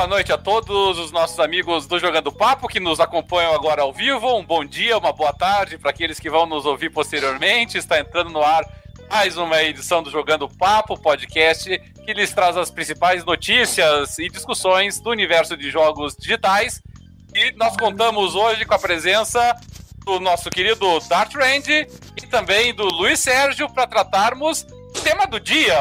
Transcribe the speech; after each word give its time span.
boa 0.00 0.08
noite 0.08 0.32
a 0.32 0.38
todos 0.38 0.98
os 0.98 1.12
nossos 1.12 1.38
amigos 1.38 1.86
do 1.86 1.98
Jogando 1.98 2.32
Papo 2.32 2.66
que 2.66 2.80
nos 2.80 3.00
acompanham 3.00 3.54
agora 3.54 3.82
ao 3.82 3.92
vivo. 3.92 4.34
Um 4.34 4.42
bom 4.42 4.64
dia, 4.64 4.96
uma 4.96 5.12
boa 5.12 5.30
tarde 5.30 5.76
para 5.76 5.90
aqueles 5.90 6.18
que 6.18 6.30
vão 6.30 6.46
nos 6.46 6.64
ouvir 6.64 6.88
posteriormente. 6.88 7.76
Está 7.76 8.00
entrando 8.00 8.30
no 8.30 8.42
ar 8.42 8.64
mais 9.10 9.36
uma 9.36 9.62
edição 9.62 10.02
do 10.02 10.10
Jogando 10.10 10.48
Papo, 10.48 10.98
podcast 10.98 11.78
que 12.02 12.14
lhes 12.14 12.32
traz 12.32 12.56
as 12.56 12.70
principais 12.70 13.26
notícias 13.26 14.18
e 14.18 14.30
discussões 14.30 14.98
do 15.02 15.10
universo 15.10 15.54
de 15.54 15.70
jogos 15.70 16.16
digitais. 16.16 16.80
E 17.34 17.52
nós 17.58 17.76
contamos 17.76 18.34
hoje 18.34 18.64
com 18.64 18.72
a 18.72 18.78
presença 18.78 19.54
do 20.06 20.18
nosso 20.18 20.48
querido 20.48 20.98
Dart 21.10 21.34
Range 21.34 21.86
e 22.16 22.26
também 22.26 22.72
do 22.72 22.84
Luiz 22.84 23.20
Sérgio 23.20 23.68
para 23.68 23.86
tratarmos 23.86 24.62
o 24.96 25.00
tema 25.02 25.26
do 25.26 25.38
dia, 25.38 25.78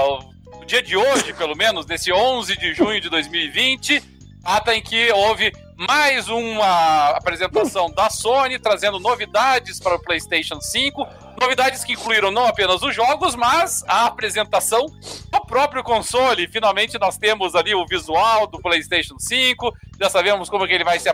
dia 0.70 0.84
de 0.84 0.96
hoje, 0.96 1.34
pelo 1.34 1.56
menos, 1.56 1.88
nesse 1.88 2.14
11 2.14 2.56
de 2.56 2.76
junho 2.76 3.02
de 3.02 3.10
2020, 3.10 4.04
data 4.44 4.76
em 4.76 4.84
que 4.84 5.12
houve 5.14 5.52
mais 5.76 6.30
uma 6.30 7.10
apresentação 7.10 7.90
da 7.90 8.08
Sony 8.08 8.60
trazendo 8.60 9.00
novidades 9.00 9.80
para 9.80 9.96
o 9.96 10.00
PlayStation 10.00 10.62
5. 10.62 11.08
Novidades 11.42 11.84
que 11.84 11.94
incluíram 11.94 12.30
não 12.30 12.46
apenas 12.46 12.84
os 12.84 12.94
jogos, 12.94 13.34
mas 13.34 13.84
a 13.88 14.06
apresentação 14.06 14.86
do 15.32 15.42
próprio 15.48 15.84
console. 15.84 16.48
Finalmente 16.48 17.00
nós 17.00 17.18
temos 17.18 17.56
ali 17.56 17.74
o 17.74 17.88
visual 17.88 18.46
do 18.46 18.62
PlayStation 18.62 19.16
5, 19.18 19.74
já 20.00 20.08
sabemos 20.08 20.52
como 20.52 20.66
é 20.66 20.68
que 20.68 20.74
ele 20.76 20.84
vai, 20.84 21.00
se, 21.00 21.10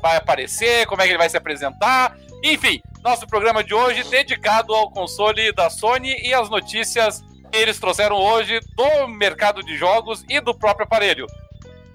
vai 0.00 0.16
aparecer, 0.16 0.86
como 0.86 1.02
é 1.02 1.04
que 1.04 1.10
ele 1.10 1.18
vai 1.18 1.28
se 1.28 1.36
apresentar. 1.36 2.16
Enfim, 2.42 2.80
nosso 3.02 3.26
programa 3.26 3.62
de 3.62 3.74
hoje 3.74 4.02
dedicado 4.04 4.74
ao 4.74 4.90
console 4.90 5.52
da 5.52 5.68
Sony 5.68 6.16
e 6.26 6.32
as 6.32 6.48
notícias 6.48 7.22
eles 7.54 7.78
trouxeram 7.78 8.16
hoje 8.16 8.60
do 8.74 9.06
mercado 9.08 9.62
de 9.62 9.76
jogos 9.76 10.24
e 10.28 10.40
do 10.40 10.54
próprio 10.54 10.84
aparelho. 10.84 11.26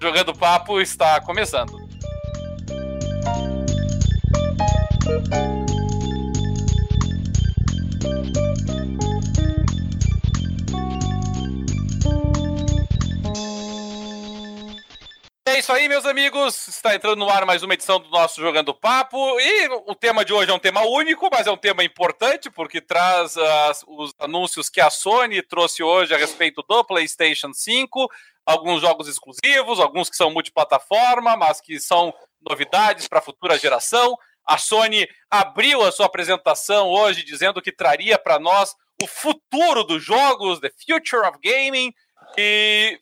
Jogando 0.00 0.34
Papo 0.34 0.80
está 0.80 1.20
começando. 1.20 1.79
É 15.50 15.58
isso 15.58 15.72
aí, 15.72 15.88
meus 15.88 16.06
amigos. 16.06 16.68
Está 16.68 16.94
entrando 16.94 17.18
no 17.18 17.28
ar 17.28 17.44
mais 17.44 17.64
uma 17.64 17.74
edição 17.74 17.98
do 17.98 18.08
nosso 18.08 18.40
Jogando 18.40 18.72
Papo. 18.72 19.18
E 19.40 19.66
o 19.84 19.96
tema 19.96 20.24
de 20.24 20.32
hoje 20.32 20.48
é 20.48 20.54
um 20.54 20.60
tema 20.60 20.82
único, 20.86 21.28
mas 21.28 21.44
é 21.44 21.50
um 21.50 21.56
tema 21.56 21.82
importante, 21.82 22.48
porque 22.48 22.80
traz 22.80 23.34
os 23.88 24.14
anúncios 24.20 24.68
que 24.70 24.80
a 24.80 24.88
Sony 24.90 25.42
trouxe 25.42 25.82
hoje 25.82 26.14
a 26.14 26.16
respeito 26.16 26.62
do 26.68 26.84
PlayStation 26.84 27.52
5. 27.52 28.08
Alguns 28.46 28.80
jogos 28.80 29.08
exclusivos, 29.08 29.80
alguns 29.80 30.08
que 30.08 30.14
são 30.14 30.30
multiplataforma, 30.30 31.36
mas 31.36 31.60
que 31.60 31.80
são 31.80 32.14
novidades 32.48 33.08
para 33.08 33.18
a 33.18 33.22
futura 33.22 33.58
geração. 33.58 34.16
A 34.46 34.56
Sony 34.56 35.08
abriu 35.28 35.82
a 35.82 35.90
sua 35.90 36.06
apresentação 36.06 36.88
hoje 36.90 37.24
dizendo 37.24 37.60
que 37.60 37.72
traria 37.72 38.16
para 38.16 38.38
nós 38.38 38.76
o 39.02 39.06
futuro 39.08 39.82
dos 39.82 40.00
jogos, 40.00 40.60
the 40.60 40.70
future 40.70 41.26
of 41.26 41.36
gaming, 41.42 41.92
e 42.38 43.00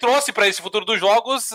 trouxe 0.00 0.32
para 0.32 0.48
esse 0.48 0.60
futuro 0.60 0.84
dos 0.84 0.98
jogos 0.98 1.50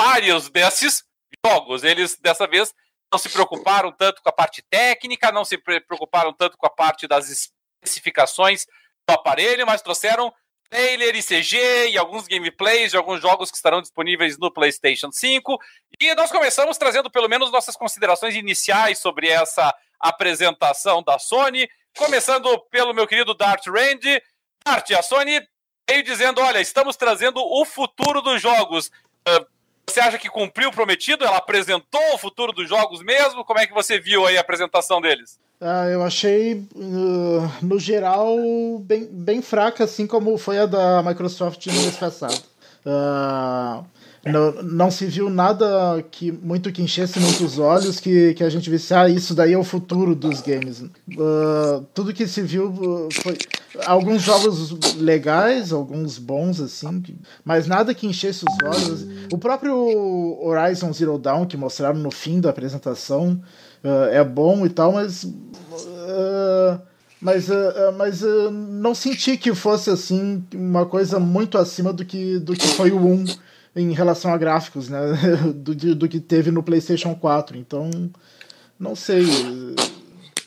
vários 0.00 0.48
desses 0.48 1.04
jogos. 1.44 1.84
Eles, 1.84 2.16
dessa 2.18 2.46
vez, 2.46 2.72
não 3.12 3.18
se 3.18 3.28
preocuparam 3.28 3.92
tanto 3.92 4.22
com 4.22 4.28
a 4.28 4.32
parte 4.32 4.62
técnica, 4.62 5.30
não 5.30 5.44
se 5.44 5.58
preocuparam 5.58 6.32
tanto 6.32 6.56
com 6.56 6.66
a 6.66 6.70
parte 6.70 7.06
das 7.06 7.28
especificações 7.28 8.66
do 9.06 9.14
aparelho, 9.14 9.66
mas 9.66 9.82
trouxeram 9.82 10.32
trailer 10.70 11.16
e 11.16 11.22
CG 11.22 11.90
e 11.90 11.98
alguns 11.98 12.28
gameplays 12.28 12.92
de 12.92 12.96
alguns 12.96 13.20
jogos 13.20 13.50
que 13.50 13.56
estarão 13.56 13.82
disponíveis 13.82 14.38
no 14.38 14.52
PlayStation 14.52 15.10
5. 15.10 15.58
E 16.00 16.14
nós 16.14 16.30
começamos 16.30 16.78
trazendo 16.78 17.10
pelo 17.10 17.28
menos 17.28 17.50
nossas 17.50 17.76
considerações 17.76 18.34
iniciais 18.34 18.98
sobre 18.98 19.28
essa 19.28 19.74
apresentação 19.98 21.02
da 21.02 21.18
Sony, 21.18 21.68
começando 21.98 22.58
pelo 22.70 22.94
meu 22.94 23.06
querido 23.06 23.34
Dart 23.34 23.66
Range. 23.66 24.22
Dart, 24.64 24.90
a 24.92 25.02
Sony 25.02 25.46
veio 25.88 26.04
dizendo: 26.04 26.40
olha, 26.40 26.60
estamos 26.60 26.96
trazendo 26.96 27.40
o 27.44 27.64
futuro 27.64 28.22
dos 28.22 28.40
jogos. 28.40 28.90
Uh, 29.28 29.59
você 29.90 30.00
acha 30.00 30.18
que 30.18 30.28
cumpriu 30.28 30.68
o 30.68 30.72
prometido? 30.72 31.24
Ela 31.24 31.36
apresentou 31.36 32.14
o 32.14 32.18
futuro 32.18 32.52
dos 32.52 32.68
jogos 32.68 33.02
mesmo? 33.02 33.44
Como 33.44 33.58
é 33.58 33.66
que 33.66 33.74
você 33.74 33.98
viu 33.98 34.26
aí 34.26 34.38
a 34.38 34.40
apresentação 34.40 35.00
deles? 35.00 35.38
Ah, 35.60 35.86
eu 35.88 36.02
achei, 36.02 36.54
uh, 36.74 37.52
no 37.60 37.78
geral, 37.78 38.34
bem, 38.80 39.06
bem 39.10 39.42
fraca, 39.42 39.84
assim 39.84 40.06
como 40.06 40.38
foi 40.38 40.58
a 40.58 40.66
da 40.66 41.02
Microsoft 41.02 41.66
no 41.66 41.72
mês 41.74 41.96
passado. 41.96 42.42
Uh, 42.86 43.84
não, 44.24 44.62
não 44.62 44.90
se 44.90 45.06
viu 45.06 45.30
nada 45.30 46.04
que 46.10 46.30
muito 46.30 46.70
que 46.70 46.82
enchesse 46.82 47.18
muitos 47.18 47.58
olhos 47.58 47.98
que, 47.98 48.34
que 48.34 48.44
a 48.44 48.50
gente 48.50 48.68
visse, 48.68 48.92
ah, 48.92 49.08
isso 49.08 49.34
daí 49.34 49.54
é 49.54 49.58
o 49.58 49.64
futuro 49.64 50.14
dos 50.14 50.42
games. 50.42 50.80
Uh, 50.80 51.86
tudo 51.94 52.12
que 52.12 52.26
se 52.26 52.42
viu 52.42 53.08
foi 53.22 53.38
alguns 53.86 54.20
jogos 54.20 54.94
legais, 54.96 55.72
alguns 55.72 56.18
bons, 56.18 56.60
assim, 56.60 57.02
mas 57.42 57.66
nada 57.66 57.94
que 57.94 58.06
enchesse 58.06 58.44
os 58.44 58.68
olhos. 58.68 59.06
O 59.32 59.38
próprio 59.38 59.74
Horizon 60.42 60.92
Zero 60.92 61.18
Dawn, 61.18 61.46
que 61.46 61.56
mostraram 61.56 61.98
no 61.98 62.10
fim 62.10 62.40
da 62.40 62.50
apresentação, 62.50 63.40
uh, 63.82 64.04
é 64.12 64.22
bom 64.22 64.66
e 64.66 64.68
tal, 64.68 64.92
mas. 64.92 65.24
Uh, 65.24 66.90
mas, 67.22 67.48
mas 67.98 68.22
não 68.50 68.94
senti 68.94 69.36
que 69.36 69.54
fosse 69.54 69.90
assim 69.90 70.42
uma 70.54 70.86
coisa 70.86 71.20
muito 71.20 71.58
acima 71.58 71.92
do 71.92 72.02
que, 72.02 72.38
do 72.38 72.54
que 72.54 72.66
foi 72.68 72.90
o 72.92 72.98
1 72.98 73.26
em 73.74 73.92
relação 73.92 74.32
a 74.32 74.38
gráficos, 74.38 74.88
né? 74.88 75.00
Do, 75.54 75.94
do 75.94 76.08
que 76.08 76.20
teve 76.20 76.50
no 76.50 76.62
PlayStation 76.62 77.14
4. 77.14 77.56
Então, 77.56 77.90
não 78.78 78.96
sei. 78.96 79.24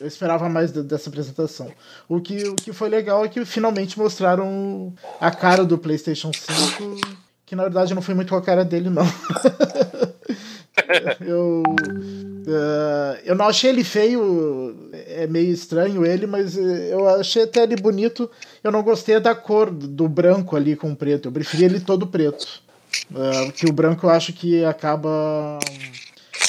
Eu 0.00 0.06
esperava 0.06 0.48
mais 0.48 0.72
dessa 0.72 1.08
apresentação. 1.08 1.70
O 2.08 2.20
que, 2.20 2.48
o 2.48 2.56
que 2.56 2.72
foi 2.72 2.88
legal 2.88 3.24
é 3.24 3.28
que 3.28 3.44
finalmente 3.44 3.98
mostraram 3.98 4.92
a 5.20 5.30
cara 5.30 5.64
do 5.64 5.78
PlayStation 5.78 6.32
5, 6.32 7.00
que 7.46 7.54
na 7.54 7.62
verdade 7.62 7.94
não 7.94 8.02
foi 8.02 8.14
muito 8.14 8.30
com 8.30 8.36
a 8.36 8.42
cara 8.42 8.64
dele, 8.64 8.90
não. 8.90 9.06
eu, 11.24 11.62
uh, 11.68 13.18
eu 13.24 13.36
não 13.36 13.46
achei 13.46 13.70
ele 13.70 13.84
feio, 13.84 14.90
é 14.92 15.28
meio 15.28 15.52
estranho 15.52 16.04
ele, 16.04 16.26
mas 16.26 16.56
eu 16.56 17.08
achei 17.08 17.44
até 17.44 17.62
ele 17.62 17.76
bonito. 17.76 18.28
Eu 18.62 18.72
não 18.72 18.82
gostei 18.82 19.20
da 19.20 19.34
cor 19.34 19.70
do 19.70 20.08
branco 20.08 20.56
ali 20.56 20.74
com 20.74 20.94
preto, 20.94 21.28
eu 21.28 21.32
preferi 21.32 21.64
ele 21.64 21.80
todo 21.80 22.06
preto. 22.06 22.63
Uh, 23.10 23.52
que 23.52 23.66
o 23.66 23.72
branco 23.72 24.06
eu 24.06 24.10
acho 24.10 24.32
que 24.32 24.64
acaba. 24.64 25.58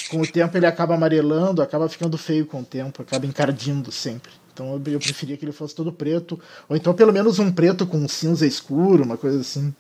Com 0.09 0.21
o 0.21 0.27
tempo 0.27 0.55
ele 0.55 0.65
acaba 0.65 0.93
amarelando, 0.93 1.61
acaba 1.61 1.89
ficando 1.89 2.17
feio 2.17 2.45
com 2.45 2.61
o 2.61 2.65
tempo, 2.65 3.01
acaba 3.01 3.25
encardindo 3.25 3.91
sempre. 3.91 4.31
Então 4.53 4.73
eu, 4.73 4.93
eu 4.93 4.99
preferia 4.99 5.35
que 5.35 5.43
ele 5.43 5.51
fosse 5.51 5.75
todo 5.75 5.91
preto. 5.91 6.39
Ou 6.69 6.75
então 6.75 6.93
pelo 6.93 7.11
menos 7.11 7.39
um 7.39 7.51
preto 7.51 7.85
com 7.85 8.07
cinza 8.07 8.45
escuro, 8.45 9.03
uma 9.03 9.17
coisa 9.17 9.41
assim. 9.41 9.73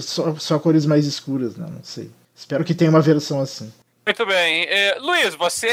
Só, 0.00 0.34
só 0.36 0.58
cores 0.58 0.86
mais 0.86 1.06
escuras, 1.06 1.56
né? 1.56 1.66
Não 1.70 1.84
sei. 1.84 2.10
Espero 2.34 2.64
que 2.64 2.74
tenha 2.74 2.90
uma 2.90 3.00
versão 3.00 3.40
assim. 3.40 3.72
Muito 4.04 4.26
bem. 4.26 4.66
Eh, 4.68 4.98
Luiz, 5.00 5.34
você 5.36 5.68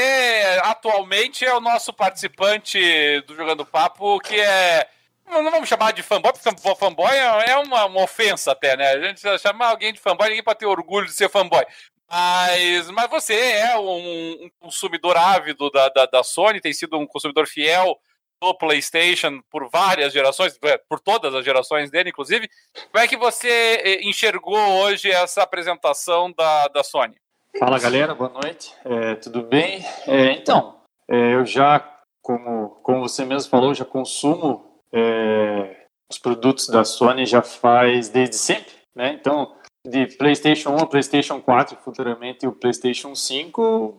atualmente 0.62 1.44
é 1.44 1.52
o 1.52 1.60
nosso 1.60 1.92
participante 1.92 2.78
do 3.26 3.34
Jogando 3.34 3.66
Papo, 3.66 4.20
que 4.20 4.36
é 4.36 4.86
não 5.30 5.50
vamos 5.50 5.68
chamar 5.68 5.92
de 5.92 6.02
fanboy, 6.02 6.32
porque 6.32 6.76
fanboy 6.76 7.10
é, 7.10 7.50
é 7.50 7.56
uma, 7.56 7.86
uma 7.86 8.02
ofensa 8.02 8.52
até, 8.52 8.76
né? 8.76 8.90
A 8.90 9.00
gente 9.00 9.20
chamar 9.38 9.68
alguém 9.68 9.92
de 9.92 10.00
fanboy, 10.00 10.28
ninguém 10.28 10.42
pode 10.42 10.58
ter 10.58 10.66
orgulho 10.66 11.06
de 11.06 11.12
ser 11.12 11.30
fanboy. 11.30 11.64
Mas, 12.10 12.90
mas 12.90 13.08
você 13.08 13.34
é 13.34 13.78
um, 13.78 14.44
um 14.44 14.50
consumidor 14.58 15.16
ávido 15.16 15.70
da, 15.70 15.88
da, 15.88 16.06
da, 16.06 16.24
Sony, 16.24 16.60
tem 16.60 16.72
sido 16.72 16.98
um 16.98 17.06
consumidor 17.06 17.46
fiel 17.46 17.96
do 18.42 18.52
PlayStation 18.54 19.40
por 19.48 19.68
várias 19.70 20.12
gerações, 20.12 20.58
é, 20.64 20.78
por 20.88 20.98
todas 20.98 21.32
as 21.34 21.44
gerações 21.44 21.90
dele, 21.90 22.10
inclusive. 22.10 22.50
Como 22.90 23.04
é 23.04 23.06
que 23.06 23.16
você 23.16 23.48
eh, 23.48 24.00
enxergou 24.02 24.58
hoje 24.58 25.10
essa 25.10 25.42
apresentação 25.42 26.32
da, 26.32 26.66
da 26.68 26.82
Sony? 26.82 27.14
Fala 27.58 27.78
galera, 27.78 28.14
boa 28.14 28.30
noite, 28.30 28.74
é, 28.84 29.14
tudo 29.16 29.42
bem? 29.42 29.84
É, 30.06 30.32
então, 30.32 30.80
é, 31.08 31.34
eu 31.34 31.44
já, 31.44 31.78
como, 32.22 32.80
como 32.82 33.00
você 33.00 33.24
mesmo 33.24 33.50
falou, 33.50 33.74
já 33.74 33.84
consumo 33.84 34.69
é, 34.92 35.86
os 36.10 36.18
produtos 36.18 36.68
da 36.68 36.84
Sony 36.84 37.24
já 37.26 37.42
faz 37.42 38.08
desde 38.08 38.36
sempre, 38.36 38.72
né? 38.94 39.12
Então, 39.12 39.56
de 39.86 40.06
PlayStation 40.16 40.70
1 40.70 40.86
PlayStation 40.86 41.40
4 41.40 41.76
futuramente 41.78 42.46
o 42.46 42.52
PlayStation 42.52 43.14
5, 43.14 43.98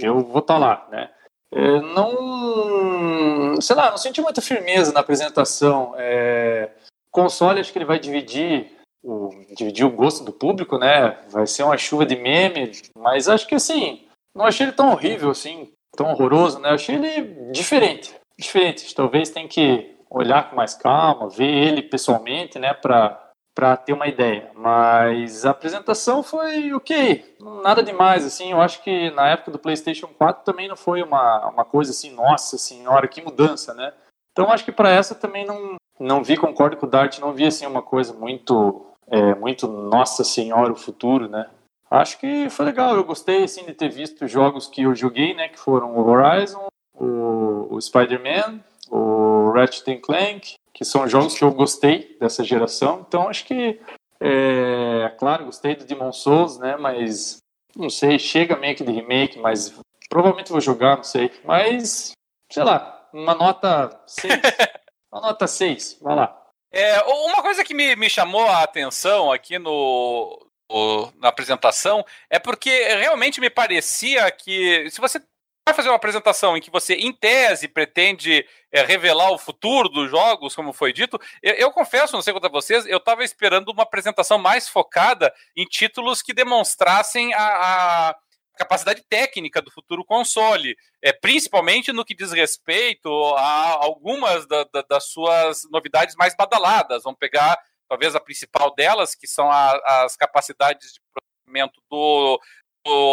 eu 0.00 0.20
vou 0.20 0.40
estar 0.40 0.54
tá 0.54 0.58
lá, 0.58 0.88
né? 0.90 1.10
É, 1.54 1.80
não, 1.80 3.60
sei 3.60 3.76
lá, 3.76 3.90
não 3.90 3.98
senti 3.98 4.22
muita 4.22 4.40
firmeza 4.40 4.90
na 4.92 5.00
apresentação. 5.00 5.94
É, 5.98 6.70
console 7.10 7.60
acho 7.60 7.70
que 7.70 7.78
ele 7.78 7.84
vai 7.84 7.98
dividir 7.98 8.72
o, 9.04 9.28
dividir 9.54 9.84
o 9.84 9.90
gosto 9.90 10.24
do 10.24 10.32
público, 10.32 10.78
né? 10.78 11.18
Vai 11.28 11.46
ser 11.46 11.64
uma 11.64 11.76
chuva 11.76 12.06
de 12.06 12.16
meme, 12.16 12.72
mas 12.96 13.28
acho 13.28 13.46
que 13.46 13.54
assim, 13.54 14.06
não 14.34 14.46
achei 14.46 14.66
ele 14.66 14.72
tão 14.72 14.90
horrível 14.90 15.30
assim, 15.30 15.70
tão 15.94 16.10
horroroso, 16.10 16.58
né? 16.58 16.70
Achei 16.70 16.94
ele 16.94 17.50
diferente, 17.52 18.14
diferente. 18.38 18.94
Talvez 18.94 19.28
tem 19.28 19.46
que 19.46 19.91
olhar 20.12 20.50
com 20.50 20.56
mais 20.56 20.74
calma, 20.74 21.28
ver 21.28 21.48
ele 21.48 21.82
pessoalmente, 21.82 22.58
né, 22.58 22.74
para 22.74 23.76
ter 23.78 23.94
uma 23.94 24.06
ideia. 24.06 24.50
Mas 24.54 25.46
a 25.46 25.50
apresentação 25.50 26.22
foi 26.22 26.72
ok, 26.74 27.36
nada 27.62 27.82
demais, 27.82 28.24
assim, 28.24 28.52
eu 28.52 28.60
acho 28.60 28.82
que 28.82 29.10
na 29.12 29.28
época 29.28 29.50
do 29.50 29.58
PlayStation 29.58 30.08
4 30.08 30.44
também 30.44 30.68
não 30.68 30.76
foi 30.76 31.02
uma, 31.02 31.48
uma 31.48 31.64
coisa 31.64 31.90
assim, 31.90 32.14
nossa 32.14 32.58
senhora, 32.58 33.08
que 33.08 33.22
mudança, 33.22 33.72
né? 33.74 33.92
Então 34.32 34.50
acho 34.50 34.64
que 34.64 34.72
para 34.72 34.90
essa 34.90 35.14
também 35.14 35.46
não, 35.46 35.76
não 35.98 36.22
vi, 36.22 36.36
concordo 36.36 36.76
com 36.76 36.86
o 36.86 36.90
Dart, 36.90 37.18
não 37.18 37.32
vi 37.32 37.46
assim 37.46 37.66
uma 37.66 37.82
coisa 37.82 38.12
muito, 38.12 38.86
é, 39.08 39.34
muito 39.34 39.66
nossa 39.66 40.24
senhora 40.24 40.72
o 40.72 40.76
futuro, 40.76 41.28
né? 41.28 41.48
Acho 41.90 42.18
que 42.18 42.48
foi 42.48 42.64
legal, 42.64 42.96
eu 42.96 43.04
gostei 43.04 43.44
assim 43.44 43.66
de 43.66 43.74
ter 43.74 43.90
visto 43.90 44.26
jogos 44.26 44.66
que 44.66 44.82
eu 44.82 44.94
joguei, 44.94 45.34
né, 45.34 45.48
que 45.48 45.58
foram 45.58 45.94
o 45.94 46.08
Horizon, 46.08 46.68
o, 46.94 47.66
o 47.70 47.78
Spider-Man, 47.78 48.60
o 48.90 49.41
Ratchet 49.52 49.98
Clank, 50.00 50.54
que 50.72 50.84
são 50.84 51.08
jogos 51.08 51.34
que 51.34 51.44
eu 51.44 51.52
gostei 51.52 52.16
dessa 52.20 52.42
geração. 52.42 53.04
Então 53.06 53.28
acho 53.28 53.44
que, 53.44 53.80
é, 54.20 55.14
claro, 55.18 55.46
gostei 55.46 55.74
do 55.74 55.84
Demon 55.84 56.12
Souls, 56.12 56.58
né? 56.58 56.76
Mas 56.76 57.38
não 57.76 57.88
sei, 57.88 58.18
chega 58.18 58.56
meio 58.56 58.76
que 58.76 58.84
de 58.84 58.92
remake, 58.92 59.38
mas 59.38 59.74
provavelmente 60.08 60.52
vou 60.52 60.60
jogar, 60.60 60.96
não 60.96 61.04
sei. 61.04 61.30
Mas, 61.44 62.12
sei 62.50 62.62
lá, 62.62 63.08
uma 63.12 63.34
nota 63.34 64.02
6. 64.06 64.32
uma 65.12 65.22
nota 65.22 65.46
6, 65.46 65.98
vai 66.00 66.16
lá. 66.16 66.38
É, 66.70 67.02
uma 67.02 67.42
coisa 67.42 67.62
que 67.64 67.74
me, 67.74 67.94
me 67.96 68.08
chamou 68.08 68.46
a 68.46 68.62
atenção 68.62 69.30
aqui 69.30 69.58
no, 69.58 70.46
no, 70.70 71.12
na 71.18 71.28
apresentação 71.28 72.04
é 72.30 72.38
porque 72.38 72.70
realmente 72.70 73.40
me 73.40 73.50
parecia 73.50 74.30
que 74.30 74.88
se 74.90 75.00
você 75.00 75.22
vai 75.66 75.74
fazer 75.74 75.88
uma 75.88 75.96
apresentação 75.96 76.56
em 76.56 76.60
que 76.60 76.70
você, 76.70 76.94
em 76.94 77.12
tese, 77.12 77.68
pretende 77.68 78.46
é, 78.70 78.82
revelar 78.82 79.30
o 79.30 79.38
futuro 79.38 79.88
dos 79.88 80.10
jogos, 80.10 80.54
como 80.54 80.72
foi 80.72 80.92
dito, 80.92 81.20
eu, 81.42 81.54
eu 81.54 81.70
confesso, 81.70 82.12
não 82.12 82.22
sei 82.22 82.32
quanto 82.32 82.46
a 82.46 82.50
vocês, 82.50 82.84
eu 82.86 82.98
estava 82.98 83.22
esperando 83.22 83.70
uma 83.70 83.84
apresentação 83.84 84.38
mais 84.38 84.68
focada 84.68 85.32
em 85.56 85.64
títulos 85.64 86.20
que 86.20 86.34
demonstrassem 86.34 87.32
a, 87.34 88.10
a 88.10 88.16
capacidade 88.56 89.02
técnica 89.08 89.62
do 89.62 89.70
futuro 89.70 90.04
console, 90.04 90.76
é, 91.00 91.12
principalmente 91.12 91.92
no 91.92 92.04
que 92.04 92.14
diz 92.14 92.32
respeito 92.32 93.08
a 93.36 93.84
algumas 93.84 94.46
da, 94.46 94.64
da, 94.64 94.82
das 94.82 95.06
suas 95.06 95.62
novidades 95.70 96.16
mais 96.16 96.34
badaladas. 96.36 97.04
Vamos 97.04 97.18
pegar, 97.18 97.56
talvez, 97.88 98.14
a 98.14 98.20
principal 98.20 98.74
delas, 98.74 99.14
que 99.14 99.28
são 99.28 99.50
a, 99.50 100.04
as 100.04 100.16
capacidades 100.16 100.92
de 100.92 101.00
processamento 101.12 101.80
do, 101.90 102.40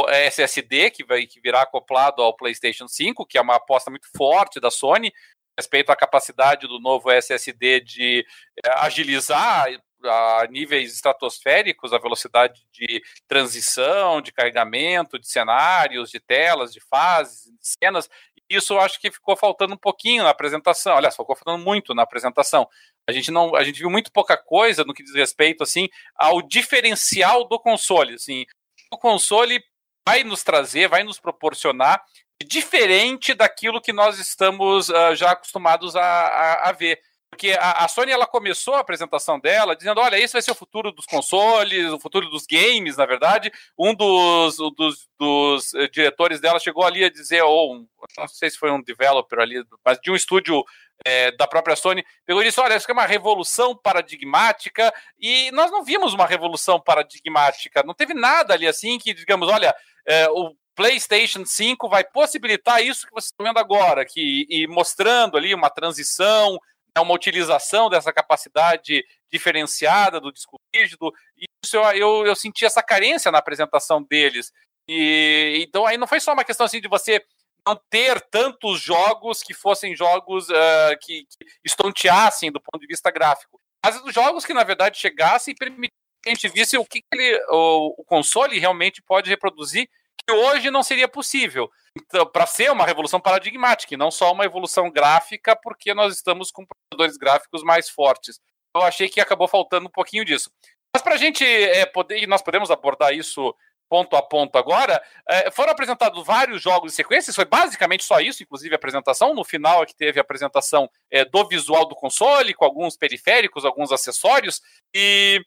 SSD, 0.09 0.91
que 0.91 1.03
vai 1.03 1.25
que 1.25 1.39
virá 1.39 1.61
acoplado 1.61 2.21
ao 2.21 2.35
PlayStation 2.35 2.87
5, 2.87 3.25
que 3.25 3.37
é 3.37 3.41
uma 3.41 3.55
aposta 3.55 3.91
muito 3.91 4.07
forte 4.15 4.59
da 4.59 4.71
Sony, 4.71 5.13
respeito 5.57 5.91
à 5.91 5.95
capacidade 5.95 6.67
do 6.67 6.79
novo 6.79 7.11
SSD 7.11 7.81
de 7.81 8.25
eh, 8.65 8.71
agilizar 8.77 9.67
a 10.05 10.47
níveis 10.49 10.93
estratosféricos 10.93 11.91
a 11.91 11.97
velocidade 11.97 12.61
de 12.71 13.01
transição, 13.27 14.21
de 14.21 14.31
carregamento, 14.31 15.19
de 15.19 15.27
cenários, 15.27 16.09
de 16.09 16.21
telas, 16.21 16.71
de 16.71 16.79
fases, 16.79 17.43
de 17.45 17.67
cenas. 17.83 18.09
Isso 18.49 18.73
eu 18.73 18.79
acho 18.79 18.99
que 18.99 19.11
ficou 19.11 19.35
faltando 19.35 19.73
um 19.73 19.77
pouquinho 19.77 20.23
na 20.23 20.29
apresentação. 20.29 20.95
Aliás, 20.95 21.15
ficou 21.15 21.35
faltando 21.35 21.63
muito 21.63 21.93
na 21.93 22.03
apresentação. 22.03 22.67
A 23.07 23.11
gente 23.11 23.29
não, 23.29 23.55
a 23.55 23.63
gente 23.63 23.79
viu 23.79 23.89
muito 23.89 24.11
pouca 24.11 24.37
coisa 24.37 24.83
no 24.83 24.93
que 24.93 25.03
diz 25.03 25.13
respeito 25.13 25.63
assim 25.63 25.89
ao 26.15 26.41
diferencial 26.41 27.47
do 27.47 27.59
console. 27.59 28.15
Assim, 28.15 28.45
o 28.91 28.97
console 28.97 29.63
vai 30.07 30.23
nos 30.23 30.43
trazer, 30.43 30.87
vai 30.87 31.03
nos 31.03 31.19
proporcionar 31.19 32.03
diferente 32.45 33.33
daquilo 33.33 33.81
que 33.81 33.91
nós 33.91 34.17
estamos 34.17 34.89
uh, 34.89 35.15
já 35.15 35.31
acostumados 35.31 35.95
a, 35.95 36.01
a, 36.01 36.69
a 36.69 36.71
ver. 36.71 36.99
Porque 37.39 37.57
a, 37.57 37.85
a, 37.85 37.87
Sony 37.87 38.11
ela 38.11 38.27
começou 38.27 38.73
a 38.73 38.81
apresentação 38.81 39.39
dela 39.39 39.73
dizendo: 39.73 40.01
olha, 40.01 40.19
esse 40.19 40.33
vai 40.33 40.41
ser 40.41 40.51
o 40.51 40.55
futuro 40.55 40.91
dos 40.91 41.05
consoles, 41.05 41.89
o 41.89 41.97
futuro 41.97 42.29
dos 42.29 42.45
games, 42.45 42.97
na 42.97 43.05
verdade. 43.05 43.49
Um 43.77 43.95
dos, 43.95 44.57
dos, 44.75 45.07
dos 45.17 45.71
uh, 45.71 45.89
diretores 45.89 46.41
dela 46.41 46.59
chegou 46.59 46.83
ali 46.83 47.01
a 47.01 47.09
dizer, 47.09 47.41
ou 47.41 47.75
um, 47.75 47.87
não 48.17 48.27
sei 48.27 48.49
se 48.49 48.57
foi 48.57 48.69
um 48.71 48.81
developer 48.83 49.39
ali, 49.39 49.63
mas 49.85 49.97
de 50.01 50.11
um 50.11 50.15
estúdio 50.15 50.65
é, 51.05 51.31
da 51.31 51.47
própria 51.47 51.77
Sony, 51.77 52.03
pegou 52.25 52.41
e 52.41 52.45
disse: 52.45 52.59
olha, 52.59 52.75
isso 52.75 52.91
é 52.91 52.93
uma 52.93 53.05
revolução 53.05 53.73
paradigmática, 53.73 54.93
e 55.17 55.49
nós 55.51 55.71
não 55.71 55.81
vimos 55.81 56.13
uma 56.13 56.27
revolução 56.27 56.77
paradigmática, 56.77 57.83
não 57.83 57.93
teve 57.93 58.13
nada 58.13 58.53
ali 58.53 58.67
assim 58.67 58.99
que, 58.99 59.13
digamos, 59.13 59.47
olha, 59.47 59.73
é, 60.05 60.27
o 60.27 60.53
PlayStation 60.75 61.45
5 61.45 61.87
vai 61.87 62.03
possibilitar 62.03 62.83
isso 62.83 63.07
que 63.07 63.13
vocês 63.13 63.31
estão 63.31 63.45
vendo 63.45 63.59
agora, 63.59 64.03
que, 64.03 64.45
e 64.49 64.67
mostrando 64.67 65.37
ali 65.37 65.53
uma 65.53 65.69
transição, 65.69 66.59
né, 66.95 67.01
uma 67.01 67.13
utilização 67.13 67.89
dessa 67.89 68.11
capacidade 68.11 69.05
diferenciada 69.31 70.19
do 70.19 70.31
disco 70.31 70.59
rígido. 70.73 71.13
E 71.37 71.45
isso 71.63 71.75
eu, 71.75 71.83
eu, 71.91 72.25
eu 72.27 72.35
senti 72.35 72.65
essa 72.65 72.83
carência 72.83 73.31
na 73.31 73.37
apresentação 73.37 74.01
deles. 74.03 74.51
E 74.87 75.63
então 75.67 75.85
aí 75.85 75.97
não 75.97 76.07
foi 76.07 76.19
só 76.19 76.33
uma 76.33 76.43
questão 76.43 76.65
assim 76.65 76.81
de 76.81 76.87
você 76.87 77.23
não 77.67 77.79
ter 77.89 78.19
tantos 78.21 78.79
jogos 78.79 79.43
que 79.43 79.53
fossem 79.53 79.95
jogos 79.95 80.49
uh, 80.49 80.97
que, 81.01 81.25
que 81.25 81.45
estonteassem 81.63 82.51
do 82.51 82.59
ponto 82.59 82.81
de 82.81 82.87
vista 82.87 83.11
gráfico, 83.11 83.59
mas 83.85 84.01
os 84.01 84.13
jogos 84.13 84.45
que 84.45 84.53
na 84.53 84.63
verdade 84.63 84.97
chegassem 84.97 85.51
e 85.51 85.55
permitissem 85.55 85.99
que 86.21 86.29
a 86.29 86.33
gente 86.33 86.49
visse 86.49 86.77
o 86.77 86.85
que 86.85 87.03
ele, 87.13 87.39
o, 87.49 88.01
o 88.01 88.03
console 88.03 88.59
realmente 88.59 89.01
pode 89.01 89.29
reproduzir 89.29 89.89
que 90.25 90.33
hoje 90.33 90.69
não 90.69 90.83
seria 90.83 91.07
possível. 91.07 91.69
Então, 92.05 92.25
para 92.25 92.45
ser 92.45 92.71
uma 92.71 92.85
revolução 92.85 93.19
paradigmática, 93.19 93.93
e 93.93 93.97
não 93.97 94.09
só 94.09 94.31
uma 94.31 94.45
evolução 94.45 94.89
gráfica, 94.89 95.55
porque 95.55 95.93
nós 95.93 96.15
estamos 96.15 96.51
com 96.51 96.65
processadores 96.65 97.17
gráficos 97.17 97.63
mais 97.63 97.89
fortes. 97.89 98.39
Eu 98.75 98.83
achei 98.83 99.09
que 99.09 99.19
acabou 99.19 99.47
faltando 99.47 99.87
um 99.87 99.91
pouquinho 99.91 100.23
disso. 100.23 100.49
Mas 100.95 101.03
para 101.03 101.15
a 101.15 101.17
gente 101.17 101.43
é, 101.43 101.85
poder, 101.85 102.23
e 102.23 102.27
nós 102.27 102.41
podemos 102.41 102.71
abordar 102.71 103.13
isso 103.13 103.53
ponto 103.89 104.15
a 104.15 104.21
ponto 104.21 104.55
agora, 104.55 105.01
é, 105.27 105.49
foram 105.49 105.71
apresentados 105.71 106.23
vários 106.23 106.61
jogos 106.61 106.93
em 106.93 106.95
sequência, 106.95 107.33
foi 107.33 107.45
basicamente 107.45 108.03
só 108.03 108.19
isso, 108.19 108.43
inclusive 108.43 108.73
a 108.73 108.77
apresentação. 108.77 109.33
No 109.33 109.43
final 109.43 109.81
é 109.81 109.85
que 109.85 109.95
teve 109.95 110.19
a 110.19 110.21
apresentação 110.21 110.89
é, 111.09 111.25
do 111.25 111.47
visual 111.47 111.87
do 111.87 111.95
console, 111.95 112.53
com 112.53 112.63
alguns 112.63 112.95
periféricos, 112.95 113.65
alguns 113.65 113.91
acessórios, 113.91 114.61
e 114.93 115.43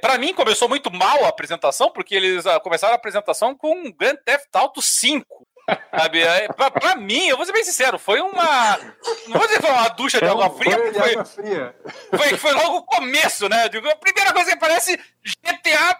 para 0.00 0.16
mim 0.16 0.32
começou 0.32 0.68
muito 0.68 0.90
mal 0.90 1.24
a 1.24 1.28
apresentação, 1.28 1.90
porque 1.90 2.14
eles 2.14 2.46
ah, 2.46 2.58
começaram 2.60 2.94
a 2.94 2.96
apresentação 2.96 3.54
com 3.54 3.92
Grand 3.92 4.16
Theft 4.24 4.48
Auto 4.54 4.80
5. 4.80 5.46
Sabe? 5.98 6.22
Pra, 6.56 6.70
pra, 6.70 6.96
mim, 6.96 7.26
eu 7.28 7.36
vou 7.36 7.46
ser 7.46 7.52
bem 7.52 7.64
sincero, 7.64 7.98
foi 7.98 8.20
uma. 8.20 8.78
Não 9.26 9.38
vou 9.38 9.46
dizer 9.46 9.60
que 9.60 9.66
foi 9.66 9.70
uma 9.70 9.88
ducha 9.88 10.18
de 10.18 10.24
é 10.24 10.28
água 10.28 10.50
fria, 10.50 10.76
foi, 10.76 10.92
foi, 10.92 11.10
água 11.12 11.24
fria. 11.24 11.76
Foi, 12.16 12.36
foi 12.36 12.52
logo 12.52 12.76
o 12.78 12.82
começo, 12.84 13.48
né? 13.48 13.64
A 13.64 13.96
primeira 13.96 14.32
coisa 14.32 14.50
que 14.50 14.58
parece 14.58 14.98
GTA, 15.24 15.98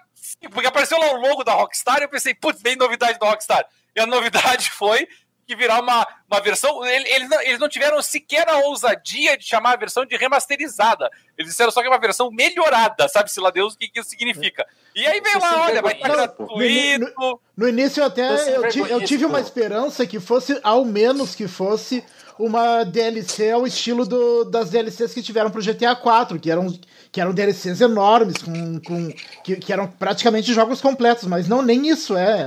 porque 0.51 0.67
apareceu 0.67 0.99
lá 0.99 1.13
o 1.13 1.21
logo 1.21 1.45
da 1.45 1.53
Rockstar 1.53 2.01
e 2.01 2.05
eu 2.05 2.09
pensei, 2.09 2.35
putz, 2.35 2.63
bem 2.63 2.77
novidade 2.77 3.19
da 3.19 3.29
Rockstar. 3.29 3.67
E 3.95 4.01
a 4.01 4.07
novidade 4.07 4.71
foi 4.73 5.07
que 5.53 5.57
virar 5.57 5.81
uma, 5.81 6.07
uma 6.31 6.41
versão. 6.41 6.85
Eles 6.85 7.29
não, 7.29 7.41
eles 7.43 7.59
não 7.59 7.69
tiveram 7.69 8.01
sequer 8.03 8.49
a 8.49 8.59
ousadia 8.59 9.37
de 9.37 9.45
chamar 9.45 9.75
a 9.75 9.77
versão 9.77 10.05
de 10.05 10.17
remasterizada. 10.17 11.11
Eles 11.37 11.51
disseram 11.51 11.71
só 11.71 11.81
que 11.81 11.87
é 11.87 11.91
uma 11.91 12.01
versão 12.01 12.31
melhorada, 12.31 13.09
sabe-se 13.09 13.41
lá 13.41 13.51
Deus 13.51 13.75
o 13.75 13.79
que, 13.79 13.89
que 13.89 14.01
isso 14.01 14.11
significa. 14.11 14.67
E 14.95 15.07
aí 15.07 15.21
vem 15.21 15.39
lá, 15.39 15.65
olha, 15.65 15.83
vai 15.83 15.95
estar 15.95 16.09
tá 16.09 16.15
gratuito. 16.15 17.05
No, 17.05 17.13
no, 17.19 17.41
no, 17.57 17.69
início 17.69 18.05
até 18.05 18.57
eu, 18.57 18.65
eu, 18.65 18.87
eu 18.87 19.05
tive 19.05 19.25
uma 19.25 19.41
esperança 19.41 20.07
que 20.07 20.21
fosse, 20.21 20.59
ao 20.63 20.85
menos 20.85 21.35
que 21.35 21.49
fosse 21.49 22.05
uma 22.39 22.85
DLC 22.85 23.51
ao 23.51 23.67
estilo 23.67 24.07
do, 24.07 24.45
das 24.45 24.71
DLCs 24.71 25.15
que 25.15 25.23
tiveram 25.23 25.51
pro 25.51 25.63
GTA 25.63 25.95
4, 25.95 26.39
que 26.41 26.51
eram, 26.51 26.67
que 27.11 27.21
eram 27.21 27.33
DLCs 27.33 27.81
enormes, 27.81 28.39
com, 28.39 28.81
com, 28.81 29.13
que, 29.45 29.57
que 29.57 29.73
eram 29.73 29.87
praticamente 29.87 30.53
jogos 30.53 30.81
completos, 30.81 31.25
mas 31.27 31.49
não, 31.49 31.63
nem 31.63 31.89
isso 31.89 32.17
é. 32.17 32.47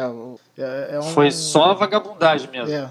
É, 0.57 0.89
é 0.91 0.99
um, 0.99 1.03
Foi 1.03 1.31
só 1.31 1.73
vagabundagem 1.73 2.49
mesmo. 2.49 2.73
É. 2.73 2.89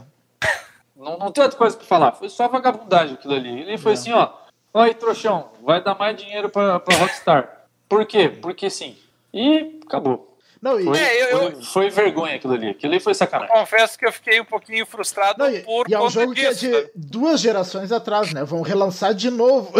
Não, 0.97 1.19
não 1.19 1.31
tem 1.31 1.43
outra 1.43 1.59
coisa 1.59 1.77
pra 1.77 1.87
falar, 1.87 2.13
foi 2.13 2.29
só 2.29 2.49
vagabundagem 2.49 3.15
aquilo 3.15 3.35
ali. 3.35 3.61
Ele 3.61 3.79
foi 3.79 3.93
é. 3.93 3.95
assim, 3.95 4.13
ó. 4.13 4.31
Oi, 4.73 4.95
trouxão, 4.95 5.51
vai 5.63 5.83
dar 5.83 5.95
mais 5.95 6.17
dinheiro 6.17 6.49
pra, 6.49 6.81
pra 6.81 6.97
Rockstar. 6.97 7.67
Por 7.89 8.05
quê? 8.07 8.29
Porque 8.29 8.69
sim. 8.69 8.97
E 9.33 9.81
acabou. 9.87 10.37
Não, 10.61 10.81
e... 10.81 10.85
Foi, 10.85 10.99
é, 10.99 11.33
eu, 11.33 11.39
foi, 11.39 11.63
foi, 11.63 11.91
vergonha 11.91 12.37
aquilo 12.37 12.55
ali. 12.55 12.71
Aquilo 12.71 12.93
ali 12.93 13.01
foi 13.01 13.13
sacanagem. 13.13 13.55
confesso 13.55 13.99
que 13.99 14.07
eu 14.07 14.13
fiquei 14.13 14.41
um 14.41 14.45
pouquinho 14.45 14.87
frustrado 14.87 15.39
não, 15.39 15.51
e, 15.51 15.61
por 15.61 15.89
E 15.91 15.95
é 15.95 16.01
um 16.01 16.09
jogo 16.09 16.35
disso, 16.35 16.61
que 16.61 16.75
é 16.75 16.83
de 16.85 16.91
duas 16.95 17.41
gerações 17.41 17.93
atrás, 17.93 18.33
né? 18.33 18.43
Vão 18.45 18.63
relançar 18.63 19.13
de 19.13 19.31
novo. 19.31 19.73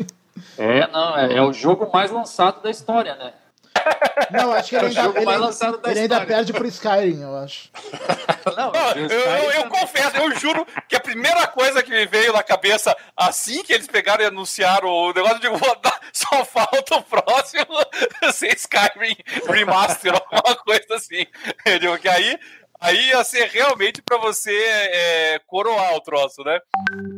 é, 0.58 0.86
não, 0.88 1.16
é, 1.16 1.36
é 1.36 1.42
o 1.42 1.52
jogo 1.52 1.90
mais 1.90 2.10
lançado 2.10 2.62
da 2.62 2.70
história, 2.70 3.14
né? 3.14 3.32
Não, 4.30 4.52
acho 4.52 4.70
que 4.70 4.76
ele, 4.76 4.86
é 4.86 5.00
ainda, 5.00 5.20
ele, 5.20 5.90
ele 5.90 6.00
ainda 6.00 6.26
perde 6.26 6.52
pro 6.52 6.66
Skyrim, 6.66 7.22
eu 7.22 7.36
acho. 7.36 7.70
Não, 8.56 8.72
eu, 8.94 9.08
eu, 9.08 9.50
eu, 9.52 9.68
confesso, 9.68 10.16
eu 10.16 10.34
juro 10.36 10.66
que 10.88 10.96
a 10.96 11.00
primeira 11.00 11.46
coisa 11.46 11.82
que 11.82 11.90
me 11.90 12.06
veio 12.06 12.32
na 12.32 12.42
cabeça 12.42 12.96
assim 13.16 13.62
que 13.62 13.72
eles 13.72 13.86
pegaram 13.86 14.24
e 14.24 14.26
anunciaram 14.26 14.88
o 14.88 15.12
negócio, 15.12 15.40
de 15.40 15.48
só 16.12 16.44
falta 16.44 16.96
o 16.96 17.02
próximo 17.02 17.66
ser 18.32 18.54
Skyrim 18.56 19.16
Remaster, 19.48 20.12
alguma 20.14 20.56
coisa 20.56 20.94
assim. 20.94 21.26
Eu 21.64 21.78
digo 21.78 21.98
que 21.98 22.08
aí 22.08 22.38
Aí 22.86 23.08
ia 23.08 23.24
ser 23.24 23.48
realmente 23.48 24.00
para 24.00 24.16
você 24.16 24.56
é, 24.56 25.40
coroar 25.46 25.94
o 25.96 26.00
troço, 26.00 26.44
né? 26.44 26.60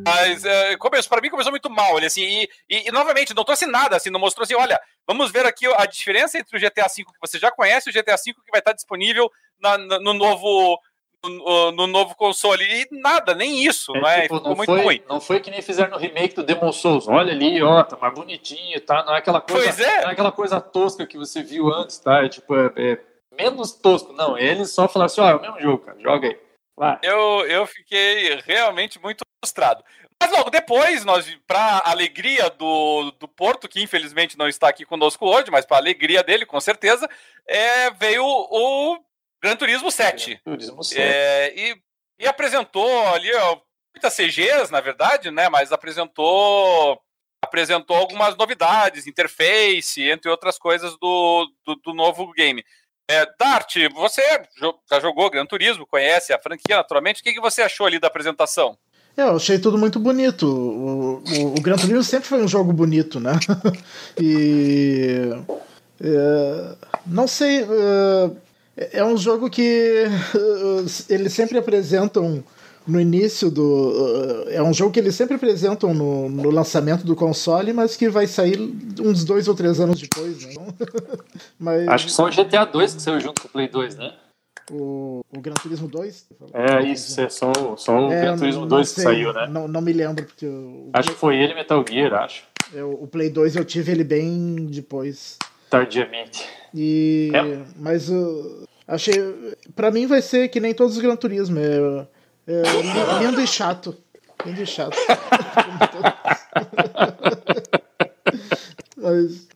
Mas 0.06 0.44
é, 0.44 0.76
começou, 0.76 1.10
para 1.10 1.20
mim 1.20 1.28
começou 1.28 1.52
muito 1.52 1.68
mal, 1.68 1.98
ele 1.98 2.06
assim, 2.06 2.22
e, 2.22 2.48
e, 2.70 2.88
e, 2.88 2.90
novamente, 2.90 3.34
não 3.34 3.44
trouxe 3.44 3.66
nada, 3.66 3.96
assim, 3.96 4.08
não 4.08 4.18
mostrou 4.18 4.44
assim, 4.44 4.54
olha, 4.54 4.80
vamos 5.06 5.30
ver 5.30 5.44
aqui 5.44 5.66
a 5.66 5.84
diferença 5.84 6.38
entre 6.38 6.56
o 6.56 6.60
GTA 6.60 6.87
V 6.87 7.04
que 7.04 7.20
você 7.20 7.38
já 7.38 7.50
conhece 7.50 7.88
e 7.88 7.90
o 7.90 7.94
GTA 7.94 8.16
V 8.16 8.32
que 8.32 8.50
vai 8.50 8.60
estar 8.60 8.72
disponível 8.72 9.30
na, 9.60 9.76
no 9.76 10.14
novo 10.14 10.80
no, 11.22 11.72
no, 11.72 11.87
novo 11.87 12.14
console. 12.14 12.64
E 12.64 12.87
nada, 13.00 13.34
nem 13.34 13.64
isso, 13.64 13.94
é, 13.96 14.00
né? 14.00 14.22
Tipo, 14.22 14.37
Ficou 14.37 14.50
não 14.50 14.56
muito 14.56 14.72
foi, 14.72 14.82
ruim. 14.82 15.02
Não 15.08 15.20
foi 15.20 15.40
que 15.40 15.50
nem 15.50 15.60
fizeram 15.60 15.90
no 15.90 15.98
remake 15.98 16.34
do 16.34 16.44
Demon 16.44 16.72
Souls. 16.72 17.08
Olha 17.08 17.32
ali, 17.32 17.62
ó, 17.62 17.82
tá 17.82 17.96
mais 17.96 18.14
bonitinho, 18.14 18.80
tá? 18.80 19.04
Não 19.04 19.14
é 19.14 19.18
aquela 19.18 19.40
coisa, 19.40 19.64
pois 19.64 19.80
é. 19.80 20.02
Não 20.02 20.10
é 20.10 20.12
aquela 20.12 20.32
coisa 20.32 20.60
tosca 20.60 21.06
que 21.06 21.18
você 21.18 21.42
viu 21.42 21.72
antes, 21.72 21.98
tá? 21.98 22.25
É 22.25 22.28
tipo, 22.28 22.54
é, 22.54 22.72
é 22.76 22.98
menos 23.38 23.73
tosco. 23.73 24.12
Não, 24.12 24.37
eles 24.37 24.71
só 24.71 24.88
falaram 24.88 25.07
assim, 25.07 25.21
ó, 25.21 25.30
é 25.30 25.35
o 25.37 25.40
mesmo 25.40 25.61
jogo, 25.61 25.85
cara, 25.85 26.00
joga 26.00 26.28
aí. 26.28 26.40
Vai. 26.76 26.99
Eu, 27.02 27.47
eu 27.47 27.66
fiquei 27.66 28.40
realmente 28.45 29.00
muito 29.00 29.25
frustrado. 29.42 29.83
Mas 30.21 30.33
logo 30.33 30.50
depois, 30.50 31.04
nós, 31.04 31.33
para 31.47 31.83
alegria 31.85 32.50
do, 32.50 33.12
do 33.12 33.28
Porto, 33.28 33.68
que 33.68 33.83
infelizmente 33.83 34.37
não 34.37 34.49
está 34.49 34.68
aqui 34.68 34.85
conosco 34.85 35.26
hoje, 35.26 35.50
mas 35.50 35.64
para 35.64 35.76
alegria 35.76 36.23
dele, 36.23 36.45
com 36.45 36.61
certeza, 36.61 37.09
é, 37.47 37.90
veio 37.92 38.25
o 38.25 38.99
Gran 39.42 39.57
Turismo 39.57 39.90
7. 39.90 40.40
Gran 40.45 40.57
Turismo 40.57 40.83
7. 40.83 41.00
É, 41.00 41.54
e, 41.57 41.83
e 42.21 42.26
apresentou 42.26 43.07
ali 43.09 43.33
ó, 43.35 43.59
muitas 43.95 44.14
CGs, 44.14 44.71
na 44.71 44.80
verdade, 44.80 45.30
né? 45.30 45.49
Mas 45.49 45.73
apresentou 45.73 47.00
apresentou 47.40 47.97
algumas 47.97 48.37
novidades, 48.37 49.07
interface, 49.07 50.02
entre 50.02 50.28
outras 50.28 50.59
coisas 50.59 50.99
do, 50.99 51.49
do, 51.64 51.76
do 51.76 51.95
novo 51.95 52.33
game. 52.33 52.64
É, 53.10 53.26
Dart, 53.38 53.74
você 53.94 54.20
já 54.90 55.00
jogou 55.00 55.30
Gran 55.30 55.46
Turismo, 55.46 55.86
conhece 55.86 56.30
a 56.30 56.38
franquia 56.38 56.76
naturalmente. 56.76 57.22
O 57.22 57.24
que, 57.24 57.32
que 57.32 57.40
você 57.40 57.62
achou 57.62 57.86
ali 57.86 57.98
da 57.98 58.06
apresentação? 58.06 58.76
É, 59.16 59.22
eu 59.22 59.36
achei 59.36 59.58
tudo 59.58 59.78
muito 59.78 59.98
bonito. 59.98 60.46
O, 60.46 61.22
o, 61.24 61.54
o 61.56 61.60
Gran 61.62 61.76
Turismo 61.76 62.04
sempre 62.04 62.28
foi 62.28 62.42
um 62.42 62.46
jogo 62.46 62.72
bonito, 62.72 63.18
né? 63.18 63.32
e. 64.20 65.30
É, 66.00 66.76
não 67.06 67.26
sei. 67.26 67.66
É, 68.76 68.98
é 68.98 69.04
um 69.04 69.16
jogo 69.16 69.48
que 69.48 70.04
eles 71.08 71.32
sempre 71.32 71.58
apresentam 71.58 72.44
no 72.88 73.00
início 73.00 73.50
do. 73.50 74.45
É 74.49 74.62
um 74.62 74.73
jogo 74.73 74.92
que 74.92 74.99
eles 74.99 75.14
sempre 75.14 75.37
apresentam 75.37 75.92
no, 75.92 76.28
no 76.28 76.50
lançamento 76.50 77.04
do 77.04 77.14
console, 77.14 77.73
mas 77.73 77.97
que 77.97 78.09
vai 78.09 78.26
sair 78.26 78.59
uns 79.00 79.25
dois 79.25 79.47
ou 79.47 79.54
três 79.54 79.78
anos 79.78 80.00
depois, 80.00 80.45
né? 80.45 80.54
mas... 81.59 81.87
Acho 81.88 82.07
que 82.07 82.12
só 82.12 82.26
o 82.26 82.30
GTA 82.30 82.64
2 82.64 82.95
que 82.95 83.02
saiu 83.02 83.21
junto 83.21 83.42
com 83.42 83.49
o 83.49 83.50
Play 83.50 83.68
2, 83.68 83.97
né? 83.97 84.12
o, 84.71 85.25
o 85.35 85.40
Gran 85.40 85.54
Turismo 85.54 85.88
2? 85.88 86.28
É, 86.52 86.83
isso, 86.83 87.21
é 87.21 87.28
só, 87.28 87.52
só 87.76 88.09
o 88.09 88.12
é, 88.12 88.23
Gran 88.23 88.37
Turismo 88.37 88.66
2 88.66 88.88
sei, 88.88 88.95
que 88.95 89.11
saiu, 89.11 89.33
né? 89.33 89.47
Não, 89.49 89.68
não 89.68 89.80
me 89.80 89.92
lembro, 89.92 90.25
porque. 90.25 90.47
O, 90.47 90.90
acho 90.92 91.11
que 91.11 91.16
foi 91.16 91.37
ele 91.37 91.54
Metal 91.54 91.85
Gear, 91.88 92.14
acho. 92.14 92.45
Eu, 92.73 92.90
o 92.92 93.07
Play 93.07 93.30
2 93.30 93.57
eu 93.57 93.64
tive 93.64 93.92
ele 93.92 94.04
bem 94.04 94.66
depois. 94.66 95.38
Tardiamente. 95.71 96.47
E. 96.75 97.30
É. 97.35 97.64
Mas 97.76 98.11
uh, 98.11 98.66
achei. 98.87 99.14
Pra 99.75 99.90
mim 99.90 100.07
vai 100.07 100.23
ser 100.23 100.49
que 100.49 100.61
nem 100.61 100.75
todos 100.75 100.97
os 100.97 101.02
Gran 101.02 101.16
Turismo. 101.16 101.59
É, 101.59 102.07
é 102.49 103.25
lindo 103.25 103.40
e 103.40 103.47
chato. 103.47 103.97
Lindo 104.45 104.62
e 104.62 104.67
chato. 104.67 104.97
mas. 108.97 109.49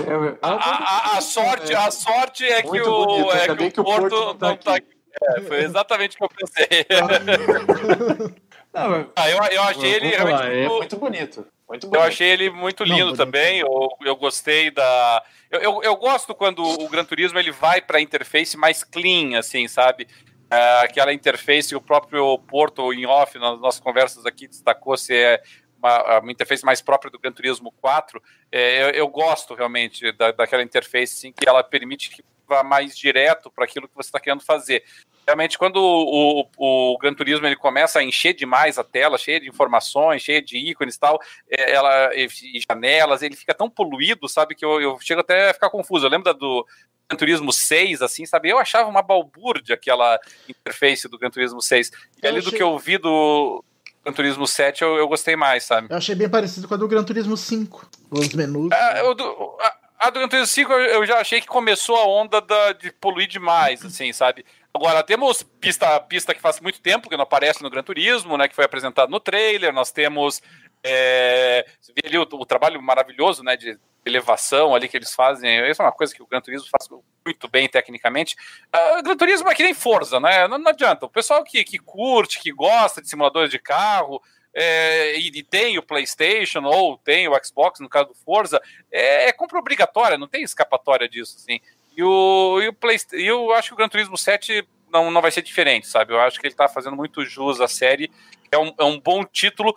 É, 0.00 0.38
a, 0.40 0.48
a, 0.48 1.18
a, 1.18 1.20
sorte, 1.20 1.74
a 1.74 1.90
sorte 1.90 2.44
é 2.44 2.62
que 2.62 2.80
o, 2.80 3.30
é 3.32 3.46
que 3.46 3.52
o, 3.52 3.70
que 3.70 3.80
o 3.80 3.84
Porto, 3.84 4.08
Porto 4.08 4.38
não 4.40 4.56
tá 4.56 4.76
aqui. 4.76 4.86
É, 5.22 5.40
foi 5.42 5.64
exatamente 5.64 6.16
o 6.16 6.18
que 6.18 6.24
eu 6.24 6.30
pensei. 6.48 6.86
Não, 8.72 9.10
ah, 9.16 9.28
eu, 9.28 9.36
eu 9.36 9.62
achei 9.62 9.94
ele 9.94 10.10
realmente 10.10 10.42
é 10.42 10.68
muito 10.68 10.96
bonito. 10.96 11.44
Muito 11.68 11.88
bonito. 11.88 11.94
Eu 11.96 12.02
achei 12.02 12.28
ele 12.28 12.50
muito 12.50 12.84
lindo 12.84 13.06
não, 13.06 13.16
também. 13.16 13.58
Eu, 13.58 13.88
eu 14.02 14.14
gostei 14.14 14.70
da. 14.70 15.24
Eu, 15.50 15.60
eu, 15.60 15.82
eu, 15.82 15.96
gosto 15.96 16.32
quando 16.36 16.62
o 16.62 16.88
Gran 16.88 17.04
Turismo 17.04 17.36
ele 17.36 17.50
vai 17.50 17.80
para 17.80 17.98
a 17.98 18.00
interface 18.00 18.56
mais 18.56 18.84
clean, 18.84 19.36
assim, 19.36 19.66
sabe? 19.66 20.06
É, 20.50 20.80
aquela 20.80 21.12
interface, 21.12 21.76
o 21.76 21.80
próprio 21.80 22.38
Porto 22.40 22.92
em 22.92 23.06
off, 23.06 23.38
nas 23.38 23.60
nossas 23.60 23.80
conversas 23.80 24.26
aqui, 24.26 24.48
destacou 24.48 24.96
se 24.96 25.14
é 25.14 25.42
uma, 25.78 26.18
uma 26.18 26.32
interface 26.32 26.64
mais 26.64 26.82
própria 26.82 27.10
do 27.10 27.18
Gran 27.18 27.32
Turismo 27.32 27.72
4, 27.80 28.22
é, 28.52 28.82
eu, 28.82 28.90
eu, 28.90 29.08
gosto 29.08 29.54
realmente 29.54 30.12
da, 30.12 30.32
daquela 30.32 30.62
interface 30.62 31.16
assim, 31.16 31.32
que 31.32 31.48
ela 31.48 31.62
permite 31.62 32.10
que 32.10 32.22
vá 32.50 32.64
mais 32.64 32.98
direto 32.98 33.50
para 33.50 33.64
aquilo 33.64 33.88
que 33.88 33.94
você 33.94 34.08
está 34.08 34.18
querendo 34.18 34.42
fazer. 34.42 34.82
Realmente, 35.24 35.56
quando 35.56 35.76
o, 35.76 36.40
o, 36.56 36.94
o, 36.94 36.98
Gran 36.98 37.14
Turismo 37.14 37.46
ele 37.46 37.54
começa 37.54 38.00
a 38.00 38.02
encher 38.02 38.34
demais 38.34 38.78
a 38.78 38.84
tela, 38.84 39.16
cheia 39.16 39.40
de 39.40 39.48
informações, 39.48 40.22
cheia 40.22 40.42
de 40.42 40.58
ícones 40.58 40.96
e 40.96 41.00
tal, 41.00 41.20
é, 41.48 41.72
ela, 41.72 42.10
e, 42.14 42.28
janelas, 42.68 43.22
ele 43.22 43.36
fica 43.36 43.54
tão 43.54 43.70
poluído, 43.70 44.28
sabe, 44.28 44.56
que 44.56 44.64
eu, 44.64 44.80
eu 44.80 44.98
chego 45.00 45.20
até 45.20 45.50
a 45.50 45.54
ficar 45.54 45.70
confuso. 45.70 46.04
Eu 46.04 46.10
lembro 46.10 46.24
da, 46.24 46.32
do 46.32 46.66
Gran 47.08 47.16
Turismo 47.16 47.52
6, 47.52 48.02
assim, 48.02 48.26
sabe? 48.26 48.50
Eu 48.50 48.58
achava 48.58 48.90
uma 48.90 49.02
balbúrdia 49.02 49.76
aquela 49.76 50.18
interface 50.48 51.08
do 51.08 51.18
Gran 51.18 51.30
Turismo 51.30 51.62
6. 51.62 51.92
E 52.22 52.26
ali 52.26 52.38
achei... 52.38 52.50
do 52.50 52.56
que 52.56 52.62
eu 52.62 52.76
vi 52.76 52.98
do, 52.98 53.62
Gran 54.04 54.14
Turismo 54.14 54.46
7 54.46 54.82
eu, 54.82 54.96
eu 54.96 55.06
gostei 55.06 55.36
mais, 55.36 55.64
sabe? 55.64 55.88
Eu 55.90 55.96
achei 55.96 56.14
bem 56.14 56.28
parecido 56.28 56.66
com 56.66 56.74
a 56.74 56.76
do 56.76 56.88
Gran 56.88 57.04
Turismo 57.04 57.36
5. 57.36 57.88
Os 58.10 58.32
menus. 58.32 58.72
É, 58.72 59.00
eu, 59.00 59.14
a, 59.60 59.76
a, 60.00 60.10
Turismo 60.10 60.46
5 60.46 60.72
eu, 60.72 61.06
já 61.06 61.18
achei 61.18 61.40
que 61.40 61.46
começou 61.46 61.96
a 61.96 62.06
onda 62.06 62.40
da, 62.40 62.72
de 62.72 62.90
poluir 62.92 63.28
demais, 63.28 63.84
assim, 63.84 64.12
sabe? 64.12 64.44
Agora, 64.72 65.02
temos 65.02 65.42
pista, 65.42 66.00
pista 66.00 66.34
que 66.34 66.40
faz 66.40 66.60
muito 66.60 66.80
tempo 66.80 67.08
que 67.08 67.16
não 67.16 67.24
aparece 67.24 67.62
no 67.62 67.70
Gran 67.70 67.82
Turismo, 67.82 68.36
né? 68.36 68.48
Que 68.48 68.54
foi 68.54 68.64
apresentado 68.64 69.10
no 69.10 69.20
trailer. 69.20 69.72
Nós 69.72 69.90
temos. 69.90 70.40
É, 70.82 71.66
você 71.80 71.92
vê 71.92 72.08
ali 72.08 72.18
o, 72.18 72.22
o 72.22 72.46
trabalho 72.46 72.80
maravilhoso, 72.80 73.42
né? 73.42 73.56
De 73.56 73.78
elevação 74.04 74.74
ali 74.74 74.88
que 74.88 74.96
eles 74.96 75.12
fazem. 75.12 75.68
Isso 75.68 75.82
é 75.82 75.84
uma 75.84 75.92
coisa 75.92 76.14
que 76.14 76.22
o 76.22 76.26
Gran 76.26 76.40
Turismo 76.40 76.68
faz 76.70 76.88
muito 77.24 77.48
bem 77.48 77.68
tecnicamente. 77.68 78.36
Uh, 78.74 78.98
o 78.98 79.02
Gran 79.02 79.16
Turismo 79.16 79.50
é 79.50 79.54
que 79.54 79.62
nem 79.62 79.74
Forza, 79.74 80.18
né? 80.20 80.48
Não, 80.48 80.58
não, 80.58 80.70
adianta. 80.70 81.06
O 81.06 81.10
pessoal 81.10 81.44
que, 81.44 81.64
que 81.64 81.78
curte, 81.78 82.40
que 82.40 82.52
gosta 82.52 83.02
de 83.02 83.08
simuladores 83.08 83.50
de 83.50 83.58
carro, 83.58 84.22
é, 84.54 85.18
e, 85.18 85.42
tem 85.42 85.78
o 85.78 85.82
PlayStation 85.82 86.62
ou 86.64 86.98
tem 86.98 87.28
o 87.28 87.44
Xbox, 87.44 87.80
no 87.80 87.88
caso 87.88 88.08
do 88.08 88.14
Forza, 88.14 88.60
é, 88.90 89.28
é 89.28 89.32
compra 89.32 89.58
obrigatória, 89.58 90.18
não 90.18 90.28
tem 90.28 90.42
escapatória 90.42 91.08
disso, 91.08 91.36
assim. 91.36 91.60
E 91.96 92.02
o, 92.02 92.60
e 92.62 92.68
o 92.68 92.72
Play, 92.72 92.98
eu 93.12 93.52
acho 93.52 93.68
que 93.68 93.74
o 93.74 93.76
Gran 93.76 93.88
Turismo 93.88 94.16
7 94.16 94.66
não, 94.90 95.10
não 95.10 95.22
vai 95.22 95.30
ser 95.30 95.42
diferente, 95.42 95.86
sabe? 95.86 96.12
Eu 96.12 96.20
acho 96.20 96.40
que 96.40 96.46
ele 96.46 96.54
tá 96.54 96.68
fazendo 96.68 96.96
muito 96.96 97.24
jus 97.24 97.60
à 97.60 97.68
série. 97.68 98.10
É 98.50 98.58
um, 98.58 98.72
é 98.78 98.84
um 98.84 98.98
bom 98.98 99.24
título 99.24 99.76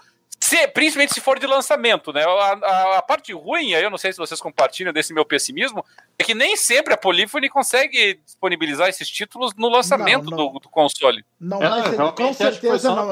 se, 0.53 0.67
principalmente 0.67 1.13
se 1.13 1.21
for 1.21 1.39
de 1.39 1.47
lançamento, 1.47 2.13
né? 2.13 2.23
A, 2.23 2.27
a, 2.27 2.97
a, 2.99 3.01
parte 3.01 3.33
ruim, 3.33 3.71
eu 3.71 3.89
não 3.89 3.97
sei 3.97 4.13
se 4.13 4.19
vocês 4.19 4.39
compartilham 4.39 4.93
desse 4.93 5.13
meu 5.13 5.25
pessimismo, 5.25 5.83
é 6.17 6.23
que 6.23 6.35
nem 6.35 6.55
sempre 6.55 6.93
a 6.93 6.97
Polyphony 6.97 7.49
consegue 7.49 8.19
disponibilizar 8.23 8.87
esses 8.87 9.09
títulos 9.09 9.53
no 9.57 9.67
lançamento 9.67 10.29
não, 10.29 10.37
não. 10.37 10.53
Do, 10.53 10.59
do, 10.59 10.69
console. 10.69 11.25
Não, 11.39 11.61
é, 11.61 11.97
não 11.97 12.11
com 12.11 12.33
certeza 12.33 12.93
não. 12.93 13.09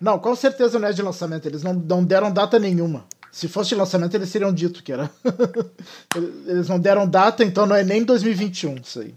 Não, 0.00 0.18
com 0.18 0.34
certeza 0.34 0.78
não 0.78 0.88
é 0.88 0.92
de 0.92 1.02
lançamento. 1.02 1.46
Eles 1.46 1.62
não, 1.62 1.72
não 1.72 2.04
deram 2.04 2.32
data 2.32 2.58
nenhuma. 2.58 3.06
Se 3.30 3.48
fosse 3.48 3.70
de 3.70 3.74
lançamento, 3.76 4.14
eles 4.14 4.32
teriam 4.32 4.52
dito 4.52 4.82
que 4.82 4.92
era. 4.92 5.10
eles 6.46 6.68
não 6.68 6.80
deram 6.80 7.06
data, 7.06 7.44
então 7.44 7.66
não 7.66 7.76
é 7.76 7.84
nem 7.84 8.02
2021 8.02 8.76
isso 8.76 9.00
aí. 9.00 9.14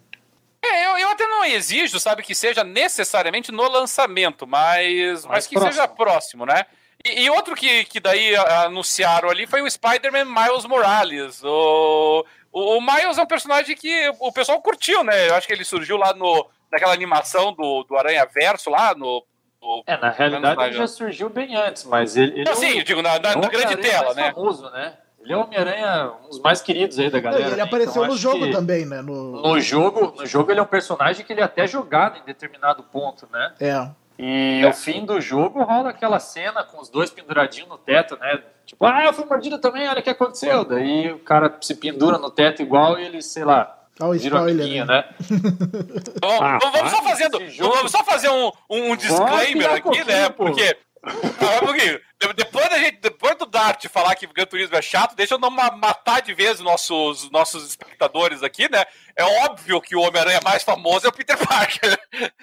É, 0.61 0.85
eu, 0.85 0.97
eu 0.97 1.09
até 1.09 1.25
não 1.25 1.45
exijo, 1.45 1.99
sabe, 1.99 2.21
que 2.21 2.35
seja 2.35 2.63
necessariamente 2.63 3.49
no 3.49 3.67
lançamento, 3.69 4.45
mas, 4.45 5.23
mas, 5.23 5.25
mas 5.25 5.47
que 5.47 5.55
próximo. 5.55 5.73
seja 5.73 5.87
próximo, 5.87 6.45
né? 6.45 6.65
E, 7.05 7.23
e, 7.23 7.29
outro 7.29 7.55
que, 7.55 7.85
que 7.85 7.99
daí 7.99 8.35
anunciaram 8.35 9.29
ali 9.29 9.47
foi 9.47 9.61
o 9.61 9.69
Spider-Man 9.69 10.25
Miles 10.25 10.65
Morales. 10.65 11.41
O, 11.43 12.25
o, 12.51 12.77
o, 12.77 12.81
Miles 12.81 13.17
é 13.17 13.21
um 13.21 13.25
personagem 13.25 13.75
que 13.75 14.11
o 14.19 14.31
pessoal 14.31 14.61
curtiu, 14.61 15.03
né? 15.03 15.29
Eu 15.29 15.35
acho 15.35 15.47
que 15.47 15.53
ele 15.53 15.63
surgiu 15.63 15.95
lá 15.95 16.13
no, 16.13 16.45
naquela 16.71 16.93
animação 16.93 17.53
do, 17.53 17.83
do 17.83 17.97
Aranha 17.97 18.25
Verso, 18.25 18.69
lá 18.69 18.93
no. 18.93 19.23
no 19.61 19.83
é, 19.87 19.97
na 19.97 20.09
realidade 20.09 20.61
ele 20.61 20.73
já 20.73 20.87
surgiu 20.87 21.29
bem 21.29 21.55
antes, 21.55 21.85
mas 21.85 22.17
ele. 22.17 22.33
ele 22.33 22.43
não, 22.43 22.55
sim, 22.55 22.79
é 22.79 22.83
digo, 22.83 23.01
na, 23.01 23.17
na, 23.17 23.35
na 23.35 23.47
grande 23.47 23.77
tela, 23.77 24.13
né? 24.13 24.33
Famoso, 24.33 24.69
né? 24.69 24.97
Ele 25.21 25.33
é 25.33 25.37
o 25.37 25.41
Homem-Aranha, 25.41 26.13
um 26.25 26.29
dos 26.29 26.39
mais 26.39 26.61
queridos 26.61 26.97
aí 26.97 27.09
da 27.09 27.19
galera. 27.19 27.45
Ele 27.45 27.55
né? 27.57 27.63
apareceu 27.63 28.03
então, 28.03 28.07
no 28.07 28.17
jogo 28.17 28.51
também, 28.51 28.85
né? 28.85 29.01
No... 29.01 29.41
no... 29.41 29.59
jogo, 29.59 30.13
no 30.17 30.25
jogo 30.25 30.51
ele 30.51 30.59
é 30.59 30.63
um 30.63 30.67
personagem 30.67 31.25
que 31.25 31.33
ele 31.33 31.41
é 31.41 31.43
até 31.43 31.67
jogado 31.67 32.17
em 32.17 32.23
determinado 32.23 32.83
ponto, 32.83 33.27
né? 33.31 33.53
É. 33.59 33.89
E 34.21 34.61
no 34.61 34.73
fim 34.73 35.05
do 35.05 35.21
jogo 35.21 35.63
rola 35.63 35.91
aquela 35.91 36.19
cena 36.19 36.61
com 36.61 36.81
os 36.81 36.89
dois 36.89 37.09
penduradinhos 37.09 37.69
no 37.69 37.77
teto, 37.77 38.17
né? 38.19 38.43
Tipo, 38.65 38.85
ah, 38.85 39.05
eu 39.05 39.13
fui 39.13 39.23
mordido 39.23 39.57
também, 39.59 39.87
olha 39.87 40.01
o 40.01 40.03
que 40.03 40.09
aconteceu. 40.09 40.65
Daí 40.65 41.09
o 41.09 41.19
cara 41.19 41.57
se 41.61 41.73
pendura 41.73 42.17
no 42.17 42.29
teto 42.29 42.61
igual 42.61 42.99
e 42.99 43.05
ele, 43.05 43.21
sei 43.21 43.45
lá, 43.45 43.77
Oh, 44.01 44.11
vira 44.11 44.37
spoiler, 44.37 44.85
né? 44.85 45.03
Bom, 46.21 46.41
ah, 46.41 46.57
vamos, 46.61 46.91
só 46.91 47.01
fazendo, 47.03 47.39
vamos 47.57 47.91
só 47.91 48.03
fazer 48.03 48.29
um, 48.29 48.49
um 48.69 48.95
disclaimer 48.95 49.71
aqui, 49.71 50.03
né? 50.05 50.29
Porque, 50.29 50.77
ah, 51.03 51.59
um 51.61 51.65
pouquinho. 51.65 51.99
Depois, 52.35 52.69
da 52.69 52.77
gente, 52.77 52.99
depois 52.99 53.37
do 53.37 53.45
Dart 53.45 53.87
falar 53.87 54.13
que 54.13 54.27
Gran 54.27 54.45
Turismo 54.45 54.75
é 54.75 54.81
chato, 54.81 55.15
deixa 55.15 55.35
eu 55.35 55.39
não 55.39 55.49
matar 55.49 56.21
de 56.21 56.33
vez 56.33 56.59
nossos, 56.59 57.31
nossos 57.31 57.65
espectadores 57.65 58.43
aqui, 58.43 58.69
né? 58.69 58.85
É 59.15 59.23
óbvio 59.45 59.79
que 59.79 59.95
o 59.95 60.01
Homem-Aranha 60.01 60.41
mais 60.43 60.61
famoso 60.61 61.05
é 61.05 61.09
o 61.09 61.13
Peter 61.13 61.37
Parker. 61.47 61.97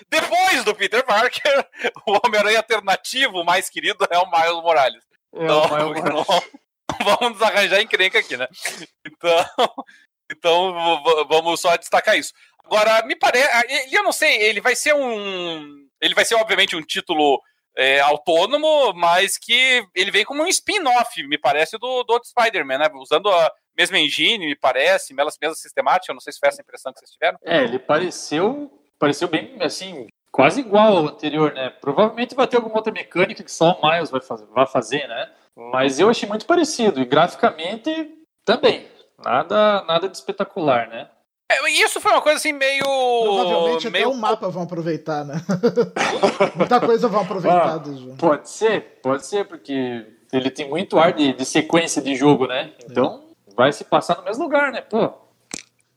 Depois 0.09 0.65
do 0.65 0.75
Peter 0.75 1.05
Parker, 1.05 1.69
o 2.07 2.19
Homem-Aranha 2.25 2.59
alternativo 2.59 3.45
mais 3.45 3.69
querido 3.69 4.07
é 4.11 4.19
o 4.19 4.31
Miles 4.31 4.63
Morales. 4.63 5.05
É, 5.35 5.45
então, 5.45 5.69
Miles 5.69 6.03
Morales. 6.03 6.27
vamos 7.05 7.33
nos 7.33 7.43
arranjar 7.43 7.83
encrenca 7.83 8.19
aqui, 8.19 8.37
né? 8.37 8.49
Então, 9.07 9.45
então 10.33 11.03
vamos 11.29 11.61
só 11.61 11.77
destacar 11.77 12.17
isso. 12.17 12.33
Agora, 12.65 13.05
me 13.05 13.15
parece. 13.15 13.95
Eu 13.95 14.03
não 14.03 14.13
sei, 14.13 14.37
ele 14.43 14.61
vai 14.61 14.75
ser 14.75 14.95
um. 14.95 15.87
Ele 16.01 16.15
vai 16.15 16.25
ser, 16.25 16.35
obviamente, 16.37 16.75
um 16.75 16.83
título 16.83 17.41
é, 17.77 18.01
autônomo, 18.01 18.95
mas 18.95 19.37
que 19.37 19.87
ele 19.95 20.11
vem 20.11 20.25
como 20.25 20.43
um 20.43 20.49
spin-off, 20.49 21.23
me 21.27 21.39
parece, 21.39 21.77
do, 21.79 22.03
do 22.05 22.13
outro 22.13 22.29
Spider-Man, 22.29 22.79
né? 22.79 22.91
Usando 22.95 23.29
a 23.29 23.53
mesma 23.77 23.99
engine, 23.99 24.47
me 24.47 24.57
parece, 24.57 25.13
mesma, 25.13 25.31
mesma 25.41 25.55
sistemática, 25.55 26.13
não 26.15 26.21
sei 26.21 26.33
se 26.33 26.39
foi 26.39 26.49
essa 26.49 26.63
impressão 26.63 26.93
que 26.93 27.01
vocês 27.01 27.11
tiveram. 27.11 27.39
É, 27.45 27.63
ele 27.63 27.79
pareceu, 27.79 28.71
pareceu 28.99 29.29
bem, 29.29 29.57
assim, 29.61 30.07
quase 30.33 30.61
igual 30.61 30.97
ao 30.97 31.07
anterior, 31.09 31.53
né? 31.53 31.69
Provavelmente 31.69 32.35
vai 32.35 32.47
ter 32.47 32.57
alguma 32.57 32.77
outra 32.77 32.93
mecânica 32.93 33.45
que 33.45 33.53
só 33.53 33.73
o 33.73 33.91
Miles 33.91 34.11
vai 34.11 34.21
fazer, 34.21 34.47
vai 34.47 34.67
fazer 34.67 35.07
né? 35.07 35.31
Mas 35.55 36.01
eu 36.01 36.09
achei 36.09 36.29
muito 36.29 36.47
parecido, 36.47 37.01
e 37.01 37.05
graficamente 37.05 38.15
também. 38.45 38.89
Nada, 39.23 39.83
nada 39.85 40.09
de 40.09 40.17
espetacular, 40.17 40.89
né? 40.89 41.09
É, 41.51 41.71
isso 41.71 42.01
foi 42.01 42.11
uma 42.11 42.21
coisa 42.21 42.39
assim 42.39 42.53
meio. 42.53 42.83
Provavelmente 42.83 43.89
meio... 43.89 44.09
até 44.09 44.17
o 44.17 44.19
mapa 44.19 44.49
vão 44.49 44.65
aproveitar, 44.65 45.25
né? 45.25 45.35
Muita 46.57 46.81
coisa 46.81 47.09
vão 47.09 47.21
aproveitar 47.21 47.75
ah, 47.75 47.79
do 47.79 47.97
jogo. 47.97 48.17
Pode 48.17 48.51
ser, 48.51 48.99
pode 49.01 49.25
ser, 49.25 49.45
porque 49.45 50.07
ele 50.33 50.51
tem 50.51 50.69
muito 50.69 50.99
ar 50.99 51.13
de, 51.13 51.33
de 51.33 51.45
sequência 51.45 52.03
de 52.03 52.17
jogo, 52.17 52.49
né? 52.49 52.73
Então 52.85 53.23
é. 53.49 53.55
vai 53.55 53.73
se 53.73 53.85
passar 53.85 54.17
no 54.17 54.25
mesmo 54.25 54.43
lugar, 54.43 54.73
né? 54.73 54.81
Pô, 54.81 55.05
o 55.05 55.13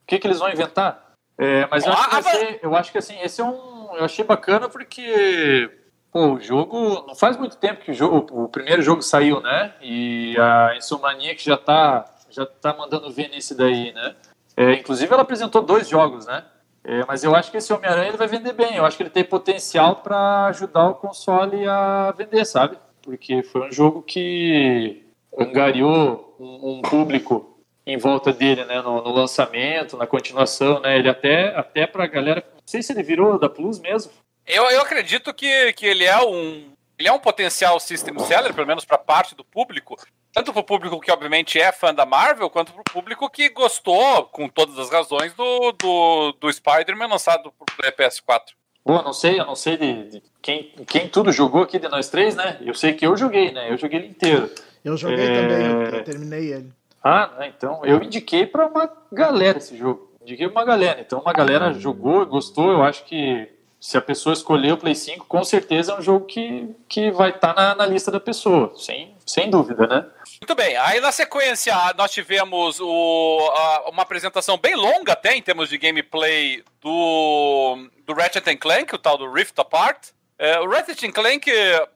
que, 0.06 0.20
que 0.20 0.28
eles 0.28 0.38
vão 0.38 0.52
inventar? 0.52 1.14
É, 1.36 1.68
mas 1.72 1.86
eu 1.86 1.94
acho, 1.94 2.10
que 2.10 2.24
ser, 2.24 2.60
eu 2.62 2.76
acho 2.76 2.92
que 2.92 2.98
assim, 2.98 3.20
esse 3.22 3.42
é 3.42 3.44
um. 3.44 3.96
Eu 3.96 4.06
achei 4.06 4.24
bacana 4.24 4.70
porque. 4.70 5.72
Pô, 6.12 6.34
o 6.34 6.40
jogo. 6.40 7.06
Não 7.08 7.16
faz 7.16 7.38
muito 7.38 7.58
tempo 7.58 7.82
que 7.82 7.92
o, 7.92 7.94
jogo, 7.94 8.44
o 8.44 8.50
primeiro 8.50 8.84
jogo 8.84 9.02
saiu, 9.02 9.42
né? 9.42 9.74
E 9.82 10.38
a 10.38 10.76
Insomania 10.78 11.34
que 11.34 11.44
já 11.44 11.58
tá, 11.58 12.06
já 12.30 12.46
tá 12.46 12.74
mandando 12.74 13.10
ver 13.10 13.30
nesse 13.30 13.56
daí, 13.56 13.92
né? 13.94 14.16
É, 14.60 14.74
inclusive, 14.74 15.10
ela 15.14 15.22
apresentou 15.22 15.62
dois 15.62 15.88
jogos, 15.88 16.26
né? 16.26 16.44
É, 16.84 17.06
mas 17.08 17.24
eu 17.24 17.34
acho 17.34 17.50
que 17.50 17.56
esse 17.56 17.72
Homem-Aranha 17.72 18.12
vai 18.12 18.28
vender 18.28 18.52
bem. 18.52 18.76
Eu 18.76 18.86
acho 18.86 18.98
que 18.98 19.04
ele 19.04 19.10
tem 19.10 19.24
potencial 19.24 19.96
para 19.98 20.48
ajudar 20.48 20.90
o 20.90 20.96
console 20.96 21.66
a 21.66 22.12
vender, 22.12 22.44
sabe? 22.44 22.78
Porque 23.02 23.42
foi 23.42 23.70
um 23.70 23.72
jogo 23.72 24.02
que 24.02 25.06
angariou 25.38 26.36
um, 26.38 26.80
um 26.80 26.82
público 26.82 27.64
em 27.86 27.98
volta 27.98 28.34
dele, 28.34 28.66
né? 28.66 28.82
No, 28.82 29.02
no, 29.02 29.14
lançamento, 29.14 29.96
na 29.96 30.06
continuação, 30.06 30.82
né? 30.82 31.00
Ele 31.00 31.08
até, 31.08 31.56
até 31.56 31.88
pra 31.88 32.06
galera. 32.06 32.44
Não 32.54 32.62
sei 32.66 32.84
se 32.84 32.92
ele 32.92 33.02
virou 33.02 33.40
da 33.40 33.48
Plus 33.48 33.80
mesmo. 33.80 34.12
Eu, 34.46 34.70
eu 34.72 34.82
acredito 34.82 35.34
que, 35.34 35.72
que 35.72 35.86
ele 35.86 36.04
é 36.04 36.22
um. 36.22 36.74
Ele 36.98 37.08
é 37.08 37.14
um 37.14 37.20
potencial 37.20 37.80
system 37.80 38.20
seller, 38.20 38.54
pelo 38.54 38.68
menos 38.68 38.84
para 38.84 38.98
parte 38.98 39.34
do 39.34 39.46
público, 39.46 39.96
tanto 40.34 40.54
para 40.54 40.62
o 40.62 40.66
público 40.66 41.00
que 41.00 41.12
obviamente 41.12 41.60
é 41.60 41.72
fã 41.72 41.94
da 41.94 42.06
Marvel, 42.06 42.50
quanto 42.50 42.72
para 42.72 42.82
o 42.82 42.92
público 42.92 43.30
que 43.30 43.50
gostou, 43.50 44.26
com 44.26 44.48
todas 44.48 44.78
as 44.78 44.90
razões, 44.90 45.34
do, 45.34 45.72
do, 45.74 46.32
do 46.34 46.52
Spider-Man 46.52 47.08
lançado 47.08 47.52
para 47.52 47.90
o 47.90 47.94
PS4. 47.94 48.42
Bom, 48.86 49.02
não 49.04 49.14
sei, 49.14 49.40
eu 49.40 49.46
não 49.46 49.56
sei 49.56 49.78
de, 49.78 50.10
de, 50.10 50.24
quem, 50.42 50.74
quem 50.88 51.08
tudo 51.08 51.32
jogou 51.32 51.64
aqui 51.64 51.78
de 51.78 51.88
nós 51.90 52.10
três, 52.10 52.36
né? 52.36 52.58
Eu 52.62 52.74
sei 52.74 52.94
que 52.94 53.06
eu 53.06 53.16
joguei, 53.16 53.52
né? 53.52 53.72
Eu 53.72 53.78
joguei 53.78 54.00
ele 54.00 54.08
inteiro. 54.08 54.50
Eu 54.84 54.96
joguei 54.96 55.26
é... 55.26 55.42
também, 55.42 55.98
eu 55.98 56.04
terminei 56.04 56.54
ele. 56.54 56.74
Ah, 57.04 57.32
né? 57.38 57.54
então 57.56 57.86
eu 57.86 58.02
indiquei 58.02 58.46
para 58.46 58.68
uma 58.68 58.92
galera 59.12 59.58
esse 59.58 59.78
jogo. 59.78 60.12
Indiquei 60.22 60.48
para 60.50 60.62
uma 60.62 60.66
galera. 60.66 61.02
Então 61.02 61.20
uma 61.20 61.34
galera 61.34 61.74
jogou, 61.74 62.26
gostou. 62.26 62.72
Eu 62.72 62.84
acho 62.84 63.04
que 63.06 63.48
se 63.80 63.98
a 63.98 64.02
pessoa 64.02 64.34
escolher 64.34 64.74
o 64.74 64.78
Play 64.78 64.94
5, 64.94 65.26
com 65.26 65.44
certeza 65.44 65.94
é 65.94 65.98
um 65.98 66.02
jogo 66.02 66.26
que, 66.26 66.76
que 66.88 67.12
vai 67.12 67.30
estar 67.30 67.54
tá 67.54 67.62
na, 67.62 67.76
na 67.76 67.86
lista 67.86 68.12
da 68.12 68.20
pessoa, 68.20 68.74
sem, 68.76 69.16
sem 69.26 69.50
dúvida, 69.50 69.88
né? 69.88 70.06
Muito 70.42 70.56
bem. 70.56 70.76
Aí 70.78 71.00
na 71.00 71.12
sequência 71.12 71.74
nós 71.98 72.12
tivemos 72.12 72.80
o, 72.82 73.52
a, 73.54 73.90
uma 73.90 74.04
apresentação 74.04 74.58
bem 74.58 74.76
longa 74.76 75.14
até 75.14 75.36
em 75.36 75.42
termos 75.42 75.70
de 75.70 75.78
gameplay 75.78 76.62
do, 76.82 77.90
do 78.06 78.14
Ratchet 78.14 78.56
Clank, 78.58 78.94
o 78.94 78.98
tal 78.98 79.18
do 79.18 79.32
Rift 79.32 79.58
Apart. 79.60 80.10
É, 80.40 80.58
o 80.62 80.70
Ratchet 80.70 81.12
Clank 81.12 81.52
é, 81.52 81.90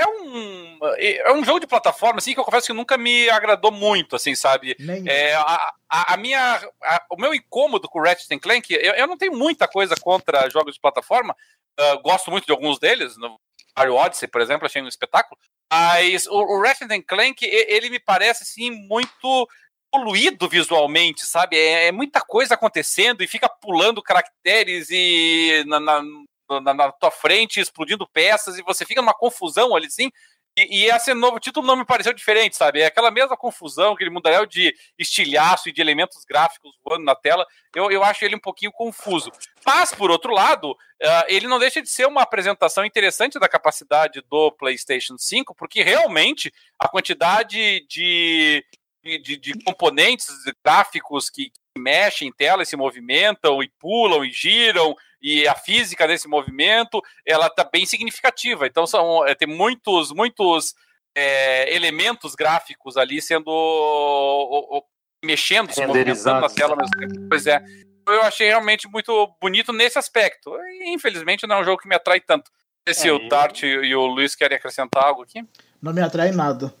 é, 0.00 0.06
um, 0.06 0.78
é 0.96 1.32
um 1.34 1.44
jogo 1.44 1.60
de 1.60 1.66
plataforma 1.66 2.18
assim, 2.18 2.32
que 2.32 2.40
eu 2.40 2.44
confesso 2.44 2.68
que 2.68 2.72
nunca 2.72 2.96
me 2.96 3.28
agradou 3.28 3.70
muito, 3.70 4.16
assim, 4.16 4.34
sabe? 4.34 4.74
É, 5.06 5.34
a, 5.34 5.74
a, 5.90 6.14
a, 6.14 6.16
minha, 6.16 6.54
a, 6.82 7.06
o 7.10 7.20
meu 7.20 7.34
incômodo 7.34 7.86
com 7.90 7.98
o 7.98 8.02
Ratchet 8.02 8.40
Clank, 8.40 8.72
eu, 8.72 8.94
eu, 8.94 9.06
não 9.06 9.18
tenho 9.18 9.36
muita 9.36 9.68
coisa 9.68 9.94
contra 10.00 10.48
jogos 10.48 10.74
de 10.74 10.80
plataforma, 10.80 11.36
uh, 11.78 12.00
gosto 12.00 12.30
muito 12.30 12.46
de 12.46 12.52
alguns 12.52 12.78
deles, 12.78 13.18
no 13.18 13.38
Mario 13.76 13.96
Odyssey, 13.96 14.26
por 14.26 14.40
exemplo, 14.40 14.64
achei 14.64 14.80
um 14.80 14.88
espetáculo, 14.88 15.38
mas 15.70 16.26
o, 16.26 16.38
o 16.38 16.62
Ratchet 16.62 16.88
Clank, 17.02 17.44
ele 17.44 17.90
me 17.90 18.00
parece, 18.00 18.42
assim, 18.42 18.70
muito 18.70 19.46
poluído 19.90 20.48
visualmente, 20.48 21.26
sabe? 21.26 21.58
É, 21.58 21.88
é, 21.88 21.92
muita 21.92 22.22
coisa 22.22 22.54
acontecendo 22.54 23.22
e 23.22 23.28
fica 23.28 23.50
pulando 23.50 24.02
caracteres 24.02 24.88
e 24.90 25.62
na, 25.66 25.78
na, 25.78 26.02
na, 26.48 26.74
na, 26.74 26.92
tua 26.92 27.10
frente, 27.10 27.60
explodindo 27.60 28.06
peças, 28.06 28.58
e 28.58 28.62
você 28.62 28.84
fica 28.84 29.00
numa 29.00 29.14
confusão 29.14 29.74
ali, 29.74 29.86
assim. 29.86 30.10
E, 30.56 30.82
e, 30.82 30.90
esse 30.90 31.14
novo 31.14 31.40
título 31.40 31.66
não 31.66 31.76
me 31.76 31.84
pareceu 31.84 32.12
diferente, 32.12 32.56
sabe? 32.56 32.80
É 32.80 32.86
aquela 32.86 33.10
mesma 33.10 33.36
confusão, 33.36 33.94
aquele 33.94 34.10
mundaréu 34.10 34.44
de 34.44 34.74
estilhaço 34.98 35.68
e 35.68 35.72
de 35.72 35.80
elementos 35.80 36.24
gráficos 36.26 36.72
voando 36.84 37.04
na 37.04 37.14
tela. 37.14 37.46
Eu, 37.74 37.90
eu 37.90 38.04
acho 38.04 38.22
ele 38.22 38.36
um 38.36 38.40
pouquinho 38.40 38.70
confuso. 38.70 39.32
Mas, 39.64 39.94
por 39.94 40.10
outro 40.10 40.30
lado, 40.30 40.72
uh, 40.72 41.24
ele 41.26 41.48
não 41.48 41.58
deixa 41.58 41.80
de 41.80 41.88
ser 41.88 42.06
uma 42.06 42.20
apresentação 42.20 42.84
interessante 42.84 43.38
da 43.38 43.48
capacidade 43.48 44.22
do 44.28 44.52
PlayStation 44.52 45.16
5, 45.16 45.54
porque 45.54 45.82
realmente 45.82 46.52
a 46.78 46.86
quantidade 46.86 47.86
de, 47.88 48.62
de, 49.02 49.38
de 49.38 49.64
componentes 49.64 50.28
gráficos 50.62 51.30
que, 51.30 51.50
mexem 51.76 52.28
em 52.28 52.32
tela, 52.32 52.64
se 52.64 52.76
movimentam 52.76 53.62
e 53.62 53.70
pulam 53.78 54.24
e 54.24 54.30
giram 54.30 54.94
e 55.22 55.46
a 55.46 55.54
física 55.54 56.06
desse 56.06 56.26
movimento 56.26 57.00
ela 57.26 57.46
está 57.46 57.64
bem 57.64 57.86
significativa. 57.86 58.66
Então 58.66 58.86
são 58.86 59.26
é, 59.26 59.34
tem 59.34 59.48
muitos 59.48 60.10
muitos 60.12 60.74
é, 61.14 61.74
elementos 61.74 62.34
gráficos 62.34 62.96
ali 62.96 63.20
sendo 63.22 63.48
o, 63.48 64.78
o, 64.78 64.82
mexendo, 65.24 65.72
se 65.72 65.86
movimentando 65.86 66.40
na 66.40 66.48
tela 66.48 66.76
mesmo. 66.76 67.28
Pois 67.28 67.46
é, 67.46 67.62
eu 68.08 68.22
achei 68.22 68.48
realmente 68.48 68.88
muito 68.88 69.34
bonito 69.40 69.72
nesse 69.72 69.98
aspecto. 69.98 70.50
Infelizmente 70.86 71.46
não 71.46 71.56
é 71.56 71.60
um 71.60 71.64
jogo 71.64 71.80
que 71.80 71.88
me 71.88 71.94
atrai 71.94 72.20
tanto. 72.20 72.50
Não 72.86 72.92
sei 72.92 73.02
se 73.02 73.08
é, 73.08 73.12
o 73.12 73.28
Dart 73.28 73.62
eu... 73.62 73.84
e 73.84 73.94
o 73.94 74.06
Luiz 74.06 74.34
querem 74.34 74.56
acrescentar 74.56 75.04
algo 75.04 75.22
aqui. 75.22 75.40
Não 75.82 75.92
me 75.92 76.00
atrai 76.00 76.30
nada. 76.30 76.72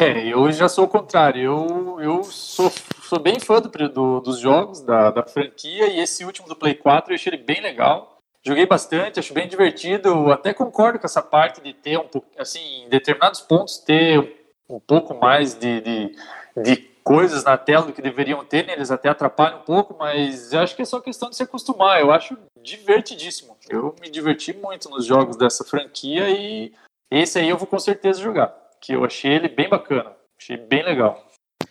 é, 0.00 0.28
eu 0.32 0.52
já 0.52 0.68
sou 0.68 0.84
o 0.84 0.88
contrário. 0.88 1.42
Eu, 1.42 2.00
eu 2.00 2.24
sou 2.24 2.70
sou 3.06 3.18
bem 3.18 3.38
fã 3.38 3.60
do, 3.60 3.68
do, 3.88 4.20
dos 4.20 4.38
jogos, 4.38 4.80
da, 4.80 5.10
da 5.10 5.22
franquia, 5.22 5.86
e 5.88 6.00
esse 6.00 6.24
último 6.24 6.48
do 6.48 6.56
Play 6.56 6.74
4 6.74 7.12
eu 7.12 7.14
achei 7.14 7.32
ele 7.32 7.42
bem 7.42 7.60
legal. 7.60 8.18
Joguei 8.44 8.66
bastante, 8.66 9.18
acho 9.18 9.34
bem 9.34 9.48
divertido. 9.48 10.08
Eu 10.08 10.32
até 10.32 10.52
concordo 10.52 10.98
com 10.98 11.06
essa 11.06 11.22
parte 11.22 11.60
de 11.60 11.72
ter 11.72 11.98
um 11.98 12.06
pouco, 12.06 12.28
assim, 12.38 12.84
em 12.84 12.88
determinados 12.88 13.40
pontos, 13.40 13.78
ter 13.78 14.52
um 14.68 14.78
pouco 14.78 15.14
mais 15.14 15.54
de, 15.54 15.80
de, 15.80 16.16
de 16.62 16.76
coisas 17.02 17.44
na 17.44 17.56
tela 17.56 17.86
do 17.86 17.92
que 17.92 18.02
deveriam 18.02 18.44
ter, 18.44 18.66
né? 18.66 18.72
eles 18.72 18.90
até 18.90 19.08
atrapalham 19.08 19.58
um 19.58 19.62
pouco, 19.62 19.96
mas 19.98 20.52
eu 20.52 20.60
acho 20.60 20.74
que 20.74 20.82
é 20.82 20.84
só 20.84 21.00
questão 21.00 21.30
de 21.30 21.36
se 21.36 21.42
acostumar. 21.42 22.00
Eu 22.00 22.12
acho 22.12 22.36
divertidíssimo. 22.60 23.56
Eu 23.68 23.94
me 24.00 24.10
diverti 24.10 24.52
muito 24.52 24.88
nos 24.88 25.04
jogos 25.04 25.36
dessa 25.36 25.64
franquia 25.64 26.28
e 26.30 26.72
esse 27.10 27.38
aí 27.38 27.48
eu 27.48 27.56
vou 27.56 27.66
com 27.66 27.78
certeza 27.78 28.20
jogar, 28.20 28.54
que 28.80 28.92
eu 28.92 29.04
achei 29.04 29.32
ele 29.32 29.48
bem 29.48 29.68
bacana, 29.68 30.14
achei 30.38 30.56
bem 30.56 30.82
legal. 30.82 31.26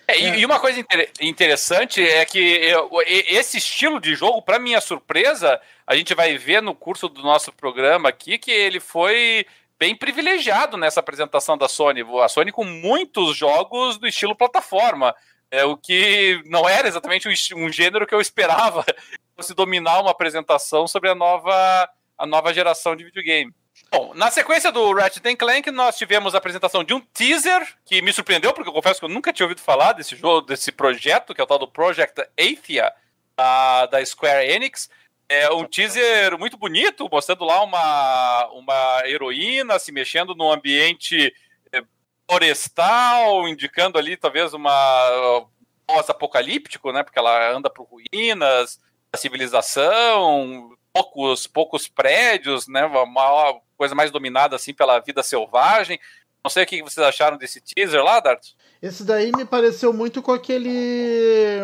É, 0.08 0.20
e, 0.20 0.40
e, 0.40 0.46
uma 0.46 0.60
coisa 0.60 0.80
inter 0.80 1.10
interessante 1.20 2.02
é 2.02 2.24
que 2.26 2.40
eu, 2.40 2.90
esse 3.08 3.58
estilo 3.58 4.00
de 4.00 4.14
jogo, 4.14 4.42
para 4.42 4.60
minha 4.60 4.80
surpresa, 4.80 5.60
a 5.86 5.96
gente 5.96 6.14
vai 6.14 6.38
ver 6.38 6.62
no 6.62 6.76
curso 6.76 7.10
do 7.10 7.24
nosso 7.24 7.52
programa 7.52 8.10
aqui 8.10 8.38
que 8.38 8.52
ele 8.52 8.80
foi 8.80 9.46
bem 9.80 9.96
privilegiado 9.96 10.78
nessa 10.78 11.00
apresentação 11.00 11.58
da 11.58 11.68
Sony. 11.68 12.02
A 12.24 12.28
Sony 12.28 12.52
com 12.52 12.64
muitos 12.64 13.36
jogos 13.36 13.98
do 13.98 14.08
estilo 14.08 14.36
plataforma, 14.36 15.16
é 15.50 15.64
o 15.66 15.76
que 15.76 16.42
não 16.46 16.68
era 16.68 16.88
exatamente 16.88 17.28
um, 17.28 17.66
um 17.66 17.72
gênero 17.72 18.06
que 18.06 18.14
eu 18.14 18.22
esperava 18.22 18.86
fosse 19.36 19.54
dominar 19.54 20.02
uma 20.02 20.12
apresentação 20.12 20.88
sobre 20.88 21.10
a 21.10 21.16
nova, 21.16 21.90
a 22.18 22.26
nova 22.26 22.54
geração 22.54 22.96
de 22.96 23.04
videogame. 23.04 23.54
Bom, 23.92 24.14
na 24.14 24.32
sequência 24.32 24.72
do 24.72 24.94
Ratchet 24.94 25.36
Clank, 25.36 25.70
nós 25.72 25.98
tivemos 25.98 26.34
a 26.34 26.38
apresentação 26.38 26.84
de 26.84 26.94
um 26.94 27.02
teaser 27.02 27.68
que 27.86 28.02
me 28.02 28.14
surpreendeu, 28.14 28.54
porque 28.54 28.70
eu 28.70 28.74
confesso 28.74 29.00
que 29.00 29.06
eu 29.06 29.10
nunca 29.10 29.34
tinha 29.34 29.46
ouvido 29.46 29.62
falar 29.62 29.94
desse 29.94 30.16
jogo, 30.16 30.48
desse 30.48 30.72
projeto, 30.72 31.34
que 31.34 31.42
é 31.42 31.44
o 31.44 31.48
tal 31.48 31.60
do 31.60 31.68
Project 31.68 32.22
Athia, 32.40 32.92
da, 33.36 33.86
da 33.88 34.06
Square 34.06 34.50
Enix. 34.50 34.90
É 35.28 35.50
um 35.52 35.66
teaser 35.66 36.38
muito 36.38 36.58
bonito, 36.58 37.10
mostrando 37.12 37.44
lá 37.44 37.64
uma, 37.64 38.48
uma 38.54 39.02
heroína 39.06 39.80
se 39.80 39.92
mexendo 39.92 40.36
num 40.36 40.52
ambiente 40.52 41.34
é, 41.72 41.82
florestal, 42.30 43.48
indicando 43.48 43.98
ali 43.98 44.16
talvez 44.16 44.54
uma 44.54 45.48
pós-apocalíptico, 45.86 46.92
né? 46.92 47.04
Porque 47.04 47.20
ela 47.20 47.52
anda 47.52 47.70
por 47.70 47.88
ruínas, 47.88 48.80
a 49.12 49.18
civilização, 49.18 50.76
poucos, 50.96 51.46
poucos 51.46 51.88
prédios, 51.90 52.68
né? 52.70 52.86
Uma 52.86 53.60
coisa 53.78 53.94
mais 53.94 54.12
dominada 54.12 54.56
assim 54.56 54.74
pela 54.74 55.00
vida 55.00 55.22
selvagem. 55.22 56.00
Não 56.42 56.50
sei 56.50 56.64
o 56.64 56.66
que 56.66 56.82
vocês 56.82 57.06
acharam 57.06 57.38
desse 57.38 57.60
teaser 57.60 58.02
lá, 58.02 58.20
Dart. 58.22 58.52
Esse 58.82 59.04
daí 59.04 59.32
me 59.36 59.44
pareceu 59.44 59.92
muito 59.92 60.22
com 60.22 60.32
aquele 60.32 61.60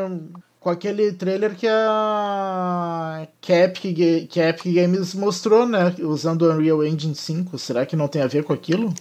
com 0.59 0.69
aquele 0.69 1.13
trailer 1.13 1.55
que 1.55 1.67
a 1.67 3.27
que 3.39 3.53
a 3.53 3.65
Epic, 3.65 4.27
que 4.29 4.41
a 4.41 4.49
Epic 4.49 4.73
Games 4.73 5.15
mostrou, 5.15 5.65
né, 5.65 5.95
usando 5.99 6.43
o 6.43 6.51
Unreal 6.51 6.83
Engine 6.83 7.15
5. 7.15 7.57
Será 7.57 7.85
que 7.85 7.95
não 7.95 8.07
tem 8.07 8.21
a 8.21 8.27
ver 8.27 8.43
com 8.43 8.53
aquilo? 8.53 8.93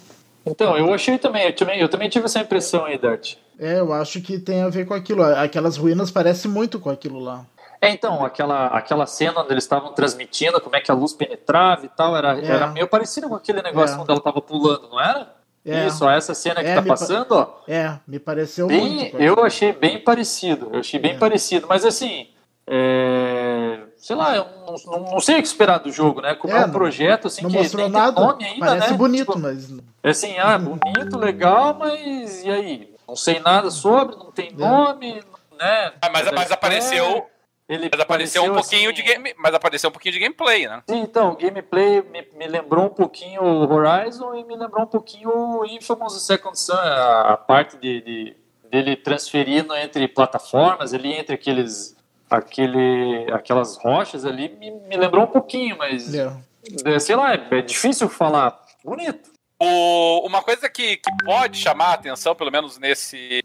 Então, 0.46 0.76
eu 0.76 0.92
achei 0.94 1.18
também, 1.18 1.46
eu 1.46 1.54
também, 1.54 1.80
eu 1.80 1.88
também 1.88 2.08
tive 2.08 2.24
essa 2.24 2.40
impressão 2.40 2.84
aí, 2.84 2.96
Dart. 2.96 3.34
É, 3.58 3.78
eu 3.78 3.92
acho 3.92 4.22
que 4.22 4.38
tem 4.38 4.62
a 4.62 4.68
ver 4.68 4.86
com 4.86 4.94
aquilo. 4.94 5.22
Aquelas 5.22 5.76
ruínas 5.76 6.10
parecem 6.10 6.50
muito 6.50 6.78
com 6.78 6.88
aquilo 6.88 7.18
lá. 7.18 7.44
É, 7.80 7.90
então, 7.90 8.24
aquela, 8.24 8.66
aquela 8.66 9.06
cena 9.06 9.40
onde 9.40 9.52
eles 9.52 9.64
estavam 9.64 9.92
transmitindo 9.92 10.60
como 10.60 10.76
é 10.76 10.80
que 10.80 10.90
a 10.90 10.94
luz 10.94 11.14
penetrava 11.14 11.86
e 11.86 11.88
tal, 11.88 12.14
era, 12.14 12.38
é. 12.38 12.44
era 12.44 12.66
meio 12.66 12.86
parecido 12.86 13.28
com 13.28 13.34
aquele 13.34 13.62
negócio 13.62 13.96
é. 13.96 13.98
onde 13.98 14.10
ela 14.10 14.18
estava 14.18 14.42
pulando, 14.42 14.88
não 14.90 15.00
era? 15.00 15.34
É. 15.64 15.86
Isso, 15.86 16.08
essa 16.08 16.34
cena 16.34 16.62
que 16.62 16.68
é, 16.68 16.74
tá 16.74 16.82
passando, 16.82 17.32
ó. 17.32 17.60
É, 17.66 17.98
me 18.06 18.18
pareceu 18.18 18.66
bem, 18.66 18.96
muito. 18.96 19.16
Eu 19.16 19.42
achei 19.44 19.72
bem 19.72 19.98
parecido, 19.98 20.70
eu 20.72 20.80
achei 20.80 21.00
bem 21.00 21.12
é. 21.12 21.18
parecido, 21.18 21.66
mas 21.68 21.84
assim, 21.86 22.28
é, 22.66 23.80
sei 23.96 24.14
lá, 24.14 24.36
eu 24.36 24.44
não, 24.66 24.74
não, 24.86 25.12
não, 25.12 25.20
sei 25.20 25.36
o 25.36 25.42
que 25.42 25.48
esperar 25.48 25.78
do 25.78 25.90
jogo, 25.90 26.20
né? 26.20 26.34
Como 26.34 26.54
é, 26.54 26.62
é 26.62 26.66
um 26.66 26.70
projeto 26.70 27.28
assim 27.28 27.42
não 27.42 27.50
que 27.50 27.56
mostrou 27.56 27.82
nem 27.82 27.92
nada, 27.92 28.20
nome 28.20 28.44
ainda, 28.44 28.66
parece 28.66 28.90
né? 28.90 28.96
bonito, 28.96 29.26
tipo, 29.32 29.38
mas 29.38 29.70
é 30.02 30.10
assim, 30.10 30.38
ah, 30.38 30.58
bonito, 30.58 31.18
legal, 31.18 31.74
mas 31.78 32.44
e 32.44 32.50
aí? 32.50 32.94
Não 33.08 33.16
sei 33.16 33.40
nada 33.40 33.70
sobre, 33.70 34.16
não 34.16 34.30
tem 34.30 34.52
nome, 34.52 35.22
né? 35.58 35.92
Ah, 36.00 36.10
mas, 36.10 36.30
mas 36.30 36.52
apareceu 36.52 37.26
ele 37.70 37.88
mas 37.92 38.00
apareceu 38.00 38.42
um 38.42 38.52
pouquinho 38.52 38.90
assim... 38.90 39.00
de 39.00 39.02
game, 39.02 39.34
mas 39.38 39.54
apareceu 39.54 39.90
um 39.90 39.92
pouquinho 39.92 40.12
de 40.12 40.18
gameplay, 40.18 40.66
né? 40.66 40.82
Sim, 40.88 41.02
então, 41.02 41.36
gameplay 41.36 42.02
me, 42.02 42.26
me 42.36 42.48
lembrou 42.48 42.86
um 42.86 42.90
pouquinho 42.90 43.42
o 43.42 43.72
Horizon 43.72 44.34
e 44.34 44.44
me 44.44 44.56
lembrou 44.56 44.82
um 44.82 44.88
pouquinho 44.88 45.30
o 45.30 45.64
Infamous 45.64 46.20
Second 46.20 46.58
Son, 46.58 46.72
a, 46.72 47.34
a 47.34 47.36
parte 47.36 47.76
de, 47.76 48.00
de, 48.00 48.36
dele 48.68 48.96
transferindo 48.96 49.72
entre 49.76 50.08
plataformas, 50.08 50.92
ali 50.92 51.12
entre 51.12 51.36
aqueles 51.36 51.96
aquele 52.28 53.26
aquelas 53.32 53.76
rochas 53.76 54.24
ali, 54.24 54.48
me, 54.48 54.72
me 54.72 54.96
lembrou 54.96 55.24
um 55.24 55.28
pouquinho, 55.28 55.78
mas 55.78 56.12
yeah. 56.12 56.36
É, 56.84 56.98
sei 56.98 57.14
lá, 57.14 57.34
é, 57.34 57.48
é 57.52 57.62
difícil 57.62 58.08
falar. 58.08 58.60
Bonito. 58.84 59.30
O, 59.62 60.26
uma 60.26 60.42
coisa 60.42 60.68
que, 60.68 60.96
que 60.96 61.10
pode 61.24 61.58
chamar 61.58 61.90
a 61.90 61.94
atenção, 61.94 62.34
pelo 62.34 62.50
menos 62.50 62.78
nesse, 62.78 63.44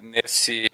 nesse 0.00 0.70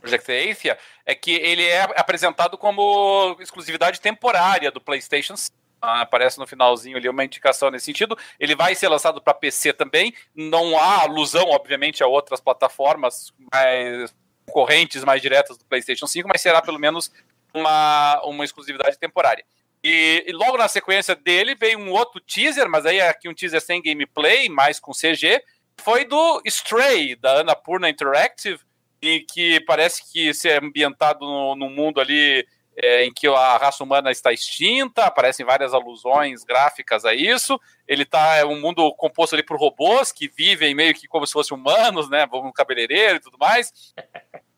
Project 0.00 0.50
Athia 0.50 0.78
é 1.04 1.14
que 1.14 1.32
ele 1.32 1.64
é 1.64 1.82
apresentado 1.82 2.56
como 2.56 3.36
exclusividade 3.40 4.00
temporária 4.00 4.70
do 4.70 4.80
PlayStation 4.80 5.34
ah, 5.80 6.00
aparece 6.00 6.38
no 6.38 6.46
finalzinho 6.46 6.96
ali 6.96 7.08
uma 7.08 7.24
indicação 7.24 7.70
nesse 7.70 7.84
sentido. 7.84 8.16
Ele 8.40 8.54
vai 8.56 8.74
ser 8.74 8.88
lançado 8.88 9.20
para 9.20 9.34
PC 9.34 9.72
também. 9.72 10.14
Não 10.34 10.78
há 10.78 11.02
alusão, 11.02 11.50
obviamente, 11.50 12.02
a 12.02 12.06
outras 12.06 12.40
plataformas 12.40 13.32
mais 13.52 14.14
concorrentes, 14.46 15.04
mais 15.04 15.20
diretas 15.20 15.58
do 15.58 15.64
PlayStation 15.64 16.06
5, 16.06 16.28
mas 16.28 16.40
será 16.40 16.62
pelo 16.62 16.78
menos 16.78 17.12
uma, 17.52 18.20
uma 18.24 18.44
exclusividade 18.44 18.98
temporária. 18.98 19.44
E, 19.82 20.24
e, 20.26 20.32
logo 20.32 20.56
na 20.56 20.68
sequência 20.68 21.14
dele 21.14 21.54
veio 21.54 21.78
um 21.78 21.90
outro 21.90 22.20
teaser, 22.20 22.68
mas 22.68 22.86
aí 22.86 23.00
aqui 23.00 23.28
um 23.28 23.34
teaser 23.34 23.60
sem 23.60 23.82
gameplay, 23.82 24.48
mais 24.48 24.80
com 24.80 24.92
CG, 24.92 25.42
foi 25.80 26.04
do 26.04 26.42
Stray, 26.46 27.14
da 27.14 27.40
Annapurna 27.40 27.88
Interactive, 27.88 28.60
e 29.00 29.20
que 29.20 29.60
parece 29.60 30.02
que 30.12 30.32
ser 30.32 30.62
ambientado 30.62 31.24
no, 31.24 31.54
no 31.54 31.70
mundo 31.70 32.00
ali 32.00 32.46
é, 32.76 33.04
em 33.04 33.12
que 33.12 33.26
a 33.26 33.56
raça 33.56 33.82
humana 33.82 34.10
está 34.10 34.32
extinta, 34.32 35.04
aparecem 35.04 35.46
várias 35.46 35.72
alusões 35.72 36.44
gráficas 36.44 37.04
a 37.04 37.14
isso. 37.14 37.58
Ele 37.88 38.04
tá 38.04 38.36
é 38.36 38.44
um 38.44 38.60
mundo 38.60 38.92
composto 38.94 39.34
ali 39.34 39.42
por 39.42 39.58
robôs 39.58 40.12
que 40.12 40.28
vivem 40.28 40.74
meio 40.74 40.94
que 40.94 41.08
como 41.08 41.26
se 41.26 41.32
fossem 41.32 41.56
humanos, 41.56 42.10
né? 42.10 42.26
Vão 42.26 42.42
no 42.42 42.52
cabeleireiro 42.52 43.16
e 43.16 43.20
tudo 43.20 43.38
mais. 43.38 43.72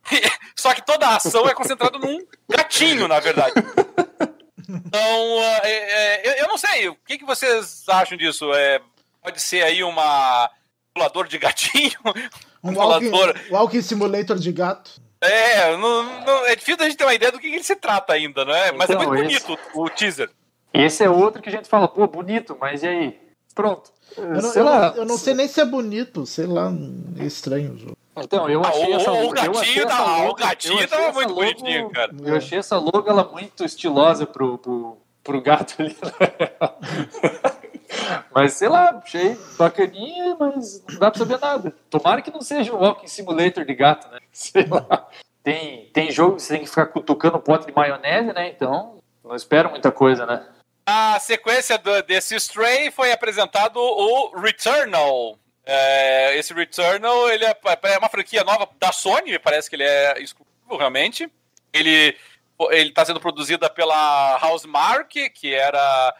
Só 0.56 0.74
que 0.74 0.84
toda 0.84 1.06
a 1.06 1.16
ação 1.16 1.48
é 1.48 1.54
concentrada 1.54 1.98
num 1.98 2.26
gatinho, 2.48 3.06
na 3.06 3.20
verdade. 3.20 3.54
Então, 4.68 5.42
é, 5.62 6.26
é, 6.26 6.42
eu 6.42 6.48
não 6.48 6.58
sei, 6.58 6.88
o 6.88 6.94
que, 6.94 7.18
que 7.18 7.24
vocês 7.24 7.88
acham 7.88 8.18
disso? 8.18 8.52
É, 8.52 8.80
pode 9.22 9.40
ser 9.40 9.62
aí 9.62 9.82
uma 9.84 10.50
simulador 10.98 11.28
de 11.28 11.38
gatinho? 11.38 11.98
Um 12.62 12.74
walking, 12.74 13.10
walking 13.50 13.82
simulator 13.82 14.38
de 14.38 14.52
gato. 14.52 15.00
É, 15.20 15.76
não, 15.76 16.24
não, 16.24 16.46
é 16.46 16.54
difícil 16.54 16.80
a 16.80 16.84
gente 16.84 16.96
ter 16.96 17.04
uma 17.04 17.14
ideia 17.14 17.32
do 17.32 17.38
que 17.38 17.48
ele 17.48 17.62
se 17.62 17.74
trata 17.74 18.12
ainda, 18.12 18.44
não 18.44 18.54
é? 18.54 18.70
Mas 18.72 18.88
é 18.88 18.92
então, 18.92 19.02
é 19.02 19.06
muito 19.06 19.22
bonito 19.22 19.58
o, 19.74 19.82
o 19.82 19.90
teaser. 19.90 20.30
Esse 20.72 21.02
é 21.02 21.10
outro 21.10 21.42
que 21.42 21.48
a 21.48 21.52
gente 21.52 21.68
fala, 21.68 21.88
pô, 21.88 22.06
bonito, 22.06 22.56
mas 22.60 22.82
e 22.82 22.88
aí? 22.88 23.18
Pronto. 23.54 23.90
Eu 24.16 24.42
não, 24.42 24.52
sei 24.52 24.62
eu, 24.62 24.64
lá. 24.64 24.94
eu 24.96 25.04
não 25.04 25.18
sei 25.18 25.34
nem 25.34 25.48
se 25.48 25.60
é 25.60 25.64
bonito, 25.64 26.24
sei 26.24 26.46
lá, 26.46 26.72
é 27.18 27.24
estranho 27.24 27.72
o 27.72 27.78
jogo. 27.78 27.96
Então, 28.16 28.48
eu 28.48 28.62
achei 28.62 28.92
ah, 28.92 28.96
essa 28.96 29.10
logo. 29.12 29.26
O 29.26 29.30
gatinho, 29.30 29.86
da, 29.86 30.28
o 30.28 30.34
gatinho 30.34 30.88
tava 30.88 31.12
muito 31.12 31.28
logo, 31.28 31.40
bonitinho, 31.40 31.90
cara. 31.90 32.12
Eu 32.24 32.36
achei 32.36 32.58
essa 32.58 32.76
logo 32.78 33.04
ela 33.08 33.24
muito 33.24 33.64
estilosa 33.64 34.26
pro, 34.26 34.58
pro, 34.58 34.98
pro 35.22 35.40
gato 35.40 35.74
ali. 35.78 35.96
Mas 38.34 38.54
sei 38.54 38.68
lá, 38.68 39.00
achei 39.02 39.38
bacaninha, 39.56 40.36
mas 40.38 40.84
não 40.88 40.98
dá 40.98 41.10
pra 41.10 41.18
saber 41.18 41.38
nada. 41.38 41.74
Tomara 41.90 42.22
que 42.22 42.30
não 42.30 42.40
seja 42.40 42.74
um 42.74 42.78
Walking 42.78 43.06
Simulator 43.06 43.64
de 43.64 43.74
gato, 43.74 44.08
né? 44.10 44.18
Sei 44.32 44.66
lá. 44.66 45.08
Tem, 45.42 45.86
tem 45.92 46.10
jogo 46.10 46.36
que 46.36 46.42
você 46.42 46.54
tem 46.54 46.62
que 46.62 46.68
ficar 46.68 46.86
cutucando 46.86 47.38
pote 47.38 47.66
de 47.66 47.72
maionese, 47.72 48.32
né? 48.32 48.48
Então, 48.48 48.98
não 49.24 49.34
espero 49.34 49.70
muita 49.70 49.90
coisa, 49.90 50.26
né? 50.26 50.46
A 50.84 51.18
sequência 51.20 51.78
do, 51.78 52.02
desse 52.02 52.34
Stray 52.36 52.90
foi 52.90 53.12
apresentado 53.12 53.78
o 53.78 54.38
Returnal. 54.38 55.38
É, 55.64 56.36
esse 56.36 56.52
Returnal 56.52 57.30
ele 57.30 57.44
é, 57.44 57.56
é, 57.82 57.98
uma 57.98 58.08
franquia 58.08 58.42
nova 58.44 58.68
da 58.78 58.92
Sony, 58.92 59.38
parece 59.38 59.68
que 59.68 59.76
ele 59.76 59.84
é 59.84 60.20
exclusivo 60.20 60.76
realmente. 60.76 61.30
Ele 61.72 62.16
ele 62.70 62.88
está 62.88 63.04
sendo 63.04 63.20
produzida 63.20 63.70
pela 63.70 64.38
Housemark, 64.42 65.30
que 65.30 65.54
era 65.54 66.14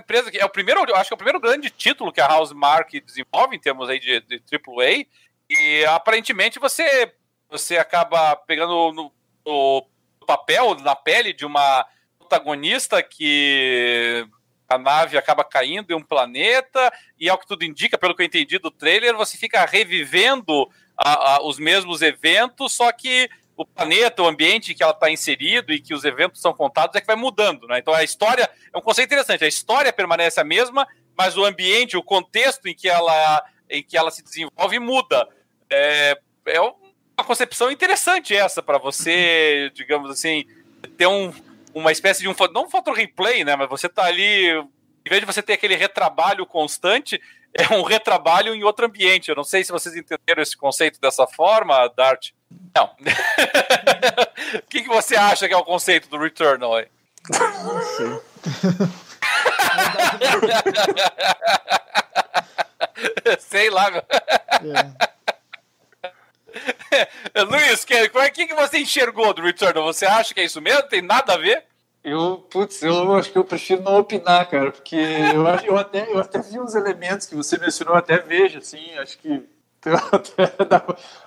empresa 0.00 0.30
que 0.30 0.38
é 0.38 0.44
o 0.44 0.48
primeiro, 0.48 0.80
acho 0.94 1.08
que 1.08 1.14
é 1.14 1.16
o 1.16 1.18
primeiro 1.18 1.40
grande 1.40 1.70
título 1.70 2.12
que 2.12 2.20
a 2.20 2.32
Housemark 2.36 3.00
desenvolve 3.00 3.56
em 3.56 3.60
termos 3.60 3.88
aí 3.88 3.98
de, 3.98 4.20
de 4.20 4.42
AAA. 4.52 5.06
E 5.48 5.84
aparentemente 5.86 6.58
você 6.58 7.12
você 7.50 7.76
acaba 7.76 8.34
pegando 8.34 8.92
no, 8.92 9.12
no 9.46 9.86
papel, 10.26 10.74
na 10.76 10.96
pele 10.96 11.32
de 11.32 11.46
uma 11.46 11.86
protagonista 12.18 13.02
que 13.02 14.26
a 14.68 14.78
nave 14.78 15.16
acaba 15.16 15.44
caindo 15.44 15.92
em 15.92 15.94
um 15.94 16.02
planeta 16.02 16.92
e 17.18 17.28
ao 17.28 17.38
que 17.38 17.46
tudo 17.46 17.64
indica, 17.64 17.98
pelo 17.98 18.14
que 18.14 18.22
eu 18.22 18.26
entendi 18.26 18.58
do 18.58 18.70
trailer, 18.70 19.14
você 19.14 19.36
fica 19.36 19.64
revivendo 19.64 20.68
a, 20.96 21.34
a, 21.34 21.42
os 21.44 21.58
mesmos 21.58 22.02
eventos, 22.02 22.72
só 22.72 22.90
que 22.90 23.28
o 23.56 23.64
planeta, 23.64 24.22
o 24.22 24.26
ambiente 24.26 24.74
que 24.74 24.82
ela 24.82 24.92
está 24.92 25.10
inserido 25.10 25.72
e 25.72 25.80
que 25.80 25.94
os 25.94 26.04
eventos 26.04 26.40
são 26.40 26.52
contados 26.52 26.96
é 26.96 27.00
que 27.00 27.06
vai 27.06 27.16
mudando, 27.16 27.66
né? 27.66 27.78
Então 27.78 27.94
a 27.94 28.02
história 28.02 28.50
é 28.72 28.78
um 28.78 28.80
conceito 28.80 29.08
interessante. 29.08 29.44
A 29.44 29.48
história 29.48 29.92
permanece 29.92 30.40
a 30.40 30.44
mesma, 30.44 30.86
mas 31.16 31.36
o 31.36 31.44
ambiente, 31.44 31.96
o 31.96 32.02
contexto 32.02 32.66
em 32.66 32.74
que 32.74 32.88
ela, 32.88 33.44
em 33.70 33.82
que 33.82 33.96
ela 33.96 34.10
se 34.10 34.22
desenvolve 34.22 34.78
muda. 34.78 35.28
É, 35.70 36.18
é 36.46 36.60
uma 36.60 37.24
concepção 37.24 37.70
interessante 37.70 38.34
essa 38.34 38.62
para 38.62 38.78
você, 38.78 39.70
digamos 39.74 40.10
assim, 40.10 40.44
ter 40.96 41.06
um, 41.06 41.32
uma 41.72 41.92
espécie 41.92 42.22
de 42.22 42.28
um 42.28 42.34
não 42.52 42.64
um 42.64 42.70
foto 42.70 42.92
replay, 42.92 43.44
né? 43.44 43.54
Mas 43.56 43.68
você 43.68 43.88
tá 43.88 44.04
ali, 44.04 44.48
em 44.48 45.08
vez 45.08 45.20
de 45.20 45.26
você 45.26 45.42
ter 45.42 45.52
aquele 45.52 45.76
retrabalho 45.76 46.44
constante, 46.44 47.20
é 47.54 47.72
um 47.72 47.82
retrabalho 47.82 48.52
em 48.52 48.64
outro 48.64 48.86
ambiente. 48.86 49.28
Eu 49.28 49.36
não 49.36 49.44
sei 49.44 49.62
se 49.62 49.70
vocês 49.70 49.94
entenderam 49.94 50.42
esse 50.42 50.56
conceito 50.56 51.00
dessa 51.00 51.24
forma, 51.26 51.86
Dart. 51.96 52.30
Não. 52.74 52.90
o 54.58 54.66
que, 54.68 54.82
que 54.82 54.88
você 54.88 55.16
acha 55.16 55.46
que 55.46 55.54
é 55.54 55.56
o 55.56 55.64
conceito 55.64 56.08
do 56.08 56.18
Returnal 56.18 56.76
aí? 56.76 56.88
Não 57.30 57.82
sei. 57.82 58.20
sei 63.38 63.70
lá. 63.70 63.88
É. 63.90 65.04
Luiz, 67.44 67.82
o 67.82 67.86
que, 67.86 67.94
é 67.94 68.30
que, 68.30 68.46
que 68.46 68.54
você 68.54 68.78
enxergou 68.78 69.32
do 69.32 69.42
Returnal? 69.42 69.84
Você 69.84 70.06
acha 70.06 70.34
que 70.34 70.40
é 70.40 70.44
isso 70.44 70.60
mesmo? 70.60 70.82
Tem 70.84 71.02
nada 71.02 71.34
a 71.34 71.38
ver? 71.38 71.64
Eu, 72.02 72.46
putz, 72.50 72.82
eu 72.82 73.14
acho 73.14 73.32
que 73.32 73.38
eu 73.38 73.44
prefiro 73.44 73.82
não 73.82 73.98
opinar, 73.98 74.46
cara, 74.50 74.70
porque 74.70 74.94
eu, 74.94 75.46
eu, 75.64 75.78
até, 75.78 76.06
eu 76.12 76.18
até 76.18 76.38
vi 76.38 76.60
uns 76.60 76.74
elementos 76.74 77.26
que 77.26 77.34
você 77.34 77.56
mencionou, 77.56 77.96
até 77.96 78.18
vejo, 78.18 78.58
assim, 78.58 78.92
acho 78.98 79.16
que 79.18 79.42
dá, 80.68 80.84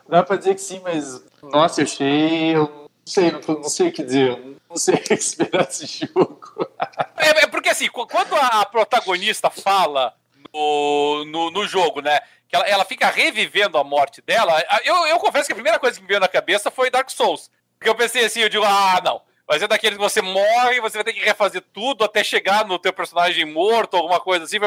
dá 0.08 0.24
pra 0.24 0.36
dizer 0.36 0.56
que 0.56 0.62
sim, 0.62 0.80
mas 0.84 1.24
nossa, 1.42 1.82
eu 1.82 1.86
achei. 1.86 2.56
Eu 2.56 2.68
não 2.68 2.90
sei, 3.06 3.32
não, 3.32 3.42
não 3.42 3.64
sei 3.70 3.88
o 3.90 3.92
que 3.92 4.04
dizer. 4.04 4.58
Não 4.70 4.76
sei 4.78 4.96
o 4.96 5.04
que 5.04 5.14
esperar 5.14 5.66
desse 5.66 5.88
jogo. 5.88 6.40
É, 7.20 7.44
é 7.44 7.48
porque 7.48 7.70
assim, 7.70 7.90
quando 7.90 8.36
a 8.36 8.64
protagonista 8.66 9.50
fala 9.50 10.14
no, 10.54 11.26
no, 11.26 11.52
no, 11.52 11.68
jogo, 11.68 12.00
né? 12.00 12.20
que 12.48 12.56
ela, 12.56 12.66
ela 12.66 12.86
fica 12.86 13.10
revivendo 13.10 13.78
a 13.78 13.84
morte 13.84 14.22
dela. 14.22 14.64
Eu, 14.86 15.08
eu 15.08 15.18
confesso 15.18 15.48
que 15.48 15.52
a 15.52 15.56
primeira 15.56 15.80
coisa 15.80 15.96
que 15.96 16.02
me 16.04 16.08
veio 16.08 16.20
na 16.20 16.28
cabeça 16.28 16.72
foi 16.72 16.90
Dark 16.90 17.10
Souls. 17.10 17.50
Porque 17.78 17.90
eu 17.90 17.96
pensei 17.96 18.24
assim, 18.24 18.42
eu 18.42 18.50
digo, 18.50 18.64
ah, 18.64 19.02
não. 19.04 19.22
Vai 19.48 19.60
ser 19.60 19.68
daqueles 19.68 19.98
que 19.98 20.04
você 20.04 20.22
morre, 20.22 20.80
você 20.80 20.98
vai 20.98 21.04
ter 21.04 21.14
que 21.14 21.24
refazer 21.24 21.64
tudo 21.74 22.04
até 22.04 22.24
chegar 22.24 22.66
no 22.66 22.78
teu 22.78 22.94
personagem 22.94 23.46
morto, 23.46 23.98
alguma 23.98 24.20
coisa 24.20 24.46
assim. 24.46 24.58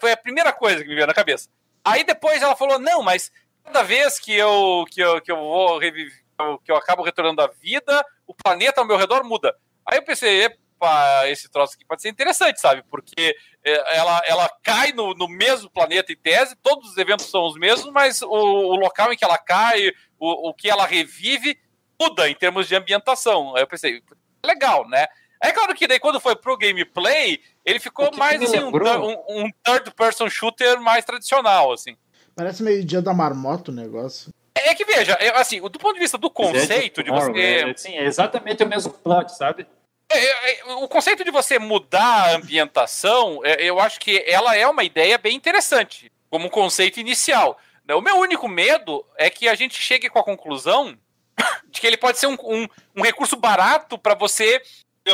Foi 0.00 0.12
a 0.12 0.16
primeira 0.16 0.52
coisa 0.52 0.82
que 0.82 0.88
me 0.88 0.94
veio 0.94 1.06
na 1.06 1.14
cabeça. 1.14 1.48
Aí 1.86 2.02
depois 2.02 2.42
ela 2.42 2.56
falou, 2.56 2.80
não, 2.80 3.00
mas 3.00 3.30
cada 3.64 3.84
vez 3.84 4.18
que 4.18 4.34
eu, 4.34 4.84
que 4.90 5.00
eu, 5.00 5.20
que 5.20 5.30
eu 5.30 5.36
vou 5.36 5.78
reviver, 5.78 6.20
que 6.64 6.72
eu 6.72 6.76
acabo 6.76 7.04
retornando 7.04 7.40
à 7.40 7.46
vida, 7.46 8.04
o 8.26 8.34
planeta 8.34 8.80
ao 8.80 8.86
meu 8.86 8.96
redor 8.96 9.22
muda. 9.22 9.54
Aí 9.86 9.98
eu 9.98 10.02
pensei, 10.02 10.46
epa, 10.46 11.28
esse 11.28 11.48
troço 11.48 11.74
aqui 11.74 11.84
pode 11.86 12.02
ser 12.02 12.08
interessante, 12.08 12.60
sabe? 12.60 12.82
Porque 12.90 13.36
é, 13.64 13.98
ela, 13.98 14.20
ela 14.26 14.50
cai 14.64 14.90
no, 14.90 15.14
no 15.14 15.28
mesmo 15.28 15.70
planeta 15.70 16.12
em 16.12 16.16
tese, 16.16 16.56
todos 16.56 16.90
os 16.90 16.96
eventos 16.96 17.26
são 17.26 17.46
os 17.46 17.56
mesmos, 17.56 17.92
mas 17.92 18.20
o, 18.20 18.28
o 18.28 18.74
local 18.74 19.12
em 19.12 19.16
que 19.16 19.24
ela 19.24 19.38
cai, 19.38 19.92
o, 20.18 20.48
o 20.48 20.54
que 20.54 20.68
ela 20.68 20.84
revive, 20.84 21.56
muda 22.00 22.28
em 22.28 22.34
termos 22.34 22.66
de 22.66 22.74
ambientação. 22.74 23.54
Aí 23.54 23.62
eu 23.62 23.68
pensei, 23.68 24.02
legal, 24.44 24.88
né? 24.88 25.06
É 25.40 25.52
claro 25.52 25.72
que 25.72 25.86
daí 25.86 26.00
quando 26.00 26.18
foi 26.18 26.34
pro 26.34 26.56
gameplay, 26.56 27.40
ele 27.66 27.80
ficou 27.80 28.10
mais 28.16 28.40
assim, 28.40 28.60
um, 28.60 28.70
um, 28.70 29.44
um 29.44 29.50
third-person 29.64 30.30
shooter 30.30 30.80
mais 30.80 31.04
tradicional, 31.04 31.72
assim. 31.72 31.96
Parece 32.36 32.62
meio 32.62 32.84
dia 32.84 33.02
da 33.02 33.12
marmota 33.12 33.72
o 33.72 33.74
negócio. 33.74 34.32
É 34.54 34.74
que 34.74 34.84
veja, 34.84 35.18
assim, 35.34 35.60
do 35.60 35.78
ponto 35.78 35.94
de 35.94 36.00
vista 36.00 36.16
do 36.16 36.30
conceito 36.30 37.02
de 37.02 37.10
você. 37.10 37.64
É, 37.64 37.74
sim, 37.76 37.94
é 37.96 38.04
exatamente 38.04 38.62
o 38.62 38.68
mesmo 38.68 38.92
plot, 38.92 39.32
sabe? 39.32 39.66
É, 40.08 40.18
é, 40.18 40.60
é, 40.60 40.74
o 40.74 40.86
conceito 40.88 41.24
de 41.24 41.30
você 41.30 41.58
mudar 41.58 42.30
a 42.30 42.36
ambientação, 42.36 43.40
é, 43.44 43.62
eu 43.62 43.80
acho 43.80 43.98
que 43.98 44.24
ela 44.26 44.56
é 44.56 44.66
uma 44.66 44.84
ideia 44.84 45.18
bem 45.18 45.36
interessante, 45.36 46.10
como 46.30 46.46
um 46.46 46.50
conceito 46.50 47.00
inicial. 47.00 47.58
O 47.88 48.00
meu 48.00 48.16
único 48.16 48.48
medo 48.48 49.04
é 49.16 49.28
que 49.28 49.48
a 49.48 49.54
gente 49.54 49.80
chegue 49.80 50.08
com 50.08 50.18
a 50.18 50.24
conclusão 50.24 50.96
de 51.68 51.80
que 51.80 51.86
ele 51.86 51.96
pode 51.96 52.18
ser 52.18 52.28
um, 52.28 52.36
um, 52.44 52.68
um 52.96 53.02
recurso 53.02 53.36
barato 53.36 53.98
para 53.98 54.14
você, 54.14 54.62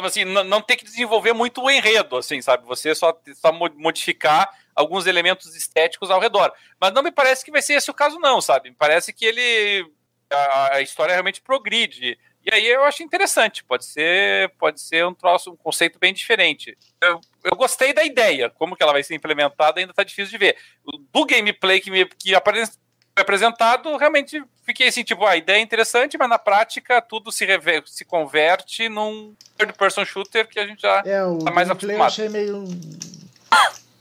assim, 0.05 0.25
não 0.25 0.61
ter 0.61 0.77
que 0.77 0.85
desenvolver 0.85 1.33
muito 1.33 1.63
o 1.63 1.71
enredo, 1.71 2.17
assim, 2.17 2.41
sabe? 2.41 2.65
Você 2.67 2.95
só, 2.95 3.19
só 3.35 3.53
modificar 3.53 4.49
alguns 4.75 5.07
elementos 5.07 5.55
estéticos 5.55 6.11
ao 6.11 6.21
redor. 6.21 6.53
Mas 6.81 6.93
não 6.93 7.03
me 7.03 7.13
parece 7.13 7.45
que 7.45 7.51
vai 7.51 7.63
ser 7.63 7.75
esse 7.75 7.91
o 7.91 7.95
caso, 7.95 8.19
não, 8.19 8.41
sabe? 8.41 8.71
Me 8.71 8.77
parece 8.77 9.13
que 9.13 9.25
ele. 9.25 9.91
A, 10.31 10.77
a 10.77 10.81
história 10.81 11.13
realmente 11.13 11.43
progride. 11.43 12.19
E 12.45 12.53
aí 12.53 12.67
eu 12.67 12.83
acho 12.83 13.05
interessante, 13.05 13.63
pode 13.63 13.85
ser, 13.85 14.49
pode 14.59 14.81
ser 14.81 15.07
um 15.07 15.15
troço, 15.15 15.53
um 15.53 15.57
conceito 15.57 15.99
bem 15.99 16.13
diferente. 16.13 16.77
Eu, 17.01 17.21
eu 17.45 17.57
gostei 17.57 17.93
da 17.93 18.03
ideia, 18.03 18.51
como 18.51 18.75
que 18.75 18.83
ela 18.83 18.93
vai 18.93 19.03
ser 19.05 19.15
implementada 19.15 19.79
ainda 19.79 19.93
está 19.93 20.03
difícil 20.03 20.33
de 20.33 20.39
ver. 20.39 20.57
Do 21.13 21.25
gameplay 21.25 21.81
que 21.81 21.91
me 21.91 22.05
que 22.05 22.35
foi 22.35 22.53
apresentado, 23.21 23.95
realmente 23.97 24.43
fiquei 24.65 24.89
assim, 24.89 25.05
tipo, 25.05 25.25
a 25.27 25.37
ideia 25.37 25.59
é 25.59 25.61
interessante, 25.61 26.17
mas 26.17 26.29
na 26.29 26.39
prática 26.39 27.01
tudo 27.03 27.31
se, 27.31 27.45
rever, 27.45 27.83
se 27.87 28.05
converte 28.05 28.89
num 28.89 29.35
third 29.57 29.75
person 29.75 30.05
shooter 30.05 30.49
que 30.49 30.59
a 30.59 30.67
gente 30.67 30.83
já 30.83 31.03
é, 31.05 31.25
o 31.25 31.39
tá 31.39 31.51
mais 31.51 31.69
acostumado. 31.71 31.99
Eu 31.99 32.05
achei 32.05 32.29
meio 32.29 32.65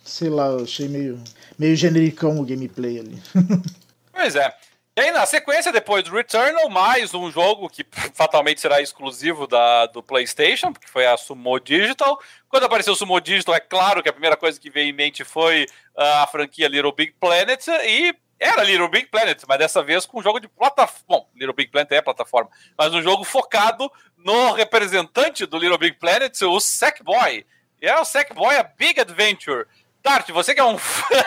sei 0.03 0.29
lá, 0.29 0.47
eu 0.47 0.63
achei 0.63 0.87
meio 0.87 1.21
meio 1.57 1.75
genericão 1.75 2.39
o 2.39 2.45
gameplay 2.45 2.99
ali. 2.99 3.21
pois 4.11 4.35
é. 4.35 4.53
E 4.97 4.99
aí, 4.99 5.11
na 5.11 5.25
sequência, 5.25 5.71
depois 5.71 6.03
do 6.03 6.11
Returnal, 6.11 6.69
mais 6.69 7.13
um 7.13 7.31
jogo 7.31 7.69
que 7.69 7.85
fatalmente 8.13 8.59
será 8.59 8.81
exclusivo 8.81 9.47
da, 9.47 9.85
do 9.85 10.03
PlayStation, 10.03 10.73
porque 10.73 10.87
foi 10.87 11.07
a 11.07 11.15
Sumo 11.15 11.57
Digital. 11.61 12.19
Quando 12.49 12.65
apareceu 12.65 12.91
o 12.91 12.95
Sumo 12.95 13.19
Digital, 13.21 13.55
é 13.55 13.61
claro 13.61 14.03
que 14.03 14.09
a 14.09 14.13
primeira 14.13 14.35
coisa 14.35 14.59
que 14.59 14.69
veio 14.69 14.89
em 14.89 14.93
mente 14.93 15.23
foi 15.23 15.63
uh, 15.97 16.23
a 16.23 16.27
franquia 16.27 16.67
Little 16.67 16.91
Big 16.91 17.13
Planet, 17.21 17.65
e 17.85 18.13
era 18.41 18.63
Little 18.63 18.89
Big 18.89 19.05
Planet, 19.05 19.43
mas 19.47 19.59
dessa 19.59 19.83
vez 19.83 20.07
com 20.07 20.19
um 20.19 20.23
jogo 20.23 20.39
de 20.39 20.47
plataforma. 20.47 21.05
Bom, 21.07 21.29
Little 21.35 21.53
Big 21.53 21.69
Planet 21.69 21.91
é 21.91 22.01
plataforma, 22.01 22.49
mas 22.75 22.91
um 22.91 23.01
jogo 23.01 23.23
focado 23.23 23.89
no 24.17 24.53
representante 24.53 25.45
do 25.45 25.59
Little 25.59 25.77
Big 25.77 25.97
Planet, 25.97 26.41
o 26.41 26.59
Sackboy. 26.59 27.45
E 27.79 27.87
é 27.87 27.99
o 27.99 28.03
Sackboy 28.03 28.55
A 28.55 28.63
Big 28.63 28.99
Adventure. 28.99 29.67
Dart, 30.03 30.27
você 30.31 30.55
que 30.55 30.59
é 30.59 30.65
um 30.65 30.77
fã, 30.79 31.23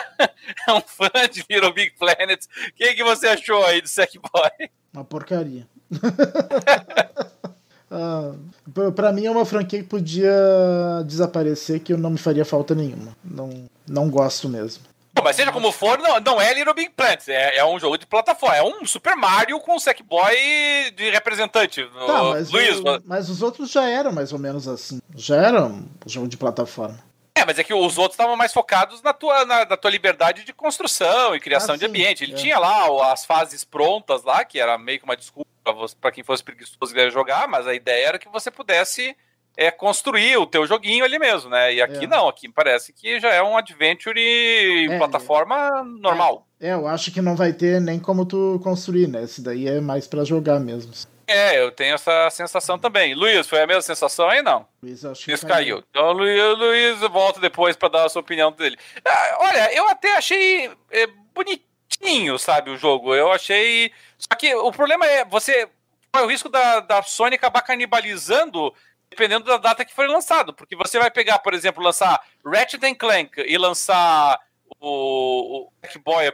é 0.67 0.73
um 0.73 0.81
fã 0.81 1.09
de 1.31 1.45
Little 1.49 1.73
Big 1.73 1.91
Planet, 1.91 2.43
o 2.43 2.73
que, 2.73 2.93
que 2.93 3.03
você 3.05 3.29
achou 3.29 3.65
aí 3.65 3.81
do 3.81 3.87
Sackboy? 3.87 4.69
Uma 4.93 5.05
porcaria. 5.05 5.65
ah, 7.89 8.33
pra 8.93 9.13
mim 9.13 9.25
é 9.25 9.31
uma 9.31 9.45
franquia 9.45 9.81
que 9.81 9.87
podia 9.87 10.33
desaparecer 11.05 11.79
que 11.79 11.93
eu 11.93 11.97
não 11.97 12.09
me 12.09 12.17
faria 12.17 12.43
falta 12.43 12.75
nenhuma. 12.75 13.15
Não, 13.23 13.69
não 13.87 14.09
gosto 14.09 14.49
mesmo. 14.49 14.83
Mas 15.23 15.35
seja 15.35 15.51
como 15.51 15.71
for, 15.71 15.97
não, 15.99 16.19
não 16.19 16.41
é 16.41 16.53
Little 16.53 16.73
Big 16.73 16.89
Planet, 16.89 17.27
é, 17.27 17.57
é 17.57 17.65
um 17.65 17.79
jogo 17.79 17.97
de 17.97 18.05
plataforma, 18.05 18.55
é 18.55 18.63
um 18.63 18.85
Super 18.85 19.15
Mario 19.15 19.59
com 19.59 19.75
o 19.75 19.79
Sackboy 19.79 20.35
de 20.95 21.09
representante. 21.09 21.83
Tá, 21.85 22.23
mas, 22.23 22.51
Luiz, 22.51 22.79
o, 22.79 22.83
mas 23.05 23.29
os 23.29 23.41
outros 23.41 23.71
já 23.71 23.89
eram 23.89 24.11
mais 24.11 24.33
ou 24.33 24.39
menos 24.39 24.67
assim. 24.67 24.99
Já 25.15 25.37
eram 25.37 25.87
um 26.05 26.09
jogo 26.09 26.27
de 26.27 26.37
plataforma. 26.37 26.99
É, 27.37 27.45
mas 27.45 27.59
é 27.59 27.63
que 27.63 27.73
os 27.73 27.97
outros 27.97 28.13
estavam 28.13 28.37
mais 28.37 28.53
focados 28.53 29.01
na 29.01 29.11
tua, 29.11 29.43
na, 29.45 29.65
na, 29.65 29.75
tua 29.75 29.91
liberdade 29.91 30.45
de 30.45 30.53
construção 30.53 31.35
e 31.35 31.39
criação 31.39 31.75
ah, 31.75 31.77
de 31.77 31.85
ambiente. 31.85 32.23
Ele 32.23 32.33
é. 32.33 32.37
tinha 32.37 32.57
lá 32.57 33.11
as 33.11 33.25
fases 33.25 33.65
prontas 33.65 34.23
lá, 34.23 34.45
que 34.45 34.57
era 34.57 34.77
meio 34.77 34.99
que 34.99 35.05
uma 35.05 35.17
desculpa 35.17 35.45
para 35.99 36.11
quem 36.11 36.23
fosse 36.23 36.43
preguiçoso 36.43 36.97
e 36.97 37.09
jogar, 37.11 37.47
mas 37.47 37.67
a 37.67 37.73
ideia 37.73 38.07
era 38.07 38.19
que 38.19 38.29
você 38.29 38.49
pudesse 38.49 39.17
é, 39.57 39.71
construir 39.71 40.37
o 40.37 40.45
teu 40.45 40.67
joguinho 40.67 41.05
ali 41.05 41.17
mesmo, 41.17 41.49
né? 41.49 41.73
E 41.73 41.81
aqui 41.81 42.05
é. 42.05 42.07
não, 42.07 42.27
aqui 42.27 42.49
parece 42.49 42.93
que 42.93 43.19
já 43.19 43.33
é 43.33 43.41
um 43.41 43.57
adventure 43.57 44.19
em 44.19 44.91
é, 44.91 44.97
plataforma 44.97 45.83
normal. 45.99 46.47
É, 46.59 46.73
eu 46.73 46.87
acho 46.87 47.11
que 47.11 47.21
não 47.21 47.35
vai 47.35 47.53
ter 47.53 47.79
nem 47.79 47.99
como 47.99 48.25
tu 48.25 48.59
construir, 48.63 49.07
né? 49.07 49.23
Esse 49.23 49.41
daí 49.41 49.67
é 49.67 49.79
mais 49.79 50.07
para 50.07 50.23
jogar 50.23 50.59
mesmo. 50.59 50.91
É, 51.27 51.59
eu 51.59 51.71
tenho 51.71 51.95
essa 51.95 52.29
sensação 52.29 52.77
também. 52.77 53.15
Luiz, 53.15 53.47
foi 53.47 53.61
a 53.61 53.67
mesma 53.67 53.81
sensação 53.81 54.29
aí, 54.29 54.41
não? 54.41 54.67
Luiz, 54.81 55.03
acho 55.03 55.25
que 55.25 55.31
Luiz 55.31 55.43
caiu. 55.43 55.83
Então, 55.89 56.11
Luiz, 56.11 56.57
Luiz 56.57 56.99
volta 57.11 57.39
depois 57.39 57.75
para 57.75 57.89
dar 57.89 58.05
a 58.05 58.09
sua 58.09 58.21
opinião 58.21 58.51
dele. 58.51 58.77
Ah, 59.07 59.37
olha, 59.39 59.73
eu 59.73 59.87
até 59.89 60.15
achei 60.17 60.71
é, 60.91 61.07
bonitinho, 61.33 62.37
sabe, 62.37 62.69
o 62.69 62.77
jogo. 62.77 63.15
Eu 63.15 63.31
achei. 63.31 63.91
Só 64.17 64.35
que 64.37 64.53
o 64.53 64.71
problema 64.71 65.05
é 65.05 65.25
você. 65.25 65.67
Qual 66.11 66.23
é 66.23 66.27
o 66.27 66.29
risco 66.29 66.47
da, 66.47 66.79
da 66.79 67.01
Sony 67.01 67.35
acabar 67.35 67.61
canibalizando 67.61 68.73
dependendo 69.09 69.45
da 69.45 69.57
data 69.57 69.85
que 69.85 69.93
for 69.93 70.07
lançado. 70.09 70.53
Porque 70.53 70.75
você 70.75 70.99
vai 70.99 71.11
pegar, 71.11 71.39
por 71.39 71.53
exemplo, 71.53 71.83
lançar 71.83 72.21
Ratchet 72.45 72.95
Clank 72.95 73.41
e 73.41 73.57
lançar 73.57 74.39
o, 74.79 75.67
o 75.67 75.99
Boy 76.03 76.31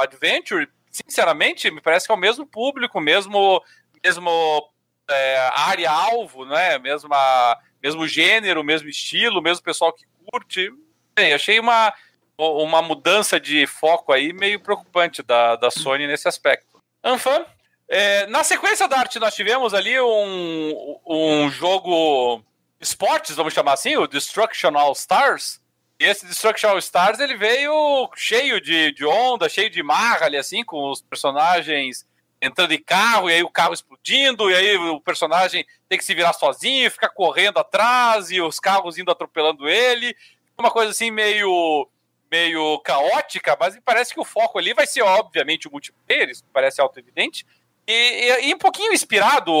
Adventure, 0.00 0.68
sinceramente, 0.90 1.70
me 1.70 1.80
parece 1.80 2.06
que 2.06 2.12
é 2.12 2.14
o 2.14 2.18
mesmo 2.18 2.46
público, 2.46 3.00
mesmo 3.00 3.62
mesmo 4.02 4.70
é, 5.08 5.50
área-alvo, 5.54 6.44
né? 6.44 6.78
Mesma, 6.78 7.58
mesmo 7.82 8.06
gênero, 8.06 8.62
mesmo 8.62 8.88
estilo, 8.88 9.42
mesmo 9.42 9.64
pessoal 9.64 9.92
que 9.92 10.04
curte. 10.26 10.70
Bem, 11.14 11.32
achei 11.32 11.58
uma, 11.58 11.92
uma 12.36 12.82
mudança 12.82 13.40
de 13.40 13.66
foco 13.66 14.12
aí 14.12 14.32
meio 14.32 14.60
preocupante 14.60 15.22
da, 15.22 15.56
da 15.56 15.70
Sony 15.70 16.06
nesse 16.06 16.28
aspecto. 16.28 16.82
Anfan, 17.02 17.46
é, 17.88 18.26
na 18.26 18.42
sequência 18.42 18.88
da 18.88 18.98
arte 18.98 19.18
nós 19.18 19.34
tivemos 19.34 19.74
ali 19.74 20.00
um, 20.00 21.00
um 21.06 21.50
jogo 21.50 22.42
esportes, 22.80 23.36
vamos 23.36 23.54
chamar 23.54 23.74
assim, 23.74 23.96
o 23.96 24.06
Destruction 24.06 24.76
All 24.76 24.92
Stars. 24.92 25.60
E 25.98 26.04
esse 26.04 26.26
Destruction 26.26 26.70
All 26.70 26.78
Stars 26.78 27.20
ele 27.20 27.36
veio 27.36 28.10
cheio 28.16 28.60
de, 28.60 28.92
de 28.92 29.04
onda, 29.04 29.48
cheio 29.48 29.70
de 29.70 29.82
marra 29.82 30.26
ali 30.26 30.36
assim, 30.36 30.64
com 30.64 30.90
os 30.90 31.02
personagens 31.02 32.06
entrando 32.44 32.72
em 32.72 32.82
carro, 32.82 33.30
e 33.30 33.34
aí 33.34 33.42
o 33.42 33.50
carro 33.50 33.72
explodindo, 33.72 34.50
e 34.50 34.54
aí 34.54 34.76
o 34.76 35.00
personagem 35.00 35.64
tem 35.88 35.96
que 35.96 36.04
se 36.04 36.14
virar 36.14 36.34
sozinho, 36.34 36.90
ficar 36.90 37.08
correndo 37.08 37.58
atrás, 37.58 38.30
e 38.30 38.40
os 38.40 38.60
carros 38.60 38.98
indo 38.98 39.10
atropelando 39.10 39.66
ele. 39.66 40.14
Uma 40.58 40.70
coisa 40.70 40.90
assim 40.90 41.10
meio 41.10 41.88
meio 42.30 42.80
caótica, 42.80 43.56
mas 43.58 43.76
me 43.76 43.80
parece 43.80 44.12
que 44.12 44.18
o 44.18 44.24
foco 44.24 44.58
ali 44.58 44.74
vai 44.74 44.86
ser, 44.86 45.02
obviamente, 45.02 45.68
o 45.68 45.70
multiplayer, 45.70 46.28
isso 46.28 46.42
parece 46.52 46.80
auto-evidente, 46.80 47.46
e, 47.86 47.92
e, 47.92 48.50
e, 48.50 48.54
um 48.54 48.58
pouquinho 48.58 48.92
inspirado, 48.92 49.52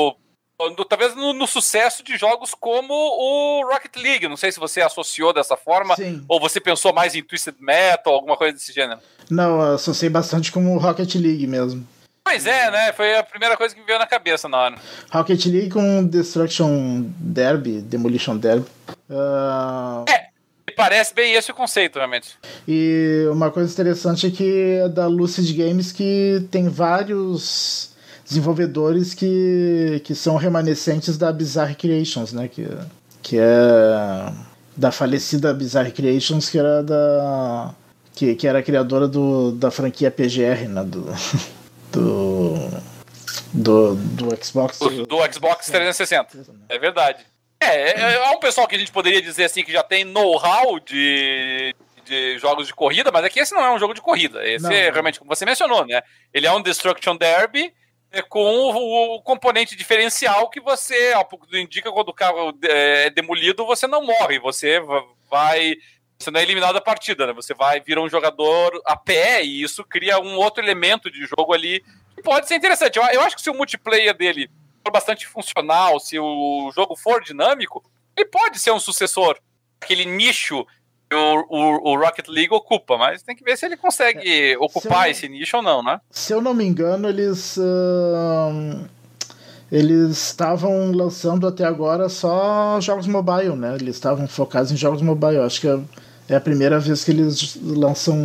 no, 0.58 0.84
talvez 0.84 1.14
no, 1.14 1.32
no, 1.32 1.46
sucesso 1.46 2.02
de 2.02 2.16
jogos 2.16 2.54
como 2.58 2.94
o 2.94 3.68
Rocket 3.70 3.96
League. 3.96 4.28
Não 4.28 4.36
sei 4.36 4.52
se 4.52 4.60
você 4.60 4.80
associou 4.80 5.32
dessa 5.32 5.56
forma, 5.56 5.96
Sim. 5.96 6.24
ou 6.28 6.40
você 6.40 6.60
pensou 6.60 6.92
mais 6.92 7.14
em 7.14 7.22
Twisted 7.22 7.56
Metal, 7.60 8.14
alguma 8.14 8.36
coisa 8.36 8.54
desse 8.54 8.72
gênero. 8.72 9.00
Não, 9.30 9.60
associei 9.60 10.08
bastante 10.08 10.52
com 10.52 10.74
o 10.74 10.78
Rocket 10.78 11.14
League 11.16 11.46
mesmo. 11.46 11.86
Pois 12.24 12.46
é, 12.46 12.70
né? 12.70 12.92
Foi 12.94 13.18
a 13.18 13.22
primeira 13.22 13.56
coisa 13.56 13.74
que 13.74 13.80
me 13.80 13.86
veio 13.86 13.98
na 13.98 14.06
cabeça 14.06 14.48
na 14.48 14.58
hora. 14.58 14.76
Rocket 15.10 15.44
League 15.44 15.70
com 15.70 16.06
Destruction 16.06 17.04
Derby, 17.18 17.82
Demolition 17.82 18.38
Derby. 18.38 18.66
Uh... 19.10 20.04
É, 20.08 20.28
parece 20.74 21.14
bem 21.14 21.34
esse 21.34 21.50
o 21.50 21.54
conceito, 21.54 21.96
realmente. 21.96 22.38
E 22.66 23.26
uma 23.30 23.50
coisa 23.50 23.70
interessante 23.70 24.26
é 24.26 24.30
que 24.30 24.80
é 24.82 24.88
da 24.88 25.06
Lucid 25.06 25.52
Games 25.54 25.92
que 25.92 26.46
tem 26.50 26.68
vários 26.68 27.93
desenvolvedores 28.24 29.14
que, 29.14 30.00
que 30.04 30.14
são 30.14 30.36
remanescentes 30.36 31.18
da 31.18 31.32
Bizarre 31.32 31.74
Creations, 31.74 32.32
né? 32.32 32.48
Que, 32.48 32.66
que 33.22 33.38
é 33.38 34.32
da 34.76 34.90
falecida 34.90 35.52
Bizarre 35.52 35.92
Creations, 35.92 36.48
que 36.48 36.58
era 36.58 36.82
da 36.82 37.74
que, 38.14 38.34
que 38.34 38.46
era 38.46 38.60
a 38.60 38.62
criadora 38.62 39.06
do, 39.08 39.52
da 39.52 39.70
franquia 39.70 40.10
PGR, 40.10 40.68
né? 40.68 40.84
Do, 40.84 41.04
do, 41.92 42.70
do, 43.52 43.94
do 43.94 44.44
Xbox. 44.44 44.78
Do, 44.78 45.06
do 45.06 45.32
Xbox 45.32 45.66
360. 45.66 46.46
É 46.68 46.78
verdade. 46.78 47.24
É, 47.60 48.00
é, 48.00 48.14
é 48.14 48.30
um 48.30 48.38
pessoal 48.38 48.66
que 48.66 48.74
a 48.74 48.78
gente 48.78 48.92
poderia 48.92 49.20
dizer 49.20 49.44
assim 49.44 49.64
que 49.64 49.72
já 49.72 49.82
tem 49.82 50.04
know-how 50.04 50.78
de, 50.80 51.74
de 52.04 52.38
jogos 52.38 52.66
de 52.66 52.74
corrida, 52.74 53.10
mas 53.10 53.24
aqui 53.24 53.40
esse 53.40 53.54
não 53.54 53.64
é 53.64 53.74
um 53.74 53.78
jogo 53.78 53.94
de 53.94 54.00
corrida. 54.00 54.46
Esse 54.46 54.64
não. 54.64 54.72
é 54.72 54.90
realmente, 54.90 55.18
como 55.18 55.34
você 55.34 55.44
mencionou, 55.44 55.86
né? 55.86 56.02
Ele 56.32 56.46
é 56.46 56.52
um 56.52 56.62
Destruction 56.62 57.16
Derby 57.16 57.64
é, 57.64 57.72
com 58.22 58.70
o, 58.70 59.22
componente 59.22 59.76
diferencial 59.76 60.48
que 60.50 60.60
você, 60.60 61.12
ao 61.12 61.24
pouco 61.24 61.46
indica, 61.56 61.92
quando 61.92 62.08
o 62.08 62.14
carro 62.14 62.56
é, 62.64 63.06
é 63.06 63.10
demolido, 63.10 63.66
você 63.66 63.86
não 63.86 64.04
morre, 64.04 64.38
você 64.38 64.80
vai. 65.30 65.74
Você 66.18 66.30
não 66.30 66.38
é 66.38 66.44
eliminado 66.44 66.74
da 66.74 66.80
partida, 66.80 67.26
né? 67.26 67.32
Você 67.32 67.52
vai 67.54 67.80
virar 67.80 68.00
um 68.00 68.08
jogador 68.08 68.80
a 68.86 68.96
pé 68.96 69.44
e 69.44 69.62
isso 69.62 69.84
cria 69.84 70.18
um 70.20 70.36
outro 70.36 70.62
elemento 70.62 71.10
de 71.10 71.26
jogo 71.26 71.52
ali 71.52 71.82
que 72.14 72.22
pode 72.22 72.46
ser 72.46 72.54
interessante. 72.54 72.96
Eu, 72.96 73.04
eu 73.06 73.20
acho 73.20 73.34
que 73.34 73.42
se 73.42 73.50
o 73.50 73.54
multiplayer 73.54 74.16
dele 74.16 74.48
for 74.84 74.92
bastante 74.92 75.26
funcional, 75.26 75.98
se 75.98 76.18
o 76.18 76.70
jogo 76.74 76.94
for 76.94 77.22
dinâmico, 77.22 77.84
ele 78.16 78.28
pode 78.28 78.60
ser 78.60 78.70
um 78.70 78.78
sucessor 78.78 79.38
aquele 79.84 80.04
nicho 80.04 80.66
o, 81.14 81.46
o, 81.48 81.92
o, 81.92 81.98
Rocket 81.98 82.28
League 82.28 82.52
ocupa, 82.52 82.96
mas 82.98 83.22
tem 83.22 83.34
que 83.34 83.44
ver 83.44 83.56
se 83.56 83.66
ele 83.66 83.76
consegue 83.76 84.52
é, 84.52 84.58
ocupar 84.58 85.10
esse 85.10 85.28
nicho 85.28 85.56
ou 85.56 85.62
não, 85.62 85.82
né? 85.82 86.00
Se 86.10 86.32
eu 86.32 86.40
não 86.40 86.54
me 86.54 86.64
engano, 86.64 87.08
eles. 87.08 87.56
Uh, 87.56 88.88
eles 89.72 90.28
estavam 90.28 90.92
lançando 90.92 91.46
até 91.46 91.64
agora 91.64 92.08
só 92.08 92.80
jogos 92.80 93.06
mobile, 93.06 93.56
né? 93.56 93.74
Eles 93.74 93.96
estavam 93.96 94.28
focados 94.28 94.70
em 94.70 94.76
jogos 94.76 95.02
mobile. 95.02 95.38
Acho 95.38 95.60
que 95.60 95.68
é, 95.68 95.80
é 96.28 96.36
a 96.36 96.40
primeira 96.40 96.78
vez 96.78 97.02
que 97.02 97.10
eles 97.10 97.58
lançam 97.60 98.16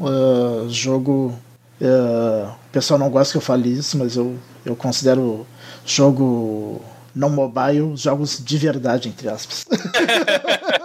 uh, 0.00 0.68
jogo. 0.68 1.36
Uh, 1.78 2.48
o 2.48 2.70
pessoal 2.72 2.98
não 2.98 3.10
gosta 3.10 3.32
que 3.32 3.36
eu 3.36 3.42
fale 3.42 3.70
isso, 3.70 3.98
mas 3.98 4.16
eu, 4.16 4.38
eu 4.64 4.74
considero 4.74 5.46
jogo 5.84 6.80
não 7.16 7.30
mobile 7.30 7.96
jogos 7.96 8.42
de 8.44 8.58
verdade, 8.58 9.08
entre 9.08 9.28
aspas. 9.28 9.64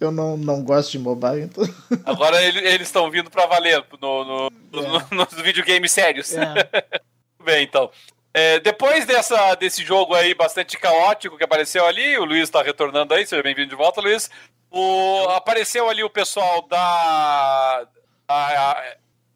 eu 0.00 0.10
não, 0.10 0.36
não 0.36 0.62
gosto 0.62 0.92
de 0.92 0.98
mobile. 0.98 1.42
Então... 1.42 1.64
Agora 2.04 2.42
eles 2.42 2.88
estão 2.88 3.10
vindo 3.10 3.30
para 3.30 3.46
valer 3.46 3.84
no, 4.00 4.24
no, 4.24 4.50
no, 4.72 4.96
é. 4.96 5.06
nos 5.10 5.34
videogames 5.42 5.92
sérios. 5.92 6.32
É. 6.34 7.00
Bem, 7.42 7.64
então. 7.64 7.90
É, 8.34 8.60
depois 8.60 9.06
dessa, 9.06 9.54
desse 9.54 9.82
jogo 9.82 10.14
aí 10.14 10.34
bastante 10.34 10.76
caótico 10.76 11.38
que 11.38 11.44
apareceu 11.44 11.86
ali, 11.86 12.18
o 12.18 12.24
Luiz 12.24 12.42
está 12.42 12.62
retornando 12.62 13.14
aí, 13.14 13.26
seja 13.26 13.42
bem-vindo 13.42 13.70
de 13.70 13.76
volta, 13.76 14.00
Luiz. 14.00 14.28
O, 14.70 15.28
apareceu 15.30 15.88
ali 15.88 16.04
o 16.04 16.10
pessoal 16.10 16.66
da 16.68 17.88
a, 18.28 18.82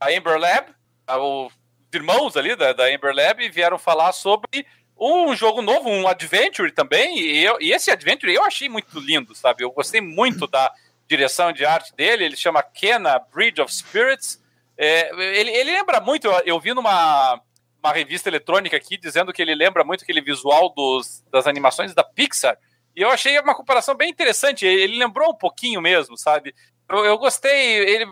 a 0.01 0.09
Amber 0.11 0.39
Lab, 0.39 0.75
os 1.19 1.53
irmãos 1.95 2.37
ali 2.37 2.55
da, 2.55 2.75
da 2.75 2.85
Amber 2.85 3.15
Lab, 3.15 3.49
vieram 3.49 3.79
falar 3.79 4.13
sobre 4.13 4.67
um 5.01 5.35
jogo 5.35 5.63
novo, 5.63 5.89
um 5.89 6.07
Adventure 6.07 6.71
também, 6.73 7.19
e, 7.19 7.45
eu, 7.45 7.57
e 7.61 7.73
esse 7.73 7.91
Adventure 7.91 8.33
eu 8.33 8.45
achei 8.45 8.69
muito 8.69 8.99
lindo, 9.01 9.35
sabe? 9.35 9.65
Eu 9.65 9.71
gostei 9.71 10.01
muito 10.01 10.47
da 10.47 10.71
direção 11.09 11.53
de 11.53 11.65
arte 11.65 11.95
dele, 11.97 12.25
ele 12.25 12.37
chama 12.37 12.63
Kena 12.63 13.19
Bridge 13.19 13.61
of 13.61 13.75
Spirits. 13.75 14.41
É, 14.77 15.11
ele, 15.39 15.51
ele 15.51 15.73
lembra 15.73 16.01
muito, 16.01 16.27
eu, 16.27 16.43
eu 16.45 16.61
vi 16.61 16.75
numa 16.75 17.41
uma 17.83 17.93
revista 17.93 18.29
eletrônica 18.29 18.77
aqui 18.77 18.97
dizendo 18.97 19.33
que 19.33 19.41
ele 19.41 19.55
lembra 19.55 19.83
muito 19.83 20.03
aquele 20.03 20.21
visual 20.21 20.73
dos, 20.75 21.25
das 21.33 21.47
animações 21.47 21.95
da 21.95 22.05
Pixar. 22.05 22.57
E 22.95 23.03
eu 23.03 23.11
achei 23.11 23.39
uma 23.39 23.55
comparação 23.55 23.95
bem 23.95 24.11
interessante. 24.11 24.67
Ele 24.67 24.99
lembrou 24.99 25.31
um 25.31 25.37
pouquinho 25.37 25.81
mesmo, 25.81 26.17
sabe? 26.17 26.55
Eu, 26.89 27.05
eu 27.05 27.19
gostei. 27.19 27.79
Ele 27.79 28.07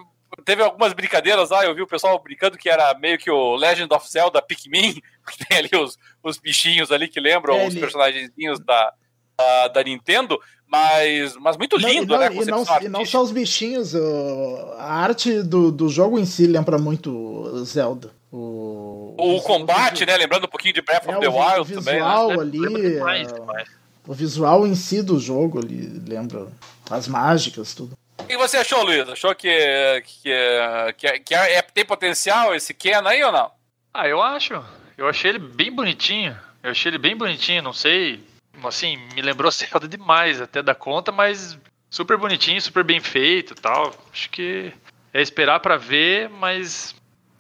teve 0.44 0.62
algumas 0.62 0.92
brincadeiras 0.92 1.50
lá, 1.50 1.64
eu 1.64 1.74
vi 1.74 1.82
o 1.82 1.86
pessoal 1.86 2.18
brincando 2.22 2.58
que 2.58 2.68
era 2.68 2.96
meio 2.98 3.18
que 3.18 3.30
o 3.30 3.56
Legend 3.56 3.92
of 3.92 4.10
Zelda 4.10 4.42
Pikmin, 4.42 4.94
que 5.28 5.46
tem 5.46 5.58
ali 5.58 5.70
os, 5.74 5.96
os 6.22 6.38
bichinhos 6.38 6.90
ali 6.90 7.08
que 7.08 7.20
lembram 7.20 7.56
é, 7.56 7.66
os 7.66 7.74
personagens 7.74 8.30
da, 8.64 8.92
da, 9.36 9.68
da, 9.68 9.82
Nintendo, 9.82 10.38
mas, 10.66 11.34
mas 11.36 11.56
muito 11.56 11.76
lindo, 11.76 12.12
não, 12.12 12.20
né? 12.20 12.30
E 12.32 12.44
não, 12.44 12.64
e 12.82 12.88
não 12.88 13.04
só 13.06 13.22
os 13.22 13.30
bichinhos, 13.30 13.94
a 13.94 14.92
arte 14.92 15.42
do, 15.42 15.72
do 15.72 15.88
jogo 15.88 16.18
em 16.18 16.26
si 16.26 16.46
lembra 16.46 16.78
muito 16.78 17.64
Zelda. 17.64 18.10
O, 18.30 19.14
o 19.16 19.40
combate, 19.40 20.04
né? 20.04 20.16
Lembrando 20.16 20.44
um 20.44 20.48
pouquinho 20.48 20.74
de 20.74 20.82
Breath 20.82 21.06
é, 21.06 21.10
of 21.10 21.20
the 21.20 21.28
Wild 21.28 21.60
o 21.60 21.64
visual 21.64 22.28
também. 22.28 22.60
Né? 22.60 22.68
Ali, 22.68 22.94
demais, 22.94 23.32
demais. 23.32 23.68
O 24.06 24.12
visual 24.12 24.66
em 24.66 24.74
si 24.74 25.02
do 25.02 25.18
jogo 25.18 25.58
ali 25.58 26.02
lembra 26.06 26.48
as 26.90 27.08
mágicas, 27.08 27.74
tudo. 27.74 27.96
Que 28.28 28.36
você 28.36 28.58
achou, 28.58 28.84
Luiz? 28.84 29.08
Achou 29.08 29.34
que, 29.34 29.48
que, 30.04 30.30
que, 30.98 31.20
que 31.20 31.34
é, 31.34 31.62
tem 31.62 31.82
potencial 31.82 32.54
esse 32.54 32.74
Ken 32.74 33.00
aí 33.06 33.24
ou 33.24 33.32
não? 33.32 33.50
Ah, 33.94 34.06
eu 34.06 34.20
acho. 34.20 34.62
Eu 34.98 35.08
achei 35.08 35.30
ele 35.30 35.38
bem 35.38 35.72
bonitinho. 35.72 36.38
Eu 36.62 36.72
achei 36.72 36.90
ele 36.90 36.98
bem 36.98 37.16
bonitinho, 37.16 37.62
não 37.62 37.72
sei. 37.72 38.22
Assim, 38.62 38.98
me 39.14 39.22
lembrou 39.22 39.48
Zelda 39.50 39.88
demais, 39.88 40.42
até 40.42 40.62
da 40.62 40.74
conta, 40.74 41.10
mas 41.10 41.58
super 41.88 42.18
bonitinho, 42.18 42.60
super 42.60 42.84
bem 42.84 43.00
feito 43.00 43.54
tal. 43.54 43.94
Acho 44.12 44.28
que 44.28 44.74
é 45.14 45.22
esperar 45.22 45.60
para 45.60 45.78
ver, 45.78 46.28
mas 46.28 46.94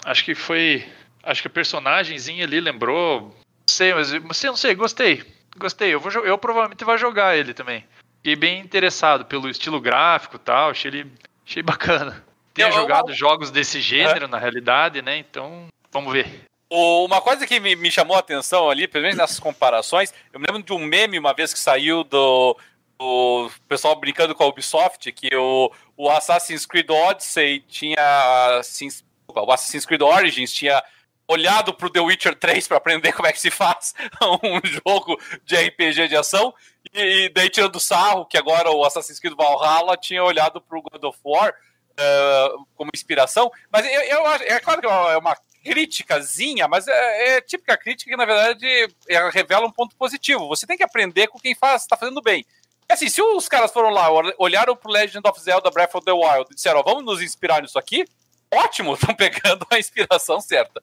acho 0.06 0.24
que 0.24 0.34
foi. 0.34 0.90
Acho 1.22 1.42
que 1.42 1.48
o 1.48 1.50
personagemzinho 1.50 2.42
ali 2.42 2.60
lembrou. 2.60 3.20
Não 3.20 3.34
sei, 3.68 3.92
mas 3.92 4.10
não 4.42 4.56
sei, 4.56 4.74
gostei. 4.74 5.22
Gostei. 5.58 5.92
Eu, 5.92 6.00
vou, 6.00 6.10
eu 6.24 6.38
provavelmente 6.38 6.82
vou 6.82 6.96
jogar 6.96 7.36
ele 7.36 7.52
também 7.52 7.84
fiquei 8.18 8.36
bem 8.36 8.60
interessado 8.60 9.24
pelo 9.24 9.48
estilo 9.48 9.80
gráfico 9.80 10.36
e 10.36 10.38
tal, 10.38 10.70
achei 10.70 10.90
ele 10.90 11.12
achei 11.46 11.62
bacana. 11.62 12.24
Tenho 12.52 12.72
jogado 12.72 13.10
eu... 13.10 13.14
jogos 13.14 13.50
desse 13.50 13.80
gênero, 13.80 14.24
é. 14.24 14.28
na 14.28 14.38
realidade, 14.38 15.00
né? 15.00 15.16
Então, 15.16 15.68
vamos 15.90 16.12
ver. 16.12 16.44
Uma 16.70 17.20
coisa 17.22 17.46
que 17.46 17.58
me, 17.58 17.74
me 17.76 17.90
chamou 17.90 18.16
a 18.16 18.20
atenção 18.20 18.68
ali, 18.68 18.86
pelo 18.86 19.02
menos 19.02 19.16
nessas 19.16 19.40
comparações, 19.40 20.12
eu 20.32 20.38
me 20.38 20.46
lembro 20.46 20.62
de 20.62 20.72
um 20.72 20.78
meme 20.78 21.18
uma 21.18 21.32
vez 21.32 21.54
que 21.54 21.58
saiu 21.58 22.04
do, 22.04 22.58
do 22.98 23.50
pessoal 23.66 23.96
brincando 23.96 24.34
com 24.34 24.44
a 24.44 24.48
Ubisoft, 24.48 25.10
que 25.12 25.34
o, 25.34 25.72
o 25.96 26.10
Assassin's 26.10 26.66
Creed 26.66 26.90
Odyssey 26.90 27.60
tinha. 27.60 28.58
Assim, 28.58 28.88
o 29.28 29.52
Assassin's 29.52 29.86
Creed 29.86 30.02
Origins 30.02 30.52
tinha 30.52 30.82
olhado 31.28 31.74
pro 31.74 31.90
The 31.90 32.00
Witcher 32.00 32.34
3 32.34 32.66
para 32.66 32.78
aprender 32.78 33.12
como 33.14 33.28
é 33.28 33.32
que 33.32 33.40
se 33.40 33.50
faz 33.50 33.94
um 34.42 34.60
jogo 34.66 35.20
de 35.44 35.54
RPG 35.54 36.08
de 36.08 36.16
ação, 36.16 36.54
e, 36.92 37.26
e 37.26 37.28
daí 37.28 37.50
tirando 37.50 37.78
sarro, 37.78 38.26
que 38.26 38.38
agora 38.38 38.70
o 38.70 38.84
Assassin's 38.84 39.20
Creed 39.20 39.36
Valhalla 39.36 39.96
tinha 39.96 40.24
olhado 40.24 40.60
pro 40.60 40.82
God 40.82 41.04
of 41.04 41.18
War 41.24 41.50
uh, 41.50 42.66
como 42.74 42.90
inspiração, 42.94 43.50
mas 43.70 43.84
eu, 43.84 44.00
eu 44.00 44.26
acho, 44.26 44.44
é 44.44 44.58
claro 44.58 44.80
que 44.80 44.86
é 44.86 45.18
uma 45.18 45.36
criticazinha, 45.62 46.66
mas 46.66 46.88
é, 46.88 47.36
é 47.36 47.40
típica 47.40 47.76
crítica 47.76 48.10
que, 48.10 48.16
na 48.16 48.24
verdade, 48.24 48.66
ela 49.08 49.30
revela 49.30 49.66
um 49.66 49.72
ponto 49.72 49.94
positivo. 49.96 50.48
Você 50.48 50.66
tem 50.66 50.76
que 50.76 50.84
aprender 50.84 51.26
com 51.26 51.38
quem 51.38 51.54
faz, 51.54 51.82
está 51.82 51.96
fazendo 51.96 52.22
bem. 52.22 52.46
Assim, 52.88 53.08
se 53.10 53.20
os 53.20 53.48
caras 53.48 53.70
foram 53.70 53.90
lá, 53.90 54.08
olharam 54.38 54.74
pro 54.74 54.90
Legend 54.90 55.28
of 55.28 55.38
Zelda 55.40 55.70
Breath 55.70 55.94
of 55.94 56.06
the 56.06 56.12
Wild 56.12 56.46
e 56.50 56.54
disseram, 56.54 56.82
vamos 56.82 57.04
nos 57.04 57.20
inspirar 57.20 57.60
nisso 57.60 57.78
aqui, 57.78 58.06
ótimo, 58.52 58.94
estão 58.98 59.14
pegando 59.14 59.66
a 59.70 59.78
inspiração 59.78 60.40
certa. 60.40 60.82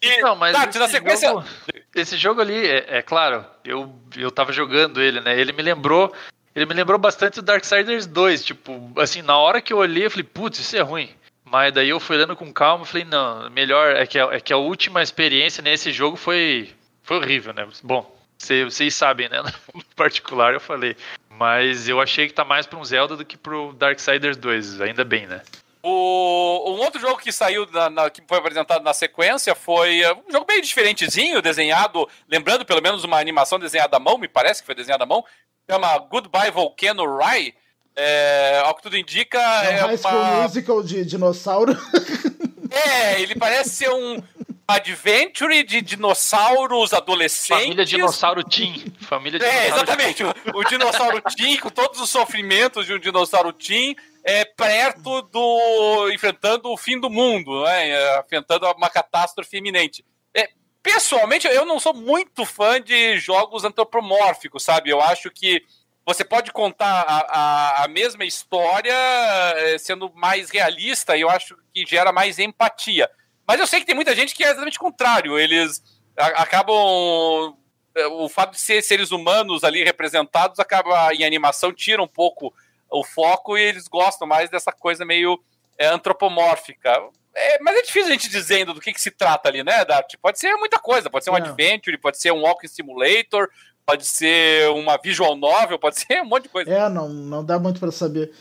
E, 0.00 0.20
não, 0.20 0.34
mas 0.34 0.56
tá, 0.56 0.68
esse, 0.68 0.92
sequência... 0.92 1.28
jogo, 1.28 1.44
esse 1.94 2.16
jogo 2.16 2.40
ali, 2.40 2.66
é, 2.66 2.98
é, 2.98 3.02
claro, 3.02 3.44
eu, 3.64 3.94
eu 4.16 4.30
tava 4.30 4.52
jogando 4.52 5.00
ele, 5.00 5.20
né? 5.20 5.38
Ele 5.38 5.52
me 5.52 5.62
lembrou. 5.62 6.12
Ele 6.54 6.66
me 6.66 6.74
lembrou 6.74 6.98
bastante 6.98 7.36
do 7.36 7.42
Darksiders 7.42 8.04
2. 8.06 8.44
Tipo, 8.44 8.92
assim, 9.00 9.22
na 9.22 9.38
hora 9.38 9.62
que 9.62 9.72
eu 9.72 9.78
olhei, 9.78 10.06
eu 10.06 10.10
falei, 10.10 10.24
putz, 10.24 10.58
isso 10.58 10.76
é 10.76 10.80
ruim. 10.80 11.08
Mas 11.44 11.72
daí 11.72 11.88
eu 11.88 12.00
fui 12.00 12.16
olhando 12.16 12.36
com 12.36 12.52
calma 12.52 12.84
e 12.84 12.86
falei, 12.86 13.04
não, 13.04 13.48
melhor 13.50 13.94
é 13.94 14.06
que 14.06 14.18
a, 14.18 14.24
é 14.32 14.40
que 14.40 14.52
a 14.52 14.56
última 14.56 15.02
experiência 15.02 15.62
nesse 15.62 15.92
jogo 15.92 16.16
foi, 16.16 16.72
foi 17.02 17.18
horrível, 17.18 17.52
né? 17.52 17.66
Bom, 17.82 18.10
vocês 18.38 18.94
sabem, 18.94 19.28
né? 19.28 19.42
No 19.74 19.84
particular 19.94 20.52
eu 20.52 20.60
falei. 20.60 20.96
Mas 21.30 21.88
eu 21.88 22.00
achei 22.00 22.26
que 22.26 22.34
tá 22.34 22.44
mais 22.44 22.66
pra 22.66 22.78
um 22.78 22.84
Zelda 22.84 23.16
do 23.16 23.24
que 23.24 23.36
pro 23.36 23.72
Darksiders 23.74 24.36
2, 24.36 24.80
ainda 24.80 25.04
bem, 25.04 25.26
né? 25.26 25.42
O, 25.84 26.74
um 26.74 26.78
outro 26.78 27.00
jogo 27.00 27.18
que 27.18 27.32
saiu, 27.32 27.66
na, 27.72 27.90
na, 27.90 28.10
que 28.10 28.22
foi 28.26 28.38
apresentado 28.38 28.84
na 28.84 28.94
sequência, 28.94 29.54
foi 29.54 30.04
uh, 30.04 30.22
um 30.28 30.30
jogo 30.30 30.46
bem 30.46 30.60
diferentezinho, 30.60 31.42
desenhado, 31.42 32.08
lembrando 32.28 32.64
pelo 32.64 32.80
menos 32.80 33.02
uma 33.02 33.18
animação 33.18 33.58
desenhada 33.58 33.96
à 33.96 34.00
mão, 34.00 34.16
me 34.16 34.28
parece 34.28 34.62
que 34.62 34.66
foi 34.66 34.76
desenhada 34.76 35.02
à 35.02 35.06
mão, 35.06 35.24
chama 35.68 35.98
Goodbye 35.98 36.50
Volcano 36.50 37.04
Rye. 37.16 37.54
É, 37.94 38.62
ao 38.64 38.74
que 38.74 38.82
tudo 38.82 38.96
indica. 38.96 39.38
É, 39.38 39.80
é 39.80 39.84
uma 39.84 40.42
musical 40.42 40.82
de 40.82 41.04
dinossauro. 41.04 41.76
É, 42.74 43.20
ele 43.20 43.34
parece 43.34 43.68
ser 43.68 43.90
um 43.90 44.22
adventure 44.66 45.62
de 45.62 45.82
dinossauros 45.82 46.94
adolescentes. 46.94 47.64
Família 47.64 47.84
Dinossauro 47.84 48.42
Teen. 48.42 48.86
Família 49.00 49.44
é, 49.44 49.68
exatamente. 49.68 50.24
O, 50.24 50.32
o 50.54 50.64
dinossauro 50.64 51.20
Teen, 51.36 51.58
com 51.58 51.68
todos 51.68 52.00
os 52.00 52.08
sofrimentos 52.08 52.86
de 52.86 52.94
um 52.94 52.98
dinossauro 52.98 53.52
Teen, 53.52 53.94
é, 54.24 54.44
perto 54.44 55.22
do. 55.22 56.10
enfrentando 56.12 56.70
o 56.70 56.76
fim 56.76 56.98
do 56.98 57.10
mundo, 57.10 57.64
né? 57.64 57.90
É, 57.90 58.20
enfrentando 58.20 58.66
uma 58.72 58.88
catástrofe 58.88 59.56
iminente. 59.56 60.04
É, 60.34 60.48
pessoalmente, 60.82 61.46
eu 61.46 61.64
não 61.64 61.80
sou 61.80 61.94
muito 61.94 62.44
fã 62.44 62.80
de 62.80 63.18
jogos 63.18 63.64
antropomórficos, 63.64 64.62
sabe? 64.62 64.90
Eu 64.90 65.00
acho 65.00 65.30
que 65.30 65.62
você 66.04 66.24
pode 66.24 66.52
contar 66.52 67.04
a, 67.06 67.18
a, 67.18 67.84
a, 67.84 67.88
mesma 67.88 68.24
história 68.24 68.92
eh, 68.92 69.78
sendo 69.78 70.12
mais 70.14 70.50
realista 70.50 71.16
e 71.16 71.20
eu 71.20 71.30
acho 71.30 71.56
que 71.72 71.86
gera 71.86 72.10
mais 72.12 72.40
empatia. 72.40 73.08
Mas 73.46 73.60
eu 73.60 73.66
sei 73.66 73.80
que 73.80 73.86
tem 73.86 73.94
muita 73.94 74.14
gente 74.14 74.34
que 74.34 74.42
é 74.42 74.48
exatamente 74.48 74.78
o 74.78 74.80
contrário. 74.80 75.38
Eles 75.38 75.80
acabam. 76.16 77.56
Eh, 77.94 78.06
o 78.06 78.28
fato 78.28 78.52
de 78.52 78.60
ser 78.60 78.82
seres 78.82 79.12
humanos 79.12 79.62
ali 79.62 79.84
representados 79.84 80.58
acaba 80.58 81.14
em 81.14 81.24
animação, 81.24 81.72
tira 81.72 82.02
um 82.02 82.08
pouco 82.08 82.52
o 82.92 83.02
foco 83.02 83.56
e 83.56 83.62
eles 83.62 83.88
gostam 83.88 84.26
mais 84.28 84.50
dessa 84.50 84.70
coisa 84.70 85.04
meio 85.04 85.40
é, 85.78 85.86
antropomórfica. 85.86 86.90
É, 87.34 87.58
mas 87.62 87.76
é 87.76 87.82
difícil 87.82 88.08
a 88.08 88.12
gente 88.12 88.28
dizendo 88.28 88.74
do 88.74 88.80
que, 88.80 88.92
que 88.92 89.00
se 89.00 89.10
trata 89.10 89.48
ali, 89.48 89.64
né, 89.64 89.84
Dart? 89.84 90.14
Pode 90.20 90.38
ser 90.38 90.54
muita 90.56 90.78
coisa, 90.78 91.08
pode 91.08 91.24
ser 91.24 91.30
um 91.30 91.34
adventure, 91.34 91.96
pode 91.98 92.18
ser 92.18 92.30
um 92.30 92.42
walking 92.42 92.68
simulator, 92.68 93.48
pode 93.86 94.06
ser 94.06 94.68
uma 94.70 94.98
visual 94.98 95.34
novel, 95.34 95.78
pode 95.78 95.98
ser 96.00 96.20
um 96.20 96.26
monte 96.26 96.44
de 96.44 96.48
coisa. 96.50 96.70
É, 96.70 96.88
não, 96.88 97.08
não 97.08 97.44
dá 97.44 97.58
muito 97.58 97.80
para 97.80 97.90
saber. 97.90 98.32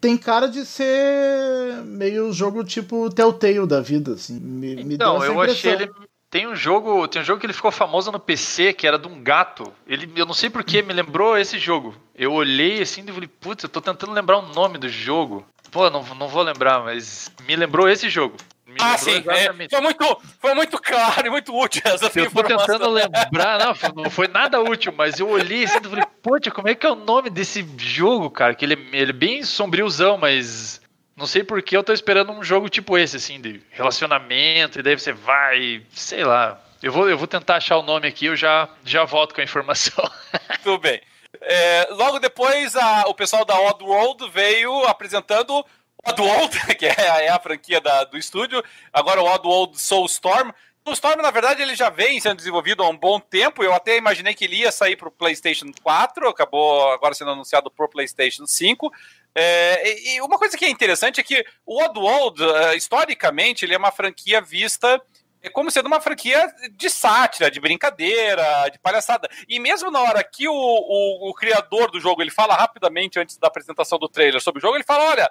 Tem 0.00 0.16
cara 0.16 0.48
de 0.48 0.64
ser 0.64 1.82
meio 1.84 2.32
jogo 2.32 2.64
tipo 2.64 3.10
Telltale 3.10 3.66
da 3.66 3.80
vida, 3.80 4.12
assim. 4.12 4.38
Me, 4.38 4.76
me 4.84 4.94
então, 4.94 5.24
eu 5.24 5.40
achei 5.40 5.72
ele. 5.72 5.90
Tem 6.30 6.46
um 6.46 6.54
jogo, 6.54 7.08
tem 7.08 7.22
um 7.22 7.24
jogo 7.24 7.40
que 7.40 7.46
ele 7.46 7.54
ficou 7.54 7.70
famoso 7.70 8.12
no 8.12 8.20
PC, 8.20 8.74
que 8.74 8.86
era 8.86 8.98
de 8.98 9.08
um 9.08 9.22
gato. 9.22 9.72
Ele, 9.86 10.10
eu 10.14 10.26
não 10.26 10.34
sei 10.34 10.50
porquê, 10.50 10.82
me 10.82 10.92
lembrou 10.92 11.38
esse 11.38 11.58
jogo. 11.58 11.94
Eu 12.14 12.34
olhei 12.34 12.82
assim 12.82 13.02
e 13.06 13.12
falei, 13.12 13.28
putz, 13.28 13.62
eu 13.62 13.68
tô 13.68 13.80
tentando 13.80 14.12
lembrar 14.12 14.38
o 14.38 14.52
nome 14.52 14.76
do 14.76 14.88
jogo. 14.88 15.46
Pô, 15.70 15.88
não, 15.88 16.02
não 16.14 16.28
vou 16.28 16.42
lembrar, 16.42 16.80
mas 16.80 17.32
me 17.46 17.56
lembrou 17.56 17.88
esse 17.88 18.10
jogo. 18.10 18.36
Me 18.66 18.76
ah, 18.78 18.98
sim. 18.98 19.24
É, 19.26 19.68
foi, 19.70 19.80
muito, 19.80 20.20
foi 20.38 20.54
muito 20.54 20.78
claro 20.78 21.26
e 21.26 21.30
muito 21.30 21.58
útil 21.58 21.80
essa 21.86 22.04
eu 22.14 22.30
tô 22.30 22.42
tentando 22.42 22.88
lembrar, 22.92 23.58
não, 23.58 24.04
não 24.04 24.10
foi 24.10 24.28
nada 24.28 24.60
útil, 24.60 24.92
mas 24.94 25.18
eu 25.18 25.26
olhei 25.30 25.64
assim 25.64 25.78
e 25.78 25.88
falei, 25.88 26.04
poxa, 26.22 26.50
como 26.50 26.68
é 26.68 26.74
que 26.74 26.86
é 26.86 26.90
o 26.90 26.94
nome 26.94 27.30
desse 27.30 27.66
jogo, 27.78 28.30
cara? 28.30 28.54
Que 28.54 28.66
ele, 28.66 28.74
ele 28.92 29.10
é 29.10 29.14
bem 29.14 29.42
sombriozão, 29.42 30.18
mas 30.18 30.82
não 31.18 31.26
sei 31.26 31.42
por 31.42 31.60
que 31.60 31.76
eu 31.76 31.82
tô 31.82 31.92
esperando 31.92 32.30
um 32.30 32.44
jogo 32.44 32.68
tipo 32.68 32.96
esse, 32.96 33.16
assim, 33.16 33.40
de 33.40 33.60
relacionamento, 33.70 34.78
e 34.78 34.82
daí 34.82 34.96
você 34.96 35.12
vai, 35.12 35.84
sei 35.90 36.24
lá. 36.24 36.62
Eu 36.80 36.92
vou, 36.92 37.10
eu 37.10 37.18
vou 37.18 37.26
tentar 37.26 37.56
achar 37.56 37.76
o 37.76 37.82
nome 37.82 38.06
aqui, 38.06 38.26
eu 38.26 38.36
já, 38.36 38.68
já 38.84 39.04
volto 39.04 39.34
com 39.34 39.40
a 39.40 39.44
informação. 39.44 40.08
Tudo 40.62 40.78
bem. 40.78 41.02
É, 41.40 41.88
logo 41.90 42.20
depois, 42.20 42.76
a, 42.76 43.02
o 43.08 43.14
pessoal 43.14 43.44
da 43.44 43.60
Oddworld 43.60 44.30
veio 44.30 44.84
apresentando 44.84 45.66
Oddworld, 46.06 46.56
que 46.78 46.86
é, 46.86 46.94
é 46.96 47.28
a 47.30 47.40
franquia 47.40 47.80
da, 47.80 48.04
do 48.04 48.16
estúdio, 48.16 48.62
agora 48.92 49.20
o 49.20 49.26
Oddworld 49.26 49.80
Soulstorm. 49.80 50.52
O 50.84 50.92
Storm, 50.92 51.20
na 51.20 51.30
verdade, 51.30 51.60
ele 51.60 51.74
já 51.74 51.90
vem 51.90 52.18
sendo 52.18 52.36
desenvolvido 52.36 52.82
há 52.82 52.88
um 52.88 52.96
bom 52.96 53.20
tempo. 53.20 53.62
Eu 53.62 53.74
até 53.74 53.98
imaginei 53.98 54.32
que 54.32 54.46
ele 54.46 54.56
ia 54.56 54.72
sair 54.72 54.96
para 54.96 55.08
o 55.08 55.10
PlayStation 55.10 55.66
4, 55.82 56.26
acabou 56.28 56.90
agora 56.92 57.12
sendo 57.12 57.32
anunciado 57.32 57.70
para 57.70 57.84
o 57.84 57.88
PlayStation 57.88 58.46
5. 58.46 58.90
É, 59.34 60.14
e 60.14 60.20
uma 60.20 60.38
coisa 60.38 60.56
que 60.56 60.64
é 60.64 60.70
interessante 60.70 61.20
é 61.20 61.22
que 61.22 61.44
o 61.64 61.82
Oddworld, 61.82 62.42
uh, 62.42 62.74
historicamente, 62.74 63.64
ele 63.64 63.74
é 63.74 63.78
uma 63.78 63.92
franquia 63.92 64.40
vista 64.40 65.00
é 65.40 65.48
como 65.48 65.70
sendo 65.70 65.86
uma 65.86 66.00
franquia 66.00 66.52
de 66.72 66.90
sátira, 66.90 67.50
de 67.50 67.60
brincadeira, 67.60 68.68
de 68.72 68.78
palhaçada. 68.78 69.28
E 69.48 69.60
mesmo 69.60 69.90
na 69.90 70.00
hora 70.00 70.24
que 70.24 70.48
o, 70.48 70.52
o, 70.52 71.30
o, 71.30 71.34
criador 71.34 71.90
do 71.90 72.00
jogo 72.00 72.20
ele 72.20 72.30
fala 72.30 72.56
rapidamente 72.56 73.18
antes 73.18 73.38
da 73.38 73.46
apresentação 73.46 73.98
do 73.98 74.08
trailer 74.08 74.40
sobre 74.40 74.58
o 74.58 74.62
jogo, 74.62 74.76
ele 74.76 74.84
fala: 74.84 75.04
olha, 75.04 75.30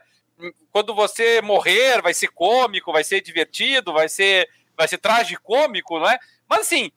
quando 0.72 0.96
você 0.96 1.42
morrer, 1.42 2.02
vai 2.02 2.14
ser 2.14 2.28
cômico, 2.30 2.94
vai 2.94 3.04
ser 3.04 3.22
divertido, 3.22 3.92
vai 3.92 4.08
ser, 4.08 4.48
vai 4.78 4.88
ser 4.88 4.98
tragicômico, 4.98 6.00
não 6.00 6.10
é? 6.10 6.18
Mas 6.48 6.62
assim, 6.62 6.90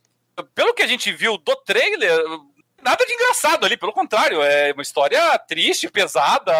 pelo 0.54 0.74
que 0.74 0.82
a 0.82 0.86
gente 0.86 1.10
viu 1.10 1.36
do 1.36 1.56
trailer, 1.56 2.16
nada 2.80 3.04
de 3.04 3.12
engraçado 3.12 3.66
ali, 3.66 3.76
pelo 3.76 3.92
contrário, 3.92 4.40
é 4.40 4.72
uma 4.72 4.82
história 4.82 5.36
triste, 5.40 5.90
pesada, 5.90 6.52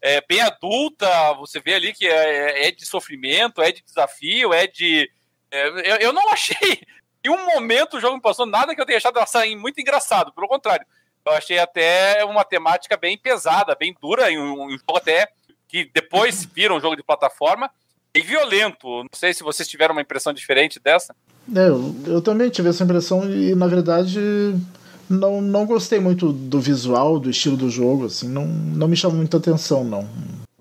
é 0.00 0.22
bem 0.26 0.40
adulta. 0.40 1.08
Você 1.34 1.60
vê 1.60 1.74
ali 1.74 1.92
que 1.92 2.06
é, 2.06 2.68
é 2.68 2.70
de 2.70 2.86
sofrimento, 2.86 3.62
é 3.62 3.72
de 3.72 3.82
desafio, 3.82 4.52
é 4.52 4.66
de 4.66 5.10
é, 5.50 5.68
eu, 5.68 5.96
eu, 5.96 6.12
não 6.12 6.30
achei 6.30 6.56
em 7.24 7.30
um 7.30 7.46
momento 7.46 7.96
o 7.96 8.00
jogo 8.00 8.16
me 8.16 8.22
passou 8.22 8.46
nada 8.46 8.74
que 8.74 8.80
eu 8.80 8.86
tenha 8.86 8.98
achado 8.98 9.18
sair 9.26 9.56
muito 9.56 9.80
engraçado. 9.80 10.32
Pelo 10.32 10.48
contrário, 10.48 10.86
eu 11.26 11.32
achei 11.32 11.58
até 11.58 12.24
uma 12.24 12.44
temática 12.44 12.96
bem 12.96 13.16
pesada, 13.18 13.76
bem 13.78 13.94
dura, 14.00 14.30
em 14.30 14.38
um, 14.38 14.66
um 14.66 14.70
jogo 14.70 14.96
até 14.96 15.28
que 15.66 15.90
depois 15.92 16.44
viram 16.54 16.76
um 16.76 16.80
jogo 16.80 16.96
de 16.96 17.02
plataforma 17.02 17.70
e 18.14 18.20
violento. 18.20 18.88
Não 18.88 19.08
sei 19.12 19.32
se 19.34 19.42
vocês 19.42 19.68
tiveram 19.68 19.94
uma 19.94 20.02
impressão 20.02 20.32
diferente 20.32 20.80
dessa. 20.80 21.14
É, 21.54 21.68
eu, 21.68 21.94
eu 22.06 22.22
também 22.22 22.50
tive 22.50 22.68
essa 22.68 22.84
impressão 22.84 23.28
e, 23.30 23.54
na 23.54 23.66
verdade, 23.66 24.20
não, 25.08 25.40
não 25.40 25.66
gostei 25.66 26.00
muito 26.00 26.32
do 26.32 26.60
visual, 26.60 27.18
do 27.18 27.30
estilo 27.30 27.56
do 27.56 27.70
jogo, 27.70 28.06
assim, 28.06 28.28
não, 28.28 28.46
não 28.46 28.88
me 28.88 28.96
chamou 28.96 29.16
muita 29.16 29.36
atenção, 29.36 29.84
não. 29.84 30.08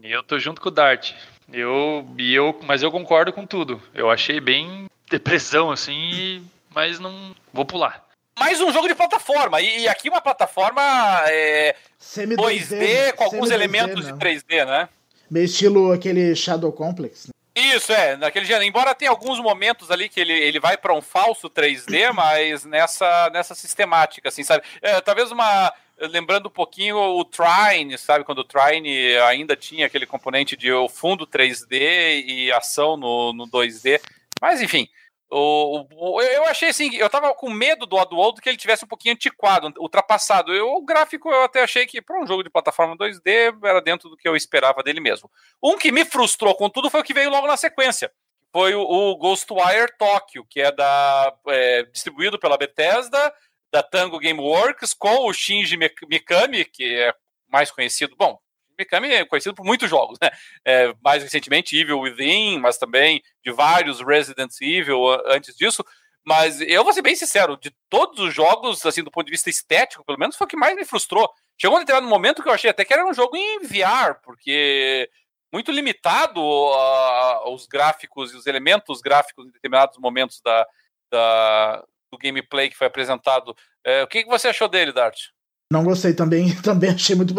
Eu 0.01 0.23
tô 0.23 0.39
junto 0.39 0.61
com 0.61 0.69
o 0.69 0.71
Dart. 0.71 1.13
Eu, 1.51 2.07
eu, 2.17 2.59
mas 2.65 2.83
eu 2.83 2.91
concordo 2.91 3.31
com 3.31 3.45
tudo. 3.45 3.81
Eu 3.93 4.09
achei 4.09 4.39
bem 4.39 4.87
depressão, 5.09 5.71
assim, 5.71 6.45
mas 6.73 6.99
não 6.99 7.35
vou 7.53 7.65
pular. 7.65 8.05
Mais 8.37 8.61
um 8.61 8.71
jogo 8.71 8.87
de 8.87 8.95
plataforma. 8.95 9.61
E, 9.61 9.81
e 9.81 9.87
aqui 9.87 10.09
uma 10.09 10.21
plataforma 10.21 10.81
é, 11.25 11.75
2D, 11.99 12.71
né? 12.71 13.11
com 13.13 13.23
alguns 13.23 13.49
elementos 13.49 14.05
né? 14.05 14.11
de 14.11 14.17
3D, 14.17 14.65
né? 14.65 14.89
Meio 15.29 15.45
estilo 15.45 15.91
aquele 15.91 16.35
Shadow 16.35 16.71
Complex. 16.71 17.27
Né? 17.27 17.33
Isso, 17.59 17.91
é, 17.91 18.15
naquele 18.15 18.45
gênero. 18.45 18.65
Embora 18.65 18.93
tenha 18.93 19.09
alguns 19.09 19.39
momentos 19.39 19.89
ali 19.89 20.07
que 20.07 20.19
ele, 20.19 20.31
ele 20.31 20.59
vai 20.59 20.77
para 20.77 20.93
um 20.93 21.01
falso 21.01 21.49
3D, 21.49 22.11
mas 22.13 22.63
nessa, 22.63 23.31
nessa 23.33 23.55
sistemática, 23.55 24.29
assim, 24.29 24.43
sabe? 24.43 24.63
É, 24.79 25.01
talvez 25.01 25.31
uma 25.31 25.73
lembrando 25.99 26.49
um 26.49 26.51
pouquinho 26.51 26.95
o 26.95 27.25
Trine, 27.25 27.97
sabe? 27.97 28.23
Quando 28.23 28.39
o 28.39 28.43
Trine 28.43 29.17
ainda 29.27 29.55
tinha 29.55 29.87
aquele 29.87 30.05
componente 30.05 30.55
de 30.55 30.71
o 30.71 30.87
fundo 30.87 31.25
3D 31.25 32.23
e 32.27 32.51
ação 32.51 32.95
no, 32.95 33.33
no 33.33 33.47
2D. 33.47 33.99
Mas, 34.39 34.61
enfim, 34.61 34.87
o, 35.29 35.85
o, 35.91 36.21
eu 36.21 36.45
achei 36.45 36.69
assim, 36.69 36.95
eu 36.95 37.09
tava 37.09 37.33
com 37.33 37.49
medo 37.49 37.85
do 37.85 37.97
Oddworld 37.97 38.41
que 38.41 38.47
ele 38.47 38.57
tivesse 38.57 38.85
um 38.85 38.87
pouquinho 38.87 39.13
antiquado, 39.13 39.73
ultrapassado. 39.77 40.53
Eu, 40.53 40.69
o 40.69 40.85
gráfico 40.85 41.29
eu 41.29 41.43
até 41.43 41.61
achei 41.63 41.85
que 41.85 42.01
para 42.01 42.21
um 42.21 42.25
jogo 42.25 42.43
de 42.43 42.49
plataforma 42.49 42.95
2D 42.95 43.57
era 43.63 43.81
dentro 43.81 44.09
do 44.09 44.15
que 44.15 44.27
eu 44.27 44.35
esperava 44.35 44.81
dele 44.81 45.01
mesmo. 45.01 45.29
Um 45.61 45.77
que 45.77 45.91
me 45.91 46.05
frustrou 46.05 46.55
com 46.55 46.69
tudo 46.69 46.89
foi 46.89 47.01
o 47.01 47.03
que 47.03 47.13
veio 47.13 47.29
logo 47.29 47.47
na 47.47 47.57
sequência. 47.57 48.11
Foi 48.53 48.73
o, 48.73 48.81
o 48.81 49.17
Ghostwire 49.17 49.93
Tokyo, 49.97 50.45
que 50.49 50.61
é 50.61 50.71
da 50.71 51.33
é, 51.47 51.83
distribuído 51.83 52.39
pela 52.39 52.57
Bethesda 52.57 53.33
da 53.71 53.83
Tango 53.83 54.19
Gameworks 54.19 54.93
com 54.93 55.27
o 55.27 55.33
Shinji 55.33 55.77
Mikami, 55.77 56.63
que 56.63 56.95
é 56.95 57.13
mais 57.49 57.69
conhecido. 57.69 58.15
Bom, 58.17 58.39
Mikami 58.77 59.13
é 59.13 59.25
conhecido 59.25 59.55
por 59.55 59.65
muitos 59.65 59.89
jogos, 59.89 60.17
né? 60.21 60.29
É, 60.65 60.93
mais 61.03 61.23
recentemente 61.23 61.77
Evil 61.77 61.99
Within, 61.99 62.59
mas 62.59 62.77
também 62.77 63.21
de 63.43 63.51
vários 63.51 64.01
Resident 64.01 64.51
Evil 64.61 65.07
antes 65.25 65.55
disso. 65.55 65.83
Mas 66.25 66.59
eu 66.59 66.83
vou 66.83 66.91
ser 66.91 67.01
bem 67.01 67.15
sincero, 67.15 67.57
de 67.57 67.71
todos 67.89 68.19
os 68.19 68.33
jogos, 68.33 68.85
assim, 68.85 69.01
do 69.01 69.09
ponto 69.09 69.25
de 69.25 69.31
vista 69.31 69.49
estético, 69.49 70.03
pelo 70.03 70.19
menos, 70.19 70.35
foi 70.35 70.43
o 70.45 70.47
que 70.49 70.57
mais 70.57 70.75
me 70.75 70.83
frustrou. 70.83 71.29
Chegou 71.57 71.77
um 71.77 71.79
determinado 71.79 72.09
momento 72.09 72.43
que 72.43 72.49
eu 72.49 72.53
achei 72.53 72.69
até 72.69 72.83
que 72.83 72.93
era 72.93 73.07
um 73.07 73.13
jogo 73.13 73.37
em 73.37 73.59
VR, 73.59 74.19
porque 74.21 75.09
muito 75.53 75.71
limitado 75.71 76.41
uh, 76.41 77.49
os 77.53 77.65
gráficos 77.65 78.33
e 78.33 78.35
os 78.35 78.45
elementos 78.45 78.99
gráficos 78.99 79.47
em 79.47 79.51
determinados 79.51 79.97
momentos 79.97 80.41
da, 80.41 80.67
da, 81.09 81.83
do 82.11 82.17
gameplay 82.17 82.69
que 82.69 82.77
foi 82.77 82.87
apresentado. 82.87 83.55
É, 83.85 84.03
o 84.03 84.07
que, 84.07 84.23
que 84.23 84.29
você 84.29 84.49
achou 84.49 84.67
dele, 84.67 84.91
Dart? 84.91 85.29
Não 85.71 85.83
gostei 85.83 86.13
também, 86.13 86.53
também 86.63 86.91
achei 86.91 87.15
muito 87.15 87.33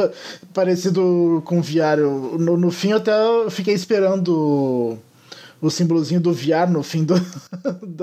parecido 0.53 1.43
com 1.45 1.59
o 1.59 1.63
VR. 1.63 2.01
No, 2.39 2.57
no 2.57 2.71
fim, 2.71 2.93
até 2.93 3.13
fiquei 3.51 3.75
esperando 3.75 4.99
o 5.61 5.71
símbolozinho 5.71 6.21
do 6.21 6.33
VR 6.33 6.71
no 6.71 6.83
fim 6.83 7.05
do. 7.05 7.15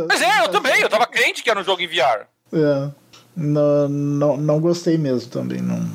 Mas 0.07 0.21
é, 0.21 0.43
eu 0.43 0.49
também, 0.49 0.81
eu 0.81 0.89
tava 0.89 1.05
crente 1.05 1.43
que 1.43 1.49
era 1.49 1.59
um 1.59 1.63
jogo 1.63 1.81
em 1.81 1.87
VR. 1.87 2.25
É. 2.51 2.89
Não, 3.35 3.89
não, 3.89 4.37
não 4.37 4.59
gostei 4.59 4.97
mesmo 4.97 5.29
também. 5.29 5.61
Não, 5.61 5.87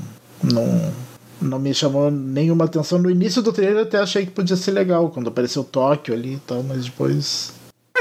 não, 0.45 0.93
não 1.41 1.59
me 1.59 1.75
chamou 1.75 2.11
nenhuma 2.11 2.67
atenção. 2.67 2.99
No 2.99 3.11
início 3.11 3.43
do 3.43 3.53
trailer 3.53 3.85
até 3.85 3.99
achei 3.99 4.27
que 4.27 4.33
podia 4.33 4.57
ser 4.57 4.73
legal, 4.73 5.11
quando 5.11 5.29
apareceu 5.29 5.65
Tóquio 5.65 6.15
ali 6.15 6.35
e 6.35 6.41
tal, 6.41 6.63
mas 6.63 6.85
depois 6.85 7.53
Pois 7.53 7.60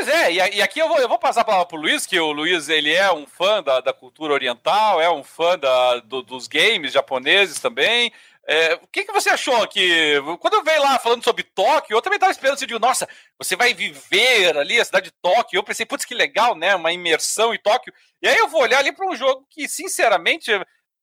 é, 0.10 0.34
e, 0.34 0.62
aqui 0.62 0.80
eu 0.80 0.88
vou, 0.88 1.00
eu 1.00 1.08
vou 1.08 1.20
passar 1.20 1.42
a 1.42 1.46
palavra 1.46 1.68
pro 1.68 1.78
Luiz, 1.78 2.06
que 2.06 2.20
o 2.20 2.32
Luiz 2.32 2.70
ele 2.70 2.94
é 2.94 3.12
um 3.12 3.26
fã 3.26 3.64
da, 3.64 3.80
da 3.80 3.94
cultura 3.94 4.34
oriental, 4.34 5.00
é 5.00 5.10
um 5.10 5.24
fã 5.24 5.58
da, 5.58 5.98
do, 6.00 6.22
dos 6.22 6.48
games 6.48 6.92
japoneses 6.92 7.60
também. 7.60 8.12
É, 8.48 8.74
o 8.76 8.88
que, 8.88 9.04
que 9.04 9.12
você 9.12 9.30
achou 9.30 9.62
aqui? 9.62 10.16
Quando 10.40 10.56
eu 10.56 10.64
veio 10.64 10.82
lá 10.82 10.98
falando 10.98 11.24
sobre 11.24 11.44
Tóquio, 11.44 11.96
eu 11.96 12.02
também 12.02 12.18
estava 12.18 12.32
esperando, 12.32 12.58
você 12.58 12.66
digo, 12.66 12.80
nossa, 12.80 13.08
você 13.38 13.56
vai 13.56 13.76
viver 13.76 14.58
ali 14.58 14.80
a 14.80 14.86
cidade 14.86 15.12
de 15.12 15.16
Tóquio. 15.22 15.60
Eu 15.60 15.64
pensei, 15.64 15.86
putz, 15.86 16.04
que 16.04 16.16
legal, 16.16 16.56
né? 16.56 16.76
Uma 16.76 16.92
imersão 16.92 17.54
em 17.54 17.60
Tóquio. 17.60 17.94
E 18.22 18.28
aí 18.28 18.38
eu 18.38 18.48
vou 18.48 18.62
olhar 18.62 18.80
ali 18.80 18.92
para 18.92 19.08
um 19.08 19.16
jogo 19.16 19.46
que, 19.52 19.68
sinceramente, 19.68 20.52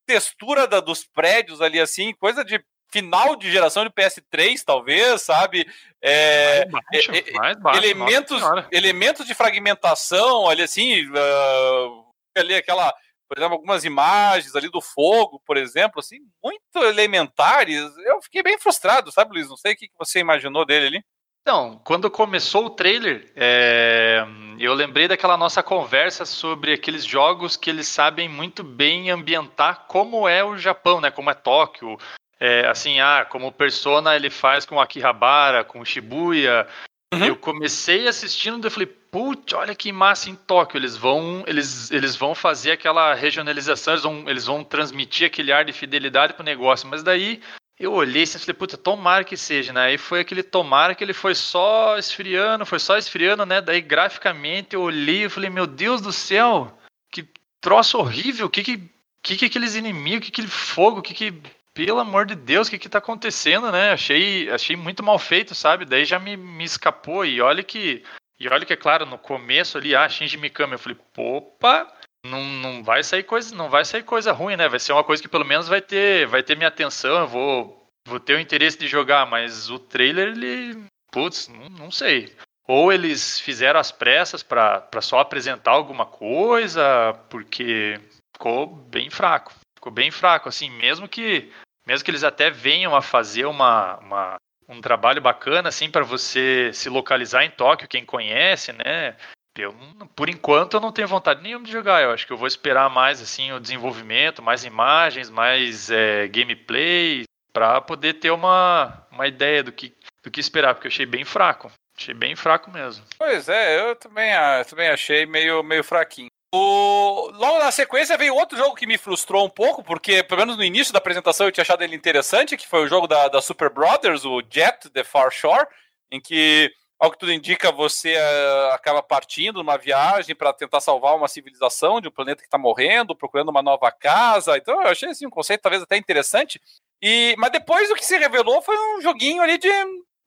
textura 0.04 0.66
da, 0.66 0.80
dos 0.80 1.04
prédios 1.04 1.62
ali, 1.62 1.78
assim, 1.78 2.12
coisa 2.14 2.44
de 2.44 2.60
final 2.88 3.36
de 3.36 3.50
geração 3.50 3.84
de 3.84 3.90
PS3, 3.90 4.62
talvez, 4.64 5.22
sabe? 5.22 5.66
É, 6.00 6.66
mais 6.68 6.84
baixo, 6.92 7.10
é, 7.12 7.32
mais 7.32 7.58
baixo, 7.58 7.78
elementos, 7.78 8.42
elementos 8.70 9.26
de 9.26 9.34
fragmentação, 9.34 10.48
ali 10.48 10.62
assim, 10.62 11.06
uh, 11.06 12.04
ali 12.36 12.54
aquela 12.54 12.94
por 13.28 13.36
exemplo, 13.36 13.54
algumas 13.54 13.84
imagens 13.84 14.54
ali 14.54 14.70
do 14.70 14.80
fogo, 14.80 15.42
por 15.44 15.56
exemplo, 15.56 15.98
assim, 15.98 16.18
muito 16.42 16.78
elementares. 16.86 17.82
Eu 18.04 18.22
fiquei 18.22 18.42
bem 18.42 18.58
frustrado, 18.58 19.10
sabe, 19.10 19.34
Luiz? 19.34 19.48
Não 19.48 19.56
sei 19.56 19.72
o 19.72 19.76
que 19.76 19.88
você 19.98 20.20
imaginou 20.20 20.64
dele 20.64 20.86
ali. 20.86 21.04
Então, 21.42 21.80
quando 21.84 22.10
começou 22.10 22.66
o 22.66 22.70
trailer, 22.70 23.32
é... 23.36 24.24
eu 24.58 24.74
lembrei 24.74 25.06
daquela 25.06 25.36
nossa 25.36 25.62
conversa 25.62 26.24
sobre 26.24 26.72
aqueles 26.72 27.04
jogos 27.04 27.56
que 27.56 27.70
eles 27.70 27.86
sabem 27.86 28.28
muito 28.28 28.64
bem 28.64 29.10
ambientar 29.10 29.86
como 29.86 30.26
é 30.26 30.42
o 30.42 30.58
Japão, 30.58 31.00
né? 31.00 31.08
Como 31.10 31.30
é 31.30 31.34
Tóquio. 31.34 31.96
É, 32.38 32.66
assim, 32.66 33.00
ah, 33.00 33.26
como 33.28 33.50
Persona 33.50 34.14
ele 34.14 34.28
faz 34.28 34.66
com 34.66 34.80
Akihabara, 34.80 35.64
com 35.64 35.84
Shibuya, 35.84 36.66
Uhum. 37.14 37.24
Eu 37.24 37.36
comecei 37.36 38.08
assistindo 38.08 38.66
e 38.66 38.70
falei, 38.70 38.86
putz, 38.86 39.52
olha 39.54 39.74
que 39.74 39.92
massa 39.92 40.28
em 40.28 40.34
Tóquio. 40.34 40.78
Eles 40.78 40.96
vão, 40.96 41.44
eles, 41.46 41.90
eles 41.90 42.16
vão 42.16 42.34
fazer 42.34 42.72
aquela 42.72 43.14
regionalização, 43.14 43.94
eles 43.94 44.02
vão, 44.02 44.28
eles 44.28 44.46
vão 44.46 44.64
transmitir 44.64 45.26
aquele 45.26 45.52
ar 45.52 45.64
de 45.64 45.72
fidelidade 45.72 46.34
pro 46.34 46.44
negócio. 46.44 46.88
Mas 46.88 47.02
daí 47.02 47.40
eu 47.78 47.92
olhei 47.92 48.24
e 48.24 48.26
falei, 48.26 48.54
puta, 48.54 48.76
tomara 48.76 49.22
que 49.22 49.36
seja, 49.36 49.72
né? 49.72 49.82
Aí 49.86 49.98
foi 49.98 50.20
aquele 50.20 50.42
tomara 50.42 50.94
que 50.94 51.04
ele 51.04 51.12
foi 51.12 51.34
só 51.34 51.96
esfriando, 51.96 52.66
foi 52.66 52.78
só 52.78 52.96
esfriando, 52.98 53.46
né? 53.46 53.60
Daí 53.60 53.80
graficamente 53.80 54.74
eu 54.74 54.82
olhei 54.82 55.24
e 55.24 55.28
falei, 55.28 55.48
meu 55.48 55.66
Deus 55.66 56.00
do 56.00 56.12
céu, 56.12 56.76
que 57.10 57.28
troço 57.60 57.98
horrível, 57.98 58.50
que 58.50 58.64
que, 58.64 58.90
que, 59.22 59.36
que 59.36 59.44
aqueles 59.44 59.76
inimigos, 59.76 60.26
que 60.26 60.32
aquele 60.32 60.48
fogo, 60.48 61.02
que 61.02 61.14
que 61.14 61.34
pelo 61.76 62.00
amor 62.00 62.24
de 62.24 62.34
Deus, 62.34 62.68
o 62.68 62.70
que 62.70 62.78
que 62.78 62.88
tá 62.88 62.96
acontecendo, 62.96 63.70
né? 63.70 63.92
Achei, 63.92 64.50
achei 64.50 64.74
muito 64.74 65.02
mal 65.02 65.18
feito, 65.18 65.54
sabe? 65.54 65.84
Daí 65.84 66.06
já 66.06 66.18
me, 66.18 66.34
me 66.34 66.64
escapou. 66.64 67.22
E 67.22 67.42
olha 67.42 67.62
que. 67.62 68.02
E 68.40 68.48
olha 68.48 68.64
que, 68.64 68.72
é 68.72 68.76
claro, 68.76 69.04
no 69.04 69.18
começo 69.18 69.76
ali, 69.76 69.94
ah, 69.94 70.08
Shinji 70.08 70.38
Mikami, 70.38 70.72
eu 70.72 70.78
falei, 70.78 70.98
opa, 71.16 71.86
não, 72.24 72.42
não 72.42 72.82
vai 72.82 73.02
sair 73.02 73.22
coisa, 73.22 73.54
não 73.54 73.68
vai 73.68 73.84
sair 73.84 74.02
coisa 74.02 74.32
ruim, 74.32 74.56
né? 74.56 74.68
Vai 74.68 74.78
ser 74.78 74.92
uma 74.92 75.04
coisa 75.04 75.22
que 75.22 75.28
pelo 75.28 75.44
menos 75.44 75.68
vai 75.68 75.82
ter, 75.82 76.26
vai 76.26 76.42
ter 76.42 76.56
minha 76.56 76.68
atenção, 76.68 77.20
eu 77.20 77.28
vou, 77.28 77.86
vou 78.06 78.20
ter 78.20 78.34
o 78.34 78.40
interesse 78.40 78.78
de 78.78 78.88
jogar, 78.88 79.26
mas 79.26 79.70
o 79.70 79.78
trailer, 79.78 80.28
ele. 80.28 80.82
Putz, 81.12 81.48
não, 81.48 81.68
não 81.68 81.90
sei. 81.90 82.34
Ou 82.66 82.90
eles 82.90 83.38
fizeram 83.38 83.78
as 83.78 83.92
pressas 83.92 84.42
para 84.42 84.88
só 85.02 85.20
apresentar 85.20 85.72
alguma 85.72 86.06
coisa, 86.06 87.14
porque 87.28 88.00
ficou 88.34 88.66
bem 88.66 89.10
fraco. 89.10 89.52
Ficou 89.76 89.92
bem 89.92 90.10
fraco, 90.10 90.48
assim, 90.48 90.70
mesmo 90.70 91.06
que 91.08 91.50
mesmo 91.86 92.04
que 92.04 92.10
eles 92.10 92.24
até 92.24 92.50
venham 92.50 92.94
a 92.94 93.02
fazer 93.02 93.46
uma, 93.46 93.96
uma 93.98 94.36
um 94.68 94.80
trabalho 94.80 95.22
bacana 95.22 95.68
assim 95.68 95.90
para 95.90 96.04
você 96.04 96.70
se 96.72 96.88
localizar 96.88 97.44
em 97.44 97.50
Tóquio, 97.50 97.88
quem 97.88 98.04
conhece, 98.04 98.72
né? 98.72 99.16
Eu, 99.56 99.74
por 100.14 100.28
enquanto 100.28 100.74
eu 100.74 100.80
não 100.80 100.92
tenho 100.92 101.08
vontade 101.08 101.42
nenhuma 101.42 101.64
de 101.64 101.72
jogar. 101.72 102.02
Eu 102.02 102.10
acho 102.10 102.26
que 102.26 102.32
eu 102.32 102.36
vou 102.36 102.46
esperar 102.46 102.90
mais 102.90 103.22
assim 103.22 103.52
o 103.52 103.60
desenvolvimento, 103.60 104.42
mais 104.42 104.64
imagens, 104.64 105.30
mais 105.30 105.90
é, 105.90 106.28
gameplay 106.28 107.24
para 107.52 107.80
poder 107.80 108.14
ter 108.14 108.30
uma, 108.30 109.06
uma 109.10 109.26
ideia 109.26 109.62
do 109.62 109.72
que, 109.72 109.94
do 110.22 110.30
que 110.30 110.40
esperar, 110.40 110.74
porque 110.74 110.88
eu 110.88 110.90
achei 110.90 111.06
bem 111.06 111.24
fraco. 111.24 111.72
Achei 111.98 112.12
bem 112.12 112.36
fraco 112.36 112.70
mesmo. 112.70 113.02
Pois 113.16 113.48
é, 113.48 113.80
eu 113.80 113.96
também, 113.96 114.30
eu 114.58 114.64
também 114.66 114.88
achei 114.88 115.24
meio, 115.24 115.62
meio 115.62 115.82
fraquinho. 115.82 116.28
O... 116.52 117.30
Logo 117.32 117.58
na 117.58 117.70
sequência 117.70 118.16
veio 118.16 118.34
outro 118.34 118.56
jogo 118.56 118.74
que 118.74 118.86
me 118.86 118.96
frustrou 118.96 119.44
um 119.44 119.50
pouco, 119.50 119.82
porque 119.82 120.22
pelo 120.22 120.40
menos 120.40 120.56
no 120.56 120.64
início 120.64 120.92
da 120.92 120.98
apresentação 120.98 121.46
eu 121.46 121.52
tinha 121.52 121.62
achado 121.62 121.82
ele 121.82 121.96
interessante, 121.96 122.56
que 122.56 122.66
foi 122.66 122.84
o 122.84 122.88
jogo 122.88 123.06
da, 123.06 123.28
da 123.28 123.42
Super 123.42 123.68
Brothers, 123.68 124.24
o 124.24 124.42
Jet 124.48 124.88
The 124.90 125.04
Far 125.04 125.30
Shore, 125.30 125.66
em 126.10 126.20
que, 126.20 126.72
ao 126.98 127.10
que 127.10 127.18
tudo 127.18 127.32
indica, 127.32 127.72
você 127.72 128.14
uh, 128.16 128.72
acaba 128.72 129.02
partindo 129.02 129.56
numa 129.56 129.76
viagem 129.76 130.34
para 130.34 130.52
tentar 130.52 130.80
salvar 130.80 131.16
uma 131.16 131.28
civilização 131.28 132.00
de 132.00 132.08
um 132.08 132.12
planeta 132.12 132.40
que 132.40 132.46
está 132.46 132.58
morrendo, 132.58 133.16
procurando 133.16 133.50
uma 133.50 133.62
nova 133.62 133.90
casa. 133.90 134.56
Então 134.56 134.80
eu 134.82 134.88
achei 134.88 135.10
assim, 135.10 135.26
um 135.26 135.30
conceito 135.30 135.62
talvez 135.62 135.82
até 135.82 135.96
interessante. 135.96 136.60
E, 137.02 137.34
mas 137.38 137.50
depois 137.50 137.90
o 137.90 137.94
que 137.94 138.04
se 138.04 138.16
revelou 138.16 138.62
foi 138.62 138.76
um 138.76 139.02
joguinho 139.02 139.42
ali 139.42 139.58
de 139.58 139.68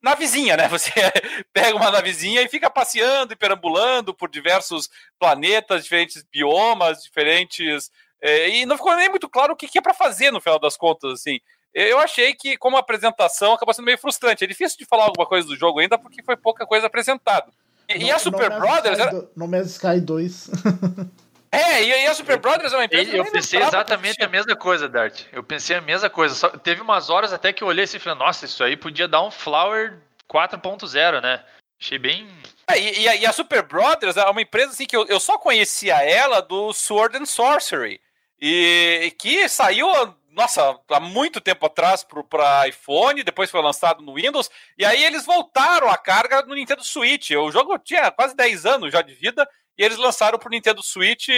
navezinha, 0.01 0.57
né? 0.57 0.67
Você 0.69 0.91
pega 1.53 1.75
uma 1.75 1.91
navezinha 1.91 2.41
e 2.41 2.49
fica 2.49 2.69
passeando 2.69 3.33
e 3.33 3.35
perambulando 3.35 4.13
por 4.13 4.29
diversos 4.29 4.89
planetas, 5.19 5.83
diferentes 5.83 6.23
biomas, 6.31 7.03
diferentes. 7.03 7.91
É, 8.21 8.49
e 8.49 8.65
não 8.65 8.77
ficou 8.77 8.95
nem 8.95 9.09
muito 9.09 9.29
claro 9.29 9.53
o 9.53 9.55
que, 9.55 9.67
que 9.67 9.77
é 9.77 9.81
para 9.81 9.93
fazer 9.93 10.31
no 10.31 10.41
final 10.41 10.59
das 10.59 10.75
contas, 10.75 11.13
assim. 11.13 11.39
Eu 11.73 11.99
achei 11.99 12.33
que, 12.33 12.57
como 12.57 12.77
apresentação, 12.77 13.53
acabou 13.53 13.73
sendo 13.73 13.85
meio 13.85 13.97
frustrante. 13.97 14.43
É 14.43 14.47
difícil 14.47 14.77
de 14.77 14.85
falar 14.85 15.05
alguma 15.05 15.27
coisa 15.27 15.47
do 15.47 15.55
jogo 15.55 15.79
ainda 15.79 15.97
porque 15.97 16.23
foi 16.23 16.35
pouca 16.35 16.65
coisa 16.65 16.87
apresentada. 16.87 17.51
E, 17.87 17.97
no, 17.97 18.05
e 18.05 18.11
a 18.11 18.19
Super 18.19 18.49
no 18.49 18.59
Brothers. 18.59 18.97
Sky 18.97 19.15
era... 19.15 19.29
No 19.35 19.47
Man's 19.47 19.71
Sky 19.71 20.01
2. 20.01 20.49
É, 21.51 21.83
e 21.83 22.07
a 22.07 22.13
Super 22.13 22.37
Brothers 22.37 22.73
é 22.73 22.75
uma 22.75 22.85
empresa. 22.85 23.11
Eu, 23.11 23.25
eu 23.25 23.31
pensei 23.31 23.61
exatamente 23.61 24.23
a 24.23 24.27
mesma 24.27 24.55
coisa, 24.55 24.87
Dart. 24.87 25.23
Eu 25.31 25.43
pensei 25.43 25.75
a 25.75 25.81
mesma 25.81 26.09
coisa. 26.09 26.35
Só, 26.35 26.49
teve 26.49 26.81
umas 26.81 27.09
horas 27.09 27.33
até 27.33 27.51
que 27.51 27.63
eu 27.63 27.67
olhei 27.67 27.85
assim 27.85 27.97
e 27.97 27.99
falei, 27.99 28.19
nossa, 28.19 28.45
isso 28.45 28.63
aí 28.63 28.77
podia 28.77 29.07
dar 29.07 29.23
um 29.23 29.31
Flower 29.31 29.99
4.0, 30.29 31.21
né? 31.21 31.43
Achei 31.81 31.97
bem. 31.97 32.27
É, 32.67 32.79
e, 32.79 33.01
e, 33.01 33.07
a, 33.07 33.15
e, 33.15 33.33
Super 33.33 33.63
Brothers 33.63 34.17
é 34.17 34.25
uma 34.25 34.41
empresa 34.41 34.73
assim 34.73 34.85
que 34.85 34.95
eu, 34.95 35.07
eu 35.07 35.19
só 35.19 35.37
conhecia 35.37 35.95
ela 36.03 36.41
do 36.41 36.71
Sword 36.71 37.17
and 37.17 37.25
Sorcery. 37.25 37.99
E 38.39 39.13
que 39.17 39.49
saiu, 39.49 39.87
nossa, 40.31 40.79
há 40.89 40.99
muito 40.99 41.41
tempo 41.41 41.65
atrás 41.65 42.05
para 42.29 42.67
iPhone, 42.67 43.23
depois 43.23 43.49
foi 43.49 43.61
lançado 43.61 44.01
no 44.01 44.13
Windows, 44.13 44.49
e 44.77 44.85
aí 44.85 45.03
eles 45.03 45.25
voltaram 45.25 45.89
a 45.89 45.97
carga 45.97 46.41
no 46.43 46.55
Nintendo 46.55 46.83
Switch. 46.83 47.31
O 47.31 47.51
jogo 47.51 47.77
tinha 47.79 48.11
quase 48.11 48.35
10 48.35 48.65
anos 48.65 48.91
já 48.91 49.01
de 49.01 49.13
vida, 49.13 49.49
e 49.79 49.83
eles 49.83 49.97
lançaram 49.97 50.37
pro 50.37 50.49
Nintendo 50.49 50.83
Switch, 50.83 51.29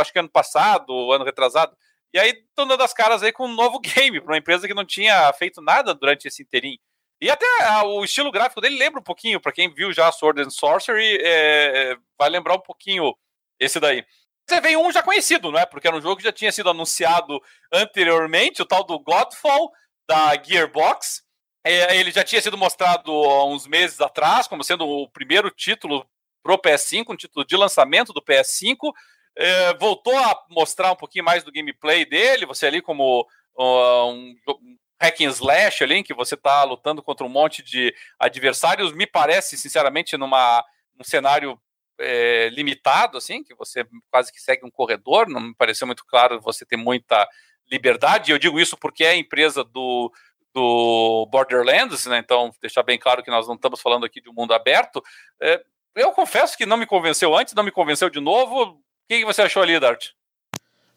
acho 0.00 0.12
que 0.12 0.18
ano 0.18 0.28
passado, 0.28 1.12
ano 1.12 1.24
retrasado. 1.24 1.76
E 2.12 2.18
aí 2.18 2.30
estão 2.30 2.66
dando 2.66 2.82
as 2.82 2.92
caras 2.92 3.22
aí 3.22 3.30
com 3.30 3.46
um 3.46 3.54
novo 3.54 3.78
game, 3.80 4.20
para 4.20 4.32
uma 4.32 4.36
empresa 4.36 4.66
que 4.66 4.74
não 4.74 4.84
tinha 4.84 5.32
feito 5.34 5.62
nada 5.62 5.94
durante 5.94 6.26
esse 6.26 6.42
inteirinho. 6.42 6.80
E 7.20 7.30
até 7.30 7.46
ah, 7.62 7.84
o 7.84 8.02
estilo 8.02 8.32
gráfico 8.32 8.60
dele 8.60 8.76
lembra 8.76 8.98
um 8.98 9.04
pouquinho, 9.04 9.40
para 9.40 9.52
quem 9.52 9.72
viu 9.72 9.92
já 9.92 10.10
Sword 10.10 10.42
and 10.42 10.50
Sorcery, 10.50 11.18
é, 11.22 11.96
vai 12.18 12.28
lembrar 12.28 12.54
um 12.54 12.60
pouquinho 12.60 13.14
esse 13.60 13.78
daí. 13.78 14.04
Você 14.48 14.60
veio 14.60 14.80
um 14.80 14.90
já 14.90 15.02
conhecido, 15.02 15.52
não 15.52 15.58
é? 15.60 15.66
Porque 15.66 15.86
era 15.86 15.96
um 15.96 16.00
jogo 16.00 16.16
que 16.16 16.24
já 16.24 16.32
tinha 16.32 16.50
sido 16.50 16.70
anunciado 16.70 17.40
anteriormente, 17.72 18.60
o 18.60 18.66
tal 18.66 18.82
do 18.82 18.98
Godfall, 18.98 19.70
da 20.08 20.34
Gearbox. 20.42 21.22
É, 21.64 21.96
ele 21.96 22.10
já 22.10 22.24
tinha 22.24 22.42
sido 22.42 22.58
mostrado 22.58 23.12
há 23.12 23.44
uns 23.44 23.68
meses 23.68 24.00
atrás, 24.00 24.48
como 24.48 24.64
sendo 24.64 24.84
o 24.84 25.08
primeiro 25.08 25.48
título 25.50 26.04
pro 26.42 26.58
PS5, 26.58 27.04
um 27.08 27.16
título 27.16 27.44
de 27.44 27.56
lançamento 27.56 28.12
do 28.12 28.22
PS5. 28.22 28.92
É, 29.36 29.74
voltou 29.74 30.16
a 30.16 30.44
mostrar 30.50 30.92
um 30.92 30.96
pouquinho 30.96 31.24
mais 31.24 31.44
do 31.44 31.52
gameplay 31.52 32.04
dele, 32.04 32.46
você 32.46 32.66
ali 32.66 32.82
como 32.82 33.26
uh, 33.56 34.10
um, 34.10 34.34
um 34.48 34.76
hack 35.00 35.20
and 35.20 35.30
slash 35.30 35.84
ali, 35.84 35.96
em 35.96 36.02
que 36.02 36.14
você 36.14 36.34
está 36.34 36.64
lutando 36.64 37.02
contra 37.02 37.24
um 37.24 37.28
monte 37.28 37.62
de 37.62 37.94
adversários, 38.18 38.92
me 38.92 39.06
parece, 39.06 39.56
sinceramente, 39.56 40.16
numa, 40.16 40.64
num 40.96 41.04
cenário 41.04 41.60
é, 41.98 42.48
limitado, 42.50 43.16
assim, 43.16 43.42
que 43.42 43.54
você 43.54 43.86
quase 44.10 44.32
que 44.32 44.40
segue 44.40 44.64
um 44.64 44.70
corredor, 44.70 45.28
não 45.28 45.40
me 45.40 45.54
pareceu 45.54 45.86
muito 45.86 46.04
claro 46.04 46.40
você 46.40 46.64
ter 46.64 46.76
muita 46.76 47.28
liberdade, 47.70 48.32
eu 48.32 48.38
digo 48.38 48.58
isso 48.58 48.76
porque 48.76 49.04
é 49.04 49.10
a 49.10 49.16
empresa 49.16 49.62
do, 49.62 50.12
do 50.54 51.28
Borderlands, 51.30 52.06
né? 52.06 52.18
Então, 52.18 52.50
deixar 52.60 52.82
bem 52.82 52.98
claro 52.98 53.22
que 53.22 53.30
nós 53.30 53.46
não 53.46 53.54
estamos 53.54 53.80
falando 53.80 54.06
aqui 54.06 54.20
de 54.20 54.30
um 54.30 54.34
mundo 54.34 54.54
aberto. 54.54 55.02
É, 55.40 55.62
eu 55.94 56.12
confesso 56.12 56.56
que 56.56 56.66
não 56.66 56.76
me 56.76 56.86
convenceu 56.86 57.36
antes, 57.36 57.54
não 57.54 57.62
me 57.62 57.70
convenceu 57.70 58.08
de 58.08 58.20
novo. 58.20 58.62
O 58.62 58.76
que, 59.08 59.18
que 59.18 59.24
você 59.24 59.42
achou 59.42 59.62
ali, 59.62 59.78
Dart? 59.78 60.10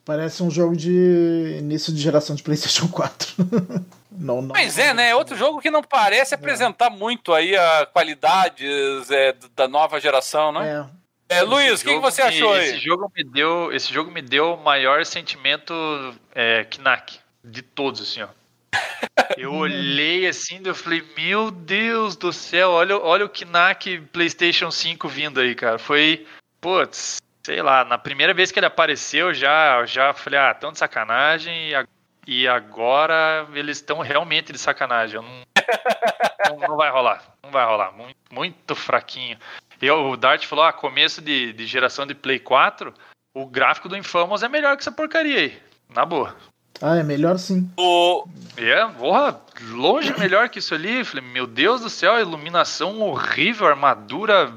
Parece 0.03 0.41
um 0.41 0.49
jogo 0.49 0.75
de 0.75 1.57
início 1.59 1.93
de 1.93 2.01
geração 2.01 2.35
de 2.35 2.43
PlayStation 2.43 2.87
4. 2.91 3.35
não, 4.11 4.41
não, 4.41 4.53
Mas 4.53 4.77
é, 4.77 4.93
né? 4.93 5.09
É 5.09 5.15
outro 5.15 5.37
jogo 5.37 5.61
que 5.61 5.69
não 5.69 5.83
parece 5.83 6.33
é. 6.33 6.37
apresentar 6.37 6.89
muito 6.89 7.33
aí 7.33 7.55
a 7.55 7.85
qualidades 7.85 9.09
é, 9.11 9.35
da 9.55 9.67
nova 9.67 9.99
geração, 9.99 10.51
né? 10.51 10.89
É. 11.29 11.37
é 11.37 11.41
Luiz, 11.43 11.81
o 11.81 11.85
que, 11.85 11.93
que, 11.93 11.99
você 11.99 12.21
achou 12.21 12.53
aí? 12.53 12.69
Esse 12.69 12.79
jogo 12.79 13.11
me 13.15 13.23
deu, 13.23 13.71
esse 13.71 13.93
jogo 13.93 14.11
me 14.11 14.21
deu 14.21 14.55
o 14.55 14.63
maior 14.63 15.05
sentimento 15.05 15.73
é, 16.33 16.65
Knack 16.65 17.19
de 17.43 17.61
todos, 17.61 18.01
assim, 18.01 18.21
ó. 18.21 18.27
Eu 19.37 19.53
olhei 19.53 20.27
assim, 20.27 20.61
eu 20.63 20.75
falei, 20.75 21.03
meu 21.17 21.51
Deus 21.51 22.15
do 22.15 22.31
céu, 22.31 22.71
olha, 22.71 22.97
olha 22.97 23.25
o 23.25 23.29
Knack 23.29 23.99
PlayStation 24.11 24.71
5 24.71 25.07
vindo 25.07 25.39
aí, 25.39 25.55
cara. 25.55 25.77
Foi, 25.77 26.25
putz, 26.59 27.21
sei 27.43 27.61
lá, 27.61 27.83
na 27.83 27.97
primeira 27.97 28.33
vez 28.33 28.51
que 28.51 28.59
ele 28.59 28.65
apareceu, 28.65 29.33
já, 29.33 29.85
já 29.85 30.13
falei, 30.13 30.39
ah, 30.39 30.53
tão 30.53 30.71
de 30.71 30.77
sacanagem, 30.77 31.71
e 32.27 32.47
agora 32.47 33.47
eles 33.53 33.77
estão 33.77 33.99
realmente 33.99 34.51
de 34.51 34.59
sacanagem. 34.59 35.19
Não, 35.19 36.57
não, 36.57 36.67
não, 36.69 36.77
vai 36.77 36.91
rolar, 36.91 37.23
não 37.43 37.51
vai 37.51 37.65
rolar, 37.65 37.91
muito, 37.91 38.17
muito 38.31 38.75
fraquinho. 38.75 39.37
Eu, 39.81 40.11
o 40.11 40.17
Dart 40.17 40.45
falou, 40.45 40.65
ah, 40.65 40.73
começo 40.73 41.21
de, 41.21 41.53
de 41.53 41.65
geração 41.65 42.05
de 42.05 42.13
Play 42.13 42.39
4, 42.39 42.93
o 43.33 43.45
gráfico 43.45 43.89
do 43.89 43.97
Infamous 43.97 44.43
é 44.43 44.49
melhor 44.49 44.75
que 44.75 44.81
essa 44.81 44.91
porcaria 44.91 45.39
aí, 45.39 45.61
na 45.89 46.05
boa. 46.05 46.35
Ah, 46.81 46.97
é 46.97 47.03
melhor 47.03 47.37
sim. 47.37 47.69
O... 47.77 48.25
É, 48.57 48.85
porra, 48.85 49.41
longe 49.71 50.17
melhor 50.19 50.49
que 50.49 50.59
isso 50.59 50.73
ali. 50.73 51.03
Falei, 51.03 51.25
meu 51.25 51.47
Deus 51.47 51.81
do 51.81 51.89
céu, 51.89 52.19
iluminação 52.19 53.01
horrível, 53.01 53.67
armadura, 53.67 54.53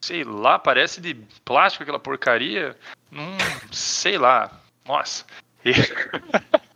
sei 0.00 0.24
lá, 0.24 0.58
parece 0.58 1.00
de 1.00 1.14
plástico 1.44 1.82
aquela 1.82 1.98
porcaria. 1.98 2.76
Não, 3.10 3.36
sei 3.70 4.18
lá. 4.18 4.50
Nossa. 4.86 5.24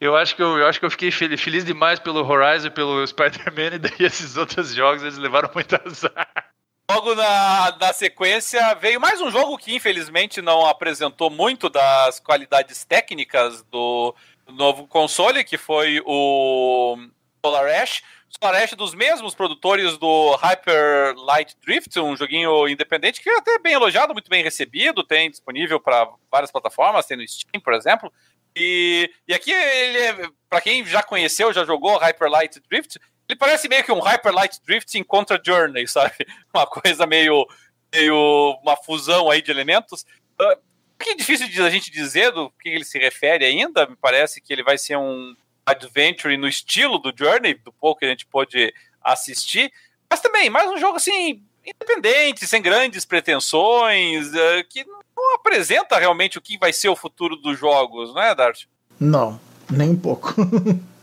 Eu, 0.00 0.16
acho 0.16 0.34
que 0.34 0.42
eu, 0.42 0.58
eu 0.58 0.66
acho 0.66 0.80
que 0.80 0.86
eu 0.86 0.90
fiquei 0.90 1.10
feliz, 1.12 1.40
feliz 1.40 1.64
demais 1.64 2.00
pelo 2.00 2.26
Horizon 2.26 2.70
pelo 2.70 3.06
Spider-Man, 3.06 3.76
e 3.76 3.78
daí 3.78 3.92
esses 4.00 4.36
outros 4.36 4.74
jogos 4.74 5.02
eles 5.02 5.16
levaram 5.16 5.50
muito 5.54 5.76
azar. 5.86 6.51
Logo 6.90 7.14
na, 7.14 7.76
na 7.80 7.92
sequência 7.92 8.74
veio 8.74 9.00
mais 9.00 9.20
um 9.20 9.30
jogo 9.30 9.56
que 9.56 9.74
infelizmente 9.74 10.42
não 10.42 10.66
apresentou 10.66 11.30
muito 11.30 11.70
das 11.70 12.20
qualidades 12.20 12.84
técnicas 12.84 13.62
do 13.64 14.14
novo 14.48 14.86
console, 14.86 15.44
que 15.44 15.56
foi 15.56 16.02
o 16.04 16.98
Solar 17.44 17.66
Ash. 17.82 18.02
Solar 18.28 18.62
Ash 18.62 18.72
dos 18.74 18.94
mesmos 18.94 19.34
produtores 19.34 19.96
do 19.96 20.34
Hyper 20.36 21.14
Light 21.16 21.56
Drift, 21.64 21.98
um 21.98 22.16
joguinho 22.16 22.68
independente 22.68 23.22
que 23.22 23.30
é 23.30 23.38
até 23.38 23.58
bem 23.58 23.74
elogiado, 23.74 24.12
muito 24.12 24.28
bem 24.28 24.42
recebido, 24.42 25.04
tem 25.04 25.30
disponível 25.30 25.78
para 25.78 26.08
várias 26.30 26.50
plataformas, 26.50 27.06
tem 27.06 27.16
no 27.16 27.26
Steam, 27.26 27.60
por 27.62 27.74
exemplo. 27.74 28.12
E, 28.54 29.10
e 29.26 29.32
aqui 29.32 29.50
ele, 29.50 29.98
é, 29.98 30.28
para 30.48 30.60
quem 30.60 30.84
já 30.84 31.02
conheceu, 31.02 31.52
já 31.52 31.64
jogou 31.64 31.96
Hyper 31.96 32.28
Light 32.28 32.60
Drift, 32.68 32.98
ele 33.28 33.38
parece 33.38 33.68
meio 33.68 33.84
que 33.84 33.92
um 33.92 34.00
Hyper 34.00 34.32
Light 34.32 34.58
Drift 34.64 34.98
em 34.98 35.04
Contra 35.04 35.40
Journey, 35.44 35.86
sabe? 35.86 36.14
Uma 36.54 36.66
coisa 36.66 37.06
meio, 37.06 37.46
meio 37.92 38.58
uma 38.62 38.76
fusão 38.76 39.30
aí 39.30 39.40
de 39.40 39.50
elementos. 39.50 40.04
Uh, 40.40 40.56
que 40.98 41.10
é 41.10 41.14
difícil 41.14 41.48
de 41.48 41.60
a 41.60 41.70
gente 41.70 41.90
dizer 41.90 42.30
do 42.30 42.50
que 42.50 42.68
ele 42.68 42.84
se 42.84 42.98
refere 42.98 43.44
ainda. 43.44 43.86
Me 43.86 43.96
parece 43.96 44.40
que 44.40 44.52
ele 44.52 44.62
vai 44.62 44.78
ser 44.78 44.96
um 44.96 45.34
adventure 45.66 46.36
no 46.36 46.48
estilo 46.48 46.98
do 46.98 47.12
Journey, 47.16 47.54
do 47.54 47.72
pouco 47.72 48.00
que 48.00 48.06
a 48.06 48.08
gente 48.08 48.26
pôde 48.26 48.72
assistir. 49.02 49.72
Mas 50.08 50.20
também, 50.20 50.50
mais 50.50 50.70
um 50.70 50.78
jogo 50.78 50.96
assim, 50.96 51.42
independente, 51.64 52.46
sem 52.46 52.60
grandes 52.60 53.04
pretensões, 53.04 54.28
uh, 54.28 54.64
que 54.68 54.84
não 55.16 55.34
apresenta 55.34 55.98
realmente 55.98 56.38
o 56.38 56.40
que 56.40 56.58
vai 56.58 56.72
ser 56.72 56.88
o 56.88 56.96
futuro 56.96 57.36
dos 57.36 57.58
jogos, 57.58 58.14
não 58.14 58.22
é, 58.22 58.34
Dart? 58.34 58.64
Não, 58.98 59.40
nem 59.70 59.90
um 59.90 59.98
pouco. 59.98 60.34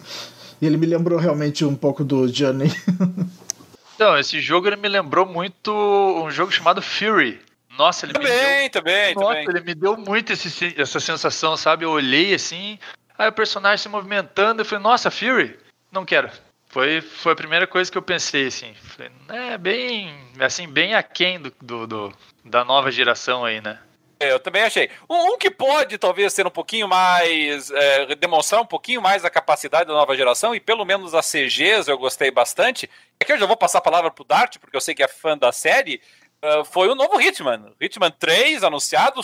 E 0.62 0.66
ele 0.66 0.78
me 0.78 0.86
lembrou 0.86 1.18
realmente 1.20 1.64
um 1.64 1.76
pouco 1.76 2.04
do 2.04 2.28
Journey. 2.28 2.72
Então, 3.96 4.18
esse 4.20 4.40
jogo 4.42 4.68
ele 4.68 4.76
me 4.76 4.90
lembrou 4.90 5.26
muito 5.26 5.72
um 5.72 6.30
jogo 6.30 6.52
chamado 6.52 6.82
Fury. 6.82 7.40
Nossa, 7.78 8.06
ele 8.06 8.14
também, 8.14 8.32
me 8.32 8.70
deu... 8.70 8.70
também, 8.70 9.16
Nossa, 9.16 9.28
também. 9.28 9.50
ele 9.50 9.62
me 9.62 9.76
deu 9.76 9.96
muito 9.96 10.34
esse, 10.34 10.76
essa 10.78 11.00
sensação, 11.00 11.56
sabe? 11.56 11.86
Eu 11.86 11.92
olhei 11.92 12.34
assim, 12.34 12.78
aí 13.18 13.30
o 13.30 13.32
personagem 13.32 13.78
se 13.78 13.88
movimentando, 13.88 14.62
eu 14.62 14.66
falei, 14.66 14.84
nossa, 14.84 15.10
Fury? 15.10 15.58
Não 15.90 16.04
quero. 16.04 16.30
Foi, 16.68 17.02
foi 17.02 17.32
a 17.32 17.36
primeira 17.36 17.66
coisa 17.66 17.92
que 17.92 17.98
eu 17.98 18.02
pensei, 18.02 18.48
assim. 18.48 18.74
Falei, 18.76 19.12
é 19.30 19.58
bem, 19.58 20.14
assim, 20.40 20.68
bem 20.68 20.94
aquém 20.94 21.40
do, 21.40 21.54
do, 21.62 21.88
do 21.88 22.14
da 22.46 22.64
nova 22.66 22.92
geração 22.92 23.46
aí, 23.46 23.62
né? 23.62 23.80
É, 24.20 24.34
eu 24.34 24.40
também 24.40 24.64
achei. 24.64 24.90
Um, 25.10 25.34
um, 25.34 25.38
que 25.38 25.50
pode 25.50 25.98
talvez 25.98 26.34
ser 26.34 26.46
um 26.46 26.52
pouquinho 26.52 26.88
mais. 26.88 27.72
É, 27.72 28.16
demonstrar 28.16 28.62
um 28.62 28.66
pouquinho 28.66 29.02
mais 29.02 29.24
a 29.24 29.30
capacidade 29.30 29.88
da 29.88 29.94
nova 29.94 30.16
geração, 30.16 30.54
e 30.54 30.60
pelo 30.60 30.84
menos 30.84 31.16
as 31.16 31.32
CGs 31.32 31.90
eu 31.90 31.98
gostei 31.98 32.30
bastante. 32.30 32.90
Aqui 33.20 33.32
eu 33.32 33.38
já 33.38 33.46
vou 33.46 33.56
passar 33.56 33.78
a 33.78 33.82
palavra 33.82 34.12
pro 34.12 34.26
Dart, 34.26 34.58
porque 34.58 34.76
eu 34.76 34.82
sei 34.82 34.94
que 34.94 35.04
é 35.04 35.08
fã 35.08 35.38
da 35.38 35.52
série. 35.52 36.02
Uh, 36.44 36.66
foi 36.66 36.90
o 36.90 36.96
novo 36.96 37.20
Hitman. 37.20 37.74
Hitman 37.80 38.12
3, 38.12 38.64
anunciado. 38.64 39.22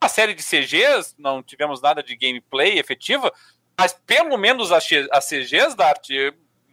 Uma 0.00 0.08
série 0.08 0.34
de 0.34 0.42
CGs, 0.42 1.14
não 1.18 1.42
tivemos 1.42 1.80
nada 1.80 2.02
de 2.02 2.14
gameplay 2.14 2.78
efetiva, 2.78 3.32
mas 3.78 3.94
pelo 4.06 4.36
menos 4.36 4.70
as, 4.70 4.86
as 5.10 5.26
CGs, 5.26 5.74
Dart, 5.74 6.08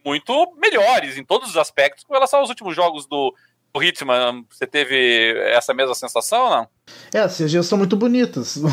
muito 0.04 0.54
melhores 0.58 1.18
em 1.18 1.24
todos 1.24 1.50
os 1.50 1.58
aspectos 1.58 2.04
com 2.04 2.14
relação 2.14 2.42
aos 2.42 2.50
últimos 2.50 2.76
jogos 2.76 3.06
do, 3.08 3.34
o 3.74 3.82
Hitman, 3.82 4.46
você 4.50 4.68
teve 4.68 5.40
essa 5.48 5.74
mesma 5.74 5.96
sensação 5.96 6.44
ou 6.44 6.50
não? 6.50 6.70
É, 7.14 7.20
as 7.20 7.38
CGs 7.38 7.68
são 7.68 7.78
muito 7.78 7.96
bonitas. 7.96 8.58
uh, 8.58 8.68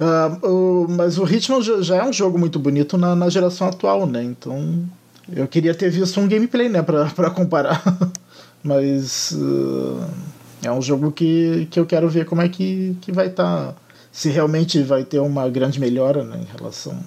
o, 0.46 0.86
mas 0.88 1.18
o 1.18 1.24
Hitman 1.24 1.60
já 1.82 1.96
é 1.96 2.04
um 2.04 2.12
jogo 2.12 2.38
muito 2.38 2.58
bonito 2.58 2.96
na, 2.96 3.14
na, 3.14 3.28
geração 3.28 3.68
atual, 3.68 4.06
né? 4.06 4.22
Então 4.22 4.84
eu 5.30 5.46
queria 5.46 5.74
ter 5.74 5.90
visto 5.90 6.18
um 6.18 6.26
gameplay, 6.26 6.68
né, 6.68 6.82
pra, 6.82 7.06
pra 7.06 7.30
comparar. 7.30 7.82
mas 8.64 9.32
uh, 9.32 10.04
é 10.62 10.72
um 10.72 10.80
jogo 10.80 11.12
que, 11.12 11.68
que 11.70 11.78
eu 11.78 11.86
quero 11.86 12.08
ver 12.08 12.24
como 12.24 12.40
é 12.40 12.48
que, 12.48 12.96
que 13.00 13.12
vai 13.12 13.26
estar. 13.26 13.72
Tá, 13.72 13.74
se 14.10 14.30
realmente 14.30 14.82
vai 14.82 15.04
ter 15.04 15.18
uma 15.18 15.46
grande 15.50 15.78
melhora 15.78 16.24
né, 16.24 16.40
em 16.40 16.56
relação 16.56 16.98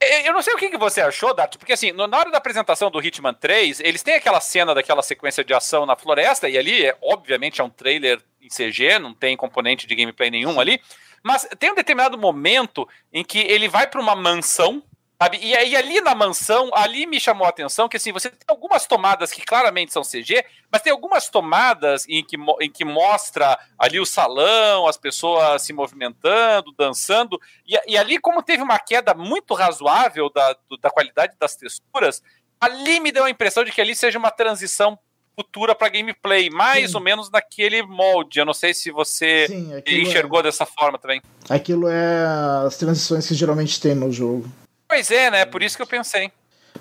eu 0.00 0.32
não 0.32 0.42
sei 0.42 0.54
o 0.54 0.58
que, 0.58 0.68
que 0.68 0.76
você 0.76 1.00
achou, 1.00 1.34
Dart, 1.34 1.56
porque 1.56 1.72
assim, 1.72 1.92
na 1.92 2.04
hora 2.04 2.30
da 2.30 2.38
apresentação 2.38 2.90
do 2.90 3.00
Hitman 3.00 3.34
3, 3.34 3.80
eles 3.80 4.02
têm 4.02 4.14
aquela 4.14 4.40
cena 4.40 4.74
daquela 4.74 5.02
sequência 5.02 5.42
de 5.42 5.54
ação 5.54 5.86
na 5.86 5.96
floresta, 5.96 6.48
e 6.48 6.58
ali, 6.58 6.84
é, 6.84 6.96
obviamente, 7.02 7.60
é 7.60 7.64
um 7.64 7.70
trailer 7.70 8.20
em 8.40 8.48
CG, 8.48 8.98
não 8.98 9.14
tem 9.14 9.36
componente 9.36 9.86
de 9.86 9.94
gameplay 9.94 10.30
nenhum 10.30 10.60
ali, 10.60 10.80
mas 11.22 11.48
tem 11.58 11.72
um 11.72 11.74
determinado 11.74 12.16
momento 12.18 12.88
em 13.12 13.24
que 13.24 13.38
ele 13.38 13.68
vai 13.68 13.86
para 13.86 14.00
uma 14.00 14.14
mansão 14.14 14.82
Sabe? 15.18 15.38
E 15.40 15.56
aí 15.56 15.74
ali 15.74 16.00
na 16.02 16.14
mansão, 16.14 16.70
ali 16.74 17.06
me 17.06 17.18
chamou 17.18 17.46
a 17.46 17.50
atenção 17.50 17.88
que 17.88 17.96
assim, 17.96 18.12
você 18.12 18.28
tem 18.28 18.38
algumas 18.48 18.86
tomadas 18.86 19.32
que 19.32 19.40
claramente 19.40 19.92
são 19.92 20.02
CG, 20.02 20.44
mas 20.70 20.82
tem 20.82 20.92
algumas 20.92 21.30
tomadas 21.30 22.06
em 22.06 22.22
que, 22.22 22.36
em 22.60 22.70
que 22.70 22.84
mostra 22.84 23.58
ali 23.78 23.98
o 23.98 24.04
salão, 24.04 24.86
as 24.86 24.98
pessoas 24.98 25.62
se 25.62 25.72
movimentando, 25.72 26.74
dançando, 26.76 27.40
e, 27.66 27.78
e 27.92 27.96
ali 27.96 28.18
como 28.18 28.42
teve 28.42 28.62
uma 28.62 28.78
queda 28.78 29.14
muito 29.14 29.54
razoável 29.54 30.30
da, 30.30 30.54
do, 30.68 30.76
da 30.76 30.90
qualidade 30.90 31.34
das 31.40 31.56
texturas, 31.56 32.22
ali 32.60 33.00
me 33.00 33.10
deu 33.10 33.24
a 33.24 33.30
impressão 33.30 33.64
de 33.64 33.72
que 33.72 33.80
ali 33.80 33.96
seja 33.96 34.18
uma 34.18 34.30
transição 34.30 34.98
futura 35.34 35.74
para 35.74 35.88
gameplay, 35.90 36.48
mais 36.50 36.90
Sim. 36.90 36.96
ou 36.96 37.02
menos 37.02 37.30
naquele 37.30 37.82
molde. 37.82 38.38
Eu 38.40 38.46
não 38.46 38.54
sei 38.54 38.72
se 38.72 38.90
você 38.90 39.46
Sim, 39.46 39.70
enxergou 39.86 40.40
é... 40.40 40.44
dessa 40.44 40.64
forma 40.64 40.98
também. 40.98 41.20
Aquilo 41.48 41.88
é 41.88 42.26
as 42.66 42.76
transições 42.78 43.28
que 43.28 43.34
geralmente 43.34 43.78
tem 43.78 43.94
no 43.94 44.10
jogo. 44.10 44.50
Pois 44.88 45.10
é, 45.10 45.30
né? 45.30 45.44
Por 45.44 45.62
isso 45.62 45.76
que 45.76 45.82
eu 45.82 45.86
pensei. 45.86 46.30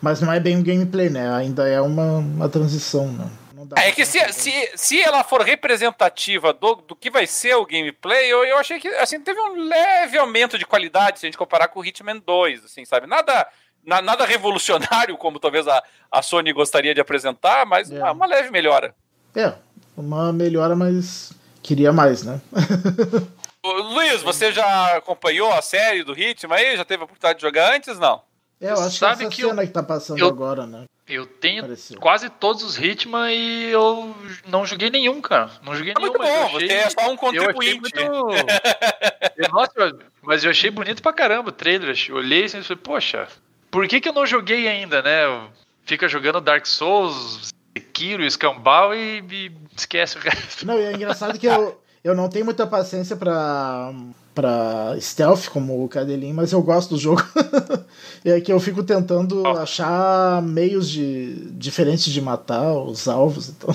Mas 0.02 0.22
não 0.22 0.32
é 0.32 0.40
bem 0.40 0.58
um 0.58 0.64
gameplay, 0.64 1.10
né? 1.10 1.34
Ainda 1.34 1.68
é 1.68 1.82
uma, 1.82 2.18
uma 2.18 2.50
transição, 2.50 3.12
né? 3.12 3.30
É 3.76 3.92
que 3.92 4.06
se, 4.06 4.20
se, 4.32 4.72
se 4.76 5.02
ela 5.02 5.24
for 5.24 5.42
representativa 5.42 6.54
do, 6.54 6.76
do 6.76 6.96
que 6.96 7.10
vai 7.10 7.26
ser 7.26 7.56
o 7.56 7.66
gameplay, 7.66 8.32
eu, 8.32 8.44
eu 8.46 8.58
achei 8.58 8.80
que 8.80 8.88
assim, 8.90 9.20
teve 9.20 9.40
um 9.40 9.68
leve 9.68 10.18
aumento 10.18 10.58
de 10.58 10.66
qualidade 10.66 11.20
se 11.20 11.26
a 11.26 11.28
gente 11.28 11.38
comparar 11.38 11.70
com 11.70 11.80
o 11.80 11.86
Hitman 11.86 12.20
2, 12.20 12.66
assim, 12.66 12.86
sabe? 12.86 13.08
Nada, 13.08 13.48
na, 13.84 14.02
nada 14.02 14.26
revolucionário, 14.26 15.18
como 15.18 15.40
talvez 15.40 15.68
a, 15.68 15.82
a 16.12 16.22
Sony 16.22 16.54
gostaria 16.54 16.94
de 16.94 17.02
apresentar, 17.02 17.66
mas 17.66 17.90
é. 17.90 17.98
uma, 17.98 18.12
uma 18.12 18.26
leve 18.28 18.52
melhora. 18.52 18.94
É, 19.36 19.54
uma 19.98 20.32
melhora, 20.32 20.76
mas 20.76 21.34
queria 21.64 21.92
mais, 21.92 22.24
né? 22.24 22.40
Luiz, 23.66 24.22
você 24.22 24.52
já 24.52 24.98
acompanhou 24.98 25.52
a 25.52 25.62
série 25.62 26.04
do 26.04 26.18
Hitman 26.18 26.56
aí? 26.56 26.78
Já 26.78 26.86
teve 26.86 27.02
a 27.02 27.06
oportunidade 27.06 27.40
de 27.40 27.46
jogar 27.46 27.74
antes, 27.74 27.98
não? 27.98 28.22
É, 28.60 28.70
eu 28.70 28.80
acho 28.80 28.98
Sabe 28.98 29.18
que 29.18 29.24
essa 29.24 29.36
que 29.36 29.42
cena 29.42 29.62
eu, 29.64 29.68
que 29.68 29.74
tá 29.74 29.84
passando 29.84 30.20
eu, 30.20 30.28
agora, 30.28 30.66
né? 30.66 30.86
Eu 31.08 31.26
tenho 31.26 31.62
Pareceu. 31.62 32.00
quase 32.00 32.30
todos 32.30 32.64
os 32.64 32.78
Hitman 32.78 33.32
e 33.32 33.70
eu 33.70 34.16
não 34.48 34.66
joguei 34.66 34.90
nenhum, 34.90 35.22
cara. 35.22 35.52
Não 35.62 35.76
joguei 35.76 35.94
é 35.96 36.00
nenhum. 36.00 36.14
Muito 36.14 36.24
bom, 36.24 36.46
achei, 36.46 36.68
você 36.68 36.74
é 36.74 36.90
só 36.90 37.12
um 37.12 37.16
contribuinte. 37.16 37.80
Muito... 37.80 39.52
Nossa, 39.52 39.98
mas 40.24 40.44
eu 40.44 40.50
achei 40.50 40.72
bonito 40.72 41.04
pra 41.04 41.14
caramba 41.14 41.50
o 41.50 41.52
trailer. 41.52 41.96
Eu 42.10 42.16
olhei 42.16 42.46
assim 42.46 42.60
e 42.60 42.64
falei, 42.64 42.82
poxa, 42.82 43.28
por 43.70 43.88
que, 43.88 44.02
que 44.02 44.10
eu 44.10 44.14
não 44.14 44.26
joguei 44.26 44.68
ainda, 44.68 45.02
né? 45.02 45.48
Fica 45.86 46.08
jogando 46.08 46.42
Dark 46.42 46.66
Souls, 46.66 47.54
Sekiro, 47.78 48.30
Scambal 48.30 48.96
e, 48.96 49.24
e 49.30 49.52
esquece 49.78 50.18
o 50.18 50.22
resto. 50.22 50.66
Não, 50.66 50.80
e 50.80 50.86
é 50.86 50.94
engraçado 50.94 51.38
que 51.38 51.46
eu, 51.46 51.80
eu 52.06 52.14
não 52.14 52.30
tenho 52.30 52.46
muita 52.46 52.68
paciência 52.68 53.16
pra, 53.16 53.92
pra 54.36 54.96
stealth, 55.02 55.48
como 55.48 55.84
o 55.84 55.90
Cadelin, 55.90 56.34
mas 56.34 56.52
eu 56.52 56.62
gosto 56.62 56.92
do 56.92 57.02
jogo. 57.02 57.24
é 58.24 58.40
que 58.40 58.54
eu 58.54 58.60
fico 58.60 58.84
tentando 58.84 59.42
oh. 59.42 59.58
achar 59.58 60.40
meios 60.44 60.88
de, 60.88 61.50
diferentes 61.54 62.14
de 62.14 62.22
matar 62.22 62.74
os 62.74 63.08
alvos. 63.08 63.50
Então. 63.50 63.72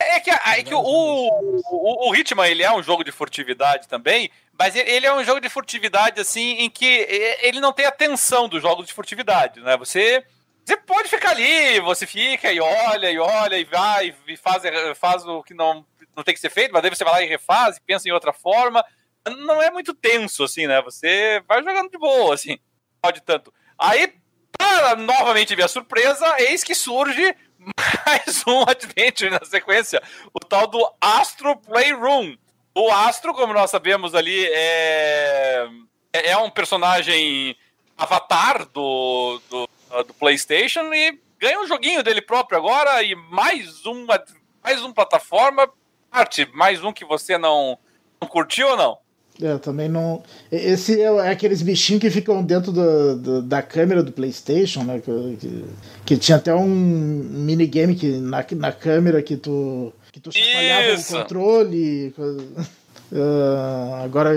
É 0.00 0.18
que, 0.18 0.30
é 0.30 0.62
que 0.62 0.74
o, 0.74 0.80
o, 0.80 2.10
o 2.10 2.16
Hitman 2.16 2.48
ele 2.48 2.62
é 2.62 2.74
um 2.74 2.82
jogo 2.82 3.04
de 3.04 3.12
furtividade 3.12 3.86
também, 3.86 4.30
mas 4.58 4.74
ele 4.74 5.04
é 5.04 5.14
um 5.14 5.22
jogo 5.22 5.40
de 5.40 5.50
furtividade 5.50 6.20
assim 6.22 6.52
em 6.52 6.70
que 6.70 7.06
ele 7.42 7.60
não 7.60 7.72
tem 7.72 7.84
a 7.84 7.92
tensão 7.92 8.48
dos 8.48 8.62
jogos 8.62 8.86
de 8.86 8.94
furtividade, 8.94 9.60
né? 9.60 9.76
Você 9.76 10.24
você 10.64 10.76
pode 10.76 11.08
ficar 11.08 11.30
ali, 11.30 11.80
você 11.80 12.06
fica 12.06 12.50
e 12.52 12.60
olha 12.60 13.10
e 13.10 13.18
olha 13.18 13.58
e 13.58 13.64
vai 13.64 14.14
e 14.26 14.36
faz, 14.36 14.62
faz 14.96 15.26
o 15.26 15.42
que 15.42 15.52
não 15.52 15.84
não 16.16 16.22
tem 16.22 16.34
que 16.34 16.40
ser 16.40 16.50
feito, 16.50 16.72
mas 16.72 16.82
daí 16.82 16.94
você 16.94 17.04
vai 17.04 17.14
lá 17.14 17.22
e 17.22 17.28
refaz 17.28 17.76
e 17.76 17.80
pensa 17.80 18.08
em 18.08 18.12
outra 18.12 18.32
forma. 18.32 18.84
Não 19.26 19.62
é 19.62 19.70
muito 19.70 19.94
tenso, 19.94 20.44
assim, 20.44 20.66
né? 20.66 20.82
Você 20.82 21.42
vai 21.46 21.62
jogando 21.62 21.90
de 21.90 21.98
boa, 21.98 22.34
assim. 22.34 22.58
Pode 23.00 23.20
tanto. 23.22 23.52
Aí, 23.78 24.12
para 24.56 24.96
novamente 24.96 25.54
ver 25.54 25.64
a 25.64 25.68
surpresa, 25.68 26.36
eis 26.38 26.64
que 26.64 26.74
surge 26.74 27.34
mais 28.06 28.44
um 28.46 28.62
Adventure 28.62 29.30
na 29.30 29.44
sequência. 29.44 30.02
O 30.34 30.40
tal 30.40 30.66
do 30.66 30.92
Astro 31.00 31.56
Playroom. 31.56 32.36
O 32.74 32.90
Astro, 32.90 33.34
como 33.34 33.52
nós 33.52 33.70
sabemos 33.70 34.14
ali, 34.14 34.46
é, 34.46 35.68
é, 36.12 36.30
é 36.30 36.36
um 36.36 36.50
personagem 36.50 37.56
avatar 37.96 38.66
do, 38.66 39.40
do, 39.48 39.68
do 40.04 40.14
PlayStation 40.14 40.92
e 40.92 41.20
ganha 41.38 41.60
um 41.60 41.66
joguinho 41.66 42.02
dele 42.02 42.22
próprio 42.22 42.58
agora 42.58 43.02
e 43.02 43.14
mais 43.14 43.84
uma 43.84 44.22
mais 44.62 44.82
um 44.82 44.92
plataforma 44.92 45.68
Arte, 46.12 46.46
mais 46.52 46.84
um 46.84 46.92
que 46.92 47.04
você 47.04 47.38
não, 47.38 47.78
não 48.20 48.28
curtiu 48.28 48.68
ou 48.68 48.76
não? 48.76 48.98
É, 49.40 49.56
também 49.56 49.88
não. 49.88 50.22
Esse 50.50 51.00
é, 51.00 51.06
é 51.06 51.30
aqueles 51.30 51.62
bichinhos 51.62 52.02
que 52.02 52.10
ficam 52.10 52.44
dentro 52.44 52.70
do, 52.70 53.16
do, 53.16 53.42
da 53.42 53.62
câmera 53.62 54.02
do 54.02 54.12
PlayStation, 54.12 54.84
né? 54.84 55.00
Que, 55.00 55.36
que, 55.40 55.64
que, 56.04 56.16
tinha 56.18 56.36
até 56.36 56.54
um 56.54 56.68
minigame 56.68 57.94
que 57.94 58.18
na, 58.18 58.44
na 58.56 58.72
câmera 58.72 59.22
que 59.22 59.36
tu, 59.38 59.92
que 60.12 60.20
tu 60.20 60.30
chacoalhava 60.30 61.00
o 61.00 61.04
controle. 61.04 62.14
Uh, 63.10 63.94
agora. 64.04 64.32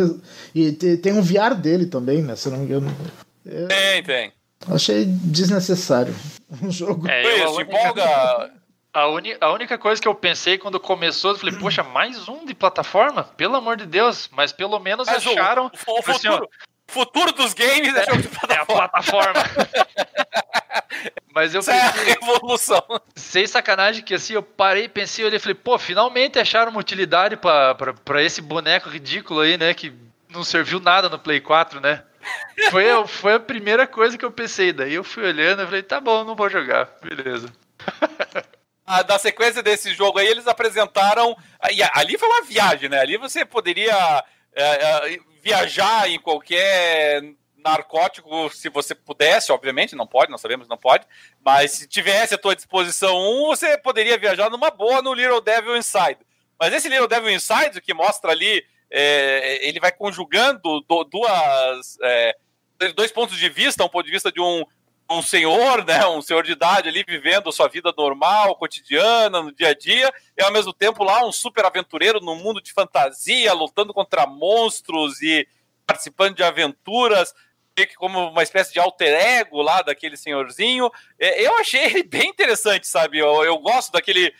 e 0.54 0.72
tem 0.72 1.14
um 1.14 1.22
VR 1.22 1.54
dele 1.54 1.86
também, 1.86 2.22
né? 2.22 2.36
Se 2.36 2.50
não 2.50 2.58
me 2.58 2.66
engano. 2.66 2.94
É, 3.46 3.66
tem, 3.66 4.02
tem. 4.02 4.32
Achei 4.68 5.04
desnecessário. 5.06 6.14
Um 6.62 6.70
jogo. 6.70 7.08
É, 7.08 7.42
eu, 7.42 7.60
empolga. 7.60 8.52
A, 8.94 9.08
uni, 9.08 9.36
a 9.40 9.50
única 9.50 9.76
coisa 9.76 10.00
que 10.00 10.06
eu 10.06 10.14
pensei 10.14 10.56
quando 10.56 10.78
começou, 10.78 11.32
eu 11.32 11.38
falei, 11.38 11.56
poxa, 11.56 11.82
mais 11.82 12.28
um 12.28 12.46
de 12.46 12.54
plataforma? 12.54 13.24
Pelo 13.36 13.56
amor 13.56 13.76
de 13.76 13.86
Deus, 13.86 14.30
mas 14.30 14.52
pelo 14.52 14.78
menos 14.78 15.08
mas 15.08 15.26
acharam. 15.26 15.66
O, 15.66 15.90
o, 15.90 15.94
o 15.96 15.98
assim, 15.98 16.28
futuro, 16.28 16.48
futuro, 16.86 17.32
dos 17.32 17.54
games 17.54 17.92
é, 17.92 18.04
jogo 18.04 18.22
de 18.22 18.28
plataforma. 18.28 18.54
É 18.54 18.62
a 18.62 18.64
plataforma. 18.64 19.42
mas 21.34 21.52
eu 21.52 21.60
Isso 21.60 21.72
pensei, 21.72 21.84
é 21.84 21.88
a 21.88 22.14
revolução. 22.14 22.84
Sem 23.16 23.48
sacanagem, 23.48 24.04
que 24.04 24.14
assim, 24.14 24.34
eu 24.34 24.44
parei, 24.44 24.88
pensei, 24.88 25.24
olhei 25.24 25.38
e 25.38 25.40
falei, 25.40 25.56
pô, 25.56 25.76
finalmente 25.76 26.38
acharam 26.38 26.70
uma 26.70 26.80
utilidade 26.80 27.36
para 27.36 28.22
esse 28.22 28.40
boneco 28.40 28.88
ridículo 28.88 29.40
aí, 29.40 29.58
né? 29.58 29.74
Que 29.74 29.92
não 30.28 30.44
serviu 30.44 30.78
nada 30.78 31.08
no 31.08 31.18
Play 31.18 31.40
4, 31.40 31.80
né? 31.80 32.04
Foi, 32.70 32.84
foi 33.08 33.34
a 33.34 33.40
primeira 33.40 33.88
coisa 33.88 34.16
que 34.16 34.24
eu 34.24 34.30
pensei. 34.30 34.72
Daí 34.72 34.94
eu 34.94 35.02
fui 35.02 35.24
olhando 35.24 35.64
e 35.64 35.66
falei, 35.66 35.82
tá 35.82 36.00
bom, 36.00 36.22
não 36.22 36.36
vou 36.36 36.48
jogar. 36.48 36.88
Beleza. 37.02 37.48
a, 38.86 39.02
da 39.02 39.18
sequência 39.18 39.62
desse 39.62 39.94
jogo 39.94 40.18
aí, 40.18 40.26
eles 40.26 40.46
apresentaram. 40.46 41.36
E 41.72 41.82
ali 41.94 42.18
foi 42.18 42.28
uma 42.28 42.42
viagem, 42.42 42.88
né? 42.88 43.00
Ali 43.00 43.16
você 43.16 43.44
poderia 43.44 44.24
é, 44.54 44.62
é, 44.62 45.18
viajar 45.42 46.08
em 46.08 46.18
qualquer 46.18 47.22
narcótico, 47.64 48.50
se 48.50 48.68
você 48.68 48.94
pudesse, 48.94 49.50
obviamente, 49.50 49.96
não 49.96 50.06
pode, 50.06 50.30
não 50.30 50.36
sabemos, 50.36 50.68
não 50.68 50.76
pode, 50.76 51.06
mas 51.42 51.72
se 51.72 51.88
tivesse 51.88 52.34
à 52.34 52.38
tua 52.38 52.54
disposição 52.54 53.16
um, 53.16 53.46
você 53.46 53.78
poderia 53.78 54.18
viajar 54.18 54.50
numa 54.50 54.70
boa 54.70 55.00
no 55.00 55.14
Little 55.14 55.40
Devil 55.40 55.76
Inside. 55.76 56.18
Mas 56.60 56.74
esse 56.74 56.90
Little 56.90 57.08
Devil 57.08 57.30
Inside, 57.30 57.80
que 57.80 57.94
mostra 57.94 58.30
ali, 58.30 58.62
é, 58.90 59.66
ele 59.66 59.80
vai 59.80 59.90
conjugando 59.90 60.82
do, 60.82 61.04
duas, 61.04 61.96
é, 62.02 62.36
dois 62.94 63.10
pontos 63.10 63.38
de 63.38 63.48
vista, 63.48 63.84
um 63.84 63.88
ponto 63.88 64.04
de 64.04 64.12
vista 64.12 64.30
de 64.30 64.42
um 64.42 64.64
um 65.14 65.22
senhor, 65.22 65.84
né, 65.84 66.06
um 66.06 66.20
senhor 66.20 66.42
de 66.42 66.52
idade 66.52 66.88
ali 66.88 67.04
vivendo 67.06 67.52
sua 67.52 67.68
vida 67.68 67.92
normal, 67.96 68.56
cotidiana, 68.56 69.42
no 69.42 69.52
dia 69.52 69.68
a 69.68 69.74
dia, 69.74 70.12
e 70.36 70.42
ao 70.42 70.52
mesmo 70.52 70.72
tempo 70.72 71.02
lá 71.04 71.24
um 71.24 71.32
super 71.32 71.64
aventureiro 71.64 72.20
no 72.20 72.34
mundo 72.34 72.60
de 72.60 72.72
fantasia, 72.72 73.52
lutando 73.52 73.92
contra 73.92 74.26
monstros 74.26 75.20
e 75.22 75.46
participando 75.86 76.36
de 76.36 76.42
aventuras, 76.42 77.34
como 77.96 78.28
uma 78.28 78.42
espécie 78.42 78.72
de 78.72 78.78
alter 78.78 79.14
ego 79.14 79.60
lá 79.60 79.82
daquele 79.82 80.16
senhorzinho. 80.16 80.90
É, 81.18 81.44
eu 81.44 81.56
achei 81.58 81.84
ele 81.84 82.02
bem 82.04 82.28
interessante, 82.28 82.86
sabe? 82.86 83.18
Eu, 83.18 83.42
eu 83.44 83.58
gosto 83.58 83.90
daquele 83.92 84.32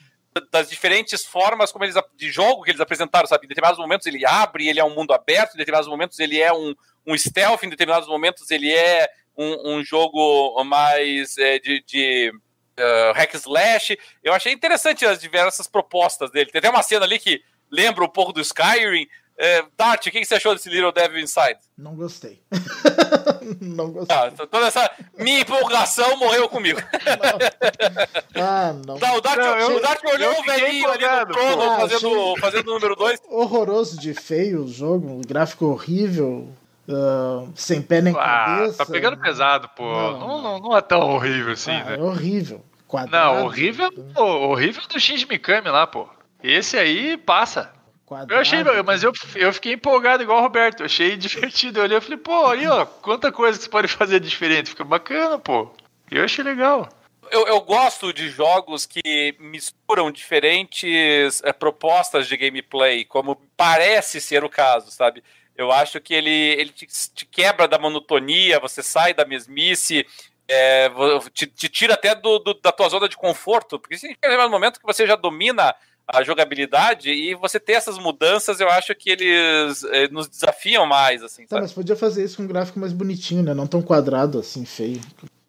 das 0.50 0.68
diferentes 0.68 1.24
formas 1.24 1.70
como 1.70 1.84
eles 1.84 1.94
de 2.16 2.30
jogo 2.30 2.62
que 2.62 2.70
eles 2.70 2.80
apresentaram, 2.80 3.26
sabe? 3.26 3.46
Em 3.46 3.48
determinados 3.48 3.78
momentos 3.78 4.06
ele 4.06 4.26
abre, 4.26 4.68
ele 4.68 4.80
é 4.80 4.84
um 4.84 4.94
mundo 4.94 5.12
aberto, 5.12 5.54
em 5.54 5.58
determinados 5.58 5.88
momentos 5.88 6.18
ele 6.18 6.40
é 6.40 6.52
um, 6.52 6.74
um 7.06 7.16
stealth, 7.16 7.62
em 7.62 7.68
determinados 7.68 8.08
momentos 8.08 8.50
ele 8.50 8.72
é 8.72 9.08
um, 9.36 9.76
um 9.76 9.84
jogo 9.84 10.62
mais 10.64 11.36
é, 11.38 11.58
de, 11.58 11.82
de 11.86 12.32
uh, 12.78 13.12
hack 13.14 13.34
slash. 13.34 13.98
Eu 14.22 14.32
achei 14.32 14.52
interessante 14.52 15.04
as 15.04 15.20
diversas 15.20 15.66
propostas 15.66 16.30
dele. 16.30 16.50
Tem 16.50 16.58
até 16.58 16.70
uma 16.70 16.82
cena 16.82 17.04
ali 17.04 17.18
que 17.18 17.42
lembra 17.70 18.04
um 18.04 18.08
pouco 18.08 18.32
do 18.32 18.40
Skyrim. 18.40 19.06
É, 19.36 19.64
Dart, 19.76 20.06
o 20.06 20.10
que 20.12 20.24
você 20.24 20.36
achou 20.36 20.54
desse 20.54 20.68
Little 20.68 20.92
Devil 20.92 21.18
Inside? 21.18 21.58
Não 21.76 21.96
gostei. 21.96 22.40
não 23.60 23.90
gostei. 23.90 24.16
Ah, 24.16 24.30
toda 24.30 24.68
essa 24.68 24.88
minha 25.18 25.40
empolgação 25.40 26.16
morreu 26.16 26.48
comigo. 26.48 26.80
Não. 26.80 28.40
Ah, 28.40 28.72
não. 28.86 28.96
Tá, 28.96 29.12
o 29.14 29.20
Dart, 29.20 29.38
não, 29.38 29.58
eu, 29.58 29.76
o 29.76 29.80
Dart 29.80 30.00
olhou 30.04 30.38
o 30.38 30.44
velhinho 30.44 30.88
ali 30.88 31.04
no 31.04 31.26
trono 31.26 31.62
ah, 31.62 31.80
fazendo, 31.80 32.36
fazendo 32.38 32.68
o 32.70 32.74
número 32.74 32.94
2. 32.94 33.22
Horroroso 33.28 33.98
de 33.98 34.14
feio 34.14 34.64
o 34.64 34.68
jogo, 34.68 35.10
um 35.10 35.20
gráfico 35.20 35.66
horrível. 35.66 36.48
Uh, 36.88 37.50
sem 37.54 37.80
pé 37.80 38.02
nem 38.02 38.14
ah, 38.14 38.44
cabeça. 38.46 38.84
Tá 38.84 38.92
pegando 38.92 39.16
pesado, 39.16 39.68
pô. 39.70 39.84
Não, 39.84 40.18
não, 40.18 40.42
não, 40.42 40.58
não 40.60 40.76
é 40.76 40.80
tão 40.82 41.00
horrível 41.00 41.52
assim, 41.52 41.72
ah, 41.72 41.84
né? 41.84 41.96
É 41.96 42.02
horrível. 42.02 42.64
Quadrado, 42.86 43.34
não, 43.34 43.46
horrível, 43.46 43.90
pô, 44.14 44.22
horrível 44.22 44.82
do 44.86 45.00
Shinji 45.00 45.26
Mikami 45.26 45.68
lá, 45.68 45.86
pô. 45.86 46.08
Esse 46.42 46.76
aí 46.76 47.16
passa. 47.16 47.72
Quadrado, 48.04 48.34
eu 48.34 48.38
achei, 48.38 48.62
mas 48.84 49.02
eu, 49.02 49.12
eu 49.34 49.52
fiquei 49.52 49.72
empolgado 49.72 50.22
igual 50.22 50.38
o 50.38 50.42
Roberto. 50.42 50.80
Eu 50.80 50.86
achei 50.86 51.16
divertido. 51.16 51.78
Eu 51.78 51.84
olhei 51.84 51.96
e 51.96 52.00
falei, 52.00 52.18
pô, 52.18 52.46
aí, 52.46 52.66
ó, 52.68 52.84
quanta 52.84 53.32
coisa 53.32 53.58
que 53.58 53.64
você 53.64 53.70
pode 53.70 53.88
fazer 53.88 54.20
diferente. 54.20 54.70
Fica 54.70 54.84
bacana, 54.84 55.38
pô. 55.38 55.70
Eu 56.10 56.24
achei 56.24 56.44
legal. 56.44 56.88
Eu, 57.30 57.46
eu, 57.46 57.60
gosto 57.62 58.12
de 58.12 58.28
jogos 58.28 58.84
que 58.84 59.34
misturam 59.40 60.12
diferentes 60.12 61.42
é, 61.42 61.52
propostas 61.52 62.26
de 62.26 62.36
gameplay, 62.36 63.04
como 63.04 63.40
parece 63.56 64.20
ser 64.20 64.44
o 64.44 64.50
caso, 64.50 64.90
sabe? 64.90 65.24
Eu 65.56 65.70
acho 65.70 66.00
que 66.00 66.12
ele, 66.14 66.30
ele 66.30 66.70
te, 66.70 66.86
te 66.86 67.26
quebra 67.26 67.68
da 67.68 67.78
monotonia, 67.78 68.58
você 68.58 68.82
sai 68.82 69.14
da 69.14 69.24
mesmice, 69.24 70.06
é, 70.48 70.90
te, 71.32 71.46
te, 71.46 71.68
tira 71.68 71.94
até 71.94 72.14
do, 72.14 72.38
do, 72.38 72.54
da 72.54 72.72
tua 72.72 72.88
zona 72.88 73.08
de 73.08 73.16
conforto, 73.16 73.78
porque 73.78 73.96
se 73.96 74.16
no 74.22 74.50
momento 74.50 74.80
que 74.80 74.86
você 74.86 75.06
já 75.06 75.16
domina 75.16 75.74
a 76.06 76.22
jogabilidade 76.22 77.10
e 77.10 77.34
você 77.34 77.58
ter 77.58 77.72
essas 77.72 77.98
mudanças, 77.98 78.60
eu 78.60 78.68
acho 78.68 78.94
que 78.94 79.10
eles 79.10 79.84
é, 79.84 80.08
nos 80.08 80.28
desafiam 80.28 80.84
mais, 80.86 81.22
assim. 81.22 81.46
Tá, 81.46 81.60
mas 81.60 81.72
podia 81.72 81.96
fazer 81.96 82.24
isso 82.24 82.36
com 82.36 82.42
um 82.42 82.46
gráfico 82.46 82.78
mais 82.78 82.92
bonitinho, 82.92 83.42
né? 83.42 83.54
Não 83.54 83.66
tão 83.66 83.80
quadrado 83.80 84.38
assim, 84.38 84.66
feio. 84.66 85.00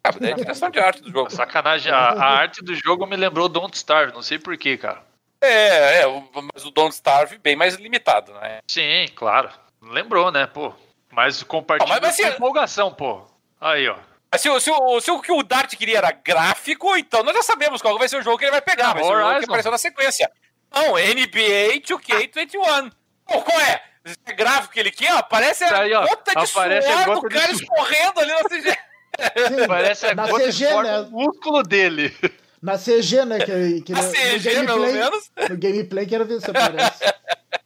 Ah, 0.02 0.10
é 0.20 0.32
a 0.32 0.36
direção 0.36 0.70
de 0.70 0.78
arte 0.78 1.02
do 1.02 1.10
jogo. 1.10 1.30
Sacanagem, 1.30 1.92
a, 1.92 1.96
a, 1.96 2.24
arte 2.38 2.62
do 2.62 2.74
jogo 2.74 3.06
me 3.06 3.16
lembrou 3.16 3.48
Don't 3.48 3.76
Starve, 3.76 4.14
não 4.14 4.22
sei 4.22 4.38
porquê, 4.38 4.78
cara. 4.78 5.02
É, 5.40 6.02
é, 6.02 6.06
mas 6.54 6.64
o 6.64 6.70
Don't 6.70 6.94
Starve 6.94 7.38
bem 7.38 7.54
mais 7.54 7.74
limitado, 7.74 8.32
né? 8.34 8.60
Sim, 8.66 9.06
claro. 9.14 9.50
Lembrou, 9.82 10.30
né, 10.30 10.46
pô? 10.46 10.72
Mas 11.12 11.42
compartilha 11.42 11.96
ah, 11.96 12.00
mas, 12.02 12.18
mas, 12.18 12.34
empolgação, 12.34 12.92
pô. 12.92 13.26
Aí, 13.60 13.88
ó. 13.88 13.96
Se, 14.36 14.48
se, 14.48 14.60
se, 14.60 15.00
se, 15.00 15.10
o 15.10 15.20
que 15.20 15.32
o 15.32 15.42
Dart 15.42 15.74
queria 15.76 15.98
era 15.98 16.10
gráfico, 16.12 16.96
então 16.96 17.22
nós 17.22 17.34
já 17.34 17.42
sabemos 17.42 17.80
qual 17.80 17.96
vai 17.98 18.08
ser 18.08 18.18
o 18.18 18.22
jogo 18.22 18.36
que 18.36 18.44
ele 18.44 18.50
vai 18.50 18.60
pegar. 18.60 18.92
Vai 18.92 19.02
ser 19.02 19.12
o 19.12 19.18
jogo 19.18 19.38
que 19.38 19.44
apareceu 19.44 19.70
na 19.70 19.78
sequência. 19.78 20.30
Não, 20.74 20.92
NBA 20.94 21.80
2K21. 21.80 22.92
Pô, 23.24 23.40
qual 23.40 23.60
é? 23.60 23.82
Esse 24.04 24.36
gráfico 24.36 24.74
que 24.74 24.80
ele 24.80 24.90
quer, 24.90 25.10
aparece 25.12 25.64
a 25.64 25.80
aí, 25.80 25.92
ó, 25.92 26.06
gota 26.06 26.40
de 26.40 26.46
suor 26.46 26.68
gota 27.06 27.20
do 27.20 27.28
cara 27.28 27.52
escorrendo 27.52 28.20
ali 28.20 28.32
na 28.32 28.48
CG. 28.48 28.78
Parece 29.66 30.06
a 30.06 30.14
na 30.14 30.28
gota 30.28 30.44
CG, 30.44 30.66
de 30.66 30.82
né? 30.82 31.08
músculo 31.10 31.62
dele. 31.62 32.16
Na 32.62 32.78
CG, 32.78 33.24
né? 33.24 33.38
Que, 33.38 33.80
que 33.80 33.92
na 33.94 34.02
CG, 34.02 34.38
gameplay, 34.38 34.66
pelo 34.66 34.92
menos. 34.92 35.30
No 35.48 35.56
gameplay, 35.56 36.06
quero 36.06 36.24
ver 36.24 36.40
se 36.40 36.50
aparece. 36.50 37.04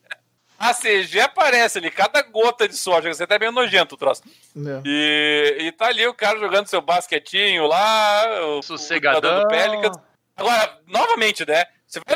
A 0.61 0.74
CG 0.74 1.18
aparece 1.20 1.78
ali, 1.78 1.90
cada 1.90 2.20
gota 2.20 2.68
de 2.68 2.76
suor, 2.76 3.00
você 3.00 3.24
até 3.24 3.38
meio 3.38 3.50
nojento 3.50 3.94
o 3.94 3.98
troço. 3.98 4.22
É. 4.54 4.82
E, 4.84 5.56
e 5.61 5.72
tá 5.72 5.86
ali 5.86 6.06
o 6.06 6.12
cara 6.12 6.38
jogando 6.38 6.66
seu 6.66 6.82
basquetinho 6.82 7.66
lá, 7.66 8.44
o 8.44 8.62
sossegadão. 8.62 9.48
Pelicans. 9.48 9.96
Agora, 10.36 10.78
novamente, 10.86 11.46
né? 11.46 11.64
Você 11.86 11.98
vai 12.06 12.14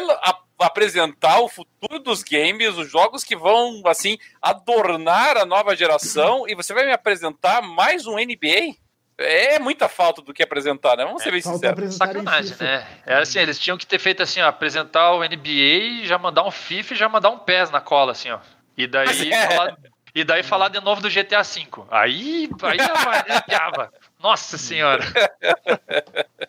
apresentar 0.59 1.41
o 1.41 1.49
futuro 1.49 1.99
dos 1.99 2.23
games, 2.23 2.77
os 2.77 2.91
jogos 2.91 3.25
que 3.25 3.35
vão, 3.35 3.81
assim, 3.87 4.19
adornar 4.43 5.39
a 5.39 5.47
nova 5.47 5.75
geração, 5.75 6.47
e 6.47 6.55
você 6.55 6.75
vai 6.75 6.85
me 6.85 6.93
apresentar 6.93 7.63
mais 7.63 8.07
um 8.07 8.17
NBA? 8.17 8.77
É 9.17 9.59
muita 9.59 9.89
falta 9.89 10.21
do 10.21 10.35
que 10.35 10.43
apresentar, 10.43 10.97
né? 10.97 11.05
Vamos 11.05 11.23
ser 11.23 11.29
é, 11.29 11.33
bem 11.33 11.41
sinceros. 11.41 11.95
Sacanagem, 11.95 12.57
né? 12.59 12.87
É 13.07 13.15
assim, 13.17 13.39
eles 13.39 13.59
tinham 13.59 13.79
que 13.79 13.87
ter 13.87 13.99
feito 13.99 14.23
assim, 14.23 14.41
ó, 14.41 14.49
apresentar 14.49 15.13
o 15.13 15.21
NBA, 15.21 16.05
já 16.05 16.19
mandar 16.19 16.45
um 16.45 16.51
FIFA 16.51 16.95
e 16.95 16.97
já 16.97 17.09
mandar 17.09 17.31
um 17.31 17.39
PES 17.39 17.71
na 17.71 17.81
cola, 17.81 18.13
assim, 18.13 18.31
ó. 18.31 18.41
E 18.77 18.89
daí, 18.89 19.33
é. 19.33 19.49
falar, 19.49 19.77
e 20.15 20.25
daí 20.25 20.43
falar 20.43 20.69
de 20.69 20.81
novo 20.81 21.01
do 21.01 21.09
GTA 21.09 21.43
V. 21.43 21.69
Aí, 21.91 22.49
aí 22.63 22.79
arrepiava. 22.81 23.93
Nossa 24.21 24.59
senhora. 24.59 25.05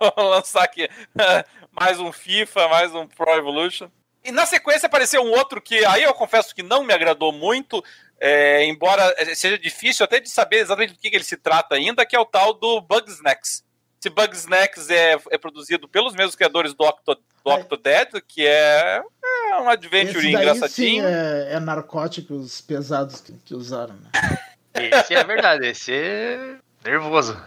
Vamos 0.00 0.30
lançar 0.30 0.64
aqui 0.64 0.88
mais 1.72 2.00
um 2.00 2.12
FIFA, 2.12 2.68
mais 2.68 2.94
um 2.94 3.06
Pro 3.06 3.34
Evolution. 3.34 3.88
E 4.24 4.32
na 4.32 4.44
sequência 4.44 4.86
apareceu 4.86 5.22
um 5.22 5.30
outro 5.30 5.60
que 5.60 5.84
aí 5.84 6.02
eu 6.02 6.12
confesso 6.12 6.52
que 6.52 6.62
não 6.62 6.82
me 6.82 6.92
agradou 6.92 7.30
muito, 7.30 7.84
é, 8.18 8.64
embora 8.64 9.14
seja 9.34 9.58
difícil 9.58 10.04
até 10.04 10.20
de 10.20 10.30
saber 10.30 10.58
exatamente 10.58 10.94
do 10.94 10.98
que, 10.98 11.10
que, 11.10 11.16
ele 11.16 11.24
se 11.24 11.36
trata 11.36 11.74
ainda, 11.74 12.06
que 12.06 12.16
é 12.16 12.20
o 12.20 12.24
tal 12.24 12.54
do 12.54 12.80
Bugsnax. 12.80 13.64
Esse 14.00 14.10
Bugsnax 14.10 14.90
é, 14.90 15.18
é 15.30 15.38
produzido 15.38 15.88
pelos 15.88 16.14
mesmos 16.14 16.34
criadores 16.34 16.74
do, 16.74 16.84
Octo, 16.84 17.14
do 17.44 17.50
Octodad, 17.50 18.10
que 18.26 18.46
é, 18.46 19.02
é 19.24 19.56
um 19.60 19.68
adventure 19.68 20.28
engraçadinho. 20.28 21.04
Sim, 21.04 21.14
é, 21.14 21.54
é, 21.54 21.60
narcóticos 21.60 22.60
pesados 22.60 23.20
que, 23.20 23.32
que 23.44 23.54
usaram. 23.54 23.94
Né? 23.94 24.38
Esse 24.74 25.14
é 25.14 25.24
verdade, 25.24 25.66
esse 25.66 25.92
é 25.92 26.56
nervoso. 26.84 27.40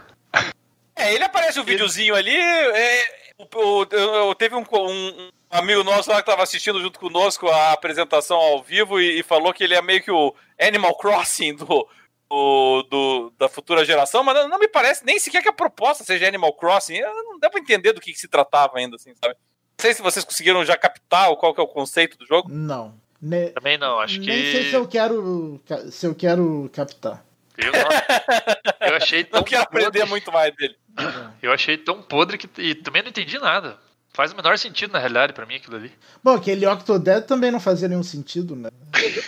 É, 0.96 1.14
ele 1.14 1.24
aparece 1.24 1.58
um 1.58 1.64
videozinho 1.64 2.14
ali, 2.14 2.36
é, 2.36 3.04
o, 3.38 3.80
o, 4.28 4.34
teve 4.34 4.54
um, 4.54 4.64
um, 4.70 5.30
um 5.52 5.58
amigo 5.58 5.82
nosso 5.82 6.10
lá 6.10 6.16
que 6.16 6.22
estava 6.22 6.42
assistindo 6.42 6.80
junto 6.80 6.98
conosco 6.98 7.48
a 7.48 7.72
apresentação 7.72 8.36
ao 8.36 8.62
vivo 8.62 9.00
e, 9.00 9.18
e, 9.18 9.22
falou 9.22 9.52
que 9.52 9.64
ele 9.64 9.74
é 9.74 9.82
meio 9.82 10.02
que 10.02 10.10
o 10.10 10.34
Animal 10.60 10.96
Crossing 10.96 11.56
do, 11.56 11.88
do, 12.30 12.82
do 12.88 13.32
da 13.38 13.48
futura 13.48 13.84
geração, 13.84 14.22
mas 14.22 14.36
não, 14.36 14.48
não, 14.48 14.58
me 14.58 14.68
parece 14.68 15.04
nem 15.04 15.18
sequer 15.18 15.42
que 15.42 15.48
a 15.48 15.52
proposta 15.52 16.04
seja 16.04 16.28
Animal 16.28 16.52
Crossing. 16.52 17.00
Não 17.00 17.38
dá 17.38 17.50
para 17.50 17.60
entender 17.60 17.92
do 17.92 18.00
que, 18.00 18.12
que, 18.12 18.18
se 18.18 18.28
tratava 18.28 18.78
ainda, 18.78 18.96
assim, 18.96 19.12
sabe? 19.14 19.34
Não 19.34 19.82
sei 19.82 19.94
se 19.94 20.02
vocês 20.02 20.24
conseguiram 20.24 20.64
já 20.64 20.76
captar 20.76 21.34
qual 21.36 21.54
que 21.54 21.60
é 21.60 21.64
o 21.64 21.68
conceito 21.68 22.16
do 22.16 22.26
jogo. 22.26 22.48
Não. 22.50 22.94
Ne 23.20 23.48
Também 23.50 23.76
não, 23.76 23.98
acho 23.98 24.18
nem 24.18 24.22
que. 24.22 24.30
Nem 24.30 24.52
sei 24.52 24.70
se 24.70 24.74
eu 24.74 24.88
quero, 24.88 25.60
se 25.90 26.06
eu 26.06 26.14
quero 26.14 26.70
captar. 26.72 27.24
Eu, 27.58 27.72
eu 28.88 28.96
achei 28.96 29.24
tão. 29.24 29.40
Não 29.40 29.44
quero 29.44 29.66
podre. 29.66 29.84
aprender 29.84 30.06
muito 30.06 30.32
mais 30.32 30.54
dele. 30.54 30.76
Eu 31.42 31.52
achei 31.52 31.76
tão 31.76 32.00
podre 32.02 32.38
que. 32.38 32.48
E 32.60 32.74
também 32.74 33.02
não 33.02 33.10
entendi 33.10 33.38
nada. 33.38 33.78
Faz 34.12 34.32
o 34.32 34.36
menor 34.36 34.58
sentido, 34.58 34.92
na 34.92 34.98
realidade, 34.98 35.32
para 35.32 35.46
mim, 35.46 35.56
aquilo 35.56 35.76
ali. 35.76 35.92
Bom, 36.22 36.34
aquele 36.34 36.66
Octodad 36.66 37.26
também 37.26 37.50
não 37.50 37.60
fazia 37.60 37.88
nenhum 37.88 38.02
sentido, 38.02 38.56
né? 38.56 38.70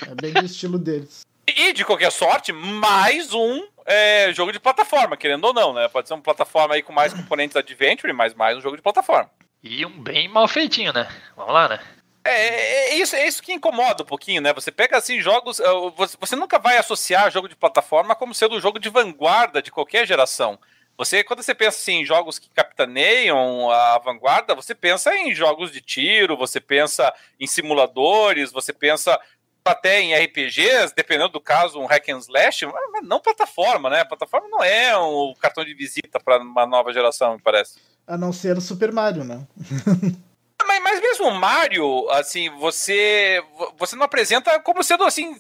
É 0.09 0.15
bem 0.21 0.33
do 0.33 0.45
estilo 0.45 0.79
deles. 0.79 1.21
E, 1.45 1.73
de 1.73 1.85
qualquer 1.85 2.13
sorte, 2.13 2.53
mais 2.53 3.35
um 3.35 3.67
é, 3.85 4.33
jogo 4.33 4.53
de 4.53 4.61
plataforma, 4.61 5.17
querendo 5.17 5.45
ou 5.45 5.53
não, 5.53 5.75
né? 5.75 5.89
Pode 5.89 6.07
ser 6.07 6.15
uma 6.15 6.23
plataforma 6.23 6.75
aí 6.75 6.83
com 6.83 6.93
mais 6.93 7.13
componentes 7.13 7.57
Adventure, 7.57 8.13
mas 8.13 8.33
mais 8.33 8.57
um 8.57 8.61
jogo 8.61 8.77
de 8.77 8.83
plataforma. 8.83 9.29
E 9.63 9.85
um 9.85 10.01
bem 10.01 10.29
mal 10.29 10.47
feitinho, 10.47 10.93
né? 10.93 11.09
Vamos 11.37 11.53
lá, 11.53 11.69
né? 11.69 11.81
É, 12.25 12.31
é, 12.31 12.91
é, 12.91 12.95
isso, 12.95 13.17
é 13.17 13.27
isso 13.27 13.43
que 13.43 13.53
incomoda 13.53 14.03
um 14.03 14.07
pouquinho, 14.07 14.41
né? 14.41 14.53
Você 14.53 14.71
pega 14.71 14.97
assim 14.97 15.21
jogos. 15.21 15.59
É, 15.59 15.67
você, 15.97 16.17
você 16.19 16.37
nunca 16.37 16.59
vai 16.59 16.77
associar 16.77 17.31
jogo 17.31 17.49
de 17.49 17.57
plataforma 17.57 18.15
como 18.15 18.35
sendo 18.35 18.55
um 18.55 18.61
jogo 18.61 18.79
de 18.79 18.89
vanguarda 18.89 19.61
de 19.61 19.73
qualquer 19.73 20.07
geração. 20.07 20.59
Você, 21.03 21.25
quando 21.25 21.43
você 21.43 21.53
pensa 21.53 21.79
assim, 21.79 21.95
em 21.95 22.05
jogos 22.05 22.39
que 22.39 22.49
capitaneiam 22.51 23.69
a 23.73 23.99
vanguarda, 23.99 24.55
você 24.55 24.73
pensa 24.73 25.13
em 25.17 25.35
jogos 25.35 25.73
de 25.73 25.81
tiro, 25.81 26.37
você 26.37 26.61
pensa 26.61 27.13
em 27.41 27.47
simuladores, 27.47 28.53
você 28.53 28.73
pensa 28.73 29.19
até 29.65 30.01
em 30.01 30.15
RPGs, 30.15 30.95
dependendo 30.95 31.31
do 31.31 31.41
caso, 31.41 31.81
um 31.81 31.87
hack 31.87 32.09
and 32.09 32.19
slash, 32.19 32.65
mas 32.67 33.03
não 33.03 33.19
plataforma, 33.19 33.91
né? 33.91 34.05
Plataforma 34.05 34.47
não 34.49 34.63
é 34.63 34.97
um 34.97 35.35
cartão 35.41 35.65
de 35.65 35.75
visita 35.75 36.21
para 36.25 36.39
uma 36.39 36.67
nova 36.67 36.93
geração, 36.93 37.35
me 37.35 37.43
parece. 37.43 37.81
A 38.07 38.17
não 38.17 38.33
ser 38.33 38.57
o 38.57 38.61
Super 38.61 38.93
Mario, 38.93 39.25
né? 39.25 39.45
mas, 40.65 40.83
mas 40.85 41.01
mesmo 41.01 41.27
o 41.27 41.35
Mario, 41.35 42.09
assim, 42.11 42.49
você 42.61 43.43
você 43.77 43.97
não 43.97 44.05
apresenta 44.05 44.61
como 44.61 44.85
sendo 44.85 45.03
assim 45.03 45.37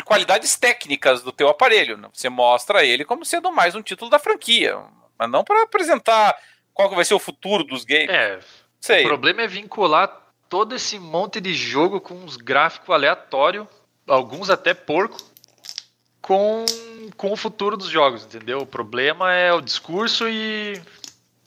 de 0.00 0.04
qualidades 0.04 0.56
técnicas 0.56 1.22
do 1.22 1.30
teu 1.30 1.48
aparelho. 1.48 1.96
Né? 1.96 2.08
Você 2.12 2.28
mostra 2.28 2.84
ele 2.84 3.04
como 3.04 3.24
sendo 3.24 3.52
mais 3.52 3.74
um 3.74 3.82
título 3.82 4.10
da 4.10 4.18
franquia, 4.18 4.78
mas 5.18 5.30
não 5.30 5.44
para 5.44 5.62
apresentar 5.62 6.34
qual 6.72 6.88
que 6.88 6.96
vai 6.96 7.04
ser 7.04 7.14
o 7.14 7.18
futuro 7.18 7.62
dos 7.62 7.84
games. 7.84 8.08
É. 8.08 8.40
Sei. 8.80 9.04
O 9.04 9.08
problema 9.08 9.42
é 9.42 9.46
vincular 9.46 10.10
todo 10.48 10.74
esse 10.74 10.98
monte 10.98 11.38
de 11.38 11.52
jogo 11.52 12.00
com 12.00 12.14
uns 12.14 12.38
gráficos 12.38 12.88
aleatórios, 12.88 13.66
alguns 14.08 14.48
até 14.48 14.72
porco, 14.72 15.18
com, 16.22 16.64
com 17.16 17.32
o 17.32 17.36
futuro 17.36 17.76
dos 17.76 17.88
jogos, 17.88 18.24
entendeu? 18.24 18.60
O 18.60 18.66
problema 18.66 19.34
é 19.34 19.52
o 19.52 19.60
discurso 19.60 20.26
e, 20.26 20.80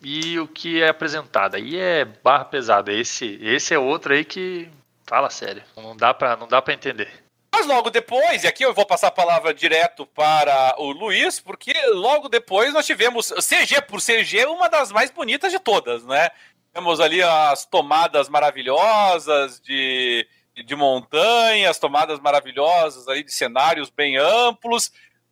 e 0.04 0.40
o 0.40 0.48
que 0.48 0.80
é 0.80 0.90
apresentado. 0.90 1.56
Aí 1.56 1.76
é 1.76 2.06
barra 2.06 2.46
pesada. 2.46 2.94
Esse, 2.94 3.40
esse 3.42 3.74
é 3.74 3.80
outro 3.80 4.14
aí 4.14 4.24
que 4.24 4.70
fala 5.08 5.32
sério. 5.32 5.64
Não 5.76 5.98
dá 5.98 6.14
para 6.14 6.38
não 6.38 6.48
dá 6.48 6.62
para 6.62 6.76
entender. 6.76 7.23
Mas 7.56 7.68
logo 7.68 7.92
depois, 7.92 8.44
e 8.44 8.48
aqui 8.48 8.66
eu 8.66 8.74
vou 8.74 8.84
passar 8.84 9.10
a 9.10 9.12
palavra 9.12 9.54
direto 9.54 10.08
para 10.08 10.74
o 10.80 10.92
Luiz, 10.92 11.40
porque 11.40 11.72
logo 11.90 12.28
depois 12.28 12.74
nós 12.74 12.84
tivemos 12.84 13.32
CG 13.32 13.80
por 13.84 14.02
CG, 14.02 14.48
uma 14.48 14.68
das 14.68 14.92
mais 14.92 15.12
bonitas 15.12 15.52
de 15.52 15.60
todas, 15.60 16.04
né? 16.04 16.32
Temos 16.74 17.00
ali 17.00 17.22
as 17.22 17.64
tomadas 17.64 18.28
maravilhosas 18.28 19.62
de, 19.62 20.28
de 20.66 20.76
montanhas, 20.76 21.78
tomadas 21.78 22.20
maravilhosas 22.20 23.08
ali 23.08 23.24
de 23.24 23.32
cenários 23.32 23.92
bem 23.92 24.18
amplos, 24.18 24.88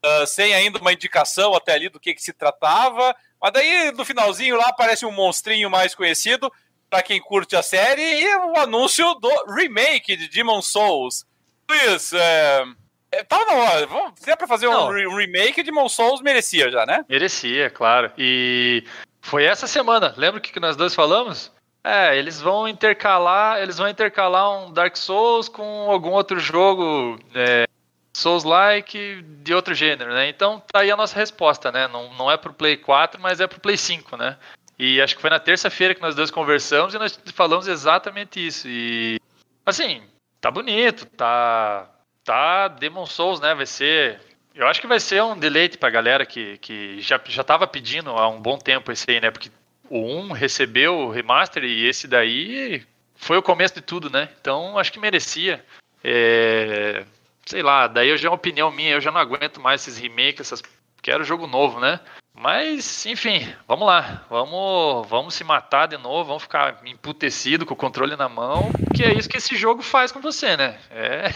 uh, 0.06 0.28
sem 0.28 0.54
ainda 0.54 0.78
uma 0.78 0.94
indicação 0.94 1.56
até 1.56 1.74
ali 1.74 1.90
do 1.90 2.00
que, 2.00 2.14
que 2.14 2.22
se 2.22 2.34
tratava. 2.34 3.16
Mas 3.42 3.52
daí 3.52 3.92
no 3.94 4.06
finalzinho 4.06 4.58
lá 4.58 4.68
aparece 4.68 5.08
um 5.08 5.12
monstrinho 5.12 5.72
mais 5.72 5.96
conhecido 5.96 6.54
para 6.88 7.02
quem 7.02 7.20
curte 7.20 7.56
a 7.56 7.64
série 7.64 8.04
e 8.04 8.36
o 8.36 8.60
anúncio 8.60 9.12
do 9.16 9.56
remake 9.56 10.16
de 10.16 10.28
Demon 10.28 10.62
Souls. 10.62 11.26
Luiz, 11.72 12.12
é, 12.12 12.66
é, 13.14 13.24
tava 13.24 13.46
na 13.46 13.54
hora. 13.54 13.88
Se 14.16 14.30
é 14.30 14.36
pra 14.36 14.48
fazer 14.48 14.68
um, 14.68 14.88
um 14.88 15.16
remake, 15.16 15.64
Demon 15.64 15.88
Souls 15.88 16.22
merecia 16.22 16.70
já, 16.70 16.86
né? 16.86 17.06
Merecia, 17.08 17.70
claro. 17.70 18.12
E 18.18 18.84
foi 19.22 19.46
essa 19.46 19.68
semana. 19.68 20.14
Lembra 20.18 20.40
o 20.40 20.42
que 20.42 20.60
nós 20.60 20.76
dois 20.76 20.94
falamos? 20.94 21.52
É, 21.84 22.18
eles 22.18 22.42
vão 22.42 22.68
intercalar, 22.68 23.62
eles 23.62 23.78
vão 23.78 23.88
intercalar 23.88 24.52
um 24.52 24.72
Dark 24.72 24.96
Souls 24.98 25.48
com 25.48 25.90
algum 25.90 26.12
outro 26.12 26.40
jogo 26.40 27.18
é, 27.34 27.66
Souls-like 28.14 29.22
de 29.24 29.54
outro 29.54 29.74
gênero, 29.74 30.14
né? 30.14 30.28
Então 30.28 30.62
tá 30.72 30.82
aí 30.82 30.92
a 30.92 30.98
nossa 30.98 31.18
resposta, 31.18 31.72
né? 31.72 31.88
Não, 31.88 32.14
não 32.14 32.30
é 32.30 32.38
pro 32.38 32.54
Play 32.54 32.78
4, 32.78 33.20
mas 33.20 33.40
é 33.40 33.48
pro 33.48 33.62
Play 33.62 33.78
5, 33.78 34.18
né? 34.18 34.38
E 34.78 35.02
acho 35.02 35.16
que 35.16 35.22
foi 35.22 35.30
na 35.30 35.40
terça-feira 35.40 35.96
que 35.96 36.02
nós 36.02 36.16
dois 36.16 36.30
conversamos 36.30 36.94
e 36.94 37.00
nós 37.00 37.18
falamos 37.34 37.68
exatamente 37.68 38.46
isso. 38.46 38.68
E 38.68 39.20
assim, 39.66 40.04
tá 40.42 40.52
bonito, 40.52 41.06
tá 41.06 41.90
tá 42.24 42.68
Demon 42.68 43.06
Souls, 43.06 43.40
né? 43.40 43.54
Vai 43.56 43.66
ser 43.66 44.20
eu 44.54 44.68
acho 44.68 44.82
que 44.82 44.88
vai 44.88 45.00
ser 45.00 45.24
um 45.24 45.38
deleite 45.38 45.78
pra 45.78 45.90
galera 45.90 46.26
que, 46.26 46.58
que 46.58 47.00
já, 47.02 47.20
já 47.26 47.44
tava 47.44 47.66
pedindo 47.66 48.10
há 48.12 48.28
um 48.28 48.42
bom 48.42 48.58
tempo 48.58 48.92
esse 48.92 49.10
aí, 49.10 49.22
né? 49.22 49.32
Porque 49.32 49.50
o 49.90 50.00
1 50.00 50.32
recebeu 50.34 50.98
o 50.98 51.10
remaster 51.10 51.64
e 51.64 51.88
esse 51.88 52.08
daí 52.08 52.86
foi 53.16 53.38
o 53.38 53.44
começo 53.44 53.76
de 53.76 53.82
tudo, 53.82 54.10
né? 54.10 54.30
Então 54.42 54.78
acho 54.78 54.92
que 54.92 55.00
merecia. 55.00 55.64
É... 56.04 57.06
Sei 57.46 57.64
lá, 57.64 57.88
daí 57.88 58.10
eu 58.10 58.18
já 58.18 58.28
é 58.28 58.30
uma 58.30 58.36
opinião 58.36 58.72
minha, 58.72 58.92
eu 58.92 59.02
já 59.02 59.12
não 59.12 59.22
aguento 59.22 59.60
mais 59.60 59.82
esses 59.88 59.98
remakes, 59.98 60.42
essas... 60.42 60.62
quero 61.02 61.24
jogo 61.24 61.48
novo, 61.48 61.80
né? 61.80 62.00
Mas, 62.34 63.06
enfim, 63.06 63.54
vamos 63.68 63.86
lá. 63.86 64.26
Vamos, 64.30 65.08
vamos 65.08 65.34
se 65.34 65.44
matar 65.44 65.88
de 65.88 65.98
novo, 65.98 66.26
vamos 66.26 66.44
ficar 66.44 66.82
emputecido 66.86 67.66
com 67.66 67.74
o 67.74 67.78
controle 67.78 68.16
na 68.16 68.30
mão, 68.30 68.72
que 68.96 69.04
é 69.04 69.14
isso 69.14 69.30
que 69.30 69.38
esse 69.38 69.56
jogo 69.56 69.82
faz 69.82 70.12
com 70.12 70.22
você, 70.22 70.56
né? 70.56 70.80
É... 70.90 71.30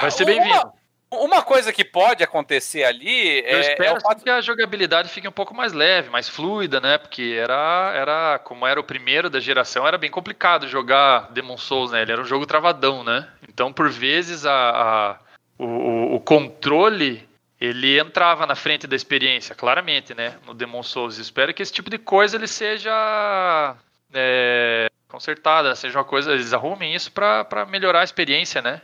Vai 0.00 0.10
ser 0.10 0.24
bem-vindo. 0.24 0.72
Uma 1.10 1.42
coisa 1.42 1.72
que 1.72 1.84
pode 1.84 2.24
acontecer 2.24 2.82
ali 2.82 3.38
Eu 3.46 3.58
é, 3.58 3.60
espero 3.60 3.96
é 3.96 4.00
fato... 4.00 4.24
que 4.24 4.30
a 4.30 4.40
jogabilidade 4.40 5.08
fique 5.08 5.28
um 5.28 5.32
pouco 5.32 5.54
mais 5.54 5.72
leve, 5.72 6.10
mais 6.10 6.28
fluida, 6.28 6.80
né? 6.80 6.98
Porque 6.98 7.36
era, 7.38 7.92
era, 7.94 8.38
como 8.40 8.66
era 8.66 8.80
o 8.80 8.84
primeiro 8.84 9.30
da 9.30 9.38
geração, 9.38 9.86
era 9.86 9.98
bem 9.98 10.10
complicado 10.10 10.66
jogar 10.66 11.30
Demon 11.32 11.56
Souls, 11.56 11.92
né? 11.92 12.02
Ele 12.02 12.12
era 12.12 12.20
um 12.20 12.26
jogo 12.26 12.46
travadão, 12.46 13.04
né? 13.04 13.28
Então, 13.48 13.72
por 13.72 13.88
vezes, 13.90 14.44
a, 14.44 14.70
a 14.70 15.18
o, 15.58 16.16
o, 16.16 16.20
controle 16.20 17.28
ele 17.64 17.98
entrava 17.98 18.46
na 18.46 18.54
frente 18.54 18.86
da 18.86 18.96
experiência, 18.96 19.54
claramente, 19.54 20.14
né? 20.14 20.38
No 20.46 20.54
Demon 20.54 20.82
Souls. 20.82 21.18
Espero 21.18 21.52
que 21.52 21.62
esse 21.62 21.72
tipo 21.72 21.90
de 21.90 21.98
coisa 21.98 22.36
ele 22.36 22.46
seja 22.46 23.76
é, 24.12 24.88
consertada, 25.08 25.74
seja 25.74 25.98
uma 25.98 26.04
coisa, 26.04 26.32
eles 26.32 26.52
arrumem 26.52 26.94
isso 26.94 27.10
para 27.12 27.66
melhorar 27.68 28.00
a 28.00 28.04
experiência, 28.04 28.60
né? 28.62 28.82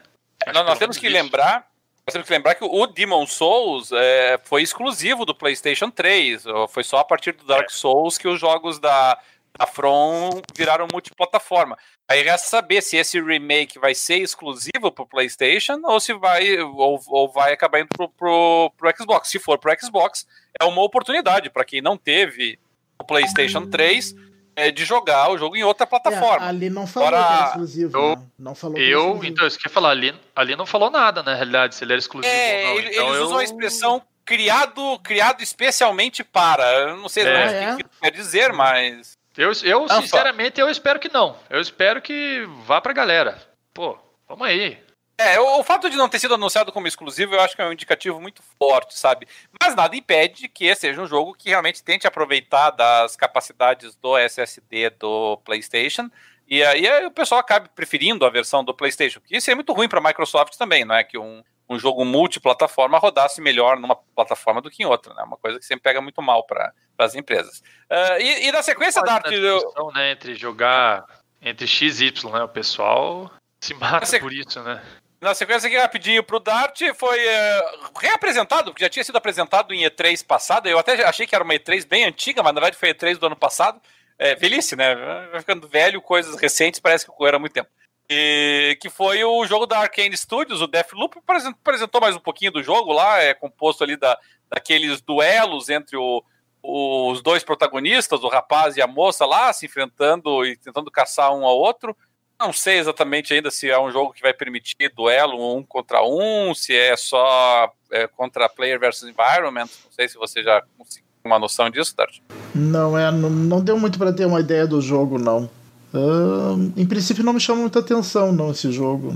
Não, 0.55 0.65
nós 0.65 0.79
temos 0.79 0.97
que 0.97 1.07
isso. 1.07 1.15
lembrar 1.15 1.71
nós 2.07 2.15
temos 2.15 2.27
que 2.27 2.35
lembrar 2.35 2.55
que 2.57 2.65
o 2.65 2.87
Demon 2.87 3.25
Souls 3.27 3.93
é, 3.93 4.41
foi 4.43 4.63
exclusivo 4.63 5.25
do 5.25 5.35
PlayStation 5.35 5.91
3. 5.91 6.45
Foi 6.71 6.83
só 6.83 6.99
a 6.99 7.05
partir 7.05 7.33
do 7.33 7.45
Dark 7.45 7.67
é. 7.67 7.73
Souls 7.73 8.19
que 8.19 8.27
os 8.27 8.41
jogos 8.41 8.81
da, 8.81 9.17
da 9.61 9.67
From 9.67 10.41
viraram 10.57 10.89
multiplataforma. 10.91 11.77
Aí 12.09 12.23
resta 12.23 12.49
saber 12.49 12.83
se 12.83 12.97
esse 12.97 13.21
remake 13.21 13.79
vai 13.79 13.95
ser 13.95 14.17
exclusivo 14.17 14.91
para 14.91 15.05
o 15.05 15.07
PlayStation 15.07 15.79
ou 15.85 16.01
se 16.01 16.15
vai 16.15 16.59
ou, 16.59 16.99
ou 17.07 17.31
vai 17.31 17.53
acabar 17.53 17.81
indo 17.81 17.89
pro, 17.95 18.09
pro, 18.09 18.73
pro 18.75 18.93
Xbox. 18.97 19.29
Se 19.29 19.39
for 19.39 19.59
pro 19.59 19.75
Xbox, 19.79 20.27
é 20.59 20.65
uma 20.65 20.83
oportunidade 20.83 21.51
para 21.51 21.65
quem 21.65 21.83
não 21.83 21.99
teve 21.99 22.59
o 22.99 23.05
PlayStation 23.05 23.67
3 23.67 24.15
é, 24.57 24.71
de 24.71 24.83
jogar 24.83 25.31
o 25.31 25.37
jogo 25.37 25.55
em 25.57 25.63
outra 25.63 25.87
plataforma. 25.87 26.47
É, 26.47 26.49
ali 26.49 26.71
não 26.71 26.87
falou 26.87 27.09
Agora, 27.09 27.27
que 27.27 27.35
era 27.35 27.47
exclusivo. 27.49 27.99
Eu, 27.99 28.17
né? 28.17 28.27
Não 28.39 28.55
falou 28.55 28.79
eu, 28.79 29.19
que 29.19 29.27
então, 29.29 29.47
isso 29.47 29.59
que 29.59 29.67
eu 29.67 29.71
ia 29.71 29.75
falar, 29.75 29.91
ali, 29.91 30.15
ali 30.35 30.57
não 30.57 30.67
falou 30.67 30.91
nada, 30.91 31.23
na 31.23 31.35
realidade, 31.35 31.75
se 31.75 31.85
ele 31.85 31.93
era 31.93 32.01
exclusivo 32.01 32.35
é, 32.35 32.69
ou 32.71 32.75
não. 32.75 32.81
Então, 32.81 33.07
eles 33.09 33.19
eu... 33.19 33.25
usam 33.25 33.39
a 33.39 33.45
expressão 33.45 34.03
criado, 34.25 34.99
criado 35.01 35.43
especialmente 35.43 36.25
para. 36.25 36.65
Eu 36.73 36.97
não 36.97 37.09
sei 37.09 37.25
é. 37.25 37.73
o 37.73 37.77
que, 37.77 37.85
que 37.85 37.91
quer 38.01 38.11
dizer, 38.11 38.53
mas. 38.53 39.20
Eu, 39.37 39.53
eu 39.63 39.89
sinceramente, 39.89 40.61
eu 40.61 40.69
espero 40.69 40.99
que 40.99 41.13
não. 41.13 41.37
Eu 41.49 41.61
espero 41.61 42.03
que 42.03 42.45
vá 42.65 42.81
pra 42.81 42.93
galera. 42.93 43.41
Pô, 43.73 43.99
vamos 44.29 44.47
aí. 44.47 44.79
É, 45.17 45.39
o, 45.39 45.61
o, 45.61 45.63
fato 45.63 45.91
de 45.91 45.97
não 45.97 46.09
ter 46.09 46.19
sido 46.19 46.35
anunciado 46.35 46.73
como 46.73 46.89
exclusivo, 46.89 47.35
eu 47.35 47.41
acho 47.41 47.55
que 47.55 47.61
é 47.61 47.67
um 47.67 47.73
indicativo 47.73 48.19
muito 48.19 48.43
forte, 48.59 48.99
sabe? 48.99 49.29
Mas 49.61 49.75
nada 49.75 49.95
impede 49.95 50.49
que 50.49 50.75
seja 50.75 51.01
um 51.01 51.07
jogo 51.07 51.35
que 51.35 51.51
realmente 51.51 51.83
tente 51.85 52.07
aproveitar 52.07 52.71
das 52.71 53.17
capacidades 53.17 53.95
do 53.97 54.17
SSD 54.17 54.91
do 54.99 55.37
PlayStation. 55.45 56.11
E 56.49 56.65
aí 56.65 57.07
o 57.07 57.11
pessoal 57.11 57.41
acabe 57.41 57.69
preferindo 57.69 58.25
a 58.25 58.31
versão 58.31 58.65
do 58.65 58.75
PlayStation. 58.75 59.21
Isso 59.31 59.51
é 59.51 59.55
muito 59.55 59.75
ruim 59.75 59.89
para 59.89 60.01
a 60.01 60.03
Microsoft 60.03 60.57
também, 60.57 60.87
não 60.87 60.95
é? 60.95 61.05
Que 61.05 61.19
um, 61.19 61.45
um 61.71 61.79
jogo 61.79 62.05
multiplataforma 62.05 62.99
rodasse 62.99 63.41
melhor 63.41 63.79
numa 63.79 63.95
plataforma 63.95 64.61
do 64.61 64.69
que 64.69 64.83
em 64.83 64.87
outra, 64.87 65.15
né? 65.15 65.23
Uma 65.23 65.37
coisa 65.37 65.57
que 65.57 65.65
sempre 65.65 65.85
pega 65.85 66.01
muito 66.01 66.21
mal 66.21 66.45
para 66.45 66.75
as 66.99 67.15
empresas. 67.15 67.63
Uh, 67.89 68.21
e, 68.21 68.49
e, 68.49 68.53
na 68.53 68.61
sequência, 68.61 69.01
Dart. 69.03 69.31
Eu... 69.31 69.73
Né, 69.95 70.11
entre 70.11 70.35
jogar 70.35 71.07
entre 71.41 71.69
X 71.69 72.01
e 72.01 72.07
Y, 72.07 72.33
né? 72.33 72.43
O 72.43 72.49
pessoal 72.49 73.31
se 73.61 73.73
mata 73.73 74.05
Você- 74.05 74.19
por 74.19 74.33
isso, 74.33 74.61
né? 74.63 74.83
Na 75.21 75.35
sequência 75.35 75.69
aqui, 75.69 75.77
rapidinho, 75.77 76.25
pro 76.25 76.41
Dart 76.41 76.81
foi 76.97 77.19
é, 77.23 77.61
reapresentado, 78.01 78.71
porque 78.71 78.83
já 78.83 78.89
tinha 78.89 79.05
sido 79.05 79.17
apresentado 79.17 79.75
em 79.75 79.85
E3 79.85 80.25
passado. 80.27 80.67
Eu 80.67 80.79
até 80.79 81.05
achei 81.05 81.27
que 81.27 81.35
era 81.35 81.45
uma 81.45 81.53
E3 81.53 81.87
bem 81.87 82.05
antiga, 82.05 82.43
mas 82.43 82.55
na 82.55 82.61
verdade 82.61 82.81
foi 82.81 82.95
E3 82.95 83.19
do 83.19 83.27
ano 83.27 83.37
passado. 83.37 83.81
É, 84.19 84.35
velhice, 84.35 84.75
né? 84.75 84.95
Vai 85.31 85.41
ficando 85.41 85.69
velho, 85.69 86.01
coisas 86.01 86.41
recentes, 86.41 86.81
parece 86.81 87.07
que 87.07 87.13
era 87.25 87.39
muito 87.39 87.53
tempo. 87.53 87.69
E, 88.13 88.77
que 88.81 88.91
foi 88.91 89.23
o 89.23 89.47
jogo 89.47 89.67
da 89.67 89.79
Arcane 89.79 90.17
Studios, 90.17 90.61
o 90.61 90.67
Deathloop, 90.67 91.17
apresentou, 91.19 92.01
mais 92.01 92.17
um 92.17 92.21
pouquinho 92.21 92.51
do 92.51 92.61
jogo 92.61 92.93
lá, 92.93 93.23
é 93.23 93.33
composto 93.33 93.85
ali 93.85 93.97
da, 93.97 94.19
daqueles 94.51 95.01
duelos 95.01 95.69
entre 95.69 95.97
o- 95.97 96.21
os 96.61 97.23
dois 97.23 97.45
protagonistas, 97.45 98.25
o 98.25 98.29
rapaz 98.29 98.77
e 98.77 98.83
a 98.83 98.87
moça 98.89 99.25
lá, 99.25 99.53
se 99.53 99.65
enfrentando 99.67 100.45
e 100.45 100.57
tentando 100.57 100.91
caçar 100.91 101.33
um 101.33 101.45
ao 101.47 101.57
outro. 101.57 101.97
Não 102.39 102.53
sei 102.53 102.79
exatamente 102.79 103.33
ainda 103.33 103.51
se 103.51 103.71
é 103.71 103.79
um 103.79 103.93
jogo 103.93 104.13
que 104.13 104.23
vai 104.23 104.35
permitir 104.35 104.93
duelo 104.95 105.57
um 105.57 105.63
contra 105.63 106.03
um, 106.03 106.53
se 106.53 106.75
é 106.75 106.97
só 106.97 107.71
é, 107.93 108.09
contra 108.09 108.49
player 108.49 108.81
versus 108.81 109.09
environment. 109.09 109.69
Não 109.85 109.93
sei 109.93 110.09
se 110.09 110.17
você 110.17 110.43
já 110.43 110.63
conseguiu 110.77 111.07
uma 111.25 111.39
noção 111.39 111.71
disso, 111.71 111.95
Dart. 111.97 112.19
Não, 112.55 112.99
é, 112.99 113.11
não, 113.13 113.31
não 113.31 113.63
deu 113.63 113.79
muito 113.79 113.99
pra 113.99 114.13
ter 114.13 114.25
uma 114.27 114.41
ideia 114.41 114.67
do 114.67 114.81
jogo, 114.81 115.17
não. 115.19 115.49
Ah, 115.95 116.55
em 116.77 116.87
princípio 116.87 117.25
não 117.25 117.33
me 117.33 117.41
chama 117.41 117.61
muita 117.63 117.81
atenção, 117.81 118.33
não, 118.33 118.51
esse 118.51 118.71
jogo. 118.73 119.13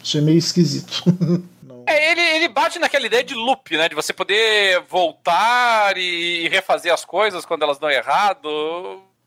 Achei 0.00 0.20
meio 0.20 0.38
esquisito. 0.38 1.02
É, 1.86 2.12
ele, 2.12 2.20
ele 2.22 2.48
bate 2.48 2.78
naquela 2.78 3.04
ideia 3.04 3.22
de 3.22 3.34
loop, 3.34 3.76
né? 3.76 3.90
De 3.90 3.94
você 3.94 4.10
poder 4.10 4.80
voltar 4.88 5.98
e 5.98 6.48
refazer 6.48 6.90
as 6.90 7.04
coisas 7.04 7.44
quando 7.44 7.62
elas 7.62 7.78
dão 7.78 7.90
errado. 7.90 8.48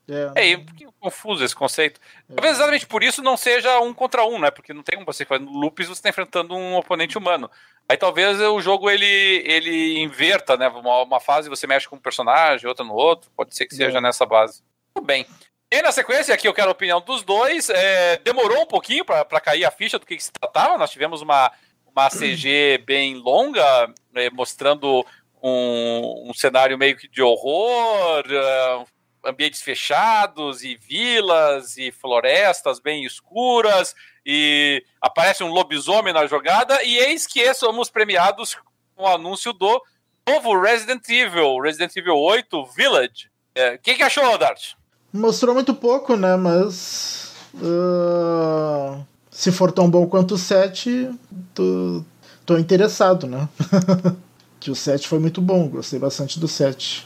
É, 0.10 0.32
É, 0.34 0.50
e 0.50 0.56
um 0.56 0.66
pouquinho 0.66 0.92
confuso 1.00 1.44
esse 1.44 1.56
conceito. 1.56 2.00
Talvez 2.34 2.56
exatamente 2.56 2.88
por 2.88 3.04
isso 3.04 3.22
não 3.22 3.38
seja 3.38 3.80
um 3.82 3.94
contra 3.94 4.26
um, 4.26 4.40
né? 4.40 4.50
Porque 4.50 4.74
não 4.74 4.82
tem 4.82 4.96
como 4.98 5.06
você 5.06 5.24
fazer 5.24 5.46
loops, 5.46 5.86
você 5.88 5.94
está 6.00 6.10
enfrentando 6.10 6.56
um 6.56 6.76
oponente 6.78 7.16
humano. 7.16 7.48
Aí 7.88 7.96
talvez 7.96 8.42
o 8.42 8.60
jogo 8.60 8.90
ele, 8.90 9.06
ele 9.46 10.00
inverta, 10.00 10.58
né? 10.58 10.68
Uma, 10.68 11.04
uma 11.04 11.20
fase 11.20 11.50
você 11.50 11.68
mexe 11.68 11.88
com 11.88 11.98
um 11.98 12.00
personagem, 12.00 12.68
outra 12.68 12.84
no 12.84 12.96
outro. 12.96 13.30
Pode 13.38 13.56
ser 13.56 13.68
que 13.68 13.76
seja 13.76 14.00
É. 14.00 14.02
nessa 14.02 14.26
base. 14.26 14.64
Tudo 14.96 15.06
bem. 15.06 15.28
E 15.70 15.82
na 15.82 15.92
sequência, 15.92 16.34
aqui 16.34 16.48
eu 16.48 16.54
quero 16.54 16.70
a 16.70 16.72
opinião 16.72 17.02
dos 17.02 17.24
dois. 17.24 17.70
É, 17.70 18.18
demorou 18.24 18.62
um 18.62 18.66
pouquinho 18.66 19.04
para 19.04 19.42
cair 19.42 19.66
a 19.66 19.72
ficha 19.72 20.00
do 20.00 20.06
que, 20.06 20.16
que 20.16 20.24
se 20.24 20.32
tratava. 20.32 20.78
Nós 20.78 20.92
tivemos 20.92 21.22
uma, 21.22 21.52
uma 21.86 22.10
CG 22.10 22.78
bem 22.86 23.16
longa, 23.16 23.94
é, 24.16 24.30
mostrando 24.30 25.06
um, 25.44 26.30
um 26.30 26.34
cenário 26.34 26.78
meio 26.78 26.96
que 26.96 27.10
de 27.10 27.22
horror, 27.22 28.24
é, 28.30 28.86
ambientes 29.26 29.62
fechados 29.62 30.64
e 30.64 30.76
vilas 30.76 31.78
e 31.78 31.92
florestas 31.92 32.80
bem 32.80 33.04
escuras 33.04 33.94
e 34.26 34.82
aparece 35.02 35.44
um 35.44 35.52
lobisomem 35.52 36.14
na 36.14 36.26
jogada 36.28 36.82
e 36.84 36.98
eis 36.98 37.28
que 37.28 37.54
somos 37.54 37.90
premiados 37.90 38.56
com 38.96 39.04
o 39.04 39.08
anúncio 39.08 39.52
do 39.52 39.84
novo 40.26 40.58
Resident 40.60 41.08
Evil, 41.10 41.60
Resident 41.60 41.94
Evil 41.96 42.18
8 42.18 42.66
Village. 42.68 43.30
É, 43.54 43.76
O 43.76 43.80
que, 43.80 43.96
que 43.96 44.04
achou, 44.04 44.38
Dart? 44.38 44.76
Mostrou 45.18 45.54
muito 45.54 45.74
pouco, 45.74 46.16
né? 46.16 46.36
Mas. 46.36 47.32
ah, 47.64 49.00
se 49.32 49.52
for 49.52 49.72
tão 49.72 49.90
bom 49.90 50.08
quanto 50.08 50.36
o 50.36 50.38
7, 50.38 51.10
tô, 51.54 52.04
tô 52.46 52.58
interessado, 52.58 53.28
né? 53.28 53.48
que 54.60 54.72
o 54.72 54.76
7 54.76 55.08
foi 55.08 55.20
muito 55.20 55.42
bom, 55.42 55.68
gostei 55.68 56.00
bastante 56.00 56.40
do 56.40 56.48
7. 56.48 57.06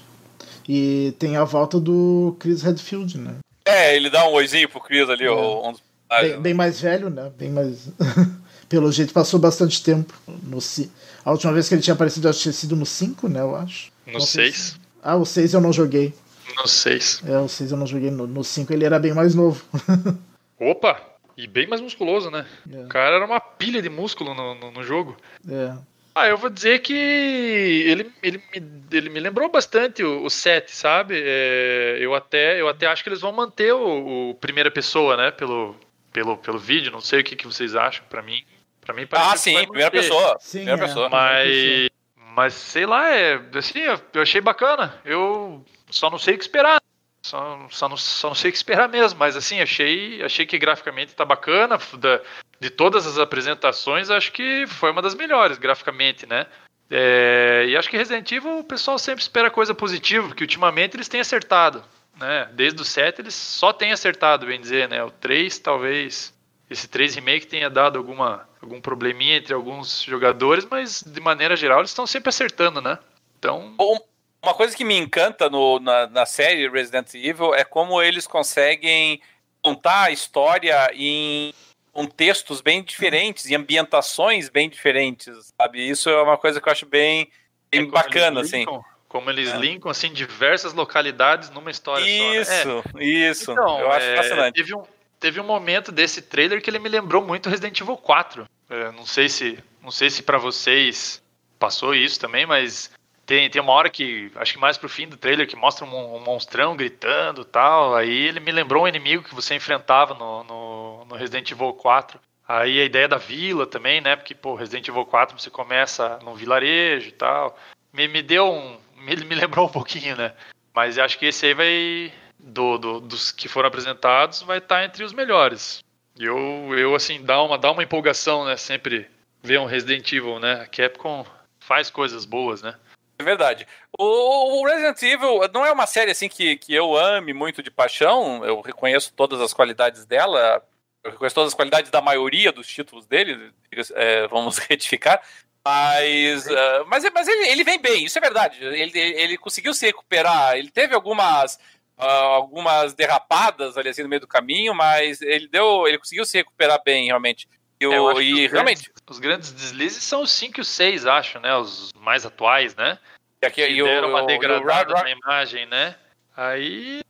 E 0.67 1.13
tem 1.19 1.35
a 1.35 1.43
volta 1.43 1.79
do 1.79 2.35
Chris 2.39 2.61
Redfield, 2.61 3.17
né? 3.17 3.35
É, 3.65 3.95
ele 3.95 4.09
dá 4.09 4.27
um 4.27 4.33
oizinho 4.33 4.69
pro 4.69 4.79
Chris 4.79 5.09
ali, 5.09 5.25
É. 5.25 5.31
o- 5.31 5.67
um 5.67 5.71
dos 5.73 5.81
Bem, 5.81 6.09
personagens. 6.09 6.41
bem 6.41 6.53
mais 6.53 6.79
velho, 6.81 7.09
né? 7.09 7.31
Bem 7.37 7.49
mais. 7.51 7.89
Pelo 8.69 8.89
jeito 8.91 9.13
passou 9.13 9.37
bastante 9.39 9.83
tempo. 9.83 10.13
No, 10.43 10.61
ci- 10.61 10.89
a 11.25 11.31
última 11.31 11.51
vez 11.51 11.67
que 11.67 11.75
ele 11.75 11.81
tinha 11.81 11.93
aparecido, 11.93 12.29
acho 12.29 12.37
que 12.39 12.43
tinha 12.43 12.53
sido 12.53 12.75
no 12.75 12.85
5, 12.85 13.27
né? 13.27 13.41
Eu 13.41 13.55
acho. 13.55 13.91
No 14.07 14.13
Não 14.13 14.19
sei 14.21 14.51
6. 14.53 14.77
Ah, 15.03 15.15
o 15.17 15.25
6 15.25 15.53
eu 15.53 15.59
não 15.59 15.73
joguei. 15.73 16.13
No 16.55 16.67
6. 16.67 17.23
É, 17.27 17.37
o 17.37 17.47
6 17.47 17.71
eu 17.71 17.77
não 17.77 17.87
joguei. 17.87 18.11
No, 18.11 18.27
no 18.27 18.43
5 18.43 18.71
ele 18.73 18.85
era 18.85 18.99
bem 18.99 19.13
mais 19.13 19.35
novo. 19.35 19.63
Opa! 20.59 20.99
E 21.37 21.47
bem 21.47 21.65
mais 21.67 21.81
musculoso, 21.81 22.29
né? 22.29 22.45
É. 22.71 22.77
O 22.83 22.87
cara 22.87 23.15
era 23.15 23.25
uma 23.25 23.39
pilha 23.39 23.81
de 23.81 23.89
músculo 23.89 24.33
no, 24.33 24.53
no, 24.55 24.71
no 24.71 24.83
jogo. 24.83 25.17
É. 25.49 25.73
Ah, 26.13 26.27
eu 26.27 26.37
vou 26.37 26.49
dizer 26.49 26.79
que 26.79 26.93
ele, 26.93 28.11
ele, 28.21 28.37
me, 28.53 28.87
ele 28.91 29.09
me 29.09 29.19
lembrou 29.19 29.49
bastante 29.49 30.03
o, 30.03 30.25
o 30.25 30.29
7, 30.29 30.75
sabe? 30.75 31.15
É, 31.17 31.97
eu, 32.01 32.13
até, 32.13 32.59
eu 32.59 32.67
até 32.67 32.85
acho 32.85 33.01
que 33.01 33.07
eles 33.09 33.21
vão 33.21 33.31
manter 33.31 33.73
o, 33.73 34.31
o 34.31 34.35
primeira 34.35 34.69
pessoa, 34.69 35.15
né? 35.15 35.31
Pelo, 35.31 35.73
pelo, 36.11 36.37
pelo 36.37 36.59
vídeo, 36.59 36.91
não 36.91 36.99
sei 36.99 37.21
o 37.21 37.23
que, 37.23 37.35
que 37.35 37.47
vocês 37.47 37.75
acham, 37.75 38.03
pra 38.09 38.21
mim. 38.21 38.43
Pra 38.81 38.93
mim 38.93 39.07
parece 39.07 39.29
Ah, 39.29 39.33
que 39.33 39.39
sim, 39.39 39.53
vai 39.53 39.63
primeira 39.63 39.85
manter. 39.87 40.01
pessoa. 40.01 40.37
Sim, 40.41 40.57
primeira 40.59 40.83
é. 40.83 40.87
pessoa. 40.87 41.09
Mas, 41.09 41.89
mas 42.35 42.53
sei 42.55 42.85
lá, 42.85 43.09
é 43.09 43.41
assim, 43.55 43.79
eu, 43.79 43.99
eu 44.13 44.21
achei 44.21 44.41
bacana. 44.41 44.93
Eu 45.05 45.63
só 45.91 46.09
não 46.09 46.17
sei 46.17 46.35
o 46.35 46.37
que 46.37 46.43
esperar. 46.43 46.81
Só, 47.23 47.67
só, 47.69 47.87
não, 47.87 47.97
só 47.97 48.29
não 48.29 48.35
sei 48.35 48.49
o 48.49 48.51
que 48.51 48.57
esperar 48.57 48.89
mesmo, 48.89 49.19
mas 49.19 49.35
assim, 49.35 49.61
achei, 49.61 50.23
achei 50.23 50.45
que 50.45 50.57
graficamente 50.57 51.13
tá 51.13 51.23
bacana. 51.23 51.77
Da, 51.93 52.19
de 52.59 52.69
todas 52.69 53.05
as 53.05 53.17
apresentações, 53.19 54.09
acho 54.09 54.31
que 54.31 54.65
foi 54.67 54.91
uma 54.91 55.01
das 55.01 55.13
melhores 55.15 55.57
graficamente, 55.57 56.25
né? 56.25 56.47
É, 56.89 57.65
e 57.69 57.77
acho 57.77 57.89
que 57.89 57.95
Resident 57.97 58.29
Evil 58.31 58.59
o 58.59 58.63
pessoal 58.63 58.99
sempre 58.99 59.21
espera 59.21 59.49
coisa 59.49 59.73
positiva, 59.73 60.27
porque 60.27 60.43
ultimamente 60.43 60.95
eles 60.95 61.07
têm 61.07 61.21
acertado. 61.21 61.83
Né? 62.19 62.49
Desde 62.53 62.81
o 62.81 62.85
7 62.85 63.21
eles 63.21 63.33
só 63.33 63.71
têm 63.71 63.91
acertado, 63.91 64.45
bem 64.45 64.59
dizer, 64.59 64.89
né? 64.89 65.03
O 65.03 65.09
3 65.09 65.57
talvez. 65.59 66.33
Esse 66.69 66.87
3 66.87 67.15
remake 67.15 67.47
tenha 67.47 67.69
dado 67.69 67.97
alguma, 67.97 68.47
algum 68.61 68.79
probleminha 68.81 69.37
entre 69.37 69.53
alguns 69.53 70.03
jogadores, 70.03 70.65
mas 70.69 71.01
de 71.01 71.19
maneira 71.19 71.55
geral 71.55 71.79
eles 71.79 71.91
estão 71.91 72.05
sempre 72.07 72.29
acertando, 72.29 72.81
né? 72.81 72.97
Então, 73.37 73.73
Um- 73.79 74.10
Uma 74.43 74.53
coisa 74.55 74.75
que 74.75 74.83
me 74.83 74.97
encanta 74.97 75.49
no- 75.49 75.79
na, 75.79 76.07
na 76.07 76.25
série 76.25 76.67
Resident 76.67 77.13
Evil 77.13 77.53
é 77.53 77.63
como 77.63 78.01
eles 78.01 78.25
conseguem 78.25 79.21
contar 79.61 80.03
a 80.05 80.11
história 80.11 80.89
em 80.95 81.53
contextos 81.93 82.59
bem 82.61 82.81
diferentes, 82.83 83.45
em 83.49 83.55
ambientações 83.55 84.49
bem 84.49 84.67
diferentes, 84.69 85.53
sabe? 85.59 85.87
Isso 85.87 86.09
é 86.09 86.21
uma 86.23 86.37
coisa 86.37 86.59
que 86.59 86.67
eu 86.67 86.71
acho 86.71 86.85
bem, 86.87 87.29
bem 87.69 87.81
como 87.81 87.91
bacana, 87.91 88.41
assim. 88.41 88.65
Como 89.07 89.29
eles 89.29 89.49
É. 89.53 89.57
linkam 89.57 89.91
assim 89.91 90.11
diversas 90.11 90.73
localidades 90.73 91.49
numa 91.51 91.69
história 91.69 92.03
Isso, 92.05 92.51
só. 92.63 92.75
né? 92.75 92.83
É, 92.97 93.03
isso. 93.05 93.51
Então, 93.51 93.79
eu 93.79 93.91
acho 93.91 94.05
é, 94.07 94.15
fascinante. 94.15 94.55
Teve 94.55 94.73
um, 94.73 94.83
teve 95.19 95.39
um 95.39 95.43
momento 95.43 95.91
desse 95.91 96.21
trailer 96.21 96.61
que 96.61 96.69
ele 96.69 96.79
me 96.79 96.89
lembrou 96.89 97.21
muito 97.23 97.49
Resident 97.49 97.79
Evil 97.79 97.97
4. 97.97 98.47
É, 98.69 98.91
não 98.93 99.05
sei 99.05 99.27
se, 99.29 99.59
não 99.83 99.91
sei 99.91 100.09
se 100.09 100.23
para 100.23 100.37
vocês 100.37 101.21
passou 101.59 101.93
isso 101.93 102.17
também, 102.19 102.45
mas 102.45 102.89
tem, 103.31 103.49
tem 103.49 103.61
uma 103.61 103.71
hora 103.71 103.89
que, 103.89 104.29
acho 104.35 104.51
que 104.51 104.59
mais 104.59 104.77
pro 104.77 104.89
fim 104.89 105.07
do 105.07 105.15
trailer, 105.15 105.47
que 105.47 105.55
mostra 105.55 105.85
um, 105.85 106.15
um 106.17 106.19
monstrão 106.19 106.75
gritando 106.75 107.45
tal. 107.45 107.95
Aí 107.95 108.09
ele 108.27 108.41
me 108.41 108.51
lembrou 108.51 108.83
um 108.83 108.87
inimigo 108.89 109.23
que 109.23 109.33
você 109.33 109.55
enfrentava 109.55 110.13
no, 110.13 110.43
no, 110.43 111.05
no 111.05 111.15
Resident 111.15 111.49
Evil 111.49 111.71
4. 111.71 112.19
Aí 112.45 112.81
a 112.81 112.83
ideia 112.83 113.07
da 113.07 113.15
vila 113.15 113.65
também, 113.65 114.01
né? 114.01 114.17
Porque, 114.17 114.35
pô, 114.35 114.53
Resident 114.55 114.85
Evil 114.85 115.05
4 115.05 115.39
você 115.39 115.49
começa 115.49 116.19
num 116.23 116.35
vilarejo 116.35 117.07
e 117.07 117.11
tal. 117.13 117.57
Me, 117.93 118.05
me 118.09 118.21
deu 118.21 118.51
um. 118.51 118.77
Me, 118.97 119.15
me 119.15 119.33
lembrou 119.35 119.67
um 119.67 119.71
pouquinho, 119.71 120.17
né? 120.17 120.33
Mas 120.75 120.97
eu 120.97 121.05
acho 121.05 121.17
que 121.17 121.27
esse 121.27 121.45
aí 121.45 121.53
vai. 121.53 122.13
Do, 122.37 122.77
do- 122.77 122.99
dos 122.99 123.31
que 123.31 123.47
foram 123.47 123.69
apresentados, 123.69 124.41
vai 124.41 124.57
estar 124.57 124.83
entre 124.83 125.05
os 125.05 125.13
melhores. 125.13 125.79
Eu, 126.19 126.37
eu 126.77 126.93
assim, 126.95 127.23
dá 127.23 127.41
uma, 127.41 127.57
dá 127.57 127.71
uma 127.71 127.83
empolgação, 127.83 128.43
né? 128.43 128.57
Sempre 128.57 129.09
ver 129.41 129.57
um 129.57 129.65
Resident 129.65 130.11
Evil, 130.11 130.37
né? 130.37 130.59
A 130.63 130.67
Capcom 130.67 131.25
faz 131.61 131.89
coisas 131.89 132.25
boas, 132.25 132.61
né? 132.61 132.75
É 133.21 133.23
verdade. 133.23 133.67
O, 133.97 134.65
Resident 134.65 135.01
Evil 135.03 135.41
não 135.53 135.63
é 135.63 135.71
uma 135.71 135.85
série 135.85 136.11
assim 136.11 136.27
que, 136.27 136.57
que 136.57 136.73
eu 136.73 136.97
ame 136.97 137.33
muito 137.33 137.61
de 137.61 137.69
paixão. 137.69 138.43
Eu 138.43 138.61
reconheço 138.61 139.13
todas 139.13 139.39
as 139.39 139.53
qualidades 139.53 140.05
dela. 140.05 140.63
Eu 141.03 141.11
reconheço 141.11 141.35
todas 141.35 141.49
as 141.49 141.55
qualidades 141.55 141.91
da 141.91 142.01
maioria 142.01 142.51
dos 142.51 142.67
títulos 142.67 143.05
dele. 143.05 143.53
é, 143.93 144.27
vamos 144.27 144.57
retificar. 144.69 145.21
Mas, 145.63 146.47
ah, 146.47 146.83
mas, 146.87 147.03
mas 147.13 147.27
ele, 147.27 147.49
ele 147.49 147.63
vem 147.63 147.79
bem, 147.79 148.05
isso 148.05 148.17
é 148.17 148.21
verdade. 148.21 148.63
Ele, 148.63 148.97
ele 148.97 149.37
conseguiu 149.37 149.75
se 149.75 149.85
recuperar. 149.85 150.57
Ele 150.57 150.71
teve 150.71 150.95
algumas, 150.95 151.59
ah, 151.95 152.07
algumas 152.07 152.95
derrapadas 152.95 153.77
ali 153.77 153.89
assim 153.89 154.01
no 154.01 154.09
meio 154.09 154.21
do 154.21 154.27
caminho, 154.27 154.73
mas 154.73 155.21
ele 155.21 155.47
deu, 155.47 155.87
ele 155.87 155.99
conseguiu 155.99 156.25
se 156.25 156.37
recuperar 156.37 156.81
bem 156.83 157.05
realmente. 157.05 157.47
E, 157.81 157.87
o- 157.87 157.91
É, 157.93 157.97
eu 157.97 158.15
que 158.15 158.21
e 158.21 158.45
os 158.45 158.51
realmente, 158.51 158.81
Grandes, 158.83 159.03
os 159.09 159.19
grandes 159.19 159.51
deslizes 159.51 160.03
são 160.03 160.21
os 160.21 160.31
5 160.31 160.59
e 160.59 160.61
os 160.61 160.67
6, 160.67 161.05
acho, 161.07 161.39
né? 161.39 161.55
Os 161.55 161.91
mais 161.99 162.25
atuais, 162.25 162.75
né? 162.75 162.99
aqui, 163.43 163.65
Que 163.65 163.71
e 163.71 163.81
o- 163.81 163.85
deram 163.85 164.09
uma 164.09 164.21
o- 164.21 164.27
degradada 164.27 164.91
o- 164.93 165.03
na 165.03 165.09
imagem, 165.09 165.65
né? 165.65 165.95
Aí, 166.37 167.01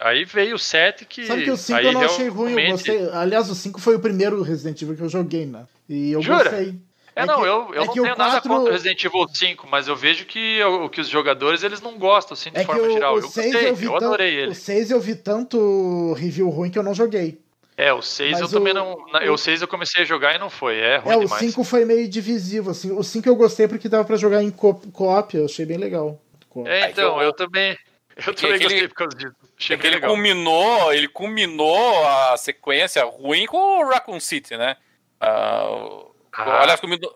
aí 0.00 0.24
veio 0.26 0.56
o 0.56 0.58
7 0.58 1.06
que. 1.06 1.24
Sabe 1.24 1.44
que 1.44 1.50
o 1.50 1.56
5 1.56 1.78
aí 1.78 1.86
eu 1.86 1.92
não 1.92 2.02
achei 2.02 2.28
ruim, 2.28 2.52
eu 2.60 2.70
gostei. 2.72 3.08
Aliás, 3.12 3.48
o 3.48 3.54
5 3.54 3.80
foi 3.80 3.94
o 3.96 4.00
primeiro 4.00 4.42
Resident 4.42 4.80
Evil 4.82 4.94
que 4.96 5.02
eu 5.02 5.08
joguei, 5.08 5.46
né? 5.46 5.64
E 5.88 6.12
eu 6.12 6.20
Jura? 6.20 6.38
gostei. 6.50 6.78
É, 7.16 7.22
É 7.22 7.26
não, 7.26 7.36
que- 7.40 7.40
eu, 7.48 7.74
eu 7.74 7.82
é 7.82 7.86
não 7.86 7.92
que 7.94 8.00
o 8.00 8.02
tenho 8.04 8.16
nada 8.16 8.32
4 8.32 8.48
contra 8.50 8.68
o 8.70 8.72
Resident 8.72 9.02
Evil 9.04 9.26
5, 9.32 9.66
mas 9.68 9.88
eu 9.88 9.96
vejo 9.96 10.26
que, 10.26 10.62
o, 10.62 10.88
que 10.90 11.00
os 11.00 11.08
jogadores 11.08 11.62
eles 11.62 11.80
não 11.80 11.98
gostam, 11.98 12.34
assim, 12.34 12.50
de 12.50 12.58
É 12.58 12.60
que 12.60 12.66
forma 12.66 12.82
o, 12.86 12.90
geral. 12.92 13.14
o 13.14 13.18
Eu 13.18 13.22
6 13.22 13.52
gostei, 13.52 13.70
eu 13.70 13.74
vi 13.74 13.86
eu 13.86 13.96
adorei 13.96 14.34
ele. 14.34 14.52
O 14.52 14.54
6 14.54 14.90
eu 14.90 15.00
vi 15.00 15.14
tanto 15.16 16.12
review 16.12 16.48
ruim 16.50 16.70
que 16.70 16.78
eu 16.78 16.82
não 16.82 16.94
joguei. 16.94 17.40
É, 17.82 17.92
o 17.94 18.02
6 18.02 18.34
eu 18.38 18.42
Mas 18.42 18.50
também 18.52 18.72
o- 18.72 18.76
não. 18.76 19.32
o 19.32 19.38
6 19.38 19.62
eu 19.62 19.68
comecei 19.68 20.02
a 20.02 20.04
jogar 20.04 20.34
e 20.34 20.38
não 20.38 20.50
foi. 20.50 20.78
É 20.78 20.98
ruim 20.98 21.14
É, 21.14 21.16
o 21.16 21.20
demais. 21.20 21.40
5 21.40 21.64
foi 21.64 21.84
meio 21.84 22.06
divisivo, 22.08 22.70
assim. 22.70 22.90
O 22.92 23.02
5 23.02 23.26
eu 23.28 23.34
gostei 23.36 23.66
porque 23.66 23.88
dava 23.88 24.04
pra 24.04 24.16
jogar 24.16 24.42
em 24.42 24.50
co- 24.50 24.74
co-op, 24.92 25.34
eu 25.36 25.46
achei 25.46 25.64
bem 25.64 25.78
legal. 25.78 26.20
É, 26.66 26.82
Aí 26.84 26.90
então, 26.90 27.16
que 27.18 27.24
eu- 27.24 27.32
também. 27.32 27.78
Eu 28.26 28.34
também 28.34 28.56
aquele- 28.56 28.64
gostei 28.64 28.88
por 28.88 28.94
causa 28.96 29.16
disso. 29.16 29.34
Achei 29.58 29.74
É 29.74 29.78
bem 29.78 29.86
ele 29.86 29.94
legal. 29.96 30.10
culminou, 30.10 30.92
ele 30.92 31.08
culminou 31.08 32.06
a 32.06 32.36
sequência 32.36 33.02
ruim 33.04 33.46
com 33.46 33.56
o 33.56 33.88
Raccoon 33.88 34.20
City, 34.20 34.56
né? 34.58 34.76
Ah, 35.18 35.64
o- 35.70 36.14
Ah. 36.32 36.60
aliás, 36.62 36.80
culminou. 36.80 37.10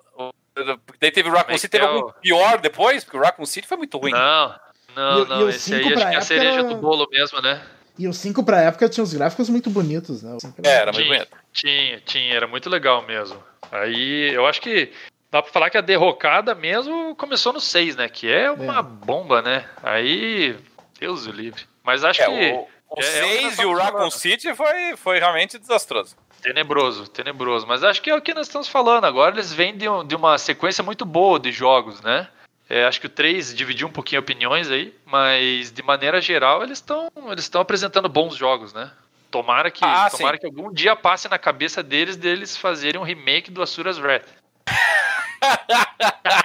Daí 1.00 1.10
teve 1.10 1.28
o 1.28 1.32
Raccoon 1.32 1.58
City, 1.58 1.68
teve 1.72 1.84
é 1.84 1.88
algum 1.88 2.08
o- 2.08 2.12
pior 2.14 2.58
depois, 2.58 3.04
porque 3.04 3.16
o 3.18 3.20
Raccoon 3.20 3.44
City 3.44 3.66
foi 3.68 3.76
muito 3.76 3.98
ruim. 3.98 4.12
Não, 4.12 4.54
não, 4.96 5.18
E 5.18 5.22
o- 5.22 5.26
não. 5.26 5.40
e 5.40 5.44
o 5.44 5.48
esse 5.50 5.74
aí 5.74 5.80
acho 5.92 5.94
que 5.96 6.02
é 6.14 6.16
a 6.16 6.20
cereja 6.22 6.60
era- 6.60 6.62
do 6.64 6.76
bolo 6.76 7.06
mesmo, 7.10 7.42
né? 7.42 7.60
E 7.98 8.08
o 8.08 8.12
5 8.12 8.42
pra 8.44 8.60
época 8.60 8.88
tinha 8.88 9.04
os 9.04 9.14
gráficos 9.14 9.48
muito 9.48 9.70
bonitos, 9.70 10.22
né? 10.22 10.34
O 10.34 10.40
cinco 10.40 10.60
É, 10.64 10.68
era 10.68 10.92
muito 10.92 11.04
Tinha, 11.04 11.18
bonito. 11.18 11.36
tinha, 11.52 12.00
tinha, 12.00 12.34
era 12.34 12.46
muito 12.48 12.68
legal 12.68 13.02
mesmo. 13.06 13.40
Aí 13.70 14.32
eu 14.34 14.46
acho 14.46 14.60
que 14.60 14.90
dá 15.30 15.40
pra 15.40 15.52
falar 15.52 15.70
que 15.70 15.78
a 15.78 15.80
derrocada 15.80 16.54
mesmo 16.54 17.14
começou 17.16 17.52
no 17.52 17.60
6, 17.60 17.94
né? 17.96 18.08
Que 18.08 18.30
é 18.30 18.50
uma 18.50 18.80
É. 18.80 18.82
bomba, 18.82 19.40
né? 19.42 19.64
Aí, 19.82 20.56
Deus 20.98 21.26
o 21.26 21.30
livre. 21.30 21.62
Mas 21.84 22.02
acho 22.04 22.20
É, 22.22 22.24
que 22.26 22.30
o, 22.30 22.60
o 22.96 23.00
é- 23.00 23.00
é 23.00 23.02
6 23.02 23.58
e 23.60 23.64
o 23.64 23.74
Raccoon. 23.76 24.10
City 24.10 24.52
foi, 24.54 24.96
foi 24.96 25.18
realmente 25.20 25.56
desastroso. 25.58 26.16
tenebroso, 26.42 27.08
tenebroso. 27.08 27.66
Mas 27.66 27.82
acho 27.84 28.02
que 28.02 28.10
é 28.10 28.14
o 28.14 28.20
que 28.20 28.34
nós 28.34 28.48
estamos 28.48 28.68
falando. 28.68 29.04
Agora 29.06 29.34
eles 29.34 29.50
vêm 29.52 29.74
de, 29.76 29.88
um- 29.88 30.04
de 30.04 30.14
uma 30.14 30.36
sequência 30.36 30.82
muito 30.84 31.06
boa 31.06 31.38
de 31.40 31.50
jogos, 31.52 32.00
né? 32.02 32.28
É, 32.68 32.84
acho 32.84 33.00
que 33.00 33.06
o 33.06 33.10
3 33.10 33.54
dividiu 33.54 33.86
um 33.86 33.90
pouquinho 33.92 34.20
opiniões 34.20 34.70
aí, 34.70 34.94
mas 35.04 35.70
de 35.70 35.82
maneira 35.82 36.20
geral 36.20 36.62
eles 36.62 36.78
estão 36.78 37.10
eles 37.30 37.44
estão 37.44 37.60
apresentando 37.60 38.08
bons 38.08 38.36
jogos, 38.36 38.72
né? 38.72 38.90
Tomara 39.30 39.70
que, 39.70 39.84
Ah, 39.84 40.08
tomara 40.10 40.36
sim. 40.36 40.40
que 40.40 40.46
algum 40.46 40.72
dia 40.72 40.96
passe 40.96 41.28
na 41.28 41.38
cabeça 41.38 41.82
deles 41.82 42.16
deles 42.16 42.56
fazerem 42.56 43.00
um 43.00 43.04
remake 43.04 43.50
do 43.50 43.62
Asura's 43.62 43.98
Wrath. 43.98 44.26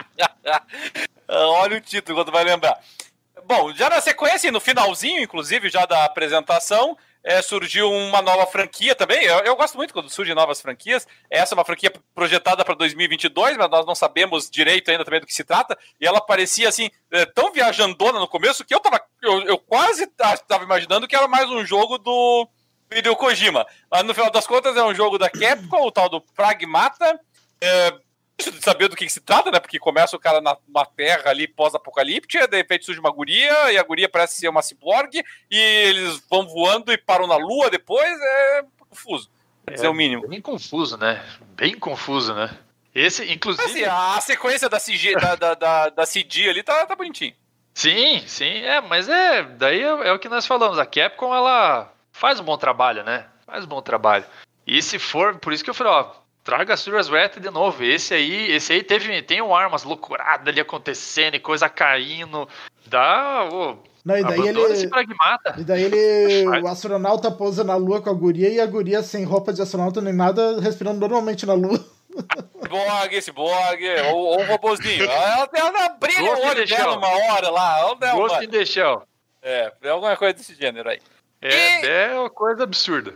Olha 1.28 1.78
o 1.78 1.82
título 1.82 2.18
quando 2.18 2.32
vai 2.32 2.44
lembrar. 2.44 2.78
Bom, 3.46 3.74
já 3.74 3.90
na 3.90 4.02
sequência, 4.02 4.52
no 4.52 4.60
finalzinho, 4.60 5.22
inclusive, 5.22 5.70
já 5.70 5.86
da 5.86 6.06
apresentação, 6.06 6.98
é, 7.30 7.44
surgiu 7.44 7.92
uma 7.92 8.24
nova 8.24 8.48
franquia 8.48 8.96
também. 8.96 9.24
Eu, 9.24 9.38
eu 9.42 9.56
gosto 9.56 9.78
muito 9.78 9.94
quando 9.94 10.10
surgem 10.10 10.34
novas 10.34 10.60
franquias. 10.60 11.06
Essa 11.30 11.54
é 11.54 11.56
uma 11.56 11.64
franquia 11.64 11.94
projetada 12.16 12.66
para 12.66 12.74
2022, 12.74 13.56
mas 13.56 13.70
nós 13.70 13.86
não 13.86 13.94
sabemos 13.94 14.50
direito 14.50 14.90
ainda 14.90 15.06
também 15.06 15.20
do 15.20 15.28
que 15.28 15.34
se 15.34 15.44
trata. 15.44 15.78
E 16.02 16.08
ela 16.08 16.20
parecia 16.20 16.68
assim, 16.68 16.90
é, 17.12 17.28
tão 17.28 17.52
viajandona 17.52 18.20
no 18.20 18.28
começo 18.28 18.66
que 18.66 18.74
eu, 18.74 18.80
tava, 18.80 19.00
eu, 19.22 19.44
eu 19.44 19.60
quase 19.60 20.06
estava 20.06 20.64
imaginando 20.64 21.08
que 21.08 21.16
era 21.16 21.28
mais 21.28 21.48
um 21.52 21.64
jogo 21.64 22.00
do 22.00 22.50
Hideo 22.92 23.16
Kojima. 23.16 23.64
Mas 23.92 24.04
no 24.04 24.16
final 24.16 24.32
das 24.32 24.48
contas 24.48 24.76
é 24.76 24.84
um 24.84 24.96
jogo 24.96 25.20
da 25.20 25.30
Capcom, 25.30 25.86
o 25.86 25.92
tal 25.92 26.10
do 26.10 26.22
Pragmata. 26.36 27.20
É, 27.62 27.94
de 28.40 28.64
saber 28.64 28.88
do 28.88 28.96
que, 28.96 29.06
que 29.06 29.12
se 29.12 29.22
trata, 29.22 29.52
né? 29.52 29.60
Porque 29.60 29.78
começa 29.78 30.16
o 30.16 30.20
cara 30.20 30.40
na, 30.42 30.58
na 30.68 30.86
terra 30.86 31.30
ali 31.30 31.48
pós-apocalíptica, 31.48 32.48
de 32.48 32.58
repente 32.58 32.86
surge 32.86 33.00
uma 33.00 33.12
guria, 33.12 33.72
e 33.72 33.78
a 33.78 33.84
guria 33.84 34.10
parece 34.10 34.40
ser 34.40 34.48
uma 34.48 34.62
ciborgue, 34.62 35.24
e 35.52 35.58
eles 35.58 36.22
vão 36.30 36.48
voando 36.48 36.92
e 36.92 36.98
param 36.98 37.28
na 37.28 37.36
lua 37.36 37.70
depois, 37.70 38.10
é 38.22 38.64
confuso. 38.90 39.30
Pra 39.66 39.76
dizer 39.76 39.88
o 39.88 39.94
mínimo. 39.94 40.28
Bem 40.28 40.42
confuso, 40.42 40.98
né? 40.98 41.24
Bem 41.56 41.78
confuso, 41.78 42.34
né? 42.34 42.58
Esse, 42.94 43.32
inclusive. 43.32 43.66
Assim, 43.66 43.84
a 43.84 44.20
sequência 44.22 44.68
da, 44.68 44.80
CG, 44.80 45.14
da, 45.16 45.36
da, 45.36 45.54
da, 45.54 45.90
da 45.90 46.04
CG 46.06 46.50
ali 46.50 46.64
tá, 46.64 46.86
tá 46.86 46.96
bonitinho. 46.96 47.34
Sim, 47.74 48.24
sim, 48.28 48.64
é, 48.64 48.82
mas 48.82 49.08
é, 49.08 49.44
daí 49.44 49.82
é, 49.82 49.86
é 49.86 50.12
o 50.12 50.20
que 50.20 50.28
nós 50.28 50.46
falamos, 50.46 50.78
a 50.78 50.86
Capcom 50.86 51.34
ela 51.34 51.94
faz 52.12 52.40
um 52.40 52.44
bom 52.44 52.58
trabalho, 52.58 53.04
né? 53.04 53.26
Faz 53.46 53.64
um 53.64 53.68
bom 53.68 53.82
trabalho. 53.82 54.26
E 54.68 54.82
se 54.82 55.00
for, 55.00 55.38
por 55.38 55.54
isso 55.54 55.64
que 55.64 55.70
eu 55.70 55.74
falei, 55.74 55.94
ó, 55.94 56.12
traga 56.50 56.76
Serious 56.76 57.10
Wrath 57.10 57.38
de 57.40 57.50
novo. 57.52 57.84
Esse 57.84 58.16
aí, 58.16 58.52
esse 58.52 58.74
aí 58.74 58.82
teve, 58.82 59.22
tem 59.22 59.40
um 59.40 59.54
armas 59.56 59.84
loucuradas 59.84 60.48
ali 60.48 60.60
acontecendo 60.60 61.36
e 61.36 61.40
coisa 61.40 61.70
caindo. 61.70 62.50
Dá, 62.88 63.48
ô, 63.52 63.78
Não, 64.04 64.18
e 64.18 64.24
daí 64.24 64.40
abandona 64.40 64.74
esse 64.74 64.84
ele. 64.84 64.90
pragmata. 64.90 65.56
E 65.60 65.64
daí 65.64 65.84
ele. 65.84 66.48
O 66.64 66.68
astronauta 66.68 67.30
pousa 67.30 67.64
na 67.64 67.76
lua 67.76 68.02
com 68.02 68.10
a 68.10 68.14
guria 68.14 68.50
e 68.50 68.60
a 68.60 68.66
guria 68.66 69.04
sem 69.04 69.24
roupa 69.24 69.54
de 69.54 69.62
astronauta 69.62 70.02
nem 70.02 70.12
nada, 70.14 70.60
respirando 70.60 71.00
normalmente 71.00 71.46
na 71.46 71.54
lua. 71.54 71.80
Ciborgue, 72.64 73.22
ciborgue, 73.22 73.90
ou, 74.12 74.18
ou 74.18 74.42
um 74.42 74.46
robozinho. 74.46 75.06
Ela, 75.10 75.50
ela 75.54 75.90
brilha 75.90 76.22
Ghost 76.22 76.42
o 76.42 76.46
in 76.46 76.50
olho 76.50 76.68
dela 76.68 76.98
uma 76.98 77.08
hora 77.08 77.50
lá. 77.50 77.96
In 78.44 78.48
the 78.50 78.66
Shell. 78.66 79.04
é, 79.44 79.72
é 79.84 79.90
alguma 79.90 80.18
coisa 80.18 80.34
desse 80.34 80.56
gênero 80.56 80.90
aí. 80.90 81.00
É, 81.42 81.82
E- 81.82 81.88
é 81.88 82.20
uma 82.20 82.30
coisa 82.30 82.64
absurda. 82.64 83.14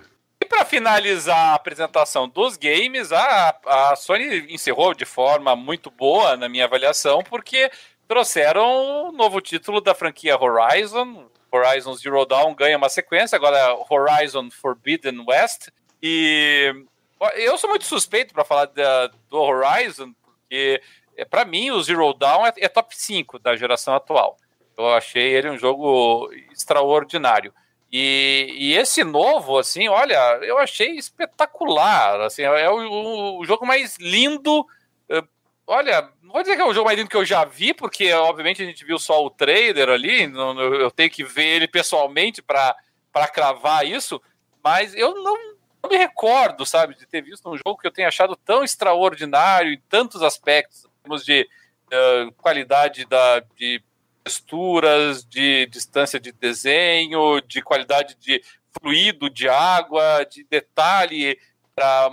Para 0.56 0.66
finalizar 0.66 1.36
a 1.36 1.56
apresentação 1.56 2.30
dos 2.30 2.58
games, 2.58 3.12
a, 3.12 3.58
a 3.66 3.96
Sony 3.96 4.54
encerrou 4.54 4.94
de 4.94 5.04
forma 5.04 5.56
muito 5.56 5.90
boa, 5.90 6.38
na 6.38 6.48
minha 6.48 6.66
avaliação, 6.66 7.24
porque 7.24 7.72
trouxeram 8.08 9.08
o 9.08 9.12
novo 9.12 9.42
título 9.42 9.82
da 9.82 9.96
franquia 9.96 10.40
Horizon. 10.40 11.28
Horizon 11.52 11.96
Zero 11.96 12.24
Dawn 12.26 12.54
ganha 12.54 12.78
uma 12.78 12.88
sequência, 12.88 13.36
agora 13.36 13.58
é 13.58 13.86
Horizon 13.90 14.50
Forbidden 14.52 15.26
West. 15.28 15.70
E 16.02 16.72
eu 17.36 17.58
sou 17.58 17.70
muito 17.72 17.86
suspeito 17.86 18.32
para 18.32 18.46
falar 18.46 18.66
da- 18.66 19.08
do 19.30 19.38
Horizon, 19.42 20.14
porque 20.24 20.82
para 21.32 21.46
mim 21.46 21.72
o 21.72 21.82
Zero 21.82 22.14
Dawn 22.14 22.46
é, 22.46 22.54
é 22.58 22.68
top 22.70 22.96
5 22.96 23.40
da 23.40 23.56
geração 23.56 23.96
atual. 23.96 24.38
Eu 24.78 24.90
achei 24.94 25.34
ele 25.34 25.50
um 25.50 25.58
jogo 25.58 26.30
extraordinário. 26.52 27.52
E, 27.96 28.48
e 28.58 28.74
esse 28.74 29.04
novo, 29.04 29.60
assim, 29.60 29.88
olha, 29.88 30.16
eu 30.42 30.58
achei 30.58 30.96
espetacular. 30.98 32.20
Assim, 32.22 32.42
é 32.42 32.68
o, 32.70 33.38
o 33.40 33.46
jogo 33.46 33.66
mais 33.68 33.98
lindo. 34.00 34.66
eh, 35.10 35.22
Olha, 35.68 36.10
não 36.24 36.34
vou 36.34 36.42
dizer 36.42 36.56
que 36.56 36.62
é 36.62 36.66
o 36.66 36.74
jogo 36.74 36.86
mais 36.88 36.98
lindo 36.98 37.10
que 37.10 37.16
eu 37.16 37.24
já 37.24 37.46
vi, 37.46 37.72
porque 37.74 38.12
obviamente 38.14 38.64
a 38.64 38.66
gente 38.66 38.84
viu 38.84 38.98
só 38.98 39.24
o 39.24 39.30
trailer 39.30 39.90
ali. 39.90 40.26
não- 40.28 40.60
eu 40.60 40.90
tenho 40.92 41.10
que 41.12 41.24
ver 41.24 41.46
ele 41.46 41.68
pessoalmente 41.68 42.42
para 42.42 42.76
cravar 43.32 43.86
isso. 43.86 44.20
Mas 44.64 44.96
eu 44.96 45.14
não, 45.14 45.38
não 45.84 45.90
me 45.92 45.98
recordo, 45.98 46.66
sabe, 46.66 46.96
de 46.96 47.06
ter 47.06 47.22
visto 47.22 47.48
um 47.50 47.58
jogo 47.58 47.78
que 47.78 47.86
eu 47.88 47.92
tenha 47.92 48.08
achado 48.08 48.36
tão 48.36 48.64
extraordinário 48.64 49.72
em 49.72 49.80
tantos 49.90 50.24
aspectos, 50.24 50.86
em 50.86 51.04
termos 51.04 51.24
de 51.26 51.48
eh, 51.92 52.28
qualidade 52.38 53.06
da, 53.06 53.40
de 53.56 53.84
texturas, 54.24 55.26
de 55.26 55.66
distância 55.68 56.20
de 56.20 56.32
desenho, 56.32 57.42
de 57.42 57.62
qualidade 57.62 58.16
de 58.20 58.42
fluido 58.80 59.30
de 59.30 59.48
água, 59.50 60.26
de 60.30 60.44
detalhe 60.46 61.38
para 61.76 62.10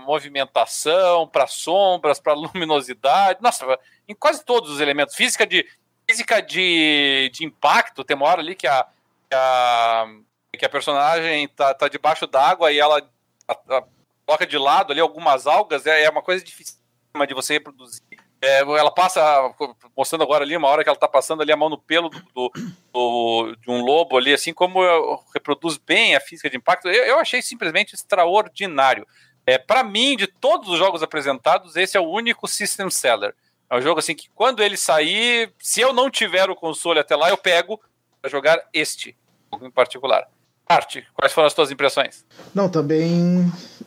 movimentação, 0.00 1.28
para 1.28 1.46
sombras, 1.46 2.18
para 2.18 2.32
luminosidade. 2.34 3.40
Nossa, 3.42 3.78
em 4.08 4.14
quase 4.14 4.44
todos 4.44 4.70
os 4.70 4.80
elementos. 4.80 5.14
Física 5.14 5.46
de 5.46 5.66
física 6.06 6.42
de, 6.42 7.30
de 7.32 7.44
impacto, 7.44 8.04
tem 8.04 8.16
uma 8.16 8.26
hora 8.26 8.40
ali 8.40 8.54
que 8.54 8.66
a, 8.66 8.86
que 9.28 9.34
a, 9.34 10.06
que 10.58 10.64
a 10.64 10.68
personagem 10.68 11.48
tá, 11.48 11.72
tá 11.72 11.88
debaixo 11.88 12.26
d'água 12.26 12.70
e 12.70 12.78
ela 12.78 13.00
a, 13.48 13.52
a, 13.52 13.84
coloca 14.26 14.46
de 14.46 14.58
lado 14.58 14.92
ali 14.92 15.00
algumas 15.00 15.46
algas, 15.46 15.86
é, 15.86 16.04
é 16.04 16.10
uma 16.10 16.22
coisa 16.22 16.44
difícil 16.44 16.76
de 17.26 17.34
você 17.34 17.54
reproduzir. 17.54 18.02
É, 18.44 18.60
ela 18.60 18.90
passa, 18.90 19.22
mostrando 19.96 20.22
agora 20.24 20.44
ali, 20.44 20.56
uma 20.56 20.68
hora 20.68 20.82
que 20.82 20.88
ela 20.88 20.98
tá 20.98 21.08
passando 21.08 21.40
ali 21.42 21.50
a 21.52 21.56
mão 21.56 21.68
no 21.70 21.78
pelo 21.78 22.08
do, 22.08 22.20
do, 22.34 22.52
do- 22.92 23.56
de 23.56 23.70
um 23.70 23.80
lobo 23.82 24.16
ali, 24.16 24.32
assim 24.34 24.52
como 24.52 24.80
reproduz 25.32 25.76
bem 25.78 26.14
a 26.14 26.20
física 26.20 26.50
de 26.50 26.56
impacto, 26.56 26.88
eu, 26.88 27.04
eu 27.04 27.18
achei 27.18 27.40
simplesmente 27.40 27.94
extraordinário. 27.94 29.06
É, 29.46 29.58
para 29.58 29.82
mim, 29.82 30.16
de 30.16 30.26
todos 30.26 30.68
os 30.68 30.78
jogos 30.78 31.02
apresentados, 31.02 31.76
esse 31.76 31.96
é 31.96 32.00
o 32.00 32.08
único 32.08 32.46
system 32.48 32.88
seller. 32.90 33.34
É 33.70 33.76
um 33.76 33.80
jogo 33.80 33.98
assim 33.98 34.14
que 34.14 34.28
quando 34.34 34.62
ele 34.62 34.76
sair, 34.76 35.52
se 35.58 35.80
eu 35.80 35.92
não 35.92 36.10
tiver 36.10 36.48
o 36.50 36.56
console 36.56 36.98
até 36.98 37.14
lá, 37.16 37.28
eu 37.30 37.36
pego 37.36 37.80
para 38.20 38.30
jogar 38.30 38.58
este 38.72 39.16
em 39.62 39.70
particular. 39.70 40.26
Arte, 40.66 41.06
quais 41.14 41.32
foram 41.32 41.46
as 41.46 41.52
tuas 41.54 41.70
impressões? 41.70 42.24
Não, 42.54 42.68
também. 42.70 43.40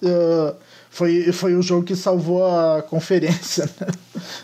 uh, 0.03 0.55
foi, 0.98 1.32
foi 1.32 1.53
o 1.53 1.61
jogo 1.61 1.86
que 1.86 1.95
salvou 1.95 2.44
a 2.44 2.82
conferência. 2.82 3.69
né? 3.80 3.88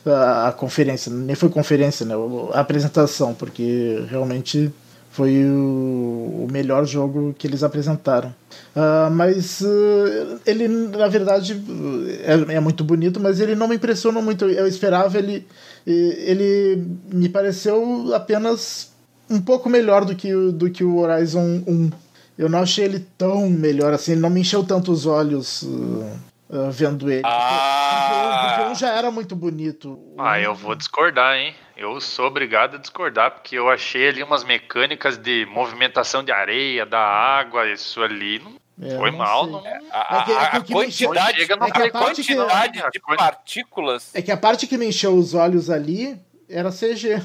A, 0.06 0.50
a 0.50 0.52
conferência, 0.52 1.12
nem 1.12 1.36
foi 1.36 1.50
conferência, 1.50 2.06
né? 2.06 2.14
A 2.54 2.60
apresentação, 2.60 3.34
porque 3.34 4.06
realmente 4.08 4.72
foi 5.10 5.44
o, 5.46 6.46
o 6.46 6.48
melhor 6.52 6.86
jogo 6.86 7.34
que 7.40 7.48
eles 7.48 7.64
apresentaram. 7.64 8.34
Ah, 8.76 9.10
mas 9.12 9.62
uh, 9.62 10.40
ele, 10.46 10.68
na 10.68 11.08
verdade, 11.08 11.54
uh, 11.54 12.50
é, 12.52 12.56
é 12.56 12.60
muito 12.60 12.84
bonito, 12.84 13.20
mas 13.20 13.40
ele 13.40 13.56
não 13.56 13.68
me 13.68 13.78
impressionou 13.78 14.22
muito. 14.22 14.46
Eu 14.46 14.68
esperava 14.68 15.18
ele. 15.18 15.48
Ele 15.88 16.88
me 17.12 17.30
pareceu 17.30 18.14
apenas 18.14 18.92
um 19.28 19.42
pouco 19.42 19.70
melhor 19.70 20.06
do 20.06 20.16
que, 20.16 20.32
do 20.52 20.70
que 20.70 20.84
o 20.84 20.98
Horizon 20.98 21.64
1. 21.66 21.90
Eu 22.38 22.48
não 22.48 22.60
achei 22.60 22.86
ele 22.86 23.06
tão 23.18 23.50
melhor 23.50 23.92
assim, 23.92 24.12
ele 24.12 24.22
não 24.22 24.30
me 24.30 24.42
encheu 24.42 24.64
tanto 24.64 24.92
os 24.92 25.06
olhos 25.06 25.64
uh, 25.64 26.33
uh, 26.54 26.72
vendo 26.72 27.12
ele. 27.12 27.22
Porque- 27.22 27.36
Ah, 27.38 28.56
porque 28.58 28.72
1 28.72 28.76
já 28.76 28.90
era 28.94 29.12
muito 29.12 29.36
bonito. 29.36 29.94
O 29.94 30.16
Ah, 30.22 30.34
1 30.34 30.36
eu 30.38 30.56
vou 30.56 30.76
discordar, 30.76 31.36
hein? 31.36 31.56
Eu 31.76 32.00
sou 32.00 32.28
obrigado 32.28 32.76
a 32.76 32.80
discordar, 32.80 33.32
porque 33.32 33.56
eu 33.58 33.70
achei 33.70 34.08
ali 34.10 34.22
umas 34.24 34.44
mecânicas 34.44 35.18
de 35.18 35.46
movimentação 35.48 36.24
de 36.24 36.32
areia, 36.32 36.86
da 36.86 37.00
água, 37.00 37.68
isso 37.68 38.02
ali 38.02 38.40
não 38.40 38.54
é, 38.88 38.96
foi 38.98 39.12
não 39.12 39.18
mal, 39.18 39.48
não. 39.48 39.64
A, 39.92 40.60
o 40.60 40.72
quantidade, 40.72 41.40
chega 41.40 41.56
no 41.56 41.66
é 41.66 41.72
que 41.72 41.82
a 41.82 41.86
a 41.86 41.92
parte 41.92 42.24
que- 42.24 42.36
quantidade 42.36 42.82
de 42.92 43.00
partículas. 43.18 44.14
É 44.16 44.22
que 44.22 44.32
a 44.32 44.38
parte 44.38 44.68
que 44.68 44.78
me 44.78 44.88
encheu 44.88 45.16
os 45.16 45.34
olhos 45.34 45.70
ali 45.70 46.20
era 46.50 46.72
CG. 46.72 47.22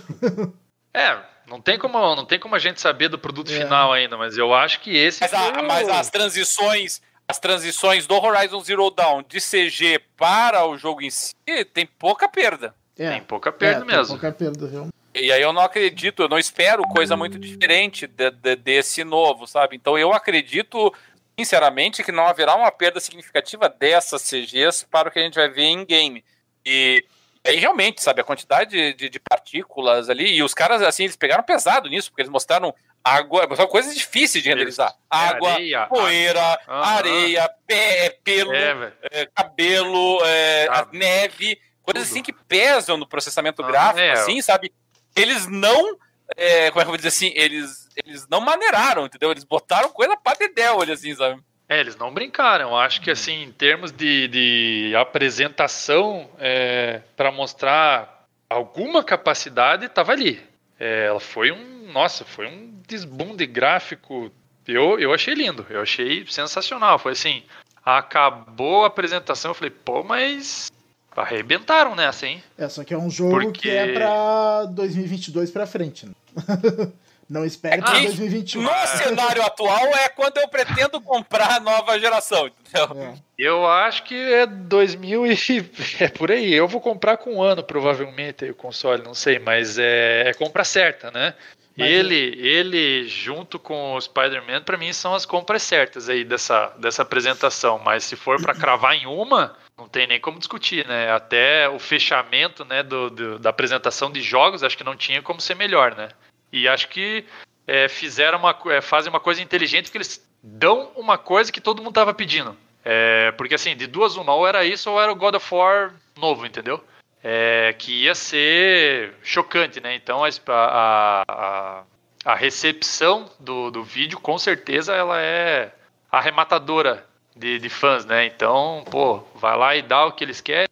É, 0.95 1.17
não 1.47 1.61
tem 1.61 1.79
como, 1.79 1.99
não 2.17 2.25
tem 2.25 2.39
como 2.39 2.55
a 2.55 2.59
gente 2.59 2.81
saber 2.81 3.09
do 3.09 3.19
produto 3.19 3.51
É. 3.53 3.55
final 3.61 3.93
ainda, 3.93 4.17
mas 4.17 4.37
eu 4.39 4.53
acho 4.55 4.81
que 4.81 4.97
esse 4.97 5.21
Mas, 5.21 5.33
a- 5.35 5.39
foi 5.55 5.63
o- 5.63 5.67
mas 5.69 5.89
as 5.89 6.11
transições, 6.11 7.01
as 7.31 7.39
transições 7.39 8.07
do 8.07 8.15
Horizon 8.15 8.61
Zero 8.61 8.91
Dawn 8.91 9.23
de 9.23 9.39
CG 9.39 10.01
para 10.17 10.67
o 10.67 10.79
jogo 10.79 11.03
em 11.03 11.11
si 11.11 11.35
tem 11.75 11.85
pouca 11.87 12.27
perda. 12.29 12.75
É, 12.99 13.11
tem 13.11 13.23
pouca 13.23 13.53
perda 13.53 13.85
é, 13.85 13.87
tem 13.87 13.97
mesmo. 13.97 14.15
pouca 14.19 14.33
perda, 14.33 14.67
viu? 14.67 14.89
E 15.15 15.31
aí 15.31 15.43
eu 15.43 15.53
não 15.53 15.61
acredito, 15.63 16.23
eu 16.23 16.29
não 16.29 16.39
espero 16.39 16.83
coisa 16.85 17.17
muito 17.17 17.39
diferente 17.39 18.07
de- 18.07 18.31
de- 18.31 18.57
desse 18.57 19.05
novo, 19.05 19.47
sabe? 19.47 19.77
Então 19.77 19.99
eu 19.99 20.13
acredito, 20.13 20.93
sinceramente, 21.39 22.03
que 22.03 22.13
não 22.13 22.27
haverá 22.27 22.55
uma 22.55 22.71
perda 22.73 22.99
significativa 22.99 23.69
dessas 23.69 24.23
CGs 24.23 24.87
para 24.91 25.09
o 25.09 25.13
que 25.13 25.19
a 25.19 25.23
gente 25.23 25.35
vai 25.35 25.49
ver 25.49 25.65
em 25.65 25.85
game. 25.85 26.25
E 26.65 27.05
aí 27.47 27.57
realmente, 27.57 28.03
sabe, 28.03 28.21
a 28.21 28.25
quantidade 28.25 28.71
de, 28.71 28.95
de- 28.95 29.09
de 29.11 29.21
partículas 29.21 30.09
ali, 30.09 30.35
e 30.35 30.43
os 30.43 30.55
caras, 30.55 30.81
assim, 30.83 31.05
eles 31.05 31.17
pegaram 31.17 31.43
pesado 31.43 31.89
nisso, 31.91 32.11
porque 32.11 32.23
eles 32.23 32.33
mostraram 32.33 32.75
água, 33.05 33.47
mostraram 33.47 33.71
coisas 33.71 33.95
difíceis 33.95 34.43
de 34.43 34.51
renderizar. 34.51 34.91
É, 34.91 35.17
Água, 35.17 35.53
areia, 35.53 35.87
poeira, 35.87 36.61
areia, 36.67 37.51
pé, 37.67 38.19
pelo, 38.23 38.55
É, 38.55 38.93
é, 39.11 39.27
cabelo, 39.27 40.21
é, 40.25 40.67
Sabe. 40.67 40.99
neve, 40.99 41.59
coisas 41.83 42.11
assim 42.11 42.23
que 42.23 42.33
pesam 42.33 42.97
no 42.97 43.07
processamento 43.09 43.63
Ah, 43.63 43.67
gráfico, 43.67 44.01
é. 44.01 44.13
assim, 44.13 44.43
sabe? 44.43 44.73
Eles 45.17 45.47
não. 45.47 45.97
é, 46.37 46.71
como 46.71 46.81
é 46.81 46.85
que 46.85 46.89
eu 46.89 46.93
vou 46.93 46.97
dizer 46.97 47.09
assim? 47.09 47.33
Eles, 47.35 47.89
eles 48.05 48.27
não 48.29 48.41
maneiraram, 48.41 49.07
entendeu? 49.07 49.31
Eles 49.31 49.45
botaram 49.45 49.89
coisa 49.91 50.15
pra 50.17 50.35
dedéu, 50.35 50.77
olha 50.79 50.93
assim, 50.95 51.15
sabe? 51.15 51.41
É, 51.69 51.81
eles 51.81 51.97
não 51.97 52.13
brincaram. 52.13 52.77
Acho 52.77 53.01
que 53.01 53.11
assim, 53.11 53.43
em 53.43 53.53
termos 53.53 53.91
de, 53.93 54.29
de 54.29 54.95
apresentação, 54.97 56.31
é, 56.39 57.01
para 57.17 57.31
mostrar 57.33 58.25
alguma 58.49 59.03
capacidade, 59.05 59.89
tava 59.89 60.13
ali. 60.13 60.43
É, 60.79 61.07
ela 61.07 61.21
foi 61.21 61.51
um, 61.51 61.91
nossa, 61.93 62.25
foi 62.25 62.47
um 62.47 62.73
desbunde 62.87 63.47
gráfico. 63.47 64.31
Eu, 64.67 64.99
eu 64.99 65.13
achei 65.13 65.35
lindo, 65.35 65.67
eu 65.71 65.81
achei 65.83 66.25
sensacional. 66.29 66.99
Foi 66.99 67.13
assim, 67.13 67.43
acabou 67.85 68.85
a 68.85 68.89
apresentação, 68.89 69.51
eu 69.51 69.55
falei, 69.55 69.71
pô, 69.71 70.03
mas 70.03 70.71
arrebentaram 71.17 71.97
nessa, 71.97 72.27
hein? 72.27 72.43
É, 72.57 72.69
só 72.69 72.85
que 72.85 72.95
é 72.95 72.99
um 72.99 73.11
jogo 73.11 73.41
Porque- 73.41 73.61
que 73.63 73.71
é 73.71 73.93
pra 73.95 74.67
2022 74.67 75.51
pra 75.51 75.67
frente, 75.67 76.07
né? 76.07 76.13
Não 77.29 77.45
espere 77.45 77.83
Aqui, 77.83 78.07
2021. 78.07 78.63
No 78.63 78.71
cenário 78.87 79.43
atual 79.43 79.87
é 79.89 80.09
quando 80.09 80.39
eu 80.39 80.49
pretendo 80.49 81.01
comprar 81.01 81.57
a 81.57 81.61
nova 81.61 81.99
geração, 82.01 82.47
entendeu? 82.47 83.03
É. 83.03 83.15
Eu 83.39 83.67
acho 83.67 84.03
que 84.05 84.15
é 84.15 84.47
2000 84.47 85.27
e 85.27 85.37
é 86.01 86.09
por 86.09 86.31
aí. 86.33 86.55
Eu 86.55 86.67
vou 86.67 86.81
comprar 86.81 87.19
com 87.19 87.37
um 87.37 87.43
ano 87.43 87.63
provavelmente 87.63 88.45
aí 88.45 88.51
o 88.51 88.55
console, 88.55 89.03
não 89.03 89.13
sei, 89.15 89.39
mas 89.39 89.79
é, 89.79 90.29
é 90.29 90.35
compra 90.35 90.65
certa, 90.65 91.11
né? 91.11 91.35
Mas 91.77 91.89
ele, 91.89 92.17
ele 92.45 93.07
junto 93.07 93.57
com 93.57 93.95
o 93.95 94.01
Spider-Man 94.01 94.63
para 94.63 94.77
mim 94.77 94.93
são 94.93 95.15
as 95.15 95.25
compras 95.25 95.63
certas 95.63 96.09
aí 96.09 96.25
dessa, 96.25 96.75
dessa 96.79 97.03
apresentação. 97.03 97.79
Mas 97.79 98.03
se 98.03 98.17
for 98.17 98.43
para 98.43 98.53
cravar 98.53 98.95
em 98.95 99.07
uma, 99.07 99.57
não 99.77 99.87
tem 99.87 100.05
nem 100.09 100.19
como 100.19 100.41
discutir, 100.41 100.85
né? 100.89 101.13
Até 101.13 101.69
o 101.69 101.79
fechamento, 101.79 102.65
né, 102.65 102.83
do, 102.83 103.11
do- 103.11 103.39
da 103.39 103.51
apresentação 103.51 104.11
de 104.11 104.21
jogos, 104.21 104.65
acho 104.65 104.77
que 104.77 104.83
não 104.83 104.97
tinha 104.97 105.23
como 105.23 105.41
ser 105.41 105.55
melhor, 105.55 105.95
né? 105.95 106.09
E 106.53 106.69
acho 106.69 106.89
que 106.89 107.25
é, 107.67 107.89
fizeram 107.89 108.39
uma, 108.39 108.57
é, 108.67 108.81
fazem 108.81 109.11
uma 109.11 109.21
coisa 109.21 109.43
inteligente 109.43 109.85
porque 109.85 109.99
eles 109.99 110.27
dão 110.43 110.91
uma 110.97 111.19
coisa 111.19 111.53
que 111.53 111.61
todo 111.61 111.83
mundo 111.83 111.95
tava 111.95 112.15
pedindo. 112.15 112.57
É, 112.85 113.33
porque 113.33 113.55
assim, 113.55 113.77
de 113.77 113.87
duas 113.87 114.17
uma, 114.17 114.35
ou 114.35 114.47
era 114.47 114.65
isso 114.65 114.91
ou 114.91 115.01
era 115.01 115.13
o 115.13 115.17
God 115.17 115.35
of 115.35 115.55
War 115.55 115.95
novo, 116.17 116.47
entendeu? 116.47 116.83
É, 117.23 117.75
que 117.79 118.05
ia 118.05 118.15
ser 118.15 119.15
chocante, 119.23 119.81
né? 119.81 119.95
Então 119.95 120.25
a, 120.25 120.29
a, 120.49 121.25
a, 121.29 121.83
a 122.25 122.35
recepção 122.35 123.31
do, 123.39 123.71
do 123.71 123.83
vídeo, 123.83 124.19
com 124.19 124.39
certeza, 124.39 124.95
ela 124.95 125.21
é 125.21 125.73
arrematadora 126.11 127.05
de, 127.37 127.59
de 127.59 127.69
fãs, 127.69 128.05
né? 128.05 128.27
Então, 128.27 128.85
pô, 128.91 129.19
vai 129.35 129.57
lá 129.57 129.77
e 129.77 129.83
dá 129.83 130.07
o 130.07 130.13
que 130.13 130.25
eles 130.25 130.41
querem. 130.41 130.69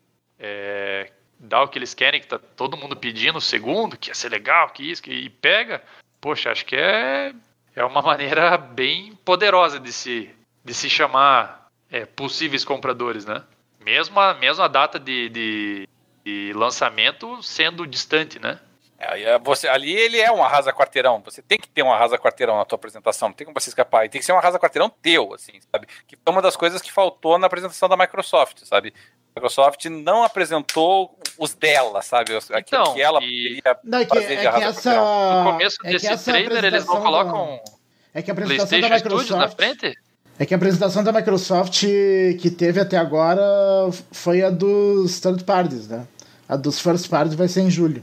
Dá 1.47 1.63
o 1.63 1.69
que 1.69 1.79
eles 1.79 1.95
querem, 1.95 2.21
que 2.21 2.27
tá 2.27 2.39
todo 2.39 2.77
mundo 2.77 2.97
pedindo 2.97 3.39
o 3.39 3.41
segundo, 3.41 3.97
que 3.97 4.11
ia 4.11 4.15
ser 4.15 4.29
legal, 4.29 4.71
que 4.71 4.91
isso, 4.91 5.03
que, 5.03 5.11
e 5.11 5.31
pega. 5.31 5.83
Poxa, 6.21 6.51
acho 6.51 6.65
que 6.67 6.77
é, 6.77 7.33
é 7.75 7.85
uma 7.85 8.03
maneira 8.03 8.57
bem 8.57 9.15
poderosa 9.25 9.79
de 9.79 9.93
se, 9.93 10.31
de 10.65 10.75
se 10.75 10.91
chamar 10.91 11.69
é, 11.91 12.05
possíveis 12.05 12.65
compradores, 12.65 13.25
né? 13.25 13.43
Mesmo 13.81 14.19
a, 14.19 14.35
mesmo 14.35 14.65
a 14.65 14.69
data 14.69 14.99
de, 14.99 15.29
de, 15.29 15.89
de 16.25 16.53
lançamento 16.55 17.41
sendo 17.43 17.87
distante, 17.87 18.39
né? 18.41 18.59
É, 18.99 19.23
é, 19.23 19.39
você, 19.39 19.69
ali 19.69 19.93
ele 19.93 20.19
é 20.19 20.33
um 20.33 20.43
arrasa 20.43 20.73
quarteirão. 20.73 21.23
Você 21.25 21.43
tem 21.43 21.59
que 21.59 21.69
ter 21.69 21.83
um 21.83 21.93
arrasa 21.93 22.19
quarteirão 22.19 22.57
na 22.57 22.65
tua 22.65 22.77
apresentação. 22.77 23.29
Não 23.29 23.35
tem 23.35 23.45
como 23.45 23.59
você 23.59 23.69
escapar. 23.69 24.05
E 24.05 24.09
tem 24.09 24.19
que 24.19 24.25
ser 24.25 24.33
um 24.33 24.39
arrasa 24.39 24.59
quarteirão 24.59 24.89
teu, 24.89 25.35
assim, 25.35 25.61
sabe? 25.71 25.87
Que 26.07 26.17
foi 26.17 26.33
uma 26.33 26.43
das 26.43 26.57
coisas 26.57 26.81
que 26.81 26.91
faltou 26.91 27.39
na 27.39 27.47
apresentação 27.47 27.89
da 27.89 27.97
Microsoft, 27.97 28.65
sabe? 28.65 28.95
A 29.37 29.41
Microsoft 29.41 29.85
não 29.87 30.23
apresentou 30.25 31.15
os 31.39 31.53
dela, 31.53 32.01
sabe? 32.01 32.35
Aquilo 32.35 32.59
Então, 32.59 32.95
que 32.95 33.03
ela 33.03 33.21
e- 33.23 33.61
poderia 33.63 33.79
Não, 33.85 33.99
é 33.99 34.05
que, 34.07 34.15
fazer 34.15 34.27
de 34.29 34.33
é 34.33 34.41
que 34.41 34.47
arrasa 34.47 34.67
essa. 34.67 34.95
No 35.45 35.53
começo 35.53 35.77
é 35.85 35.91
desse 35.91 36.25
trailer 36.25 36.65
eles 36.65 36.87
não 36.87 37.03
colocam 37.03 37.61
Da, 37.63 37.73
é 38.15 38.23
que 38.23 38.31
a 38.31 38.33
apresentação 38.33 38.81
da 38.81 38.87
PlayStation 38.89 38.99
Studios 39.19 39.31
na 39.31 39.37
Microsoft. 39.47 39.57
frente? 39.81 39.99
É 40.39 40.47
que 40.47 40.55
a 40.55 40.57
apresentação 40.57 41.05
da 41.05 41.13
Microsoft 41.13 41.81
que 42.41 42.51
teve 42.51 42.81
até 42.81 42.97
agora 42.97 43.43
foi 44.11 44.43
a 44.43 44.49
dos 44.49 45.21
third 45.21 45.45
parties, 45.45 45.87
né? 45.89 46.07
A 46.49 46.57
dos 46.57 46.81
first 46.81 47.09
parties 47.11 47.35
vai 47.35 47.49
ser 47.49 47.61
em 47.61 47.71
julho. 47.71 48.03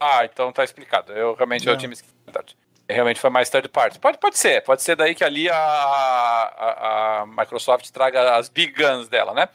Ah, 0.00 0.24
então 0.24 0.52
tá 0.52 0.64
explicado. 0.64 1.12
Eu 1.12 1.34
realmente 1.34 1.64
eu 1.64 1.72
Não. 1.74 1.78
tinha 1.78 1.88
me 1.88 1.94
esquecido. 1.94 2.16
verdade. 2.26 2.56
Realmente 2.88 3.20
foi 3.20 3.30
mais 3.30 3.48
third 3.48 3.68
party. 3.68 4.00
Pode, 4.00 4.18
pode 4.18 4.36
ser, 4.36 4.62
pode 4.64 4.82
ser 4.82 4.96
daí 4.96 5.14
que 5.14 5.22
ali 5.22 5.48
a, 5.48 5.54
a, 5.56 7.20
a 7.22 7.26
Microsoft 7.26 7.88
traga 7.90 8.34
as 8.36 8.48
big 8.48 8.72
guns 8.72 9.08
dela, 9.08 9.32
né? 9.32 9.48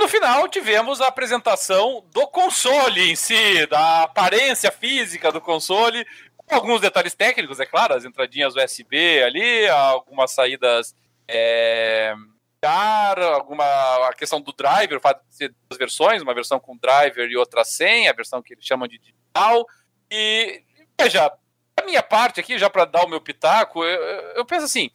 No 0.00 0.08
final 0.08 0.48
tivemos 0.48 1.02
a 1.02 1.08
apresentação 1.08 2.02
do 2.10 2.26
console 2.26 3.10
em 3.10 3.14
si, 3.14 3.66
da 3.66 4.04
aparência 4.04 4.72
física 4.72 5.30
do 5.30 5.42
console, 5.42 6.06
com 6.38 6.54
alguns 6.54 6.80
detalhes 6.80 7.14
técnicos, 7.14 7.60
é 7.60 7.66
claro, 7.66 7.92
as 7.92 8.06
entradinhas 8.06 8.56
USB 8.56 9.22
ali, 9.22 9.68
algumas 9.68 10.32
saídas 10.32 10.94
é, 11.28 12.14
alguma 13.34 14.08
a 14.08 14.14
questão 14.14 14.40
do 14.40 14.54
driver, 14.54 14.96
o 14.96 15.02
fato 15.02 15.22
de 15.28 15.36
ser 15.36 15.54
duas 15.68 15.78
versões, 15.78 16.22
uma 16.22 16.32
versão 16.32 16.58
com 16.58 16.78
driver 16.78 17.28
e 17.30 17.36
outra 17.36 17.62
sem, 17.62 18.08
a 18.08 18.14
versão 18.14 18.40
que 18.40 18.54
eles 18.54 18.64
chamam 18.64 18.88
de 18.88 18.98
digital. 18.98 19.66
E 20.10 20.64
veja, 20.98 21.30
a 21.78 21.84
minha 21.84 22.02
parte 22.02 22.40
aqui, 22.40 22.58
já 22.58 22.70
para 22.70 22.86
dar 22.86 23.04
o 23.04 23.08
meu 23.08 23.20
pitaco, 23.20 23.84
eu, 23.84 24.00
eu 24.36 24.46
penso 24.46 24.64
assim, 24.64 24.90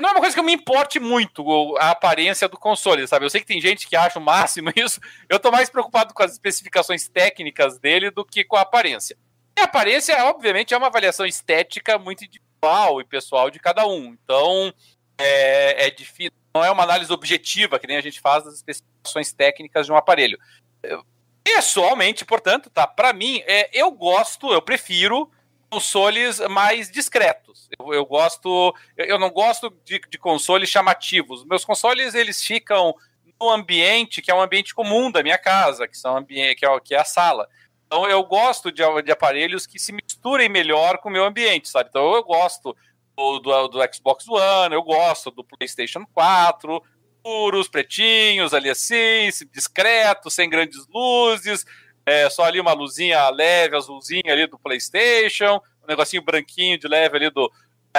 não 0.00 0.10
é 0.10 0.12
uma 0.12 0.20
coisa 0.20 0.34
que 0.34 0.40
eu 0.40 0.44
me 0.44 0.52
importe 0.52 1.00
muito 1.00 1.76
a 1.78 1.90
aparência 1.90 2.48
do 2.48 2.56
console, 2.56 3.06
sabe? 3.08 3.24
Eu 3.24 3.30
sei 3.30 3.40
que 3.40 3.46
tem 3.46 3.60
gente 3.60 3.88
que 3.88 3.96
acha 3.96 4.18
o 4.18 4.22
máximo 4.22 4.72
isso. 4.76 5.00
Eu 5.28 5.38
tô 5.38 5.50
mais 5.50 5.68
preocupado 5.68 6.14
com 6.14 6.22
as 6.22 6.32
especificações 6.32 7.08
técnicas 7.08 7.78
dele 7.78 8.10
do 8.10 8.24
que 8.24 8.44
com 8.44 8.56
a 8.56 8.60
aparência. 8.60 9.16
E 9.56 9.60
a 9.60 9.64
aparência, 9.64 10.16
obviamente, 10.24 10.74
é 10.74 10.76
uma 10.76 10.86
avaliação 10.86 11.26
estética 11.26 11.98
muito 11.98 12.24
individual 12.24 13.00
e 13.00 13.04
pessoal 13.04 13.50
de 13.50 13.58
cada 13.58 13.86
um. 13.86 14.16
Então, 14.24 14.72
é, 15.18 15.86
é 15.86 15.90
difícil, 15.90 16.32
não 16.54 16.64
é 16.64 16.70
uma 16.70 16.82
análise 16.82 17.12
objetiva 17.12 17.78
que 17.78 17.86
nem 17.86 17.96
a 17.96 18.00
gente 18.00 18.20
faz 18.20 18.44
das 18.44 18.54
especificações 18.54 19.32
técnicas 19.32 19.86
de 19.86 19.92
um 19.92 19.96
aparelho. 19.96 20.38
Pessoalmente, 21.42 22.24
portanto, 22.24 22.70
tá? 22.70 22.86
Para 22.86 23.12
mim, 23.12 23.42
é, 23.46 23.68
eu 23.72 23.90
gosto, 23.90 24.52
eu 24.52 24.62
prefiro 24.62 25.30
consoles 25.74 26.38
mais 26.48 26.88
discretos. 26.88 27.68
Eu, 27.76 27.92
eu 27.92 28.06
gosto, 28.06 28.72
eu, 28.96 29.18
não 29.18 29.28
gosto 29.30 29.70
de, 29.84 30.00
de 30.08 30.18
consoles 30.18 30.68
chamativos. 30.68 31.44
Meus 31.44 31.64
consoles 31.64 32.14
eles 32.14 32.40
ficam 32.44 32.94
no 33.40 33.50
ambiente 33.50 34.22
que 34.22 34.30
é 34.30 34.34
um 34.34 34.40
ambiente 34.40 34.72
comum 34.72 35.10
da 35.10 35.20
minha 35.20 35.36
casa, 35.36 35.88
que 35.88 35.98
são 35.98 36.16
ambiente 36.16 36.56
que 36.56 36.66
é, 36.66 36.80
que 36.80 36.94
é 36.94 37.00
a 37.00 37.04
sala. 37.04 37.48
Então 37.86 38.08
eu 38.08 38.22
gosto 38.22 38.70
de, 38.70 38.82
de 39.02 39.10
aparelhos 39.10 39.66
que 39.66 39.80
se 39.80 39.92
misturem 39.92 40.48
melhor 40.48 40.98
com 40.98 41.08
o 41.08 41.12
meu 41.12 41.24
ambiente, 41.24 41.68
sabe? 41.68 41.88
Então 41.90 42.14
eu 42.14 42.22
gosto 42.22 42.76
do, 43.16 43.40
do, 43.40 43.68
do 43.68 43.94
Xbox 43.94 44.28
One, 44.28 44.74
eu 44.74 44.82
gosto 44.82 45.32
do 45.32 45.42
PlayStation 45.42 46.06
4, 46.12 46.80
puros, 47.20 47.66
pretinhos, 47.66 48.54
ali 48.54 48.70
assim, 48.70 49.28
discretos, 49.52 50.34
sem 50.34 50.48
grandes 50.48 50.86
luzes, 50.86 51.64
é, 52.06 52.28
só 52.30 52.44
ali 52.44 52.60
uma 52.60 52.72
luzinha 52.72 53.28
leve, 53.30 53.76
azulzinha 53.76 54.32
ali 54.32 54.46
do 54.46 54.58
PlayStation, 54.58 55.60
um 55.82 55.86
negocinho 55.86 56.22
branquinho 56.22 56.78
de 56.78 56.88
leve 56.88 57.16
ali 57.16 57.30
do 57.30 57.50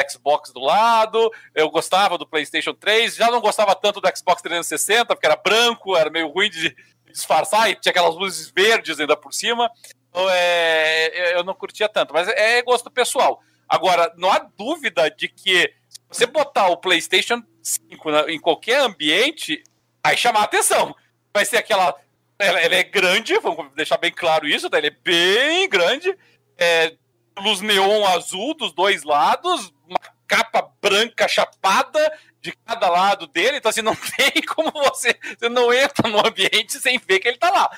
Xbox 0.10 0.52
do 0.52 0.60
lado. 0.60 1.32
Eu 1.54 1.70
gostava 1.70 2.18
do 2.18 2.28
PlayStation 2.28 2.74
3, 2.74 3.16
já 3.16 3.32
não 3.32 3.42
gostava 3.42 3.76
tanto 3.76 4.02
do 4.02 4.08
Xbox 4.16 4.42
360, 4.42 5.06
porque 5.08 5.26
era 5.26 5.36
branco, 5.36 5.96
era 5.96 6.10
meio 6.10 6.28
ruim 6.28 6.50
de, 6.50 6.76
disfarçar, 7.16 7.70
e 7.70 7.76
tinha 7.76 7.92
aquelas 7.92 8.16
luzes 8.16 8.52
verdes 8.52 9.00
ainda 9.00 9.16
por 9.16 9.34
cima. 9.34 9.72
Então, 10.10 10.30
é, 10.30 11.36
eu 11.36 11.44
não 11.44 11.54
curtia 11.54 11.88
tanto, 11.88 12.14
mas 12.14 12.28
é 12.28 12.62
gosto 12.62 12.92
pessoal. 12.92 13.42
Agora, 13.68 14.14
não 14.18 14.32
há 14.32 14.40
dúvida 14.40 15.10
de 15.10 15.28
que 15.28 15.74
se 16.12 16.20
você 16.20 16.26
botar 16.26 16.68
o 16.68 16.78
PlayStation 16.78 17.42
5 17.64 18.30
em 18.30 18.40
qualquer 18.40 18.82
ambiente, 18.82 19.64
vai 20.04 20.16
chamar 20.16 20.44
atenção. 20.44 20.94
Vai 21.34 21.46
ser 21.46 21.58
aquela. 21.58 21.96
Ela, 22.38 22.60
ela 22.60 22.76
é 22.76 22.84
grande, 22.84 23.38
vamos 23.40 23.72
deixar 23.76 23.98
bem 23.98 24.12
claro 24.12 24.48
isso, 24.48 24.70
tá? 24.70 24.78
Ele 24.78 24.88
é 24.88 24.98
bem 25.04 25.70
grande. 25.70 26.16
É, 26.58 26.96
luz 27.40 27.62
neon 27.62 28.06
azul 28.06 28.54
dos 28.54 28.74
dois 28.74 29.04
lados, 29.04 29.74
uma 29.88 30.00
capa 30.28 30.70
branca 30.82 31.28
chapada 31.28 32.00
de 32.42 32.52
cada 32.66 32.90
lado 32.90 33.28
dele, 33.28 33.58
então 33.58 33.70
assim, 33.70 33.82
não 33.82 33.96
tem 34.18 34.42
como 34.44 34.72
você. 34.72 35.18
Você 35.38 35.50
não 35.50 35.74
entra 35.74 36.10
no 36.10 36.26
ambiente 36.26 36.80
sem 36.80 37.00
ver 37.00 37.20
que 37.20 37.28
ele 37.28 37.38
tá 37.38 37.50
lá. 37.50 37.70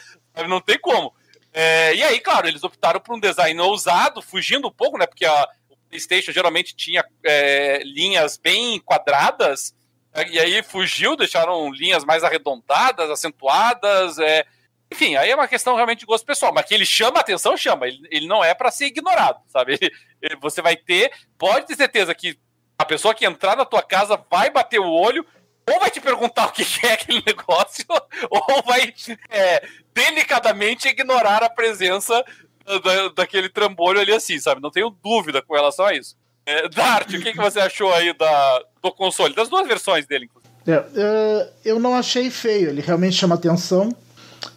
Não 0.48 0.60
tem 0.60 0.80
como. 0.80 1.14
É, 1.54 1.96
e 1.96 2.04
aí, 2.04 2.20
claro, 2.20 2.48
eles 2.48 2.64
optaram 2.64 3.00
por 3.00 3.16
um 3.16 3.20
design 3.20 3.60
ousado, 3.62 4.22
fugindo 4.22 4.68
um 4.68 4.72
pouco, 4.72 4.98
né? 4.98 5.08
Porque 5.08 5.26
a, 5.26 5.48
o 5.70 5.78
PlayStation 5.90 6.32
geralmente 6.32 6.76
tinha 6.76 7.04
é, 7.24 7.82
linhas 7.84 8.38
bem 8.38 8.80
quadradas, 8.80 9.74
e 10.26 10.40
aí 10.40 10.64
fugiu, 10.64 11.16
deixaram 11.16 11.72
linhas 11.72 12.04
mais 12.04 12.24
arredondadas, 12.24 13.10
acentuadas. 13.10 14.18
É, 14.20 14.46
enfim, 14.92 15.16
aí 15.16 15.30
é 15.30 15.36
uma 15.36 15.48
questão 15.48 15.76
realmente 15.76 16.00
de 16.00 16.06
gosto 16.06 16.26
pessoal, 16.26 16.54
mas 16.54 16.66
que 16.66 16.74
ele 16.74 16.86
chama 16.86 17.20
atenção, 17.20 17.56
chama. 17.56 17.88
Ele, 17.88 18.08
ele 18.10 18.28
não 18.28 18.44
é 18.44 18.54
para 18.54 18.72
ser 18.72 18.86
ignorado, 18.86 19.40
sabe? 19.48 19.78
Ele, 20.20 20.36
você 20.38 20.64
vai 20.64 20.76
ter, 20.76 21.12
pode 21.38 21.68
ter 21.68 21.76
certeza 21.76 22.16
que 22.16 22.40
a 22.76 22.84
pessoa 22.84 23.14
que 23.14 23.24
entrar 23.24 23.56
na 23.56 23.66
tua 23.66 23.84
casa 23.84 24.20
vai 24.32 24.50
bater 24.50 24.80
o 24.80 24.90
olho, 24.90 25.24
ou 25.70 25.80
vai 25.80 25.92
te 25.92 26.02
perguntar 26.02 26.48
o 26.48 26.52
que 26.52 26.64
é 26.84 26.94
aquele 26.94 27.22
negócio, 27.26 27.86
ou 28.30 28.64
vai 28.64 28.92
é, 29.30 29.68
delicadamente 29.94 30.88
ignorar 30.88 31.44
a 31.44 31.50
presença 31.50 32.26
da, 32.84 33.10
daquele 33.10 33.50
trambolho 33.50 34.00
ali 34.00 34.12
assim, 34.12 34.40
sabe? 34.40 34.62
Não 34.62 34.72
tenho 34.72 34.90
dúvida 34.90 35.42
com 35.42 35.54
relação 35.54 35.86
a 35.86 35.94
isso. 35.94 36.16
É, 36.48 36.70
Dart, 36.70 37.14
o 37.14 37.20
que, 37.20 37.34
que 37.34 37.38
você 37.38 37.60
achou 37.60 37.94
aí 37.94 38.18
da, 38.18 38.64
do 38.82 38.90
console? 38.94 39.36
Das 39.36 39.50
duas 39.50 39.68
versões 39.68 40.08
dele, 40.08 40.26
inclusive. 40.26 40.48
É, 40.66 40.80
uh, 40.80 41.50
eu 41.66 41.78
não 41.78 41.94
achei 41.94 42.30
feio, 42.30 42.70
ele 42.70 42.80
realmente 42.80 43.18
chama 43.18 43.36
atenção. 43.36 43.94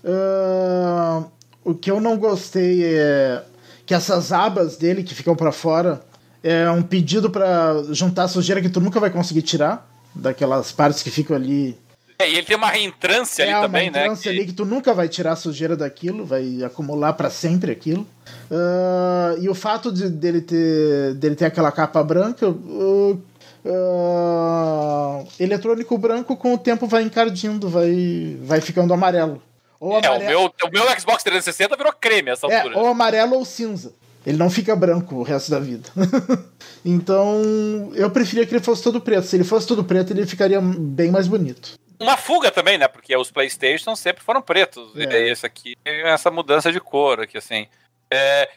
Uh, 0.04 1.28
o 1.64 1.74
que 1.74 1.90
eu 1.90 2.00
não 2.00 2.16
gostei 2.16 2.84
é 2.84 3.42
que 3.84 3.92
essas 3.92 4.30
abas 4.30 4.76
dele 4.76 5.02
que 5.02 5.16
ficam 5.16 5.34
para 5.34 5.50
fora 5.50 6.00
é 6.44 6.70
um 6.70 6.80
pedido 6.80 7.28
para 7.28 7.82
juntar 7.90 8.28
sujeira 8.28 8.62
que 8.62 8.68
tu 8.68 8.80
nunca 8.80 9.00
vai 9.00 9.10
conseguir 9.10 9.42
tirar 9.42 9.88
daquelas 10.14 10.70
partes 10.70 11.02
que 11.02 11.10
ficam 11.10 11.34
ali. 11.34 11.76
É, 12.20 12.28
e 12.30 12.36
ele 12.36 12.46
tem 12.46 12.56
uma 12.56 12.68
reentrância 12.68 13.42
é, 13.42 13.52
ali 13.52 13.62
também, 13.62 13.90
né? 13.90 13.98
Uma 13.98 13.98
reentrância 13.98 14.30
ali 14.30 14.46
que 14.46 14.52
tu 14.52 14.64
nunca 14.64 14.94
vai 14.94 15.08
tirar 15.08 15.32
a 15.32 15.36
sujeira 15.36 15.76
daquilo, 15.76 16.24
vai 16.24 16.62
acumular 16.62 17.12
para 17.14 17.30
sempre 17.30 17.72
aquilo. 17.72 18.06
Uh, 18.50 19.40
e 19.40 19.48
o 19.48 19.54
fato 19.54 19.92
de, 19.92 20.08
dele, 20.08 20.40
ter, 20.40 21.14
dele 21.14 21.34
ter 21.34 21.46
aquela 21.46 21.72
capa 21.72 22.02
branca, 22.02 22.48
uh, 22.48 23.22
uh, 23.64 25.28
eletrônico 25.38 25.96
branco 25.98 26.36
com 26.36 26.54
o 26.54 26.58
tempo 26.58 26.86
vai 26.86 27.02
encardindo, 27.02 27.68
vai, 27.68 28.36
vai 28.42 28.60
ficando 28.60 28.92
amarelo. 28.92 29.42
Ou 29.78 29.94
é, 29.94 30.06
amarelo... 30.06 30.22
o, 30.22 30.26
meu, 30.26 30.82
o 30.84 30.86
meu 30.86 31.00
Xbox 31.00 31.22
360 31.22 31.76
virou 31.76 31.92
creme 31.92 32.30
essa 32.30 32.46
é, 32.46 32.56
altura. 32.56 32.78
Ou 32.78 32.86
amarelo 32.86 33.36
ou 33.36 33.44
cinza. 33.44 33.92
Ele 34.26 34.36
não 34.36 34.50
fica 34.50 34.76
branco 34.76 35.14
o 35.14 35.22
resto 35.22 35.50
da 35.50 35.58
vida. 35.58 35.88
então, 36.84 37.90
eu 37.94 38.10
preferia 38.10 38.44
que 38.44 38.54
ele 38.54 38.62
fosse 38.62 38.82
todo 38.82 39.00
preto. 39.00 39.26
Se 39.26 39.36
ele 39.36 39.44
fosse 39.44 39.66
todo 39.66 39.82
preto, 39.82 40.12
ele 40.12 40.26
ficaria 40.26 40.60
bem 40.60 41.10
mais 41.10 41.26
bonito. 41.26 41.78
Uma 42.00 42.16
fuga 42.16 42.50
também, 42.50 42.78
né? 42.78 42.88
Porque 42.88 43.14
os 43.14 43.30
PlayStation 43.30 43.94
sempre 43.94 44.24
foram 44.24 44.40
pretos. 44.40 44.96
É. 44.96 45.02
E 45.02 45.30
esse 45.30 45.44
aqui, 45.44 45.76
essa 45.84 46.30
mudança 46.30 46.72
de 46.72 46.80
cor 46.80 47.20
aqui, 47.20 47.36
assim. 47.36 47.68
É, 48.10 48.50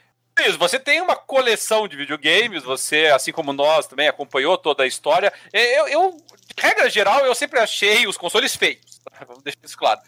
você 0.58 0.80
tem 0.80 1.02
uma 1.02 1.16
coleção 1.16 1.88
de 1.88 1.96
videogames, 1.96 2.64
você, 2.64 3.08
assim 3.08 3.32
como 3.32 3.54
nós, 3.54 3.86
também 3.86 4.08
acompanhou 4.08 4.58
toda 4.58 4.84
a 4.84 4.88
história. 4.88 5.32
Eu, 5.52 5.88
eu 5.88 6.18
de 6.56 6.62
regra 6.62 6.90
geral, 6.90 7.26
eu 7.26 7.36
sempre 7.36 7.60
achei 7.60 8.08
os 8.08 8.18
consoles 8.18 8.56
feios. 8.56 9.02
Vamos 9.28 9.44
deixar 9.44 9.60
isso 9.64 9.78
claro. 9.78 10.00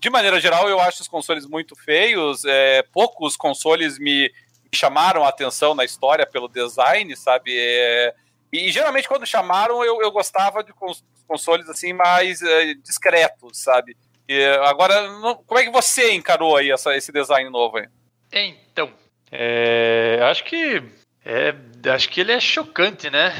De 0.00 0.08
maneira 0.08 0.40
geral, 0.40 0.68
eu 0.68 0.80
acho 0.80 1.02
os 1.02 1.08
consoles 1.08 1.46
muito 1.46 1.74
feios. 1.74 2.44
É, 2.44 2.82
poucos 2.92 3.36
consoles 3.36 3.98
me, 3.98 4.30
chamaram 4.74 5.24
a 5.24 5.28
atenção 5.28 5.74
na 5.74 5.84
história 5.84 6.26
pelo 6.26 6.48
design, 6.48 7.14
sabe? 7.16 7.52
É, 7.56 8.14
e 8.52 8.70
geralmente 8.70 9.08
quando 9.08 9.26
chamaram 9.26 9.84
eu, 9.84 10.00
eu 10.00 10.10
gostava 10.10 10.62
de 10.62 10.72
consoles 11.28 11.68
assim 11.68 11.92
mais 11.92 12.42
é, 12.42 12.74
discretos, 12.74 13.58
sabe? 13.58 13.96
E, 14.28 14.44
agora, 14.64 15.08
não, 15.20 15.36
como 15.36 15.60
é 15.60 15.64
que 15.64 15.70
você 15.70 16.12
encarou 16.12 16.56
aí 16.56 16.70
essa, 16.70 16.96
esse 16.96 17.12
design 17.12 17.48
novo 17.50 17.78
aí? 17.78 17.88
Então, 18.32 18.92
é, 19.30 20.18
acho 20.22 20.44
que 20.44 20.82
é, 21.24 21.54
acho 21.92 22.08
que 22.08 22.20
ele 22.20 22.32
é 22.32 22.40
chocante, 22.40 23.08
né? 23.10 23.32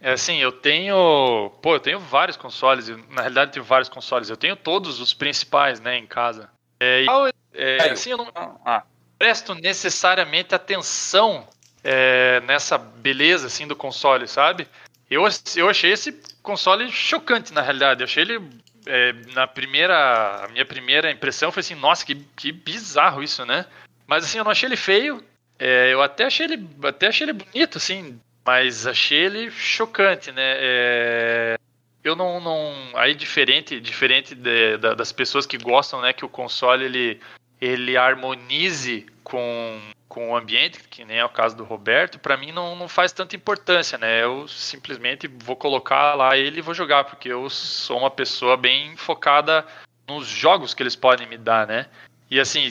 É 0.00 0.12
assim, 0.12 0.38
eu 0.38 0.52
tenho, 0.52 1.50
pô, 1.62 1.76
eu 1.76 1.80
tenho 1.80 1.98
vários 1.98 2.36
consoles. 2.36 2.88
Na 2.88 3.22
realidade, 3.22 3.50
eu 3.50 3.52
tenho 3.54 3.64
vários 3.64 3.88
consoles. 3.88 4.28
Eu 4.28 4.36
tenho 4.36 4.54
todos 4.54 5.00
os 5.00 5.14
principais, 5.14 5.80
né, 5.80 5.96
em 5.96 6.06
casa. 6.06 6.50
É, 6.78 7.06
é, 7.54 7.90
assim, 7.90 8.10
eu 8.10 8.18
não, 8.18 8.30
ah 8.34 8.82
presto 9.18 9.54
necessariamente 9.54 10.54
atenção 10.54 11.46
é, 11.82 12.40
nessa 12.40 12.76
beleza 12.76 13.46
assim 13.46 13.66
do 13.66 13.76
console, 13.76 14.26
sabe? 14.26 14.68
Eu, 15.14 15.24
eu 15.56 15.68
achei 15.68 15.92
esse 15.92 16.12
console 16.42 16.90
chocante 16.90 17.52
na 17.52 17.62
realidade. 17.62 18.02
Eu 18.02 18.04
achei 18.04 18.22
ele 18.22 18.40
é, 18.86 19.12
na 19.32 19.46
primeira, 19.46 20.44
a 20.44 20.48
minha 20.48 20.64
primeira 20.64 21.10
impressão 21.10 21.52
foi 21.52 21.60
assim, 21.60 21.74
nossa, 21.74 22.04
que, 22.04 22.16
que 22.36 22.52
bizarro 22.52 23.22
isso, 23.22 23.44
né? 23.46 23.66
Mas 24.06 24.24
assim, 24.24 24.38
eu 24.38 24.44
não 24.44 24.50
achei 24.50 24.68
ele 24.68 24.76
feio. 24.76 25.24
É, 25.58 25.92
eu 25.92 26.02
até 26.02 26.24
achei 26.24 26.46
ele, 26.46 26.68
até 26.82 27.06
achei 27.06 27.24
ele 27.26 27.32
bonito, 27.32 27.78
assim, 27.78 28.20
mas 28.44 28.86
achei 28.86 29.18
ele 29.18 29.50
chocante, 29.50 30.32
né? 30.32 30.42
É, 30.56 31.58
eu 32.02 32.14
não, 32.14 32.40
não, 32.40 32.74
aí 32.94 33.14
diferente, 33.14 33.80
diferente 33.80 34.34
de, 34.34 34.76
das 34.76 35.12
pessoas 35.12 35.46
que 35.46 35.56
gostam, 35.56 36.02
né, 36.02 36.12
que 36.12 36.24
o 36.24 36.28
console 36.28 36.84
ele 36.84 37.20
ele 37.60 37.96
harmonize 37.96 39.06
com, 39.22 39.80
com 40.14 40.30
o 40.30 40.36
ambiente, 40.36 40.78
que 40.88 41.04
nem 41.04 41.18
é 41.18 41.24
o 41.24 41.28
caso 41.28 41.56
do 41.56 41.64
Roberto, 41.64 42.20
para 42.20 42.36
mim 42.36 42.52
não, 42.52 42.76
não 42.76 42.88
faz 42.88 43.10
tanta 43.10 43.34
importância, 43.34 43.98
né? 43.98 44.22
Eu 44.22 44.46
simplesmente 44.46 45.26
vou 45.26 45.56
colocar 45.56 46.14
lá 46.14 46.38
ele 46.38 46.60
e 46.60 46.62
vou 46.62 46.72
jogar, 46.72 47.02
porque 47.02 47.28
eu 47.28 47.50
sou 47.50 47.98
uma 47.98 48.10
pessoa 48.12 48.56
bem 48.56 48.96
focada 48.96 49.66
nos 50.06 50.28
jogos 50.28 50.72
que 50.72 50.84
eles 50.84 50.94
podem 50.94 51.26
me 51.26 51.36
dar, 51.36 51.66
né? 51.66 51.86
E 52.30 52.38
assim, 52.38 52.68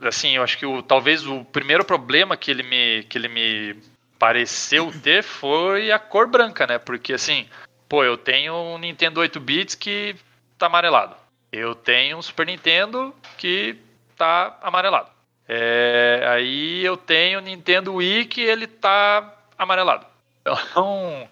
assim, 0.00 0.36
eu 0.36 0.42
acho 0.42 0.56
que 0.56 0.64
o, 0.64 0.82
talvez 0.82 1.26
o 1.26 1.44
primeiro 1.44 1.84
problema 1.84 2.38
que 2.38 2.50
ele 2.50 2.62
me, 2.62 3.02
que 3.02 3.18
ele 3.18 3.28
me 3.28 3.76
pareceu 4.18 4.90
ter 5.02 5.22
foi 5.22 5.92
a 5.92 5.98
cor 5.98 6.26
branca, 6.26 6.66
né? 6.66 6.78
Porque 6.78 7.12
assim, 7.12 7.46
pô, 7.86 8.02
eu 8.02 8.16
tenho 8.16 8.54
um 8.54 8.78
Nintendo 8.78 9.20
8 9.20 9.38
bits 9.38 9.74
que 9.74 10.16
tá 10.56 10.66
amarelado. 10.66 11.14
Eu 11.52 11.74
tenho 11.74 12.16
um 12.16 12.22
Super 12.22 12.46
Nintendo 12.46 13.14
que 13.36 13.76
tá 14.16 14.58
amarelado. 14.62 15.15
É, 15.48 16.24
aí 16.28 16.84
eu 16.84 16.96
tenho 16.96 17.40
Nintendo 17.40 17.94
Wii 17.94 18.26
que 18.26 18.40
ele 18.40 18.66
tá 18.66 19.34
amarelado. 19.56 20.06
Então, 20.40 21.28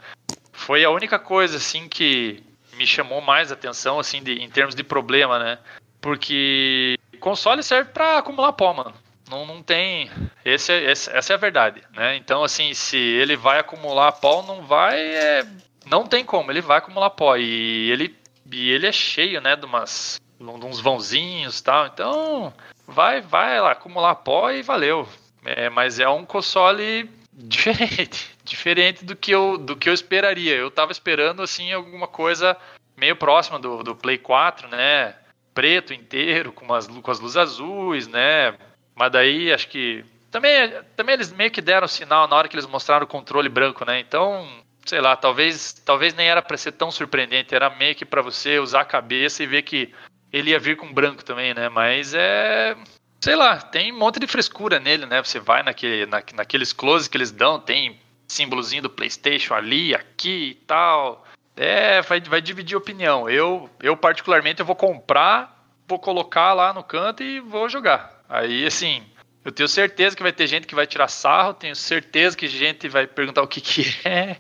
foi 0.53 0.85
a 0.85 0.91
única 0.91 1.19
coisa 1.19 1.57
assim 1.57 1.89
que 1.89 2.43
me 2.77 2.87
chamou 2.87 3.21
mais 3.21 3.53
atenção 3.53 3.99
assim 3.99 4.23
de, 4.23 4.33
em 4.41 4.49
termos 4.49 4.75
de 4.75 4.83
problema, 4.83 5.39
né? 5.39 5.59
Porque 6.01 6.99
console 7.21 7.63
serve 7.63 7.91
para 7.91 8.19
acumular 8.19 8.53
pó, 8.53 8.73
mano. 8.73 8.95
Não, 9.31 9.47
não 9.47 9.63
tem. 9.63 10.11
Esse, 10.45 10.73
é, 10.73 10.91
esse, 10.91 11.11
essa 11.11 11.33
é 11.33 11.35
a 11.35 11.39
verdade, 11.39 11.83
né? 11.95 12.17
Então, 12.17 12.45
assim, 12.45 12.75
se 12.75 12.97
ele 12.97 13.37
vai 13.37 13.59
acumular 13.59 14.13
pó, 14.13 14.43
não 14.43 14.63
vai. 14.63 15.01
É, 15.01 15.47
não 15.87 16.07
tem 16.07 16.25
como, 16.25 16.51
ele 16.51 16.61
vai 16.61 16.79
acumular 16.79 17.11
pó. 17.11 17.37
E 17.37 17.91
ele, 17.91 18.15
e 18.53 18.71
ele 18.71 18.87
é 18.87 18.93
cheio, 18.93 19.41
né? 19.41 19.57
De 19.57 19.65
umas. 19.65 20.21
De 20.39 20.45
uns 20.45 20.81
vãozinhos 20.81 21.59
e 21.59 21.65
tal. 21.65 21.87
Então, 21.87 22.53
vai, 22.87 23.21
vai 23.21 23.61
lá, 23.61 23.73
acumular 23.73 24.15
pó 24.17 24.51
e 24.51 24.63
valeu. 24.63 25.09
É, 25.45 25.69
mas 25.69 26.01
é 26.01 26.09
um 26.09 26.25
console 26.25 27.11
diferente, 27.33 28.35
diferente 28.45 29.05
do 29.05 29.15
que 29.15 29.33
eu, 29.33 29.59
do 29.59 29.77
que 29.77 29.89
eu 29.89 29.95
esperaria. 29.95 30.55
Eu 30.55 30.71
tava 30.71 30.93
esperando 30.93 31.43
assim 31.43 31.73
alguma 31.73 32.09
coisa 32.09 32.57
meio 32.97 33.17
próxima 33.17 33.59
do, 33.59 33.83
do 33.83 33.95
Play 33.95 34.19
4, 34.19 34.69
né? 34.69 35.15
Preto 35.53 35.93
inteiro, 35.93 36.53
com, 36.53 36.67
com 36.67 37.11
as 37.11 37.19
luzes 37.19 37.37
azuis, 37.37 38.09
né? 38.09 38.55
Mas 38.95 39.13
daí 39.13 39.53
acho 39.53 39.69
que. 39.69 40.05
Também, 40.31 40.73
também 40.97 41.15
eles 41.15 41.33
meio 41.33 41.51
que 41.51 41.61
deram 41.61 41.87
sinal 41.87 42.27
na 42.27 42.35
hora 42.35 42.49
que 42.49 42.57
eles 42.57 42.67
mostraram 42.67 43.05
o 43.05 43.09
controle 43.09 43.49
branco, 43.49 43.85
né? 43.85 44.01
Então, 44.01 44.49
sei 44.85 45.01
lá, 45.01 45.15
talvez, 45.15 45.75
talvez 45.85 46.13
nem 46.15 46.29
era 46.29 46.43
para 46.43 46.57
ser 46.57 46.73
tão 46.73 46.91
surpreendente, 46.91 47.55
era 47.55 47.71
meio 47.71 47.95
que 47.95 48.05
para 48.05 48.21
você 48.21 48.59
usar 48.59 48.81
a 48.81 48.85
cabeça 48.85 49.43
e 49.43 49.47
ver 49.47 49.63
que 49.63 49.93
ele 50.35 50.51
ia 50.51 50.59
vir 50.59 50.77
com 50.77 50.93
branco 50.93 51.25
também, 51.25 51.55
né? 51.55 51.69
Mas 51.69 52.13
é. 52.15 52.77
Sei 53.21 53.37
lá, 53.37 53.57
tem 53.57 53.93
um 53.93 53.99
monte 53.99 54.19
de 54.19 54.27
frescura 54.27 54.79
nele, 54.79 55.07
né? 55.07 55.23
Você 55.23 55.39
vai 55.39 55.63
naquele, 55.63 56.07
na, 56.07 56.23
naqueles 56.35 56.73
closes 56.73 57.09
que 57.09 57.17
eles 57.17 57.31
dão, 57.31 57.59
tem 57.59 57.99
símbolozinho 58.29 58.83
do 58.83 58.91
PlayStation 58.91 59.55
ali, 59.55 59.95
aqui 59.95 60.51
e 60.51 60.55
tal. 60.67 61.25
É, 61.57 62.03
vai, 62.03 62.21
vai 62.21 62.41
dividir 62.43 62.77
opinião. 62.77 63.31
Eu, 63.31 63.71
eu 63.81 63.97
particularmente, 63.97 64.61
eu 64.61 64.67
vou 64.67 64.77
comprar 64.77 65.55
vou 65.87 65.99
colocar 65.99 66.53
lá 66.53 66.73
no 66.73 66.83
canto 66.83 67.23
e 67.23 67.41
vou 67.41 67.69
jogar. 67.69 68.23
Aí, 68.29 68.67
assim, 68.67 69.03
eu 69.45 69.53
tenho 69.53 69.69
certeza 69.69 70.17
que 70.17 70.23
vai 70.23 70.33
ter 70.33 70.47
gente 70.47 70.67
que 70.67 70.75
vai 70.75 70.87
tirar 70.87 71.09
sarro, 71.09 71.55
tenho 71.55 71.77
certeza 71.77 72.37
que 72.37 72.47
gente 72.47 72.89
vai 72.89 73.07
perguntar 73.07 73.43
o 73.43 73.49
que, 73.49 73.61
que 73.61 74.09
é. 74.09 74.37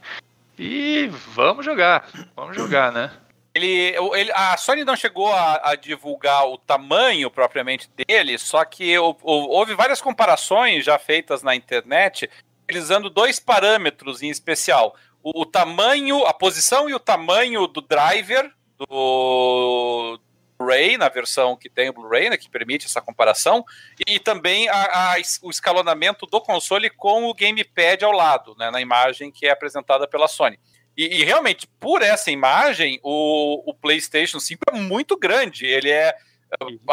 E 0.58 1.08
vamos 1.34 1.64
jogar, 1.64 2.08
vamos 2.34 2.56
jogar, 2.56 2.92
né? 2.92 3.10
Ele, 3.54 3.94
ele, 4.14 4.32
a 4.34 4.56
Sony 4.56 4.84
não 4.84 4.96
chegou 4.96 5.32
a, 5.32 5.70
a, 5.70 5.76
divulgar 5.76 6.44
o 6.48 6.58
tamanho 6.58 7.30
propriamente 7.30 7.88
dele, 7.88 8.36
só 8.36 8.64
que 8.64 8.98
o, 8.98 9.16
o, 9.22 9.32
houve 9.48 9.74
várias 9.74 10.02
comparações 10.02 10.84
já 10.84 10.98
feitas 10.98 11.40
na 11.40 11.54
internet, 11.54 12.28
utilizando 12.64 13.08
dois 13.08 13.38
parâmetros 13.38 14.22
em 14.22 14.28
especial: 14.28 14.96
o, 15.22 15.42
o 15.42 15.46
tamanho, 15.46 16.26
a 16.26 16.34
posição 16.34 16.90
e 16.90 16.94
o 16.94 16.98
tamanho 16.98 17.68
do 17.68 17.80
driver 17.80 18.50
do 18.76 20.18
Blu-ray, 20.58 20.96
na 20.96 21.08
versão 21.08 21.56
que 21.56 21.68
tem 21.68 21.88
o 21.88 21.92
Blu-ray, 21.92 22.30
né, 22.30 22.36
que 22.36 22.48
permite 22.48 22.86
essa 22.86 23.00
comparação, 23.00 23.64
e 24.06 24.18
também 24.18 24.68
a, 24.68 25.12
a, 25.12 25.16
o 25.42 25.50
escalonamento 25.50 26.26
do 26.26 26.40
console 26.40 26.90
com 26.90 27.26
o 27.26 27.34
gamepad 27.34 28.04
ao 28.04 28.12
lado, 28.12 28.56
né, 28.58 28.70
na 28.70 28.80
imagem 28.80 29.30
que 29.30 29.46
é 29.46 29.50
apresentada 29.50 30.08
pela 30.08 30.26
Sony. 30.26 30.58
E, 30.96 31.20
e, 31.20 31.24
realmente, 31.24 31.66
por 31.80 32.02
essa 32.02 32.30
imagem, 32.30 33.00
o, 33.02 33.70
o, 33.70 33.74
PlayStation 33.74 34.38
5 34.38 34.62
é 34.70 34.76
muito 34.76 35.16
grande. 35.16 35.66
Ele 35.66 35.90
é 35.90 36.14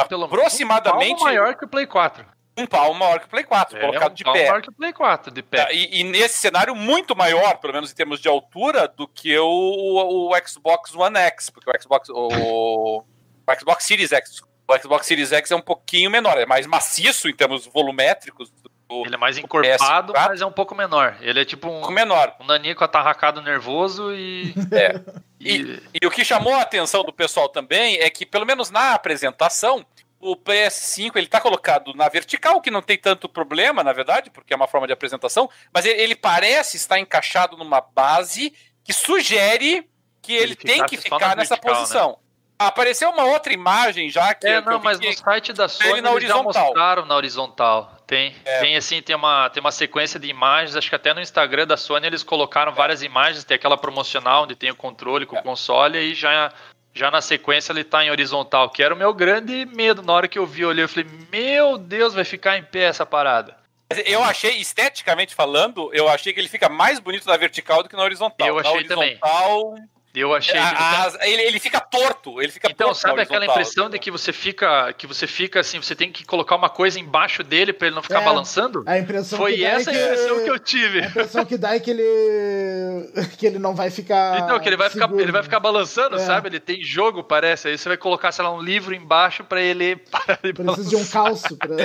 Pelo 0.07 0.25
aproximadamente. 0.25 1.21
Um 1.21 1.25
maior 1.25 1.55
que 1.55 1.65
o 1.65 1.67
Play 1.67 1.85
4. 1.85 2.25
Um 2.57 2.65
pau 2.65 2.93
maior 2.93 3.19
que 3.19 3.27
o 3.27 3.29
Play 3.29 3.43
4, 3.43 3.77
é, 3.77 3.81
colocado 3.81 4.11
um 4.11 4.15
de 4.15 4.23
pé. 4.23 4.49
maior 4.49 4.61
que 4.61 4.69
o 4.69 4.73
Play 4.73 4.91
4, 4.91 5.31
de 5.31 5.41
pé. 5.41 5.65
Tá, 5.65 5.71
e, 5.71 6.01
e, 6.01 6.03
nesse 6.03 6.37
cenário, 6.37 6.75
muito 6.75 7.15
maior, 7.15 7.57
pelo 7.57 7.73
menos 7.73 7.91
em 7.91 7.95
termos 7.95 8.19
de 8.19 8.27
altura, 8.27 8.87
do 8.87 9.07
que 9.07 9.37
o, 9.37 9.47
o, 9.47 10.31
o 10.31 10.47
Xbox 10.47 10.93
One 10.95 11.17
X. 11.17 11.49
Porque 11.49 11.69
o 11.69 11.81
Xbox. 11.81 12.09
O, 12.09 13.03
o 13.47 13.55
Xbox 13.59 13.85
Series 13.85 14.11
X. 14.11 14.41
O 14.67 14.77
Xbox 14.79 15.05
Series 15.05 15.31
X 15.31 15.51
é 15.51 15.55
um 15.55 15.61
pouquinho 15.61 16.09
menor, 16.09 16.37
é 16.37 16.45
mais 16.45 16.65
maciço 16.65 17.27
em 17.27 17.35
termos 17.35 17.67
volumétricos 17.67 18.51
ele 19.05 19.15
é 19.15 19.17
mais 19.17 19.37
encorpado, 19.37 20.13
PS4. 20.13 20.27
mas 20.27 20.41
é 20.41 20.45
um 20.45 20.51
pouco 20.51 20.75
menor. 20.75 21.17
Ele 21.21 21.41
é 21.41 21.45
tipo 21.45 21.67
um, 21.67 21.85
um 21.85 21.91
menor. 21.91 22.35
um 22.39 22.45
nanico 22.45 22.83
atarracado 22.83 23.41
nervoso 23.41 24.13
e... 24.13 24.53
É. 24.71 25.01
E, 25.39 25.55
e... 25.55 25.83
e, 26.01 26.07
o 26.07 26.11
que 26.11 26.23
chamou 26.23 26.53
a 26.53 26.61
atenção 26.61 27.03
do 27.03 27.11
pessoal 27.11 27.49
também 27.49 27.97
é 27.97 28.09
que, 28.09 28.25
pelo 28.25 28.45
menos 28.45 28.69
na 28.69 28.93
apresentação, 28.93 29.85
o 30.19 30.35
PS5 30.35 31.15
ele 31.15 31.25
está 31.25 31.41
colocado 31.41 31.93
na 31.93 32.07
vertical, 32.07 32.61
que 32.61 32.69
não 32.69 32.81
tem 32.81 32.97
tanto 32.97 33.27
problema, 33.27 33.83
na 33.83 33.91
verdade, 33.91 34.29
porque 34.29 34.53
é 34.53 34.55
uma 34.55 34.67
forma 34.67 34.85
de 34.85 34.93
apresentação, 34.93 35.49
mas 35.73 35.85
ele, 35.85 35.99
ele 35.99 36.15
parece 36.15 36.77
estar 36.77 36.99
encaixado 36.99 37.57
numa 37.57 37.81
base 37.81 38.53
que 38.83 38.93
sugere 38.93 39.89
que 40.21 40.33
ele, 40.33 40.43
ele 40.43 40.55
tem 40.55 40.85
que 40.85 40.97
ficar 40.97 41.35
nessa 41.35 41.55
vertical, 41.55 41.73
né? 41.73 41.79
posição. 41.79 42.09
Né? 42.09 42.15
Apareceu 42.67 43.09
uma 43.09 43.23
outra 43.25 43.53
imagem 43.53 44.09
já 44.09 44.33
que. 44.33 44.47
É, 44.47 44.61
não, 44.61 44.79
mas 44.79 44.99
no 44.99 45.11
site 45.13 45.53
da 45.53 45.67
Sony 45.67 46.01
na 46.01 46.11
horizontal. 46.11 46.53
já 46.53 46.61
mostraram 46.61 47.05
na 47.05 47.15
horizontal. 47.15 47.97
Tem, 48.05 48.35
é. 48.43 48.59
tem 48.59 48.75
assim, 48.75 49.01
tem 49.01 49.15
uma, 49.15 49.49
tem 49.49 49.61
uma 49.61 49.71
sequência 49.71 50.19
de 50.19 50.27
imagens, 50.27 50.75
acho 50.75 50.89
que 50.89 50.95
até 50.95 51.13
no 51.13 51.21
Instagram 51.21 51.65
da 51.65 51.77
Sony 51.77 52.07
eles 52.07 52.23
colocaram 52.23 52.73
várias 52.73 53.01
imagens, 53.01 53.45
tem 53.45 53.55
aquela 53.55 53.77
promocional 53.77 54.43
onde 54.43 54.55
tem 54.55 54.69
o 54.69 54.75
controle 54.75 55.25
com 55.25 55.37
é. 55.37 55.39
o 55.39 55.43
console 55.43 55.97
e 55.97 56.13
já, 56.13 56.51
já 56.93 57.09
na 57.09 57.21
sequência 57.21 57.71
ele 57.71 57.85
tá 57.85 58.03
em 58.03 58.11
horizontal, 58.11 58.69
que 58.69 58.83
era 58.83 58.93
o 58.93 58.97
meu 58.97 59.13
grande 59.13 59.65
medo. 59.65 60.01
Na 60.01 60.13
hora 60.13 60.27
que 60.27 60.37
eu 60.37 60.45
vi, 60.45 60.61
eu 60.61 60.69
olhei, 60.69 60.83
eu 60.83 60.89
falei, 60.89 61.09
meu 61.31 61.77
Deus, 61.77 62.13
vai 62.13 62.25
ficar 62.25 62.57
em 62.57 62.63
pé 62.63 62.83
essa 62.83 63.05
parada. 63.05 63.55
Eu 64.05 64.23
achei, 64.23 64.57
esteticamente 64.57 65.35
falando, 65.35 65.89
eu 65.93 66.07
achei 66.07 66.33
que 66.33 66.39
ele 66.39 66.47
fica 66.47 66.69
mais 66.69 66.99
bonito 66.99 67.25
na 67.25 67.35
vertical 67.37 67.83
do 67.83 67.89
que 67.89 67.95
na 67.95 68.03
horizontal. 68.03 68.47
Eu 68.47 68.59
achei 68.59 68.87
na 68.87 68.97
horizontal, 68.97 69.69
também. 69.71 69.89
Eu 70.13 70.33
achei. 70.33 70.59
A, 70.59 71.07
a, 71.07 71.27
ele, 71.27 71.41
ele 71.43 71.59
fica 71.59 71.79
torto, 71.79 72.41
ele 72.41 72.51
fica 72.51 72.69
Então, 72.69 72.87
torto 72.87 73.01
sabe 73.01 73.21
aquela 73.21 73.45
impressão 73.45 73.89
de 73.89 73.97
que 73.97 74.11
você 74.11 74.33
fica. 74.33 74.91
Que 74.93 75.07
você 75.07 75.25
fica 75.25 75.61
assim, 75.61 75.81
você 75.81 75.95
tem 75.95 76.11
que 76.11 76.25
colocar 76.25 76.55
uma 76.55 76.69
coisa 76.69 76.99
embaixo 76.99 77.43
dele 77.43 77.71
para 77.71 77.87
ele 77.87 77.95
não 77.95 78.03
ficar 78.03 78.21
é, 78.21 78.25
balançando? 78.25 78.83
A 78.85 78.97
impressão 78.97 79.37
Foi 79.39 79.55
que 79.55 79.63
essa 79.63 79.89
é 79.91 79.95
a 79.95 80.05
impressão 80.05 80.43
que 80.43 80.49
eu 80.49 80.59
tive. 80.59 81.01
A 81.01 81.05
impressão 81.07 81.45
que 81.45 81.57
dá 81.57 81.75
é 81.75 81.79
que 81.79 81.91
ele. 81.91 83.11
que 83.37 83.45
ele 83.45 83.57
não 83.57 83.73
vai 83.73 83.89
ficar. 83.89 84.39
Então, 84.39 84.59
que 84.59 84.67
ele 84.67 84.77
vai, 84.77 84.89
ficar, 84.89 85.09
ele 85.13 85.31
vai 85.31 85.43
ficar 85.43 85.59
balançando, 85.61 86.17
é. 86.17 86.19
sabe? 86.19 86.49
Ele 86.49 86.59
tem 86.59 86.83
jogo, 86.83 87.23
parece. 87.23 87.69
Aí 87.69 87.77
você 87.77 87.87
vai 87.87 87.97
colocar, 87.97 88.33
sei 88.33 88.43
lá, 88.43 88.53
um 88.53 88.61
livro 88.61 88.93
embaixo 88.93 89.45
para 89.45 89.61
ele 89.61 89.95
Precisa 90.53 90.89
de 90.89 90.95
um 90.95 91.05
calço. 91.05 91.57
Pra... 91.57 91.71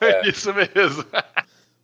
É. 0.00 0.26
é. 0.26 0.28
Isso 0.28 0.52
mesmo. 0.52 1.04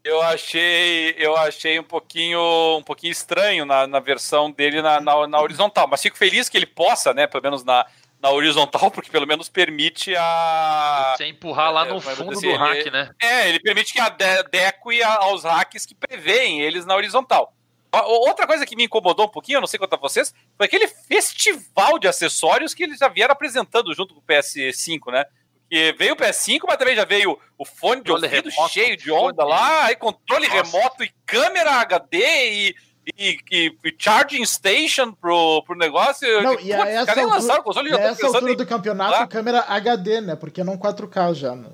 Eu 0.05 0.21
achei, 0.21 1.15
eu 1.17 1.37
achei 1.37 1.79
um 1.79 1.85
pouquinho, 1.85 2.41
um 2.77 2.83
pouquinho 2.83 3.13
estranho 3.13 3.65
na, 3.65 3.87
na 3.87 4.01
versão 4.01 4.51
dele 4.51 4.83
na, 4.83 5.01
na, 5.01 5.29
na, 5.29 5.41
horizontal, 5.41 5.87
mas 5.87 6.03
fico 6.03 6.17
feliz 6.17 6.49
que 6.49 6.57
ele 6.57 6.67
possa, 6.67 7.15
né, 7.15 7.29
pelo 7.29 7.43
menos 7.43 7.63
na, 7.63 7.87
na 8.21 8.31
horizontal, 8.31 8.91
porque 8.93 9.11
pelo 9.11 9.29
menos 9.29 9.49
permite 9.49 10.13
a. 10.17 11.15
Você 11.17 11.27
empurrar 11.27 11.73
lá 11.73 11.85
no 11.85 11.99
é, 11.99 12.01
fundo 12.01 12.31
dizer, 12.31 12.53
do 12.53 12.59
hack, 12.59 12.87
né? 12.87 13.11
É, 13.23 13.49
ele 13.49 13.61
permite 13.61 13.93
que 13.93 14.01
adeque 14.01 15.03
aos 15.05 15.45
hacks 15.45 15.87
que 15.87 15.95
prevêem 15.95 16.61
eles 16.61 16.85
na 16.85 16.97
horizontal. 16.97 17.55
Outra 17.93 18.47
coisa 18.47 18.65
que 18.65 18.75
me 18.75 18.85
incomodou 18.85 19.27
um 19.27 19.31
pouquinho, 19.31 19.59
eu 19.59 19.61
não 19.61 19.67
sei 19.67 19.79
quanto 19.79 19.95
a 19.95 19.99
vocês, 19.99 20.35
foi 20.57 20.65
aquele 20.65 20.89
festival 20.89 21.99
de 21.99 22.09
acessórios 22.09 22.73
que 22.73 22.83
eles 22.83 22.99
já 22.99 23.07
vieram 23.07 23.33
apresentando 23.33 23.95
junto 23.95 24.15
com 24.15 24.21
o 24.21 24.25
PS5, 24.25 25.13
né? 25.13 25.27
Que 25.73 25.91
veio 25.95 26.13
o 26.13 26.17
PS5, 26.17 26.61
mas 26.69 26.77
também 26.77 26.95
já 26.95 27.07
veio 27.07 27.39
o 27.57 27.65
fone 27.65 28.03
de 28.03 28.13
ouvido 28.13 28.29
remoto, 28.29 28.71
cheio 28.71 28.95
de 28.95 29.11
onda 29.11 29.43
lá, 29.43 29.87
aí 29.87 29.97
controle 29.97 30.47
Nossa. 30.47 30.63
remoto 30.63 31.03
e 31.03 31.11
câmera 31.25 31.77
HD 31.77 32.19
e, 32.19 32.77
e, 33.19 33.39
e, 33.51 33.77
e, 33.83 33.97
charging 33.99 34.45
station 34.45 35.13
pro, 35.13 35.63
pro 35.63 35.75
negócio. 35.75 36.29
Não, 36.43 36.61
e 36.61 36.75
a 36.75 36.87
essa 36.87 37.13
altura, 37.13 37.27
lançaram 37.27 37.61
o 37.63 37.65
console? 37.65 37.91
Essa 37.91 38.27
altura 38.27 38.55
do 38.55 38.67
campeonato, 38.67 39.13
lá. 39.13 39.27
câmera 39.27 39.61
HD, 39.61 40.21
né? 40.21 40.37
Porque 40.37 40.63
não 40.63 40.77
4K 40.77 41.33
já. 41.33 41.57
Né? 41.57 41.71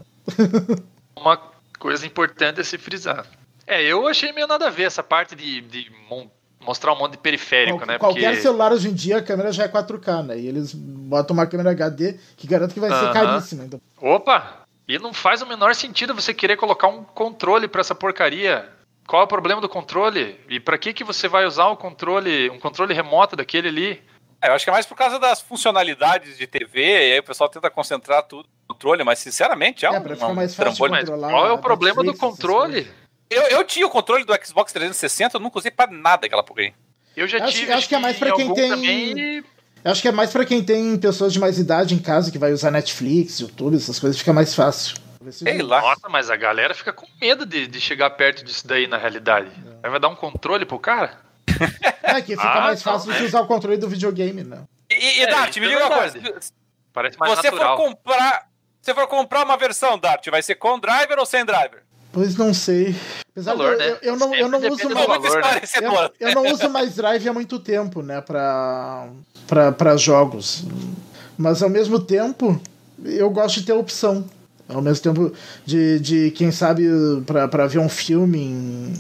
Uma 1.19 1.37
coisa 1.77 2.07
importante 2.07 2.61
é 2.61 2.63
se 2.63 2.79
frisar. 2.79 3.27
É, 3.67 3.83
eu 3.83 4.07
achei 4.07 4.31
meio 4.31 4.47
nada 4.47 4.69
a 4.69 4.71
ver 4.71 4.85
essa 4.85 5.03
parte 5.03 5.35
de, 5.35 5.61
de 5.61 5.91
mostrar 6.69 6.93
um 6.93 6.99
monte 6.99 7.13
de 7.13 7.19
periférico, 7.19 7.79
Qual, 7.79 7.87
né? 7.87 7.99
Qualquer 7.99 8.27
Porque... 8.27 8.43
celular 8.43 8.73
hoje 8.73 8.91
em 8.91 8.93
dia 8.93 9.17
a 9.17 9.23
câmera 9.23 9.51
já 9.51 9.65
é 9.65 9.69
4K, 9.69 10.27
né? 10.27 10.39
E 10.39 10.47
eles 10.47 10.75
botam 10.75 11.33
uma 11.33 11.47
câmera 11.47 11.71
HD 11.71 12.19
que 12.37 12.47
garanto 12.47 12.75
que 12.75 12.81
vai 12.81 12.91
uh 12.91 12.93
-huh. 12.93 13.07
ser 13.07 13.13
caríssima. 13.15 13.65
Então. 13.65 13.81
Opa! 14.03 14.67
E 14.87 14.99
não 14.99 15.15
faz 15.15 15.41
o 15.41 15.47
menor 15.47 15.75
sentido 15.75 16.15
você 16.15 16.35
querer 16.35 16.59
colocar 16.59 16.89
um 16.89 17.03
controle 17.03 17.67
para 17.69 17.81
essa 17.81 17.95
porcaria. 17.95 18.69
Qual 19.07 19.23
é 19.23 19.25
o 19.25 19.29
problema 19.29 19.63
do 19.63 19.69
controle? 19.69 20.39
E 20.47 20.61
para 20.61 20.77
que 20.77 20.93
que 20.93 21.03
você 21.03 21.27
vai 21.27 21.47
usar 21.47 21.71
um 21.71 21.77
controle, 21.77 22.51
um 22.51 22.59
controle 22.59 22.93
remoto 22.93 23.35
daquele 23.35 23.69
ali? 23.69 24.03
É, 24.43 24.49
eu 24.49 24.53
acho 24.53 24.65
que 24.65 24.71
é 24.71 24.73
mais 24.73 24.85
por 24.85 24.95
causa 24.95 25.19
das 25.19 25.41
funcionalidades 25.41 26.37
de 26.37 26.47
TV, 26.47 26.83
e 26.83 27.13
aí 27.15 27.19
o 27.19 27.23
pessoal 27.23 27.49
tenta 27.49 27.71
concentrar 27.71 28.23
tudo 28.25 28.47
no 28.69 28.75
controle, 28.75 29.03
mas 29.03 29.19
sinceramente 29.19 29.87
é, 29.87 29.89
é 29.89 29.99
um, 29.99 30.03
ficar 30.03 30.35
mais 30.35 30.55
fácil. 30.55 30.87
Qual 31.19 31.47
é 31.47 31.53
o 31.53 31.59
problema 31.59 32.03
Netflix, 32.03 32.21
do 32.21 32.37
controle? 32.37 32.87
Eu, 33.31 33.43
eu 33.43 33.65
tinha 33.65 33.87
o 33.87 33.91
controle 33.91 34.25
do 34.25 34.33
Xbox 34.45 34.73
360, 34.73 35.37
eu 35.37 35.41
nunca 35.41 35.59
usei 35.59 35.71
pra 35.71 35.87
nada 35.87 36.27
aquela 36.27 36.43
porcaria. 36.43 36.75
Eu 37.17 37.27
já 37.27 37.45
acho, 37.45 37.57
tive. 37.57 37.73
Acho 37.73 37.89
que 37.89 37.95
é 37.95 37.99
mais 37.99 38.17
pra 38.17 38.33
quem 38.33 38.55
tem. 38.55 38.71
Também... 38.71 39.45
Acho 39.85 40.03
que 40.03 40.09
é 40.09 40.13
mais 40.13 40.31
para 40.31 40.45
quem 40.45 40.63
tem 40.63 40.99
pessoas 40.99 41.33
de 41.33 41.39
mais 41.39 41.59
idade 41.59 41.95
em 41.95 41.99
casa 41.99 42.31
que 42.31 42.39
vai 42.39 42.53
usar 42.53 42.71
Netflix, 42.71 43.41
YouTube, 43.41 43.77
essas 43.77 43.99
coisas, 43.99 44.19
fica 44.19 44.33
mais 44.33 44.55
fácil. 44.55 44.97
Sei 45.31 45.61
lá. 45.61 45.81
Nossa, 45.81 46.09
mas 46.09 46.31
a 46.31 46.37
galera 46.37 46.75
fica 46.75 46.93
com 46.93 47.07
medo 47.21 47.45
de, 47.45 47.67
de 47.67 47.81
chegar 47.81 48.11
perto 48.11 48.45
disso 48.45 48.67
daí 48.67 48.87
na 48.87 48.97
realidade. 48.97 49.51
É. 49.83 49.89
Vai 49.89 50.01
dar 50.01 50.09
um 50.09 50.15
controle 50.15 50.65
pro 50.65 50.79
cara? 50.79 51.19
É, 52.09 52.23
que 52.23 52.35
fica 52.35 52.43
ah, 52.43 52.63
mais 52.63 52.83
fácil 52.83 53.13
de 53.13 53.25
usar 53.25 53.43
o 53.43 53.47
controle 53.47 53.77
do 53.77 53.87
videogame, 53.87 54.43
né? 54.43 54.63
E, 54.91 55.19
e 55.19 55.23
é, 55.25 55.27
Dart, 55.27 55.55
me 55.59 55.67
é 55.67 55.69
diga 55.69 55.87
uma 55.87 55.99
coisa. 55.99 56.19
Parece 56.91 57.19
mais 57.19 57.35
você 57.35 57.51
natural. 57.51 57.77
for 57.77 57.85
comprar. 57.85 58.49
Se 58.81 58.95
for 58.95 59.07
comprar 59.07 59.45
uma 59.45 59.59
versão, 59.59 59.99
Dart, 59.99 60.27
vai 60.31 60.41
ser 60.41 60.55
com 60.55 60.79
driver 60.79 61.19
ou 61.19 61.27
sem 61.27 61.45
driver? 61.45 61.83
Pois 62.13 62.37
não 62.37 62.55
sei. 62.55 62.97
Apesar 63.31 63.55
valor, 63.55 63.77
de, 63.77 63.83
eu, 63.83 63.91
né? 63.91 63.99
eu, 64.03 64.17
não, 64.17 64.35
eu 64.35 64.49
não 64.49 64.59
uso 64.59 64.89
mais. 64.91 65.07
Valor, 65.07 65.43
né? 65.43 65.61
eu, 66.21 66.29
eu, 66.29 66.35
não 66.35 66.53
uso 66.53 66.69
mais 66.71 66.97
Drive 66.97 67.29
há 67.29 67.33
muito 67.33 67.59
tempo, 67.59 68.03
né? 68.03 68.21
Pra, 68.21 69.09
pra, 69.47 69.73
pra 69.73 69.97
jogos. 69.97 70.65
Mas 71.37 71.63
ao 71.63 71.71
mesmo 71.71 72.01
tempo, 72.01 72.61
eu 73.05 73.31
gosto 73.31 73.61
de 73.61 73.67
ter 73.67 73.73
opção. 73.73 74.25
Ao 74.69 74.83
mesmo 74.83 75.03
tempo 75.03 75.33
de, 75.65 75.99
de 75.99 76.31
quem 76.33 76.51
sabe, 76.51 76.85
para 77.27 77.67
ver 77.67 77.79
um 77.79 77.89
filme 77.89 78.39
em, 78.39 78.93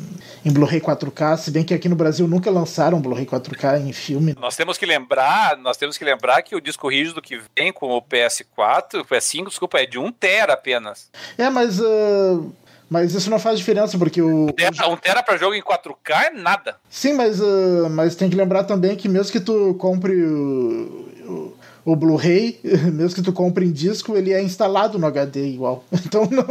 em 0.42 0.50
Blu-ray 0.50 0.80
4K, 0.80 1.36
se 1.36 1.50
bem 1.50 1.62
que 1.62 1.74
aqui 1.74 1.90
no 1.90 1.96
Brasil 1.96 2.26
nunca 2.26 2.50
lançaram 2.50 3.02
Blu-ray 3.02 3.26
4K 3.26 3.86
em 3.86 3.92
filme. 3.92 4.34
Nós 4.40 4.56
temos 4.56 4.78
que 4.78 4.86
lembrar, 4.86 5.58
nós 5.58 5.76
temos 5.76 5.98
que 5.98 6.04
lembrar 6.06 6.40
que 6.40 6.56
o 6.56 6.60
disco 6.60 6.88
rígido 6.88 7.20
que 7.20 7.38
vem 7.54 7.70
com 7.70 7.90
o 7.90 8.00
PS4, 8.00 9.00
o 9.00 9.04
PS5, 9.04 9.48
desculpa, 9.48 9.78
é 9.78 9.84
de 9.84 9.98
1 9.98 10.10
tera 10.12 10.54
apenas. 10.54 11.10
É, 11.36 11.50
mas 11.50 11.78
uh, 11.80 12.50
mas 12.88 13.14
isso 13.14 13.28
não 13.28 13.38
faz 13.38 13.58
diferença, 13.58 13.98
porque 13.98 14.22
o. 14.22 14.46
Um 14.46 14.52
tera, 14.52 14.88
um 14.88 14.96
tera 14.96 15.22
pra 15.22 15.36
jogo 15.36 15.54
em 15.54 15.62
4K 15.62 16.26
é 16.26 16.30
nada. 16.30 16.76
Sim, 16.88 17.12
mas, 17.14 17.40
uh, 17.40 17.88
mas 17.90 18.16
tem 18.16 18.30
que 18.30 18.36
lembrar 18.36 18.64
também 18.64 18.96
que 18.96 19.08
mesmo 19.08 19.30
que 19.30 19.40
tu 19.40 19.74
compre 19.74 20.14
o, 20.24 21.54
o, 21.84 21.92
o 21.92 21.96
Blu-ray, 21.96 22.58
mesmo 22.92 23.14
que 23.14 23.22
tu 23.22 23.32
compre 23.32 23.66
em 23.66 23.72
disco, 23.72 24.16
ele 24.16 24.32
é 24.32 24.42
instalado 24.42 24.98
no 24.98 25.06
HD 25.06 25.46
igual. 25.48 25.84
Então 25.92 26.26
não. 26.30 26.44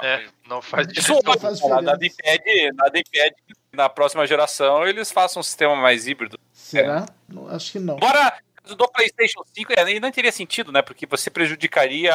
É, 0.00 0.24
não 0.48 0.62
faz 0.62 0.86
diferença. 0.86 1.22
Não 1.24 1.38
faz 1.38 1.56
diferença. 1.56 1.82
Nada 1.82 2.06
impede, 2.06 2.72
nada 2.72 2.98
impede 2.98 3.34
que 3.46 3.54
na 3.76 3.88
próxima 3.88 4.26
geração 4.26 4.86
eles 4.86 5.10
façam 5.10 5.40
um 5.40 5.42
sistema 5.42 5.74
mais 5.74 6.06
híbrido. 6.06 6.38
Será? 6.52 7.06
É. 7.08 7.32
Não, 7.34 7.48
acho 7.48 7.72
que 7.72 7.80
não. 7.80 7.96
Embora, 7.96 8.34
do 8.76 8.88
PlayStation 8.88 9.42
5 9.52 9.72
é, 9.72 10.00
não 10.00 10.12
teria 10.12 10.32
sentido, 10.32 10.70
né? 10.70 10.80
Porque 10.80 11.04
você 11.04 11.28
prejudicaria 11.30 12.14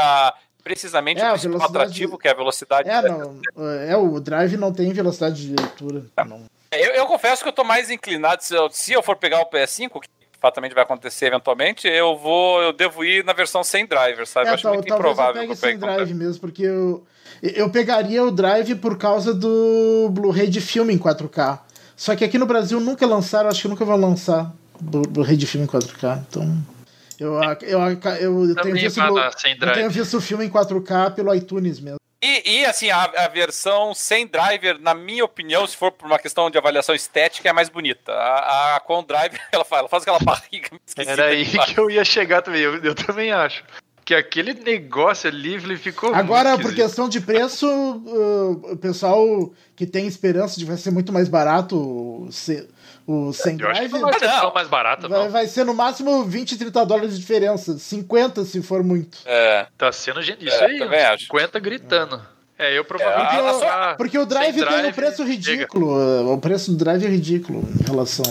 precisamente 0.63 1.21
É, 1.21 1.31
o 1.33 1.61
atrativo, 1.63 2.17
que 2.17 2.27
é 2.27 2.31
a 2.31 2.35
velocidade. 2.35 2.89
É, 2.89 3.01
não, 3.01 3.39
é, 3.87 3.95
o 3.97 4.19
Drive 4.19 4.55
não 4.57 4.71
tem 4.73 4.91
velocidade 4.93 5.47
de 5.47 5.55
leitura. 5.55 6.03
Não. 6.27 6.43
Eu, 6.71 6.91
eu 6.93 7.05
confesso 7.07 7.41
que 7.41 7.49
eu 7.49 7.53
tô 7.53 7.63
mais 7.63 7.89
inclinado, 7.89 8.43
se 8.43 8.53
eu, 8.53 8.69
se 8.69 8.93
eu 8.93 9.01
for 9.01 9.15
pegar 9.15 9.41
o 9.41 9.45
PS5, 9.49 10.01
que 10.01 10.07
fatalmente 10.39 10.73
vai 10.75 10.83
acontecer 10.83 11.25
eventualmente, 11.25 11.87
eu 11.87 12.15
vou, 12.17 12.61
eu 12.61 12.71
devo 12.71 13.03
ir 13.03 13.23
na 13.25 13.33
versão 13.33 13.63
sem 13.63 13.85
driver, 13.87 14.25
sabe? 14.27 14.47
eu 14.47 14.51
É, 14.51 14.53
acho 14.53 14.63
tal- 14.63 14.73
muito 14.75 14.87
talvez 14.87 15.05
eu 15.07 15.11
improvável 15.11 15.33
que 15.45 15.51
eu 15.51 15.57
pegue 15.57 15.59
sem 15.71 15.77
Drive 15.79 16.13
mesmo, 16.13 16.39
porque 16.41 16.63
eu, 16.63 17.03
eu 17.41 17.69
pegaria 17.71 18.23
o 18.23 18.31
Drive 18.31 18.75
por 18.75 18.97
causa 18.97 19.33
do 19.33 20.09
Blu-ray 20.11 20.47
de 20.47 20.61
filme 20.61 20.93
em 20.93 20.97
4K. 20.99 21.59
Só 21.97 22.15
que 22.15 22.23
aqui 22.23 22.37
no 22.37 22.45
Brasil 22.45 22.79
nunca 22.79 23.05
lançaram, 23.05 23.49
acho 23.49 23.61
que 23.63 23.67
nunca 23.67 23.83
vão 23.83 23.97
lançar 23.97 24.53
Blu- 24.79 25.01
Blu-ray 25.09 25.35
de 25.35 25.45
filme 25.47 25.65
em 25.65 25.69
4K. 25.69 26.23
Então, 26.29 26.57
eu, 27.19 27.33
eu, 27.61 27.79
eu, 28.19 28.49
eu 28.49 28.55
tenho 28.55 28.75
visto, 28.75 28.99
eu 28.99 29.73
tenho 29.73 29.89
visto 29.89 30.17
o 30.17 30.21
filme 30.21 30.45
em 30.45 30.49
4K 30.49 31.13
pelo 31.13 31.33
iTunes 31.35 31.79
mesmo. 31.79 31.99
E, 32.21 32.59
e, 32.59 32.65
assim, 32.65 32.89
a, 32.89 33.03
a 33.03 33.27
versão 33.29 33.93
sem 33.93 34.27
driver, 34.27 34.77
na 34.79 34.93
minha 34.93 35.23
opinião, 35.23 35.65
se 35.65 35.77
for 35.77 35.89
por 35.89 36.05
uma 36.05 36.19
questão 36.19 36.49
de 36.51 36.57
avaliação 36.57 36.93
estética, 36.93 37.47
é 37.47 37.53
mais 37.53 37.69
bonita. 37.69 38.11
A, 38.11 38.75
a 38.75 38.79
com 38.81 39.01
driver, 39.03 39.39
ela 39.51 39.63
faz, 39.63 39.79
ela 39.79 39.89
faz 39.89 40.03
aquela 40.03 40.19
barriga 40.19 40.69
esquisita 40.85 41.11
Era 41.13 41.25
aí 41.27 41.45
que 41.45 41.57
que 41.73 41.79
eu 41.79 41.89
ia 41.89 42.03
chegar 42.03 42.41
também. 42.41 42.61
Eu, 42.61 42.75
eu 42.83 42.93
também 42.93 43.31
acho. 43.31 43.63
Que 44.03 44.13
aquele 44.15 44.53
negócio 44.53 45.29
ali 45.29 45.53
ele 45.53 45.77
ficou. 45.77 46.13
Agora, 46.13 46.57
por 46.57 46.73
questão 46.73 47.07
de 47.07 47.21
preço, 47.21 47.67
uh, 47.67 48.73
o 48.73 48.77
pessoal 48.77 49.53
que 49.75 49.85
tem 49.85 50.05
esperança 50.07 50.59
de 50.59 50.65
vai 50.65 50.75
ser 50.77 50.91
muito 50.91 51.13
mais 51.13 51.29
barato 51.29 51.77
o, 51.77 52.31
se- 52.31 52.67
o 53.11 53.33
sem 53.33 53.59
Eu 53.59 53.67
acho 53.69 53.81
que 53.81 53.87
drive, 53.87 53.91
não 54.01 54.11
vai 54.11 54.19
ser 54.19 54.39
tão 54.39 54.53
mais 54.53 54.67
barato, 54.67 55.09
vai, 55.09 55.19
não. 55.19 55.29
vai 55.31 55.47
ser 55.47 55.63
no 55.63 55.73
máximo 55.73 56.23
20, 56.25 56.57
30 56.57 56.85
dólares 56.85 57.13
de 57.15 57.19
diferença. 57.19 57.77
50 57.79 58.45
se 58.45 58.61
for 58.61 58.83
muito. 58.83 59.17
É, 59.25 59.65
Tá 59.77 59.91
sendo 59.91 60.21
gente. 60.21 60.47
É, 60.47 60.53
Isso 60.53 60.63
aí, 60.63 60.77
também 60.77 60.99
uns 60.99 61.09
acho. 61.13 61.23
50 61.23 61.59
gritando. 61.59 62.15
É, 62.17 62.19
eu 62.59 62.83
provavelmente 62.83 63.35
É, 63.35 63.39
a- 63.39 63.51
usar 63.53 63.97
Porque 63.97 64.17
o 64.17 64.25
drive 64.25 64.53
sem 64.53 64.63
tem 64.63 64.63
um 64.77 64.81
drive, 64.81 64.93
preço 64.93 65.17
chega. 65.17 65.29
ridículo. 65.29 65.87
uh, 65.97 66.33
O 66.33 66.37
preço 66.37 66.71
do 66.71 66.77
drive 66.77 67.05
é 67.05 67.09
ridículo 67.09 67.63
em 67.79 67.83
relação 67.85 68.25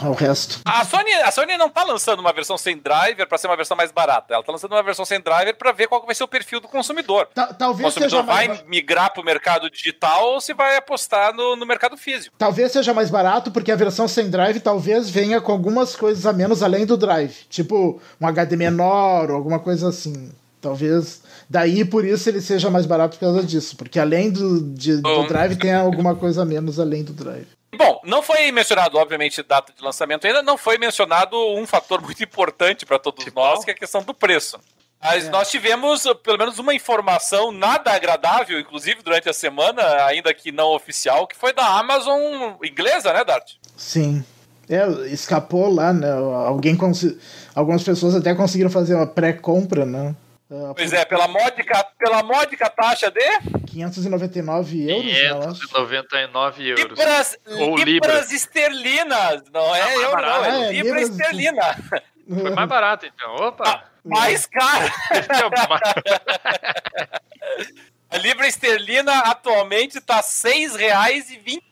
ao- 0.00 0.12
resto. 0.14 0.60
A 0.64 0.84
Sony, 0.84 1.12
a 1.14 1.30
Sony 1.30 1.56
não 1.56 1.68
tá 1.68 1.82
lançando 1.84 2.20
uma 2.20 2.32
versão 2.32 2.56
sem 2.56 2.76
driver 2.76 3.26
para 3.26 3.38
ser 3.38 3.46
uma 3.48 3.56
versão 3.56 3.76
mais 3.76 3.90
barata. 3.90 4.34
Ela 4.34 4.42
tá 4.42 4.52
lançando 4.52 4.72
uma 4.72 4.82
versão 4.82 5.04
sem 5.04 5.20
driver 5.20 5.56
para 5.56 5.72
ver 5.72 5.88
qual 5.88 6.04
vai 6.06 6.14
ser 6.14 6.22
o 6.24 6.28
perfil 6.28 6.60
do 6.60 6.68
consumidor. 6.68 7.28
Ta- 7.34 7.48
O 7.50 7.54
talvez, 7.54 7.92
seja 7.94 8.06
consumidor 8.08 8.24
vai 8.34 8.48
mais, 8.48 8.62
migrar 8.66 9.12
para 9.12 9.20
o 9.22 9.24
mercado 9.24 9.68
digital 9.70 10.32
ou 10.32 10.40
se 10.40 10.54
vai 10.54 10.76
apostar 10.76 11.34
no, 11.34 11.56
no 11.56 11.66
mercado 11.66 11.96
físico. 11.96 12.34
talvez 12.38 12.70
seja 12.72 12.92
mais 12.94 13.10
barato, 13.10 13.50
porque 13.50 13.72
a 13.72 13.76
versão 13.76 14.06
sem 14.06 14.28
drive 14.30 14.60
talvez 14.60 15.08
venha 15.10 15.40
com 15.40 15.50
algumas 15.52 15.96
coisas 15.96 16.24
a 16.26 16.32
menos 16.32 16.62
além 16.62 16.86
do 16.86 16.96
drive. 16.96 17.34
Tipo, 17.48 18.00
um 18.20 18.26
HD 18.26 18.56
menor 18.56 19.30
ou 19.30 19.36
alguma 19.36 19.58
coisa 19.58 19.88
assim. 19.88 20.30
Talvez. 20.62 21.20
Daí 21.50 21.84
por 21.84 22.04
isso 22.04 22.28
ele 22.28 22.40
seja 22.40 22.70
mais 22.70 22.86
barato 22.86 23.18
por 23.18 23.26
causa 23.26 23.42
disso. 23.42 23.76
Porque 23.76 23.98
além 23.98 24.30
do, 24.30 24.62
de- 24.72 25.02
do 25.02 25.26
drive 25.26 25.56
tem 25.56 25.74
alguma 25.74 26.14
coisa 26.14 26.42
a 26.42 26.44
menos 26.44 26.78
além 26.78 27.02
do 27.02 27.12
drive. 27.12 27.48
Bom, 27.76 28.00
não 28.04 28.22
foi 28.22 28.52
mencionado, 28.52 28.96
obviamente, 28.96 29.42
data 29.42 29.72
de 29.76 29.82
lançamento 29.82 30.26
ainda, 30.26 30.40
não 30.42 30.56
foi 30.56 30.78
mencionado 30.78 31.36
um 31.56 31.66
fator 31.66 32.00
muito 32.00 32.22
importante 32.22 32.86
para 32.86 32.98
todos 32.98 33.24
Tipo? 33.24 33.40
nós, 33.40 33.64
que 33.64 33.70
é 33.70 33.74
a 33.74 33.76
questão 33.76 34.02
do 34.02 34.14
preço. 34.14 34.56
Mas 35.02 35.24
É. 35.24 35.30
nós 35.30 35.50
tivemos 35.50 36.04
uh, 36.04 36.14
pelo 36.14 36.38
menos 36.38 36.60
uma 36.60 36.72
informação 36.74 37.50
nada 37.50 37.90
agradável, 37.90 38.60
inclusive 38.60 39.02
durante 39.02 39.28
a 39.28 39.32
semana, 39.32 39.82
ainda 40.04 40.32
que 40.32 40.52
não 40.52 40.68
oficial, 40.74 41.26
que 41.26 41.34
foi 41.36 41.52
da 41.52 41.66
Amazon 41.78 42.20
inglesa, 42.62 43.12
né, 43.12 43.24
Dart? 43.24 43.54
Sim. 43.76 44.22
É, 44.68 44.86
escapou 45.12 45.68
lá, 45.74 45.92
né? 45.92 46.08
Alguém 46.46 46.76
consi- 46.76 47.18
Algumas 47.54 47.82
pessoas 47.82 48.14
até 48.14 48.32
conseguiram 48.34 48.70
fazer 48.70 48.94
uma 48.94 49.06
pré-compra, 49.06 49.84
né? 49.84 50.14
Ah, 50.54 50.74
Pois 50.76 50.92
é, 50.92 51.04
pela 51.04 51.26
módica, 51.28 51.84
pela 51.98 52.22
módica 52.22 52.68
taxa 52.68 53.10
de 53.10 53.20
599 53.66 54.90
euros, 54.90 55.06
né, 55.12 55.30
eu 55.30 55.38
acho. 55.50 55.60
599 55.68 56.68
euros. 56.68 56.84
libras, 56.84 57.38
Ou 57.46 57.76
libras 57.76 57.86
libras. 57.86 58.32
esterlinas. 58.32 59.42
Não 59.52 59.74
é 59.74 59.80
Ah, 59.80 59.84
mais 59.86 60.00
euro, 60.00 60.22
não, 60.22 60.44
é 60.44 60.50
Ah, 60.50 60.64
é, 60.64 60.72
libra 60.72 61.00
libras- 61.00 61.10
esterlina. 61.10 61.76
Foi 62.28 62.50
mais 62.50 62.68
barato, 62.68 63.06
então. 63.06 63.34
Opa! 63.36 63.84
Mais 64.04 64.46
caro. 64.46 64.92
A 68.10 68.18
libra 68.18 68.46
esterlina 68.46 69.20
atualmente 69.20 69.98
está 69.98 70.16
R$ 70.16 70.22
6,25. 70.22 71.62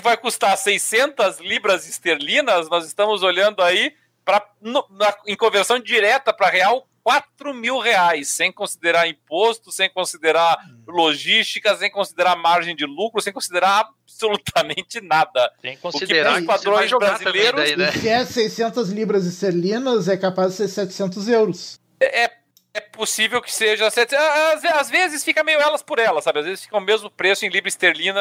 Vai 0.00 0.16
custar 0.16 0.56
600 0.56 1.38
libras 1.40 1.86
esterlinas. 1.88 2.68
Nós 2.70 2.86
estamos 2.86 3.22
olhando 3.22 3.62
aí 3.62 3.94
pra, 4.24 4.42
no- 4.60 4.86
na- 4.90 5.14
em 5.26 5.36
conversão 5.36 5.78
direta 5.78 6.32
para 6.32 6.48
real 6.48 6.86
4 7.04 7.52
mil 7.54 7.78
reais, 7.78 8.28
sem 8.28 8.52
considerar 8.52 9.08
imposto, 9.08 9.72
sem 9.72 9.90
considerar 9.90 10.56
logística, 10.86 11.76
sem 11.76 11.90
considerar 11.90 12.36
margem 12.36 12.76
de 12.76 12.86
lucro, 12.86 13.20
sem 13.20 13.32
considerar 13.32 13.88
absolutamente 14.04 15.00
nada. 15.00 15.52
Que 15.60 15.76
considerar 15.78 16.34
os 16.34 16.40
que 16.40 16.46
padrões 16.46 16.90
brasileiros- 16.90 17.60
daí, 17.60 17.76
né? 17.76 17.92
Se 17.92 18.08
é 18.08 18.24
600 18.24 18.90
libras 18.90 19.26
esterlinas, 19.26 20.08
é 20.08 20.16
capaz 20.16 20.52
de 20.52 20.56
ser 20.58 20.68
700 20.68 21.28
euros. 21.28 21.80
É, 22.00 22.30
é 22.74 22.80
possível 22.80 23.42
que 23.42 23.52
seja. 23.52 23.90
sete- 23.90 24.14
Às, 24.14 24.64
às 24.64 24.90
vezes 24.90 25.24
fica 25.24 25.42
meio 25.42 25.60
elas 25.60 25.82
por 25.82 25.98
elas, 25.98 26.24
sabe? 26.24 26.38
Às 26.40 26.44
vezes 26.46 26.64
fica 26.64 26.76
o 26.76 26.80
mesmo 26.80 27.10
preço 27.10 27.44
em 27.44 27.48
libra 27.48 27.68
esterlina 27.68 28.20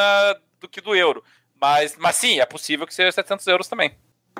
do 0.59 0.67
que 0.67 0.81
do 0.81 0.95
euro. 0.95 1.23
Mas, 1.59 1.95
mas 1.97 2.15
sim, 2.15 2.39
é 2.39 2.45
possível 2.45 2.87
que 2.87 2.93
seja 2.93 3.11
700 3.11 3.45
euros 3.47 3.67
também. 3.67 3.95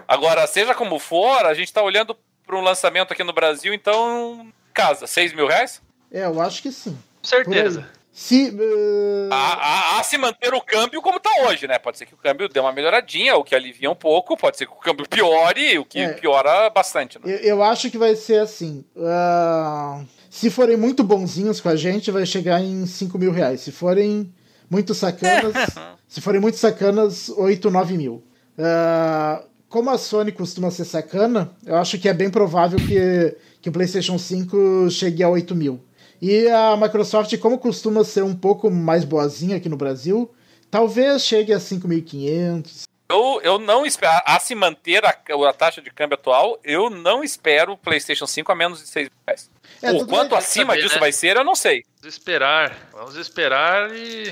Agora, 0.07 0.47
seja 0.47 0.73
como 0.73 0.97
for, 0.97 1.45
a 1.45 1.53
gente 1.53 1.67
está 1.67 1.81
olhando 1.83 2.17
para 2.45 2.57
um 2.57 2.61
lançamento 2.61 3.11
aqui 3.13 3.23
no 3.23 3.33
Brasil, 3.33 3.73
então. 3.73 4.47
Casa, 4.73 5.05
6 5.07 5.33
mil 5.33 5.47
reais? 5.47 5.81
É, 6.11 6.25
eu 6.25 6.41
acho 6.41 6.61
que 6.61 6.71
sim. 6.71 6.97
Com 7.21 7.27
certeza. 7.27 7.87
Se. 8.13 8.49
eh, 8.49 9.29
A, 9.31 9.35
a- 9.35 9.99
a 9.99 10.03
se 10.03 10.17
manter 10.17 10.53
o 10.53 10.59
câmbio 10.61 11.01
como 11.01 11.15
está 11.17 11.29
hoje, 11.45 11.65
né? 11.67 11.79
Pode 11.79 11.97
ser 11.97 12.05
que 12.05 12.13
o 12.13 12.17
câmbio 12.17 12.49
dê 12.49 12.59
uma 12.59 12.73
melhoradinha, 12.73 13.37
o 13.37 13.43
que 13.43 13.55
alivia 13.55 13.89
um 13.89 13.95
pouco, 13.95 14.35
pode 14.35 14.57
ser 14.57 14.65
que 14.65 14.73
o 14.73 14.75
câmbio 14.75 15.07
piore, 15.07 15.79
o 15.79 15.85
que 15.85 15.99
É. 15.99 16.13
piora 16.13 16.69
bastante. 16.69 17.17
Né? 17.19 17.33
eu, 17.33 17.37
eu 17.39 17.63
acho 17.63 17.89
que 17.89 17.97
vai 17.97 18.15
ser 18.15 18.41
assim. 18.41 18.83
ah, 18.97 20.03
se 20.29 20.49
forem 20.49 20.75
muito 20.77 21.03
bonzinhos 21.03 21.61
com 21.61 21.69
a 21.69 21.75
gente, 21.75 22.11
vai 22.11 22.25
chegar 22.25 22.59
em 22.61 22.85
5 22.85 23.17
mil 23.17 23.31
reais. 23.31 23.61
Se 23.61 23.71
forem 23.71 24.33
muito 24.69 24.93
sacanas. 24.93 25.53
se 26.07 26.19
forem 26.21 26.41
muito 26.41 26.57
sacanas, 26.57 27.29
8, 27.29 27.69
9 27.71 27.95
mil. 27.97 28.23
Ah, 28.59 29.41
como 29.71 29.89
a 29.89 29.97
Sony 29.97 30.33
costuma 30.33 30.69
ser 30.69 30.83
sacana, 30.83 31.49
eu 31.65 31.77
acho 31.77 31.97
que 31.97 32.09
é 32.09 32.13
bem 32.13 32.29
provável 32.29 32.77
que, 32.77 33.37
que 33.61 33.69
o 33.69 33.71
PlayStation 33.71 34.19
5 34.19 34.91
chegue 34.91 35.23
a 35.23 35.29
8 35.29 35.55
mil. 35.55 35.81
E 36.21 36.47
a 36.49 36.75
Microsoft, 36.75 37.35
como 37.37 37.57
costuma 37.57 38.03
ser 38.03 38.21
um 38.21 38.35
pouco 38.35 38.69
mais 38.69 39.05
boazinha 39.05 39.55
aqui 39.55 39.69
no 39.69 39.77
Brasil, 39.77 40.29
talvez 40.69 41.23
chegue 41.23 41.53
a 41.53 41.57
5.500. 41.57 42.83
Eu, 43.09 43.41
eu 43.43 43.57
não 43.57 43.85
espero. 43.85 44.21
A 44.25 44.39
se 44.41 44.53
manter 44.53 45.05
a, 45.05 45.17
a 45.49 45.53
taxa 45.53 45.81
de 45.81 45.89
câmbio 45.89 46.15
atual, 46.15 46.59
eu 46.65 46.89
não 46.89 47.23
espero 47.23 47.71
o 47.71 47.77
PlayStation 47.77 48.27
5 48.27 48.51
a 48.51 48.55
menos 48.55 48.81
de 48.81 48.87
6 48.87 49.09
reais. 49.25 49.49
É, 49.81 49.91
o 49.93 50.05
quanto 50.05 50.31
bem. 50.31 50.37
acima 50.37 50.73
saber, 50.73 50.81
disso 50.81 50.95
né? 50.95 50.99
vai 50.99 51.11
ser, 51.13 51.37
eu 51.37 51.45
não 51.45 51.55
sei. 51.55 51.83
Vamos 52.01 52.13
esperar. 52.13 52.89
Vamos 52.91 53.15
esperar 53.15 53.89
e. 53.95 54.31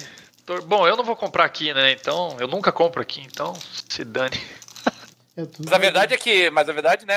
Bom, 0.66 0.86
eu 0.86 0.98
não 0.98 1.04
vou 1.04 1.16
comprar 1.16 1.46
aqui, 1.46 1.74
né? 1.74 1.92
Então, 1.92 2.36
eu 2.40 2.48
nunca 2.48 2.72
compro 2.72 3.02
aqui, 3.02 3.22
então 3.22 3.54
se 3.88 4.04
dane. 4.04 4.38
É 5.42 5.46
tudo 5.46 5.66
Mas 5.66 5.74
a 5.74 5.78
verdade 5.78 6.14
é 6.14 6.18
que, 6.18 6.50
mas 6.50 6.68
a 6.68 6.74
verdade, 6.74 7.06
né, 7.06 7.16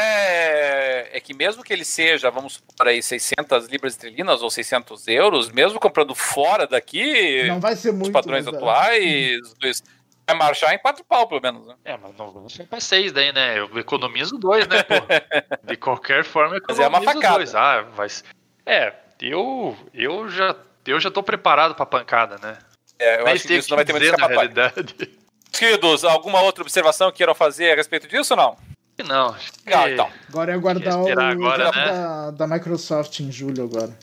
é 1.16 1.20
que 1.20 1.34
mesmo 1.34 1.62
que 1.64 1.72
ele 1.72 1.84
seja, 1.84 2.30
vamos 2.30 2.54
supor 2.54 2.88
aí, 2.88 3.02
600 3.02 3.66
libras 3.68 3.94
esterlinas 3.94 4.42
ou 4.42 4.50
600 4.50 5.08
euros, 5.08 5.50
mesmo 5.50 5.80
comprando 5.80 6.14
fora 6.14 6.66
daqui, 6.66 7.44
não 7.48 7.58
vai 7.60 7.74
ser 7.74 7.90
os 7.90 7.94
muito. 7.96 8.12
padrões 8.12 8.44
mas, 8.44 8.54
é. 8.54 8.56
atuais, 8.56 9.54
dois- 9.60 9.82
vai 10.26 10.36
marchar 10.36 10.72
em 10.74 10.78
quatro 10.78 11.04
pau, 11.04 11.26
pelo 11.26 11.40
menos. 11.40 11.66
Né? 11.66 11.74
É, 11.84 11.96
mas 11.96 12.14
não 12.16 12.30
vamos 12.30 12.56
comprar 12.56 12.80
seis 12.80 13.10
daí, 13.12 13.32
né? 13.32 13.58
Eu 13.58 13.78
economizo 13.78 14.38
dois, 14.38 14.66
né, 14.68 14.82
pô? 14.82 14.94
De 15.66 15.76
qualquer 15.76 16.24
forma, 16.24 16.56
eu 16.56 16.62
Mas 16.68 16.78
é 16.78 16.86
uma 16.86 16.98
economizo 16.98 17.20
facada. 17.22 17.36
dois. 17.38 17.54
Ah, 17.54 17.82
vai 17.94 18.08
ser- 18.08 18.24
É, 18.64 18.92
eu, 19.20 19.76
eu 19.92 20.28
já. 20.28 20.54
Eu 20.86 20.98
já 21.00 21.10
tô 21.10 21.22
preparado 21.22 21.74
pra 21.74 21.86
pancada, 21.86 22.38
né? 22.42 22.58
É, 22.98 23.20
eu 23.20 23.24
Nem 23.24 23.34
acho 23.34 23.46
que 23.46 23.54
isso 23.54 23.70
não 23.70 23.76
vai 23.76 23.84
ter 23.84 23.92
muito 23.92 24.04
escapatória. 24.04 24.36
realidade. 24.50 25.10
Queridos, 25.52 26.04
alguma 26.04 26.40
outra 26.40 26.62
observação 26.62 27.10
que 27.10 27.18
queiram 27.18 27.34
fazer 27.34 27.72
a 27.72 27.76
respeito 27.76 28.08
disso 28.08 28.34
ou 28.34 28.36
não? 28.36 28.56
Não, 29.04 29.36
Legal, 29.64 29.88
então. 29.88 30.10
Agora 30.28 30.52
é 30.52 30.54
aguardar 30.54 30.98
o 30.98 31.20
agora, 31.20 31.72
né? 31.72 31.86
da, 31.86 32.30
da 32.30 32.46
Microsoft 32.46 33.20
em 33.20 33.30
julho 33.32 33.64
agora. 33.64 33.96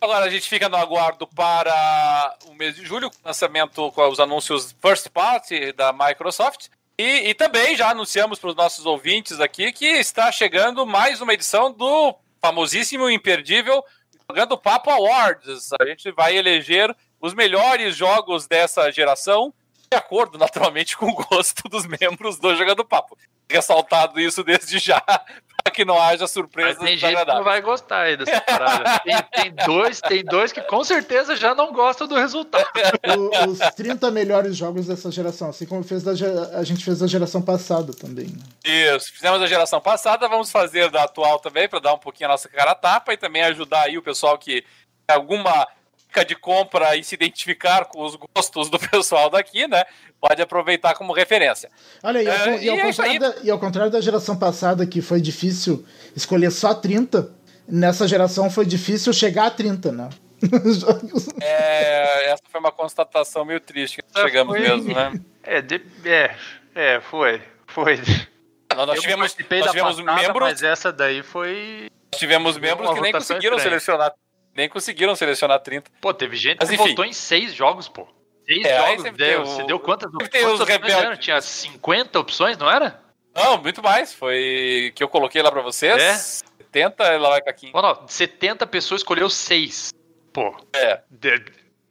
Agora 0.00 0.24
a 0.24 0.30
gente 0.30 0.48
fica 0.48 0.68
no 0.68 0.76
aguardo 0.76 1.26
para 1.26 2.36
o 2.46 2.54
mês 2.54 2.74
de 2.76 2.84
julho, 2.84 3.10
com 3.10 3.16
o 3.16 3.28
lançamento 3.28 3.92
com 3.92 4.08
os 4.08 4.18
anúncios 4.18 4.74
first 4.80 5.08
party 5.10 5.72
da 5.72 5.92
Microsoft. 5.92 6.68
E, 6.98 7.30
e 7.30 7.34
também 7.34 7.76
já 7.76 7.90
anunciamos 7.90 8.38
para 8.38 8.50
os 8.50 8.56
nossos 8.56 8.86
ouvintes 8.86 9.40
aqui 9.40 9.72
que 9.72 9.86
está 9.86 10.30
chegando 10.30 10.86
mais 10.86 11.20
uma 11.20 11.34
edição 11.34 11.72
do 11.72 12.14
famosíssimo 12.40 13.10
e 13.10 13.14
imperdível 13.14 13.84
Jogando 14.30 14.56
Papo 14.56 14.90
Awards. 14.90 15.70
A 15.80 15.86
gente 15.86 16.10
vai 16.12 16.36
eleger 16.36 16.94
os 17.20 17.34
melhores 17.34 17.96
jogos 17.96 18.46
dessa 18.46 18.90
geração, 18.90 19.52
de 19.92 19.98
acordo, 19.98 20.38
naturalmente, 20.38 20.96
com 20.96 21.06
o 21.06 21.14
gosto 21.14 21.68
dos 21.68 21.84
membros 21.84 22.38
do 22.38 22.54
Jogando 22.54 22.84
Papo. 22.84 23.18
ressaltado 23.50 24.20
isso 24.20 24.44
desde 24.44 24.78
já, 24.78 25.00
para 25.64 25.72
que 25.74 25.84
não 25.84 26.00
haja 26.00 26.28
surpresa. 26.28 26.78
Mas 26.78 26.88
tem 26.88 26.96
gente 26.96 27.16
que 27.18 27.24
não 27.24 27.42
vai 27.42 27.60
gostar 27.60 28.02
aí 28.02 28.16
dessa 28.16 28.40
parada. 28.40 29.00
tem, 29.00 29.16
tem, 29.32 29.66
dois, 29.66 30.00
tem 30.00 30.24
dois 30.24 30.52
que 30.52 30.60
com 30.60 30.84
certeza 30.84 31.34
já 31.34 31.56
não 31.56 31.72
gostam 31.72 32.06
do 32.06 32.14
resultado. 32.14 32.64
O, 33.10 33.50
os 33.50 33.58
30 33.58 34.10
melhores 34.10 34.56
jogos 34.56 34.86
dessa 34.86 35.10
geração, 35.10 35.48
assim 35.48 35.66
como 35.66 35.82
fez 35.82 36.02
da, 36.04 36.12
a 36.56 36.62
gente 36.62 36.84
fez 36.84 37.00
da 37.00 37.06
geração 37.06 37.42
passada 37.42 37.92
também. 37.92 38.26
Né? 38.26 38.94
Isso, 38.94 39.12
fizemos 39.12 39.40
da 39.40 39.46
geração 39.46 39.80
passada, 39.80 40.28
vamos 40.28 40.52
fazer 40.52 40.90
da 40.90 41.04
atual 41.04 41.40
também, 41.40 41.68
para 41.68 41.80
dar 41.80 41.94
um 41.94 41.98
pouquinho 41.98 42.28
a 42.28 42.32
nossa 42.32 42.48
cara 42.48 42.70
a 42.70 42.74
tapa 42.74 43.12
e 43.12 43.16
também 43.16 43.42
ajudar 43.42 43.82
aí 43.82 43.98
o 43.98 44.02
pessoal 44.02 44.38
que 44.38 44.64
tem 45.06 45.16
alguma 45.16 45.66
dica 46.10 46.24
de 46.24 46.34
compra 46.34 46.96
e 46.96 47.04
se 47.04 47.14
identificar 47.14 47.84
com 47.84 48.02
os 48.02 48.16
gostos 48.16 48.68
do 48.68 48.78
pessoal 48.90 49.30
daqui, 49.30 49.66
né? 49.68 49.84
Pode 50.20 50.42
aproveitar 50.42 50.94
como 50.94 51.12
referência. 51.12 51.70
Olha, 52.02 52.22
e, 52.22 52.28
ao, 52.28 52.34
é, 52.34 52.62
e, 52.62 52.68
ao, 52.68 52.76
é 52.76 52.82
contrário 52.82 53.20
da, 53.20 53.34
e 53.42 53.50
ao 53.50 53.58
contrário 53.58 53.92
da 53.92 54.00
geração 54.00 54.36
passada, 54.36 54.86
que 54.86 55.00
foi 55.00 55.20
difícil 55.20 55.86
escolher 56.14 56.50
só 56.50 56.74
30, 56.74 57.32
nessa 57.66 58.06
geração 58.06 58.50
foi 58.50 58.66
difícil 58.66 59.12
chegar 59.12 59.46
a 59.46 59.50
30, 59.50 59.92
né? 59.92 60.08
é, 61.40 62.30
essa 62.30 62.42
foi 62.50 62.60
uma 62.60 62.72
constatação 62.72 63.44
meio 63.44 63.60
triste 63.60 64.02
que 64.02 64.20
chegamos 64.20 64.56
foi... 64.56 64.68
mesmo, 64.68 64.94
né? 64.94 65.12
É, 65.42 65.62
de, 65.62 65.80
é, 66.04 66.34
é, 66.74 67.00
foi. 67.00 67.40
Foi. 67.66 68.00
Não, 68.74 68.86
nós 68.86 68.96
Eu 68.96 69.02
tivemos, 69.02 69.22
nós 69.22 69.34
tivemos 69.34 70.00
passada, 70.00 70.22
membros. 70.22 70.48
Mas 70.48 70.62
essa 70.62 70.92
daí 70.92 71.22
foi. 71.22 71.88
Nós 72.12 72.18
tivemos 72.18 72.58
membros 72.58 72.90
que 72.94 73.00
nem 73.00 73.12
conseguiram 73.12 73.56
estranha. 73.56 73.78
selecionar. 73.78 74.14
Nem 74.54 74.68
conseguiram 74.68 75.14
selecionar 75.14 75.60
30. 75.60 75.90
Pô, 76.00 76.12
teve 76.12 76.36
gente 76.36 76.58
mas, 76.60 76.68
que 76.68 76.74
enfim. 76.74 76.88
votou 76.88 77.04
em 77.04 77.12
6 77.12 77.54
jogos, 77.54 77.88
pô. 77.88 78.06
Seis 78.50 78.64
é, 78.66 78.78
jogos, 78.78 79.12
deu, 79.12 79.42
o... 79.42 79.46
você 79.46 79.62
deu 79.62 79.78
quantas, 79.78 80.10
quantas 80.10 80.60
opções 80.60 81.18
Tinha 81.20 81.40
50 81.40 82.18
opções, 82.18 82.58
não 82.58 82.68
era? 82.68 83.00
Não, 83.32 83.62
muito 83.62 83.80
mais. 83.80 84.12
Foi 84.12 84.92
que 84.96 85.04
eu 85.04 85.08
coloquei 85.08 85.40
lá 85.40 85.52
pra 85.52 85.62
vocês. 85.62 86.02
É? 86.02 86.14
70, 86.64 87.04
ela 87.04 87.30
vai 87.30 87.42
com 87.42 87.50
aqui. 87.50 87.70
Não, 87.72 87.80
não, 87.80 88.08
70 88.08 88.66
pessoas 88.66 89.02
escolheu 89.02 89.30
6. 89.30 89.90
Pô. 90.32 90.56
É. 90.72 91.00
De... 91.08 91.44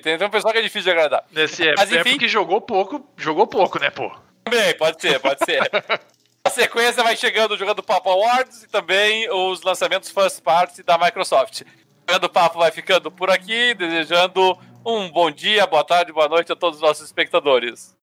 Tem 0.03 0.15
um 0.21 0.29
pessoal 0.29 0.53
que 0.53 0.59
é 0.59 0.61
difícil 0.61 0.83
de 0.83 0.91
agradar. 0.91 1.23
Nesse 1.31 1.65
é, 1.65 1.75
Mas, 1.77 1.91
enfim, 1.91 1.99
é 1.99 2.11
porque 2.11 2.27
jogou 2.27 2.59
pouco, 2.59 3.09
jogou 3.17 3.47
pouco, 3.47 3.79
né, 3.79 3.89
pô? 3.89 4.11
Também, 4.43 4.75
pode 4.77 5.01
ser, 5.01 5.19
pode 5.19 5.43
ser. 5.45 5.61
A 6.43 6.49
sequência 6.49 7.03
vai 7.03 7.15
chegando 7.15 7.57
jogando 7.57 7.83
Papo 7.83 8.09
Awards 8.09 8.63
e 8.63 8.67
também 8.67 9.29
os 9.29 9.61
lançamentos 9.61 10.09
first 10.09 10.41
party 10.41 10.81
da 10.83 10.97
Microsoft. 10.97 11.63
Jogando 12.09 12.27
Papo 12.27 12.57
vai 12.57 12.71
ficando 12.71 13.11
por 13.11 13.29
aqui, 13.29 13.75
desejando 13.75 14.57
um 14.83 15.11
bom 15.11 15.29
dia, 15.29 15.67
boa 15.67 15.83
tarde, 15.83 16.11
boa 16.11 16.27
noite 16.27 16.51
a 16.51 16.55
todos 16.55 16.77
os 16.77 16.81
nossos 16.81 17.05
espectadores. 17.05 17.95